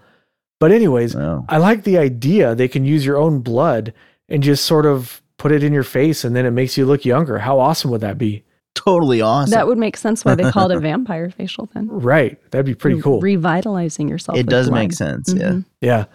But 0.59 0.71
anyways. 0.71 1.15
I 1.49 1.57
like 1.57 1.84
the 1.85 1.97
idea 1.97 2.53
they 2.53 2.67
can 2.67 2.85
use 2.85 3.05
your 3.05 3.17
own 3.17 3.39
blood 3.39 3.93
and 4.30 4.43
just 4.43 4.65
sort 4.65 4.85
of 4.85 5.21
put 5.38 5.51
it 5.51 5.63
in 5.63 5.73
your 5.73 5.84
face 5.84 6.23
and 6.23 6.35
then 6.35 6.45
it 6.45 6.51
makes 6.51 6.77
you 6.77 6.85
look 6.85 7.03
younger. 7.03 7.39
How 7.39 7.59
awesome 7.59 7.89
would 7.91 8.01
that 8.01 8.17
be? 8.17 8.43
Totally 8.75 9.21
awesome. 9.21 9.51
That 9.51 9.67
would 9.67 9.77
make 9.77 9.97
sense 9.97 10.25
why 10.25 10.35
they 10.35 10.49
called 10.51 10.71
it 10.71 10.79
vampire 10.81 11.29
facial 11.29 11.69
then. 11.73 11.87
Right. 11.89 12.39
That'd 12.51 12.65
be 12.65 12.75
pretty 12.75 13.01
cool. 13.01 13.19
Revitalizing 13.21 14.07
yourself. 14.09 14.37
it 14.37 14.47
does 14.47 14.67
blood. 14.69 14.79
make 14.79 14.93
sense. 14.93 15.31
Yeah. 15.33 15.49
Mhm. 15.51 15.65
Yeah. 15.81 16.05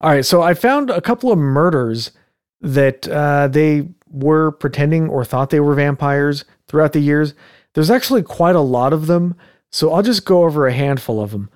All 0.00 0.10
right. 0.10 0.24
So 0.24 0.40
I 0.42 0.54
found 0.54 0.90
a 0.90 1.00
couple 1.00 1.32
of 1.32 1.38
murders 1.38 2.12
that 2.60 3.08
uh, 3.08 3.48
they 3.48 3.88
were 4.10 4.52
pretending 4.52 5.08
or 5.08 5.24
thought 5.24 5.50
they 5.50 5.60
were 5.60 5.74
vampires 5.74 6.44
throughout 6.68 6.92
the 6.92 7.00
years. 7.00 7.34
There's 7.74 7.90
actually 7.90 8.22
quite 8.22 8.54
a 8.56 8.60
lot 8.60 8.92
of 8.92 9.06
them. 9.06 9.34
So 9.70 9.92
I'll 9.92 10.02
just 10.02 10.24
go 10.24 10.44
over 10.44 10.66
a 10.66 10.72
handful 10.72 11.20
of 11.20 11.30
them. 11.32 11.50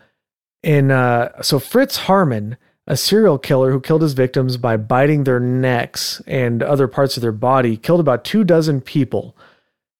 In 0.62 0.90
uh, 0.90 1.40
so 1.42 1.58
Fritz 1.58 1.98
Haarmann, 2.00 2.56
a 2.86 2.96
serial 2.96 3.38
killer 3.38 3.70
who 3.72 3.80
killed 3.80 4.02
his 4.02 4.12
victims 4.12 4.56
by 4.56 4.76
biting 4.76 5.24
their 5.24 5.40
necks 5.40 6.20
and 6.26 6.62
other 6.62 6.86
parts 6.88 7.16
of 7.16 7.20
their 7.22 7.32
body, 7.32 7.76
killed 7.76 8.00
about 8.00 8.24
two 8.24 8.44
dozen 8.44 8.80
people. 8.80 9.36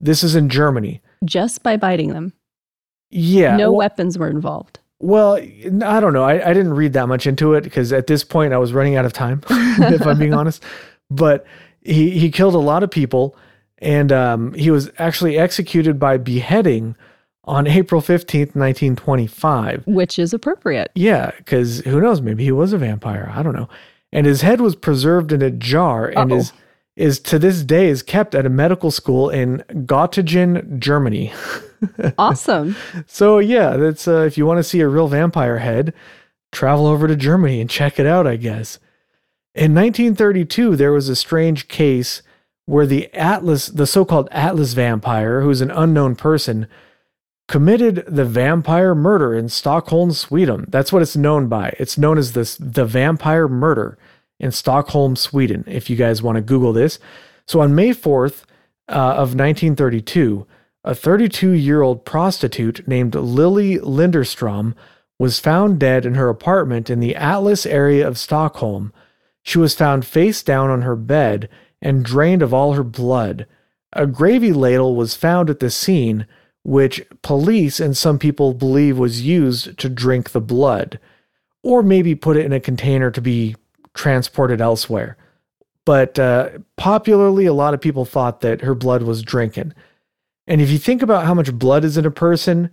This 0.02 0.22
is 0.22 0.34
in 0.34 0.48
Germany. 0.48 1.00
Just 1.24 1.62
by 1.62 1.76
biting 1.76 2.08
them. 2.12 2.32
Yeah. 3.10 3.56
no 3.56 3.70
well- 3.70 3.78
weapons 3.78 4.18
were 4.18 4.28
involved. 4.28 4.78
Well, 4.98 5.34
I 5.34 5.98
don't 5.98 6.12
know. 6.12 6.22
I, 6.22 6.50
I 6.50 6.52
didn't 6.52 6.74
read 6.74 6.92
that 6.92 7.08
much 7.08 7.26
into 7.26 7.54
it 7.54 7.64
because 7.64 7.92
at 7.92 8.06
this 8.06 8.22
point 8.22 8.52
I 8.52 8.58
was 8.58 8.72
running 8.72 8.94
out 8.94 9.04
of 9.04 9.12
time, 9.12 9.42
if 9.50 10.06
I'm 10.06 10.16
being 10.16 10.32
honest. 10.32 10.62
But 11.10 11.44
he, 11.80 12.10
he 12.10 12.30
killed 12.30 12.54
a 12.54 12.58
lot 12.58 12.84
of 12.84 12.90
people 12.90 13.36
and 13.78 14.12
um, 14.12 14.54
he 14.54 14.70
was 14.70 14.90
actually 14.98 15.36
executed 15.36 15.98
by 15.98 16.18
beheading 16.18 16.94
on 17.44 17.66
April 17.66 18.00
15th, 18.00 18.54
1925. 18.54 19.88
Which 19.88 20.20
is 20.20 20.32
appropriate. 20.32 20.92
Yeah, 20.94 21.32
because 21.38 21.80
who 21.80 22.00
knows? 22.00 22.20
Maybe 22.20 22.44
he 22.44 22.52
was 22.52 22.72
a 22.72 22.78
vampire. 22.78 23.32
I 23.34 23.42
don't 23.42 23.56
know. 23.56 23.68
And 24.12 24.24
his 24.24 24.42
head 24.42 24.60
was 24.60 24.76
preserved 24.76 25.32
in 25.32 25.42
a 25.42 25.50
jar 25.50 26.06
and 26.06 26.30
Uh-oh. 26.30 26.38
is 26.38 26.52
is 26.96 27.18
to 27.20 27.38
this 27.38 27.62
day 27.62 27.88
is 27.88 28.02
kept 28.02 28.34
at 28.34 28.46
a 28.46 28.50
medical 28.50 28.90
school 28.90 29.30
in 29.30 29.64
Göttingen, 29.70 30.78
Germany. 30.78 31.32
Awesome. 32.16 32.76
So 33.08 33.40
yeah, 33.40 33.76
that's 33.76 34.06
uh, 34.06 34.20
if 34.20 34.38
you 34.38 34.46
want 34.46 34.58
to 34.58 34.62
see 34.62 34.78
a 34.78 34.86
real 34.86 35.08
vampire 35.08 35.58
head, 35.58 35.92
travel 36.52 36.86
over 36.86 37.08
to 37.08 37.16
Germany 37.16 37.60
and 37.60 37.68
check 37.68 37.98
it 37.98 38.06
out. 38.06 38.24
I 38.24 38.36
guess. 38.36 38.78
In 39.52 39.74
1932, 39.74 40.76
there 40.76 40.92
was 40.92 41.08
a 41.08 41.16
strange 41.16 41.66
case 41.66 42.22
where 42.66 42.86
the 42.86 43.12
Atlas, 43.14 43.66
the 43.66 43.86
so-called 43.86 44.28
Atlas 44.30 44.74
vampire, 44.74 45.40
who's 45.40 45.60
an 45.60 45.72
unknown 45.72 46.14
person, 46.14 46.68
committed 47.48 48.04
the 48.06 48.24
vampire 48.24 48.94
murder 48.94 49.34
in 49.34 49.48
Stockholm, 49.48 50.12
Sweden. 50.12 50.66
That's 50.68 50.92
what 50.92 51.02
it's 51.02 51.16
known 51.16 51.48
by. 51.48 51.74
It's 51.78 51.98
known 51.98 52.16
as 52.16 52.32
this 52.32 52.56
the 52.56 52.84
vampire 52.84 53.48
murder 53.48 53.98
in 54.42 54.50
Stockholm, 54.50 55.16
Sweden. 55.16 55.64
If 55.66 55.88
you 55.88 55.96
guys 55.96 56.22
want 56.22 56.36
to 56.36 56.42
Google 56.42 56.72
this, 56.72 56.98
so 57.46 57.60
on 57.60 57.74
May 57.74 57.90
4th 57.90 58.42
uh, 58.88 59.14
of 59.14 59.34
1932, 59.34 60.46
a 60.84 60.90
32-year-old 60.90 62.04
prostitute 62.04 62.86
named 62.88 63.14
Lily 63.14 63.78
Lindeström 63.78 64.74
was 65.18 65.38
found 65.38 65.78
dead 65.78 66.04
in 66.04 66.14
her 66.14 66.28
apartment 66.28 66.90
in 66.90 66.98
the 66.98 67.14
Atlas 67.14 67.64
area 67.64 68.06
of 68.06 68.18
Stockholm. 68.18 68.92
She 69.44 69.58
was 69.58 69.74
found 69.74 70.04
face 70.04 70.42
down 70.42 70.70
on 70.70 70.82
her 70.82 70.96
bed 70.96 71.48
and 71.80 72.04
drained 72.04 72.42
of 72.42 72.52
all 72.52 72.72
her 72.72 72.82
blood. 72.82 73.46
A 73.92 74.06
gravy 74.06 74.52
ladle 74.52 74.96
was 74.96 75.14
found 75.14 75.48
at 75.48 75.60
the 75.60 75.70
scene, 75.70 76.26
which 76.64 77.04
police 77.22 77.78
and 77.78 77.96
some 77.96 78.18
people 78.18 78.54
believe 78.54 78.98
was 78.98 79.22
used 79.22 79.78
to 79.78 79.88
drink 79.88 80.30
the 80.30 80.40
blood, 80.40 80.98
or 81.62 81.82
maybe 81.82 82.16
put 82.16 82.36
it 82.36 82.44
in 82.44 82.52
a 82.52 82.60
container 82.60 83.10
to 83.12 83.20
be 83.20 83.54
transported 83.94 84.60
elsewhere. 84.60 85.16
But 85.84 86.18
uh, 86.18 86.50
popularly, 86.76 87.46
a 87.46 87.52
lot 87.52 87.74
of 87.74 87.80
people 87.80 88.04
thought 88.04 88.40
that 88.40 88.60
her 88.60 88.74
blood 88.74 89.02
was 89.02 89.22
drinking. 89.22 89.74
And 90.46 90.60
if 90.60 90.70
you 90.70 90.78
think 90.78 91.02
about 91.02 91.24
how 91.24 91.34
much 91.34 91.52
blood 91.52 91.84
is 91.84 91.96
in 91.96 92.06
a 92.06 92.10
person, 92.10 92.70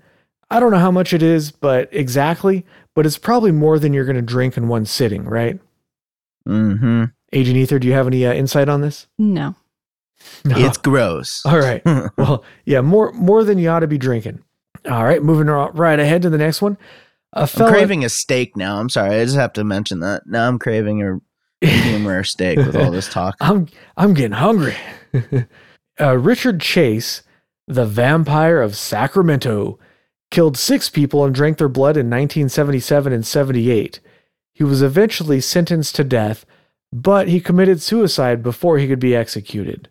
I 0.51 0.59
don't 0.59 0.71
know 0.71 0.79
how 0.79 0.91
much 0.91 1.13
it 1.13 1.23
is, 1.23 1.51
but 1.51 1.89
exactly, 1.91 2.65
but 2.95 3.05
it's 3.05 3.17
probably 3.17 3.51
more 3.51 3.79
than 3.79 3.93
you're 3.93 4.05
going 4.05 4.15
to 4.15 4.21
drink 4.21 4.57
in 4.57 4.67
one 4.67 4.85
sitting, 4.85 5.25
right? 5.25 5.59
Mm-hmm. 6.47 7.05
Agent 7.33 7.57
Ether, 7.57 7.79
do 7.79 7.87
you 7.87 7.93
have 7.93 8.07
any 8.07 8.25
uh, 8.25 8.33
insight 8.33 8.69
on 8.69 8.81
this? 8.81 9.07
No. 9.17 9.55
No. 10.43 10.55
It's 10.65 10.77
gross. 10.77 11.41
All 11.45 11.59
right. 11.59 11.81
Well, 12.17 12.43
yeah, 12.65 12.81
more 12.81 13.11
more 13.13 13.43
than 13.43 13.57
you 13.57 13.69
ought 13.69 13.79
to 13.79 13.87
be 13.87 13.97
drinking. 13.97 14.43
All 14.89 15.03
right, 15.03 15.23
moving 15.23 15.47
right 15.47 15.99
ahead 15.99 16.21
to 16.23 16.29
the 16.29 16.37
next 16.37 16.61
one. 16.61 16.77
A 17.33 17.41
I'm 17.41 17.47
craving 17.47 18.03
a 18.03 18.09
steak 18.09 18.57
now. 18.57 18.79
I'm 18.79 18.89
sorry. 18.89 19.15
I 19.15 19.23
just 19.23 19.37
have 19.37 19.53
to 19.53 19.63
mention 19.63 19.99
that. 19.99 20.23
Now 20.25 20.47
I'm 20.47 20.57
craving 20.57 21.03
a 21.03 21.19
medium 21.61 22.07
rare 22.07 22.23
steak 22.23 22.57
with 22.57 22.75
all 22.75 22.91
this 22.91 23.09
talk. 23.09 23.35
I'm 23.41 23.67
I'm 23.97 24.13
getting 24.13 24.31
hungry. 24.31 24.75
uh, 26.01 26.17
Richard 26.17 26.59
Chase, 26.59 27.21
the 27.67 27.85
vampire 27.85 28.61
of 28.61 28.75
Sacramento, 28.75 29.77
killed 30.31 30.57
six 30.57 30.89
people 30.89 31.23
and 31.23 31.33
drank 31.33 31.57
their 31.57 31.69
blood 31.69 31.97
in 31.97 32.07
1977 32.07 33.13
and 33.13 33.25
78. 33.25 33.99
He 34.53 34.63
was 34.63 34.81
eventually 34.81 35.39
sentenced 35.39 35.95
to 35.95 36.03
death, 36.03 36.45
but 36.91 37.27
he 37.27 37.39
committed 37.39 37.81
suicide 37.81 38.43
before 38.43 38.77
he 38.77 38.87
could 38.87 38.99
be 38.99 39.15
executed. 39.15 39.89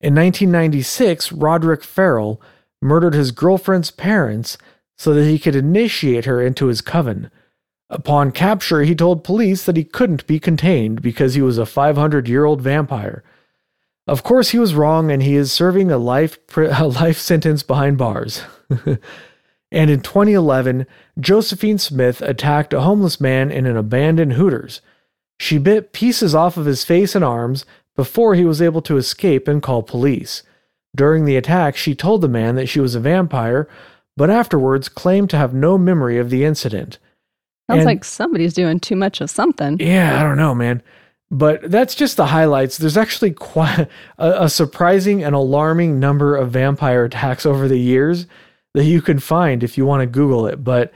In 0.00 0.14
1996, 0.14 1.32
Roderick 1.32 1.82
Ferrell 1.82 2.40
murdered 2.80 3.14
his 3.14 3.32
girlfriend's 3.32 3.90
parents 3.90 4.58
so 4.98 5.14
that 5.14 5.24
he 5.24 5.38
could 5.38 5.54
initiate 5.54 6.24
her 6.24 6.42
into 6.42 6.66
his 6.66 6.80
coven. 6.80 7.30
Upon 7.88 8.32
capture, 8.32 8.82
he 8.82 8.94
told 8.94 9.24
police 9.24 9.64
that 9.64 9.76
he 9.76 9.84
couldn't 9.84 10.26
be 10.26 10.38
contained 10.38 11.00
because 11.00 11.34
he 11.34 11.40
was 11.40 11.56
a 11.56 11.64
500 11.64 12.28
year 12.28 12.44
old 12.44 12.60
vampire. 12.60 13.22
Of 14.06 14.22
course, 14.22 14.50
he 14.50 14.58
was 14.58 14.74
wrong, 14.74 15.10
and 15.10 15.22
he 15.22 15.36
is 15.36 15.52
serving 15.52 15.90
a 15.90 15.98
life, 15.98 16.38
a 16.56 16.86
life 16.86 17.18
sentence 17.18 17.62
behind 17.62 17.96
bars. 17.96 18.42
and 19.70 19.90
in 19.90 20.00
2011, 20.00 20.86
Josephine 21.20 21.78
Smith 21.78 22.20
attacked 22.20 22.72
a 22.72 22.80
homeless 22.80 23.20
man 23.20 23.50
in 23.50 23.66
an 23.66 23.76
abandoned 23.76 24.32
Hooters. 24.34 24.80
She 25.38 25.58
bit 25.58 25.92
pieces 25.92 26.34
off 26.34 26.56
of 26.56 26.66
his 26.66 26.84
face 26.84 27.14
and 27.14 27.24
arms 27.24 27.64
before 27.96 28.34
he 28.34 28.44
was 28.44 28.60
able 28.60 28.82
to 28.82 28.96
escape 28.96 29.46
and 29.46 29.62
call 29.62 29.82
police. 29.82 30.42
During 30.96 31.24
the 31.24 31.36
attack, 31.36 31.76
she 31.76 31.94
told 31.94 32.22
the 32.22 32.28
man 32.28 32.54
that 32.56 32.68
she 32.68 32.80
was 32.80 32.94
a 32.94 33.00
vampire, 33.00 33.68
but 34.18 34.28
afterwards 34.30 34.88
claimed 34.88 35.30
to 35.30 35.36
have 35.38 35.54
no 35.54 35.78
memory 35.78 36.18
of 36.18 36.28
the 36.28 36.44
incident. 36.44 36.98
Sounds 37.70 37.78
And- 37.80 37.86
like 37.86 38.04
somebody's 38.04 38.52
doing 38.54 38.80
too 38.80 38.96
much 38.96 39.20
of 39.20 39.30
something. 39.30 39.78
Yeah, 39.80 40.18
I 40.18 40.22
don't 40.22 40.36
know, 40.36 40.54
man. 40.54 40.82
But 41.30 41.70
that's 41.70 41.94
just 41.94 42.16
the 42.16 42.26
highlights. 42.26 42.78
There's 42.78 42.96
actually 42.96 43.32
quite 43.32 43.86
a, 44.18 44.44
a 44.44 44.48
surprising 44.48 45.22
and 45.22 45.34
alarming 45.34 46.00
number 46.00 46.34
of 46.36 46.50
vampire 46.50 47.04
attacks 47.04 47.44
over 47.46 47.68
the 47.68 47.78
years 47.78 48.26
that 48.74 48.84
you 48.84 49.00
can 49.02 49.18
find 49.18 49.62
if 49.62 49.76
you 49.78 49.84
want 49.86 50.00
to 50.00 50.06
Google 50.06 50.46
it. 50.46 50.64
But 50.64 50.92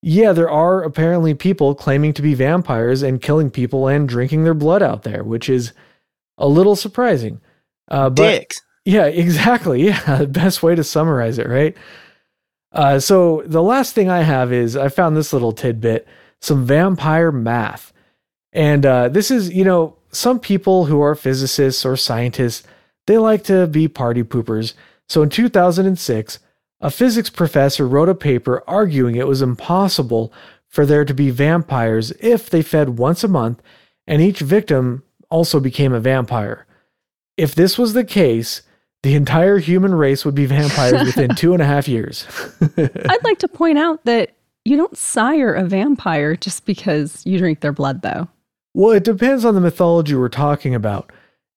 yeah, 0.00 0.32
there 0.32 0.50
are 0.50 0.82
apparently 0.82 1.34
people 1.34 1.74
claiming 1.74 2.12
to 2.14 2.22
be 2.22 2.34
vampires 2.34 3.02
and 3.02 3.20
killing 3.22 3.50
people 3.50 3.88
and 3.88 4.08
drinking 4.08 4.44
their 4.44 4.54
blood 4.54 4.82
out 4.82 5.02
there, 5.02 5.22
which 5.24 5.48
is 5.48 5.72
a 6.38 6.46
little 6.48 6.76
surprising. 6.76 7.40
Uh, 7.88 8.08
but 8.10 8.38
Dicks. 8.38 8.60
yeah, 8.84 9.04
exactly. 9.24 9.86
Yeah, 9.86 10.16
the 10.18 10.26
best 10.42 10.62
way 10.62 10.74
to 10.76 10.84
summarize 10.84 11.38
it, 11.38 11.48
right? 11.48 11.76
Uh, 12.72 12.98
so 12.98 13.42
the 13.46 13.62
last 13.62 13.94
thing 13.94 14.08
I 14.08 14.22
have 14.22 14.52
is 14.52 14.76
I 14.76 14.88
found 14.88 15.16
this 15.16 15.32
little 15.32 15.52
tidbit: 15.52 16.06
some 16.40 16.64
vampire 16.66 17.32
math, 17.32 17.92
and 18.52 18.84
uh, 18.86 19.08
this 19.08 19.30
is 19.30 19.52
you 19.52 19.64
know 19.64 19.96
some 20.10 20.38
people 20.38 20.86
who 20.86 21.00
are 21.00 21.14
physicists 21.14 21.84
or 21.84 21.96
scientists 21.96 22.62
they 23.06 23.18
like 23.18 23.44
to 23.44 23.66
be 23.66 23.88
party 23.88 24.22
poopers. 24.22 24.74
So 25.08 25.22
in 25.22 25.28
2006, 25.28 26.38
a 26.80 26.90
physics 26.90 27.30
professor 27.30 27.86
wrote 27.86 28.08
a 28.08 28.14
paper 28.14 28.62
arguing 28.66 29.16
it 29.16 29.26
was 29.26 29.42
impossible 29.42 30.32
for 30.68 30.86
there 30.86 31.04
to 31.04 31.14
be 31.14 31.30
vampires 31.30 32.12
if 32.20 32.48
they 32.48 32.62
fed 32.62 32.98
once 32.98 33.22
a 33.22 33.28
month 33.28 33.60
and 34.06 34.22
each 34.22 34.40
victim 34.40 35.02
also 35.30 35.60
became 35.60 35.92
a 35.92 36.00
vampire. 36.00 36.66
If 37.36 37.54
this 37.54 37.78
was 37.78 37.92
the 37.92 38.04
case, 38.04 38.62
the 39.02 39.14
entire 39.14 39.58
human 39.58 39.94
race 39.94 40.24
would 40.24 40.34
be 40.34 40.46
vampires 40.46 41.02
within 41.06 41.34
two 41.34 41.52
and 41.52 41.62
a 41.62 41.66
half 41.66 41.88
years. 41.88 42.26
I'd 42.76 43.24
like 43.24 43.38
to 43.40 43.48
point 43.48 43.78
out 43.78 44.04
that 44.04 44.32
you 44.64 44.76
don't 44.76 44.96
sire 44.96 45.52
a 45.52 45.64
vampire 45.64 46.36
just 46.36 46.64
because 46.64 47.24
you 47.26 47.38
drink 47.38 47.60
their 47.60 47.72
blood, 47.72 48.02
though. 48.02 48.28
Well, 48.74 48.92
it 48.92 49.04
depends 49.04 49.44
on 49.44 49.54
the 49.54 49.60
mythology 49.60 50.14
we're 50.14 50.28
talking 50.28 50.74
about. 50.74 51.12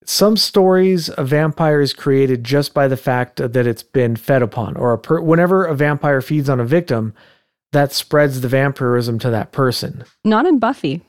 Some 0.05 0.37
stories, 0.37 1.09
a 1.17 1.23
vampire 1.23 1.81
is 1.81 1.93
created 1.93 2.43
just 2.43 2.73
by 2.73 2.87
the 2.87 2.97
fact 2.97 3.37
that 3.37 3.67
it's 3.67 3.83
been 3.83 4.15
fed 4.15 4.41
upon, 4.41 4.75
or 4.75 4.93
a 4.93 4.97
per- 4.97 5.21
whenever 5.21 5.65
a 5.65 5.75
vampire 5.75 6.21
feeds 6.21 6.49
on 6.49 6.59
a 6.59 6.65
victim, 6.65 7.13
that 7.71 7.91
spreads 7.91 8.41
the 8.41 8.47
vampirism 8.47 9.19
to 9.19 9.29
that 9.29 9.51
person. 9.51 10.03
Not 10.23 10.45
in 10.45 10.59
Buffy. 10.59 11.01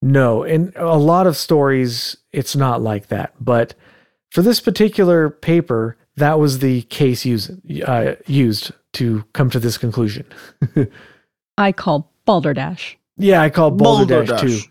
No, 0.00 0.44
in 0.44 0.72
a 0.76 0.96
lot 0.96 1.26
of 1.26 1.36
stories, 1.36 2.16
it's 2.32 2.56
not 2.56 2.80
like 2.80 3.08
that. 3.08 3.34
But 3.40 3.74
for 4.30 4.42
this 4.42 4.60
particular 4.60 5.30
paper, 5.30 5.96
that 6.16 6.38
was 6.38 6.58
the 6.58 6.82
case 6.82 7.24
used 7.24 7.50
uh, 7.86 8.14
used 8.26 8.72
to 8.94 9.24
come 9.32 9.50
to 9.50 9.58
this 9.58 9.78
conclusion. 9.78 10.26
I 11.58 11.72
call 11.72 12.10
Balderdash. 12.24 12.96
Yeah, 13.16 13.40
I 13.40 13.50
call 13.50 13.70
Balderdash, 13.70 14.28
Balderdash. 14.28 14.62
too. 14.64 14.68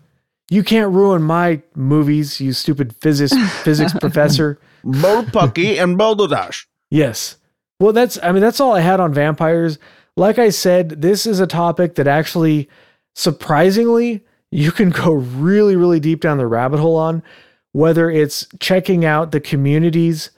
You 0.50 0.64
can't 0.64 0.92
ruin 0.92 1.22
my 1.22 1.60
movies, 1.74 2.40
you 2.40 2.52
stupid 2.52 2.94
physics 2.96 3.34
physics 3.62 3.92
professor. 3.92 4.58
Bullpucky 4.84 5.78
and 5.82 5.98
Balderdash. 5.98 6.66
Yes. 6.90 7.36
Well, 7.80 7.92
that's 7.92 8.18
I 8.22 8.32
mean 8.32 8.42
that's 8.42 8.60
all 8.60 8.74
I 8.74 8.80
had 8.80 9.00
on 9.00 9.12
vampires. 9.12 9.78
Like 10.16 10.38
I 10.38 10.48
said, 10.50 11.02
this 11.02 11.26
is 11.26 11.40
a 11.40 11.46
topic 11.46 11.94
that 11.96 12.08
actually 12.08 12.68
surprisingly 13.14 14.24
you 14.50 14.72
can 14.72 14.90
go 14.90 15.12
really 15.12 15.76
really 15.76 16.00
deep 16.00 16.20
down 16.20 16.38
the 16.38 16.46
rabbit 16.46 16.80
hole 16.80 16.96
on 16.96 17.22
whether 17.78 18.10
it's 18.10 18.44
checking 18.58 19.04
out 19.04 19.30
the 19.30 19.40
communities 19.40 20.30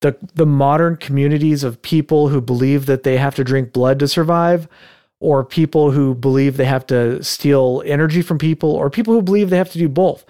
the 0.00 0.16
the 0.34 0.46
modern 0.46 0.96
communities 0.96 1.62
of 1.62 1.80
people 1.82 2.28
who 2.28 2.40
believe 2.40 2.86
that 2.86 3.04
they 3.04 3.16
have 3.16 3.34
to 3.36 3.44
drink 3.44 3.72
blood 3.72 3.98
to 3.98 4.08
survive 4.08 4.68
or 5.20 5.44
people 5.44 5.90
who 5.92 6.14
believe 6.14 6.56
they 6.56 6.64
have 6.64 6.86
to 6.86 7.22
steal 7.22 7.82
energy 7.86 8.22
from 8.22 8.38
people 8.38 8.70
or 8.70 8.90
people 8.90 9.14
who 9.14 9.22
believe 9.22 9.50
they 9.50 9.56
have 9.56 9.70
to 9.72 9.78
do 9.78 9.88
both 9.88 10.24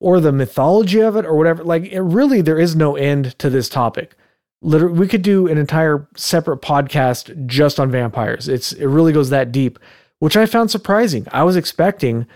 or 0.00 0.20
the 0.20 0.32
mythology 0.32 1.00
of 1.00 1.16
it 1.16 1.24
or 1.24 1.36
whatever. 1.36 1.62
Like 1.62 1.84
it 1.84 2.00
really 2.00 2.40
there 2.40 2.58
is 2.58 2.74
no 2.74 2.96
end 2.96 3.38
to 3.38 3.48
this 3.48 3.68
topic. 3.68 4.14
Literally 4.62 4.98
we 4.98 5.08
could 5.08 5.22
do 5.22 5.46
an 5.46 5.58
entire 5.58 6.08
separate 6.16 6.62
podcast 6.62 7.46
just 7.46 7.78
on 7.78 7.90
vampires. 7.90 8.48
It's 8.48 8.72
it 8.72 8.86
really 8.86 9.12
goes 9.12 9.30
that 9.30 9.52
deep 9.52 9.78
which 10.20 10.38
i 10.38 10.46
found 10.46 10.70
surprising. 10.70 11.26
I 11.32 11.42
was 11.42 11.56
expecting 11.56 12.26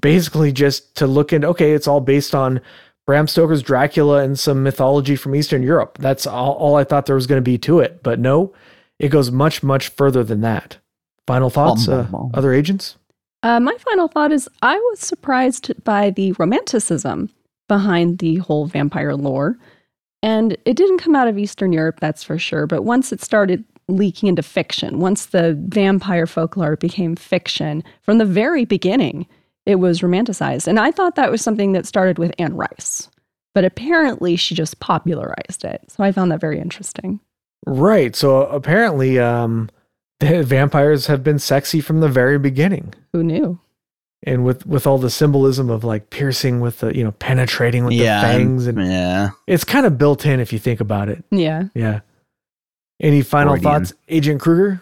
basically 0.00 0.52
just 0.52 0.94
to 0.96 1.06
look 1.06 1.32
into 1.32 1.48
okay 1.48 1.72
it's 1.72 1.88
all 1.88 2.00
based 2.00 2.34
on 2.34 2.60
bram 3.06 3.26
stoker's 3.26 3.62
dracula 3.62 4.22
and 4.22 4.38
some 4.38 4.62
mythology 4.62 5.16
from 5.16 5.34
eastern 5.34 5.62
europe 5.62 5.98
that's 5.98 6.26
all, 6.26 6.52
all 6.54 6.76
i 6.76 6.84
thought 6.84 7.06
there 7.06 7.16
was 7.16 7.26
going 7.26 7.38
to 7.38 7.42
be 7.42 7.58
to 7.58 7.80
it 7.80 8.02
but 8.02 8.18
no 8.18 8.52
it 8.98 9.08
goes 9.08 9.30
much 9.30 9.62
much 9.62 9.88
further 9.88 10.22
than 10.24 10.40
that 10.40 10.78
final 11.26 11.50
thoughts 11.50 11.86
Bum, 11.86 11.98
uh, 11.98 12.02
bum, 12.04 12.10
bum. 12.12 12.30
other 12.34 12.52
agents 12.52 12.96
Uh, 13.44 13.58
my 13.58 13.74
final 13.78 14.06
thought 14.06 14.30
is 14.32 14.48
I 14.62 14.76
was 14.76 15.00
surprised 15.00 15.72
by 15.84 16.10
the 16.10 16.30
romanticism 16.38 17.28
behind 17.68 18.18
the 18.18 18.36
whole 18.36 18.66
vampire 18.66 19.16
lore. 19.16 19.58
And 20.22 20.56
it 20.64 20.76
didn't 20.76 20.98
come 20.98 21.16
out 21.16 21.26
of 21.26 21.38
Eastern 21.38 21.72
Europe, 21.72 21.98
that's 21.98 22.22
for 22.22 22.38
sure. 22.38 22.66
But 22.68 22.82
once 22.84 23.12
it 23.12 23.20
started 23.20 23.64
leaking 23.88 24.28
into 24.28 24.42
fiction, 24.42 25.00
once 25.00 25.26
the 25.26 25.58
vampire 25.66 26.26
folklore 26.28 26.76
became 26.76 27.16
fiction, 27.16 27.82
from 28.02 28.18
the 28.18 28.24
very 28.24 28.64
beginning, 28.64 29.26
it 29.66 29.76
was 29.76 30.00
romanticized. 30.00 30.66
And 30.66 30.78
I 30.80 30.90
thought 30.90 31.14
that 31.16 31.30
was 31.30 31.42
something 31.42 31.72
that 31.72 31.86
started 31.86 32.18
with 32.18 32.32
Anne 32.38 32.54
Rice. 32.56 33.08
But 33.54 33.64
apparently, 33.64 34.36
she 34.36 34.54
just 34.54 34.80
popularized 34.80 35.64
it. 35.64 35.82
So 35.88 36.02
I 36.02 36.10
found 36.12 36.30
that 36.32 36.40
very 36.40 36.58
interesting. 36.58 37.20
right 37.66 38.16
so 38.16 38.42
apparently 38.46 39.18
um 39.20 39.70
the 40.20 40.42
vampires 40.42 41.06
have 41.06 41.22
been 41.22 41.38
sexy 41.38 41.80
from 41.80 42.00
the 42.00 42.08
very 42.08 42.38
beginning 42.38 42.92
Who 43.12 43.22
knew? 43.22 43.58
and 44.24 44.44
with 44.44 44.66
with 44.66 44.86
all 44.86 44.98
the 44.98 45.10
symbolism 45.10 45.68
of 45.70 45.84
like 45.84 46.10
piercing 46.10 46.58
with 46.60 46.80
the 46.80 46.96
you 46.96 47.04
know 47.04 47.12
penetrating 47.12 47.84
with 47.84 47.94
yeah, 47.94 48.20
the 48.20 48.26
fangs 48.38 48.66
and 48.66 48.78
yeah. 48.78 49.30
it's 49.46 49.62
kind 49.64 49.84
of 49.86 49.96
built 49.98 50.24
in 50.26 50.40
if 50.40 50.52
you 50.52 50.58
think 50.58 50.80
about 50.80 51.08
it 51.08 51.24
Yeah. 51.30 51.64
yeah 51.74 52.00
any 53.00 53.22
final 53.22 53.54
Freudian. 53.54 53.72
thoughts 53.72 53.92
agent 54.08 54.40
kruger 54.40 54.80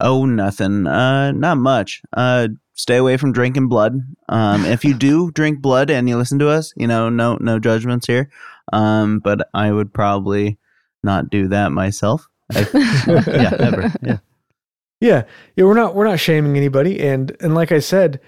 Oh, 0.00 0.26
nothing. 0.26 0.86
Uh, 0.88 1.30
not 1.30 1.56
much. 1.56 2.02
Uh, 2.12 2.48
stay 2.74 2.96
away 2.96 3.16
from 3.16 3.32
drinking 3.32 3.68
blood. 3.68 4.00
Um, 4.28 4.64
if 4.64 4.84
you 4.84 4.94
do 4.94 5.30
drink 5.34 5.60
blood 5.60 5.90
and 5.90 6.08
you 6.08 6.16
listen 6.16 6.38
to 6.40 6.48
us, 6.48 6.72
you 6.76 6.86
know, 6.86 7.08
no, 7.08 7.36
no 7.40 7.58
judgments 7.58 8.06
here. 8.06 8.30
Um, 8.72 9.20
but 9.20 9.48
I 9.54 9.72
would 9.72 9.92
probably 9.92 10.58
not 11.02 11.30
do 11.30 11.48
that 11.48 11.72
myself. 11.72 12.28
I, 12.52 12.66
yeah, 13.26 13.50
never. 13.58 13.92
Yeah. 14.02 14.18
yeah 15.00 15.22
yeah 15.56 15.64
we're 15.64 15.74
not 15.74 15.94
we're 15.94 16.06
not 16.06 16.20
shaming 16.20 16.56
anybody 16.56 17.00
and 17.00 17.36
and 17.40 17.54
like 17.54 17.72
i 17.72 17.78
said 17.78 18.20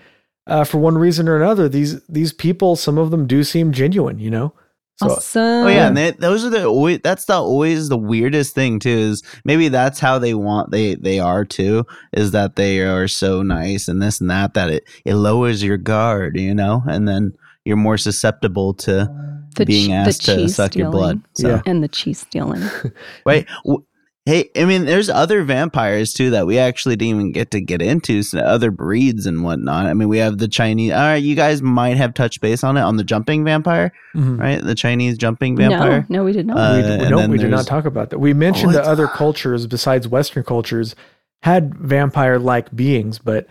uh, 0.46 0.64
for 0.64 0.78
one 0.78 0.96
reason 0.96 1.28
or 1.28 1.36
another 1.36 1.68
these 1.68 2.02
these 2.06 2.32
people 2.32 2.76
some 2.76 2.98
of 2.98 3.10
them 3.10 3.26
do 3.26 3.44
seem 3.44 3.72
genuine 3.72 4.18
you 4.18 4.30
know 4.30 4.54
so 4.98 5.06
awesome. 5.10 5.42
Oh 5.42 5.68
yeah, 5.68 5.88
and 5.88 5.96
they, 5.96 6.10
those 6.12 6.44
are 6.44 6.50
the 6.50 6.64
always, 6.66 7.00
that's 7.02 7.26
the 7.26 7.34
always 7.34 7.88
the 7.88 7.98
weirdest 7.98 8.54
thing 8.54 8.78
too 8.78 8.88
is 8.88 9.22
maybe 9.44 9.68
that's 9.68 10.00
how 10.00 10.18
they 10.18 10.34
want 10.34 10.70
they 10.70 10.94
they 10.94 11.18
are 11.18 11.44
too 11.44 11.84
is 12.12 12.30
that 12.30 12.56
they 12.56 12.80
are 12.80 13.06
so 13.08 13.42
nice 13.42 13.88
and 13.88 14.00
this 14.02 14.20
and 14.20 14.30
that 14.30 14.54
that 14.54 14.70
it 14.70 14.88
it 15.04 15.14
lowers 15.16 15.62
your 15.62 15.76
guard 15.76 16.36
you 16.38 16.54
know 16.54 16.82
and 16.86 17.06
then 17.06 17.32
you're 17.64 17.76
more 17.76 17.98
susceptible 17.98 18.72
to 18.74 19.08
The 19.56 19.66
being 19.66 19.88
che- 19.88 19.92
the 19.92 19.98
asked 20.08 20.24
to 20.26 20.36
cheese 20.36 20.54
suck 20.54 20.74
your 20.76 20.90
blood. 20.90 21.20
So 21.34 21.48
Yeah. 21.48 21.62
And 21.66 21.82
the 21.82 21.88
cheese 21.88 22.20
stealing. 22.20 22.62
wait, 23.26 23.46
w- 23.64 23.84
hey, 24.26 24.50
I 24.56 24.64
mean, 24.64 24.84
there's 24.84 25.08
other 25.08 25.44
vampires 25.44 26.12
too 26.12 26.30
that 26.30 26.46
we 26.46 26.58
actually 26.58 26.96
didn't 26.96 27.14
even 27.14 27.32
get 27.32 27.52
to 27.52 27.60
get 27.60 27.80
into. 27.80 28.22
So 28.22 28.40
other 28.40 28.72
breeds 28.72 29.24
and 29.24 29.44
whatnot. 29.44 29.86
I 29.86 29.94
mean, 29.94 30.08
we 30.08 30.18
have 30.18 30.38
the 30.38 30.48
Chinese. 30.48 30.92
All 30.92 30.98
right, 30.98 31.22
you 31.22 31.36
guys 31.36 31.62
might 31.62 31.96
have 31.96 32.12
touched 32.12 32.40
base 32.40 32.64
on 32.64 32.76
it 32.76 32.80
on 32.80 32.96
the 32.96 33.04
jumping 33.04 33.44
vampire, 33.44 33.92
mhm. 34.14 34.38
right? 34.38 34.62
The 34.62 34.74
Chinese 34.74 35.16
jumping 35.16 35.56
vampire. 35.56 36.04
no, 36.08 36.24
we 36.24 36.32
did 36.32 36.46
not. 36.46 36.56
Uh, 36.58 36.76
we, 36.76 36.92
and 36.92 37.10
no, 37.10 37.18
then 37.18 37.30
we 37.30 37.38
did 37.38 37.50
not 37.50 37.66
talk 37.66 37.84
about 37.84 38.10
that. 38.10 38.18
We 38.18 38.34
mentioned 38.34 38.70
Oh, 38.70 38.72
that 38.72 38.84
other 38.84 39.06
cultures 39.06 39.66
besides 39.66 40.08
Western 40.08 40.42
cultures 40.42 40.96
had 41.42 41.74
vampire-like 41.76 42.74
beings, 42.74 43.20
but 43.20 43.46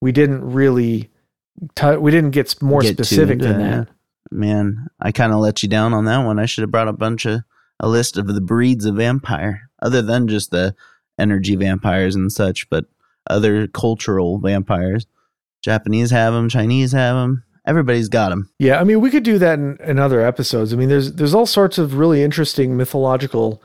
we 0.00 0.10
didn't 0.10 0.50
really, 0.50 1.10
t- 1.74 1.96
we 1.96 2.10
didn't 2.10 2.30
get 2.30 2.60
more 2.62 2.80
Get 2.80 2.94
specific 2.94 3.34
into 3.34 3.48
than 3.48 3.60
it, 3.60 3.70
that. 3.70 3.88
Man, 4.30 4.86
I 5.00 5.12
kind 5.12 5.32
of 5.32 5.40
let 5.40 5.62
you 5.62 5.68
down 5.68 5.92
on 5.92 6.06
that 6.06 6.24
one. 6.24 6.38
I 6.38 6.46
should 6.46 6.62
have 6.62 6.70
brought 6.70 6.88
a 6.88 6.94
bunch 6.94 7.26
of 7.26 7.42
a 7.80 7.88
list 7.88 8.16
of 8.16 8.26
the 8.26 8.40
breeds 8.40 8.86
of 8.86 8.96
vampire, 8.96 9.68
other 9.84 10.02
than 10.02 10.26
just 10.26 10.50
the 10.50 10.74
energy 11.18 11.54
vampires 11.54 12.16
and 12.16 12.32
such, 12.32 12.68
but 12.70 12.86
other 13.28 13.66
cultural 13.68 14.38
vampires. 14.38 15.06
Japanese 15.62 16.10
have 16.10 16.34
them, 16.34 16.48
Chinese 16.48 16.92
have 16.92 17.16
them. 17.16 17.44
Everybody's 17.66 18.08
got 18.08 18.28
them. 18.28 18.50
Yeah, 18.58 18.78
I 18.80 18.84
mean, 18.84 19.00
we 19.00 19.10
could 19.10 19.22
do 19.22 19.38
that 19.38 19.58
in, 19.58 19.78
in 19.82 19.98
other 19.98 20.20
episodes. 20.20 20.74
I 20.74 20.76
mean, 20.76 20.90
there's 20.90 21.12
there's 21.14 21.34
all 21.34 21.46
sorts 21.46 21.78
of 21.78 21.94
really 21.94 22.22
interesting 22.22 22.76
mythological 22.76 23.62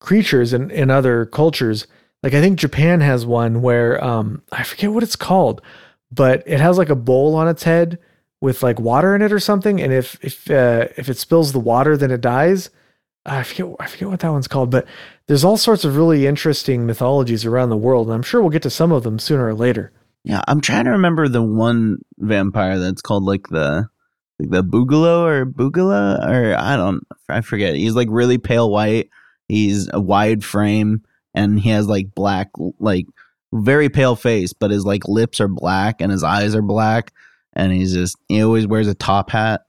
creatures 0.00 0.52
in, 0.52 0.70
in 0.70 0.90
other 0.90 1.24
cultures. 1.26 1.86
Like 2.22 2.34
I 2.34 2.40
think 2.42 2.58
Japan 2.58 3.00
has 3.00 3.24
one 3.24 3.62
where 3.62 4.02
um 4.04 4.42
I 4.52 4.62
forget 4.62 4.92
what 4.92 5.02
it's 5.02 5.16
called, 5.16 5.62
but 6.12 6.42
it 6.46 6.60
has 6.60 6.76
like 6.76 6.90
a 6.90 6.94
bowl 6.94 7.34
on 7.34 7.48
its 7.48 7.62
head 7.62 7.98
with 8.42 8.62
like 8.62 8.78
water 8.78 9.14
in 9.14 9.22
it 9.22 9.32
or 9.32 9.40
something, 9.40 9.80
and 9.80 9.92
if 9.92 10.18
if 10.22 10.50
uh, 10.50 10.88
if 10.96 11.08
it 11.08 11.18
spills 11.18 11.52
the 11.52 11.60
water, 11.60 11.96
then 11.96 12.10
it 12.10 12.20
dies. 12.20 12.70
I 13.24 13.42
forget 13.42 13.74
I 13.78 13.86
forget 13.86 14.08
what 14.08 14.20
that 14.20 14.32
one's 14.32 14.48
called, 14.48 14.70
but 14.70 14.86
there's 15.30 15.44
all 15.44 15.56
sorts 15.56 15.84
of 15.84 15.96
really 15.96 16.26
interesting 16.26 16.86
mythologies 16.86 17.46
around 17.46 17.68
the 17.68 17.76
world, 17.76 18.08
and 18.08 18.14
I'm 18.16 18.22
sure 18.22 18.40
we'll 18.40 18.50
get 18.50 18.62
to 18.62 18.70
some 18.70 18.90
of 18.90 19.04
them 19.04 19.20
sooner 19.20 19.46
or 19.46 19.54
later. 19.54 19.92
Yeah, 20.24 20.42
I'm 20.48 20.60
trying 20.60 20.86
to 20.86 20.90
remember 20.90 21.28
the 21.28 21.40
one 21.40 21.98
vampire 22.18 22.80
that's 22.80 23.00
called 23.00 23.22
like 23.22 23.46
the 23.46 23.88
like 24.40 24.50
the 24.50 24.64
Boogaloo 24.64 25.22
or 25.22 25.46
Boogala 25.46 26.28
or 26.28 26.56
I 26.58 26.74
don't 26.74 27.06
I 27.28 27.42
forget. 27.42 27.76
He's 27.76 27.94
like 27.94 28.08
really 28.10 28.38
pale 28.38 28.72
white. 28.72 29.08
He's 29.46 29.88
a 29.92 30.00
wide 30.00 30.44
frame 30.44 31.04
and 31.32 31.60
he 31.60 31.70
has 31.70 31.86
like 31.86 32.12
black 32.12 32.50
like 32.80 33.06
very 33.52 33.88
pale 33.88 34.16
face, 34.16 34.52
but 34.52 34.72
his 34.72 34.84
like 34.84 35.06
lips 35.06 35.38
are 35.38 35.46
black 35.46 36.00
and 36.00 36.10
his 36.10 36.24
eyes 36.24 36.56
are 36.56 36.62
black 36.62 37.12
and 37.52 37.70
he's 37.70 37.92
just 37.92 38.16
he 38.26 38.42
always 38.42 38.66
wears 38.66 38.88
a 38.88 38.94
top 38.94 39.30
hat. 39.30 39.62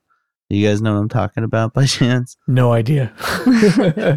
You 0.52 0.68
guys 0.68 0.82
know 0.82 0.94
what 0.94 1.00
I'm 1.00 1.10
talking 1.10 1.44
about 1.44 1.74
by 1.74 1.86
chance? 1.88 2.36
No 2.48 2.74
idea. 2.74 3.14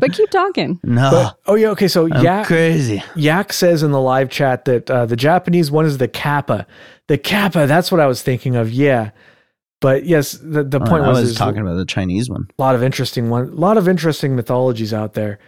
but 0.01 0.13
keep 0.13 0.31
talking. 0.31 0.81
No. 0.83 1.11
But- 1.11 1.39
oh 1.47 1.55
yeah, 1.55 1.69
okay. 1.69 1.89
So 1.89 2.09
I'm 2.11 2.25
yeah, 2.25 2.45
crazy. 2.45 3.03
Yak 3.15 3.53
says 3.53 3.83
in 3.83 3.93
the 3.93 4.01
live 4.01 4.31
chat 4.31 4.65
that 4.65 4.91
uh, 4.91 5.07
the 5.07 5.17
Japanese 5.17 5.71
one 5.71 5.87
is 5.87 5.99
the 5.99 6.09
kappa. 6.09 6.67
The 7.07 7.19
kappa, 7.19 7.67
that's 7.67 7.93
what 7.93 8.01
I 8.01 8.07
was 8.07 8.23
thinking 8.23 8.57
of. 8.57 8.71
Yeah. 8.73 9.11
But 9.81 10.07
yes, 10.07 10.33
the, 10.33 10.65
the 10.65 10.81
Oh, 10.81 10.87
point 10.87 11.05
I 11.05 11.09
was, 11.09 11.21
was 11.21 11.37
talking 11.37 11.61
about 11.61 11.75
the 11.75 11.85
Chinese 11.85 12.31
one. 12.31 12.47
a 12.59 12.63
lot 12.63 12.75
of 12.75 12.83
interesting 12.83 13.29
one, 13.29 13.45
a 13.49 13.55
lot 13.55 13.77
of 13.77 13.87
interesting 13.87 14.35
mythologies 14.35 14.95
out 14.95 15.13
there. 15.13 15.39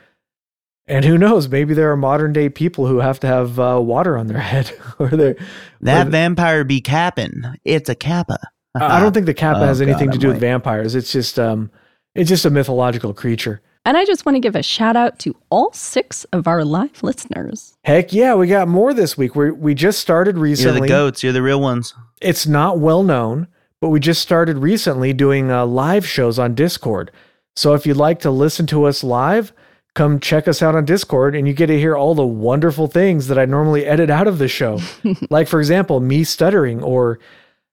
And 0.86 1.04
who 1.04 1.18
knows? 1.18 1.48
Maybe 1.48 1.74
there 1.74 1.90
are 1.90 1.96
modern 1.96 2.32
day 2.32 2.48
people 2.48 2.86
who 2.86 2.98
have 3.00 3.18
to 3.20 3.26
have 3.26 3.58
uh, 3.58 3.80
water 3.82 4.16
on 4.16 4.28
their 4.28 4.38
head, 4.38 4.70
or 5.00 5.08
they. 5.08 5.34
That 5.80 6.06
or- 6.06 6.10
vampire 6.10 6.62
be 6.62 6.80
capping. 6.80 7.42
It's 7.64 7.88
a 7.88 7.94
kappa. 7.96 8.38
I 8.80 9.00
don't 9.00 9.12
think 9.12 9.26
the 9.26 9.34
kappa 9.34 9.60
Oh, 9.60 9.66
has 9.66 9.80
anything 9.80 10.06
God, 10.08 10.12
to 10.14 10.18
do 10.18 10.28
with 10.28 10.40
vampires. 10.40 10.94
It's 10.94 11.12
just 11.12 11.38
um, 11.38 11.70
it's 12.14 12.28
just 12.28 12.44
a 12.44 12.50
mythological 12.50 13.12
creature. 13.14 13.60
And 13.84 13.96
I 13.96 14.04
just 14.04 14.26
want 14.26 14.34
to 14.34 14.40
give 14.40 14.56
a 14.56 14.64
shout 14.64 14.96
out 14.96 15.20
to 15.20 15.36
all 15.48 15.72
six 15.72 16.24
of 16.32 16.48
our 16.48 16.64
live 16.64 17.02
listeners. 17.04 17.76
Heck 17.84 18.12
yeah, 18.12 18.34
we 18.34 18.48
got 18.48 18.66
more 18.66 18.92
this 18.92 19.16
week. 19.16 19.36
We 19.36 19.50
we 19.52 19.74
just 19.74 20.00
started 20.00 20.36
recently. 20.38 20.64
You're 20.64 20.72
recently. 20.82 20.88
the 20.88 20.92
goats. 20.94 21.22
You're 21.22 21.32
the 21.32 21.42
real 21.42 21.60
ones. 21.60 21.94
it's 22.20 22.46
not 22.46 22.78
well 22.80 23.02
known, 23.04 23.46
but 23.80 23.90
we 23.90 24.00
just 24.00 24.20
started 24.22 24.58
recently 24.58 25.12
doing 25.12 25.50
uh, 25.52 25.64
live 25.66 26.06
shows 26.06 26.38
on 26.38 26.54
Discord. 26.54 27.12
So 27.54 27.74
if 27.74 27.86
you'd 27.86 27.96
like 27.96 28.18
to 28.20 28.30
listen 28.30 28.66
to 28.66 28.84
us 28.84 29.02
live, 29.04 29.52
come 29.94 30.20
check 30.20 30.46
us 30.48 30.60
out 30.62 30.74
on 30.74 30.84
Discord 30.84 31.34
and 31.34 31.46
you 31.48 31.54
get 31.54 31.68
to 31.68 31.78
hear 31.78 31.96
all 31.96 32.14
the 32.14 32.26
wonderful 32.26 32.86
things 32.88 33.28
that 33.28 33.38
I 33.38 33.44
normally 33.46 33.86
edit 33.86 34.10
out 34.10 34.26
of 34.26 34.36
the 34.38 34.48
show. 34.48 34.80
like, 35.30 35.48
for 35.48 35.58
example, 35.58 36.00
me 36.00 36.22
stuttering 36.24 36.82
or 36.82 37.18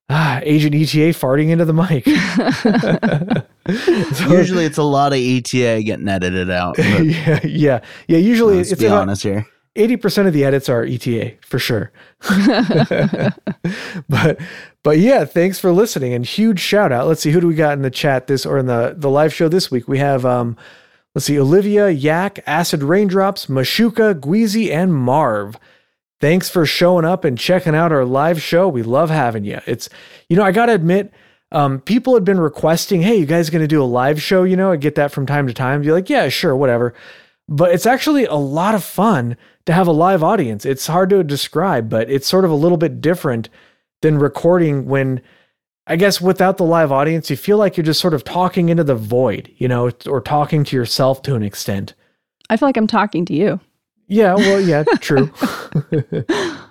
ah, 0.10 0.40
Agent 0.44 0.76
ETA 0.76 1.18
farting 1.18 1.50
into 1.50 1.66
the 1.66 1.74
mic. 1.74 2.06
So- 4.16 4.28
Usually 4.38 4.66
it's 4.66 4.78
a 4.78 4.84
lot 4.84 5.14
of 5.14 5.20
ETA 5.20 5.84
getting 5.84 6.08
edited 6.10 6.50
out. 6.52 6.76
but 6.76 6.86
yeah, 7.06 7.40
yeah, 7.44 7.80
yeah. 8.08 8.18
Usually 8.18 8.58
Let's 8.58 8.72
it's 8.74 8.82
be 8.82 8.88
about 8.88 9.04
honest 9.04 9.24
here. 9.24 9.46
eighty 9.78 9.96
percent 9.96 10.28
of 10.28 10.34
the 10.34 10.44
edits 10.44 10.68
are 10.70 10.84
ETA 10.84 11.34
for 11.46 11.60
sure. 11.60 11.92
but 14.10 14.40
but 14.84 14.98
yeah, 15.00 15.26
thanks 15.26 15.60
for 15.60 15.72
listening 15.72 16.14
and 16.14 16.26
huge 16.26 16.60
shout 16.60 16.92
out. 16.92 17.08
Let's 17.08 17.22
see 17.22 17.32
who 17.32 17.42
do 17.42 17.48
we 17.48 17.56
got 17.56 17.74
in 17.74 17.82
the 17.82 17.90
chat 17.92 18.28
this 18.28 18.46
or 18.46 18.58
in 18.58 18.66
the 18.66 18.96
the 18.98 19.10
live 19.10 19.34
show 19.34 19.48
this 19.48 19.72
week. 19.72 19.88
We 19.88 19.98
have 20.00 20.26
um 20.26 20.58
let's 21.16 21.26
see 21.26 21.40
Olivia, 21.40 21.90
Yak, 21.90 22.40
Acid 22.46 22.84
Raindrops, 22.84 23.48
Mashuka, 23.48 24.20
Gweezy, 24.20 24.72
and 24.72 24.94
Marv. 24.94 25.56
Thanks 26.24 26.48
for 26.48 26.66
showing 26.66 27.04
up 27.04 27.26
and 27.26 27.38
checking 27.38 27.76
out 27.76 27.92
our 27.92 28.06
live 28.06 28.42
show. 28.42 28.70
We 28.70 28.82
love 28.82 29.10
having 29.10 29.44
you. 29.44 29.60
It's 29.66 29.90
you 30.30 30.38
know, 30.38 30.44
I 30.44 30.54
got 30.54 30.68
to 30.68 30.74
admit 30.74 31.12
um, 31.52 31.82
people 31.82 32.14
had 32.14 32.24
been 32.24 32.40
requesting, 32.40 33.02
hey, 33.02 33.18
you 33.18 33.26
guys 33.26 33.50
going 33.50 33.62
to 33.62 33.68
do 33.68 33.84
a 33.84 33.84
live 33.84 34.22
show? 34.22 34.44
You 34.44 34.56
know, 34.56 34.72
I 34.72 34.78
get 34.78 34.96
that 34.96 35.12
from 35.12 35.26
time 35.26 35.48
to 35.48 35.54
time. 35.54 35.82
Be 35.82 35.92
like, 35.92 36.10
yeah, 36.10 36.30
sure, 36.30 36.56
whatever. 36.56 36.94
But 37.50 37.74
it's 37.74 37.86
actually 37.86 38.24
a 38.24 38.36
lot 38.36 38.74
of 38.74 38.86
fun 38.86 39.36
to 39.66 39.74
have 39.74 39.86
a 39.86 39.92
live 39.92 40.24
audience. 40.24 40.66
It's 40.66 40.88
hard 40.88 41.10
to 41.10 41.26
describe, 41.26 41.90
but 41.90 42.10
it's 42.10 42.26
sort 42.26 42.46
of 42.46 42.52
a 42.52 42.56
little 42.56 42.78
bit 42.78 43.02
different 43.02 43.50
than 44.02 44.18
recording 44.18 44.86
when 44.86 45.22
I 45.88 45.98
guess 45.98 46.22
without 46.22 46.56
the 46.56 46.64
live 46.64 46.94
audience, 46.94 47.30
you 47.30 47.36
feel 47.36 47.58
like 47.58 47.76
you're 47.76 47.84
just 47.84 48.00
sort 48.00 48.14
of 48.14 48.24
talking 48.24 48.70
into 48.70 48.86
the 48.86 48.96
void, 48.96 49.52
you 49.58 49.68
know, 49.68 49.92
or 50.08 50.22
talking 50.22 50.64
to 50.64 50.76
yourself 50.78 51.22
to 51.24 51.36
an 51.36 51.44
extent. 51.44 51.96
I 52.50 52.56
feel 52.56 52.70
like 52.70 52.78
I'm 52.78 52.88
talking 52.88 53.26
to 53.26 53.34
you. 53.34 53.60
Yeah, 54.14 54.36
well, 54.36 54.62
yeah, 54.62 54.84
true. 55.02 55.32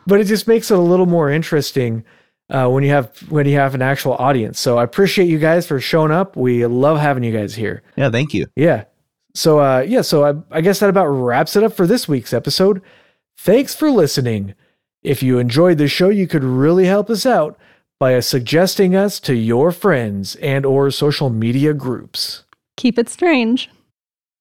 but 0.06 0.20
it 0.20 0.24
just 0.24 0.46
makes 0.46 0.70
it 0.70 0.78
a 0.78 0.80
little 0.80 1.06
more 1.06 1.28
interesting 1.28 2.04
uh, 2.50 2.68
when 2.68 2.84
you 2.84 2.90
have 2.90 3.16
when 3.30 3.46
you 3.46 3.56
have 3.56 3.74
an 3.74 3.82
actual 3.82 4.14
audience. 4.14 4.60
So 4.60 4.78
I 4.78 4.84
appreciate 4.84 5.26
you 5.26 5.38
guys 5.38 5.66
for 5.66 5.80
showing 5.80 6.12
up. 6.12 6.36
We 6.36 6.64
love 6.66 6.98
having 6.98 7.24
you 7.24 7.32
guys 7.32 7.54
here. 7.54 7.82
Yeah, 7.96 8.10
thank 8.10 8.32
you. 8.32 8.46
Yeah. 8.54 8.84
So 9.34 9.58
uh 9.58 9.84
yeah, 9.88 10.02
so 10.02 10.24
I, 10.24 10.58
I 10.58 10.60
guess 10.60 10.78
that 10.80 10.90
about 10.90 11.06
wraps 11.06 11.56
it 11.56 11.64
up 11.64 11.72
for 11.72 11.86
this 11.86 12.06
week's 12.06 12.32
episode. 12.32 12.82
Thanks 13.38 13.74
for 13.74 13.90
listening. 13.90 14.54
If 15.02 15.22
you 15.22 15.38
enjoyed 15.38 15.78
the 15.78 15.88
show, 15.88 16.10
you 16.10 16.28
could 16.28 16.44
really 16.44 16.84
help 16.84 17.10
us 17.10 17.26
out 17.26 17.58
by 17.98 18.18
suggesting 18.20 18.94
us 18.94 19.18
to 19.20 19.34
your 19.34 19.72
friends 19.72 20.36
and 20.36 20.66
or 20.66 20.90
social 20.90 21.30
media 21.30 21.72
groups. 21.72 22.44
Keep 22.76 22.98
it 22.98 23.08
strange. 23.08 23.70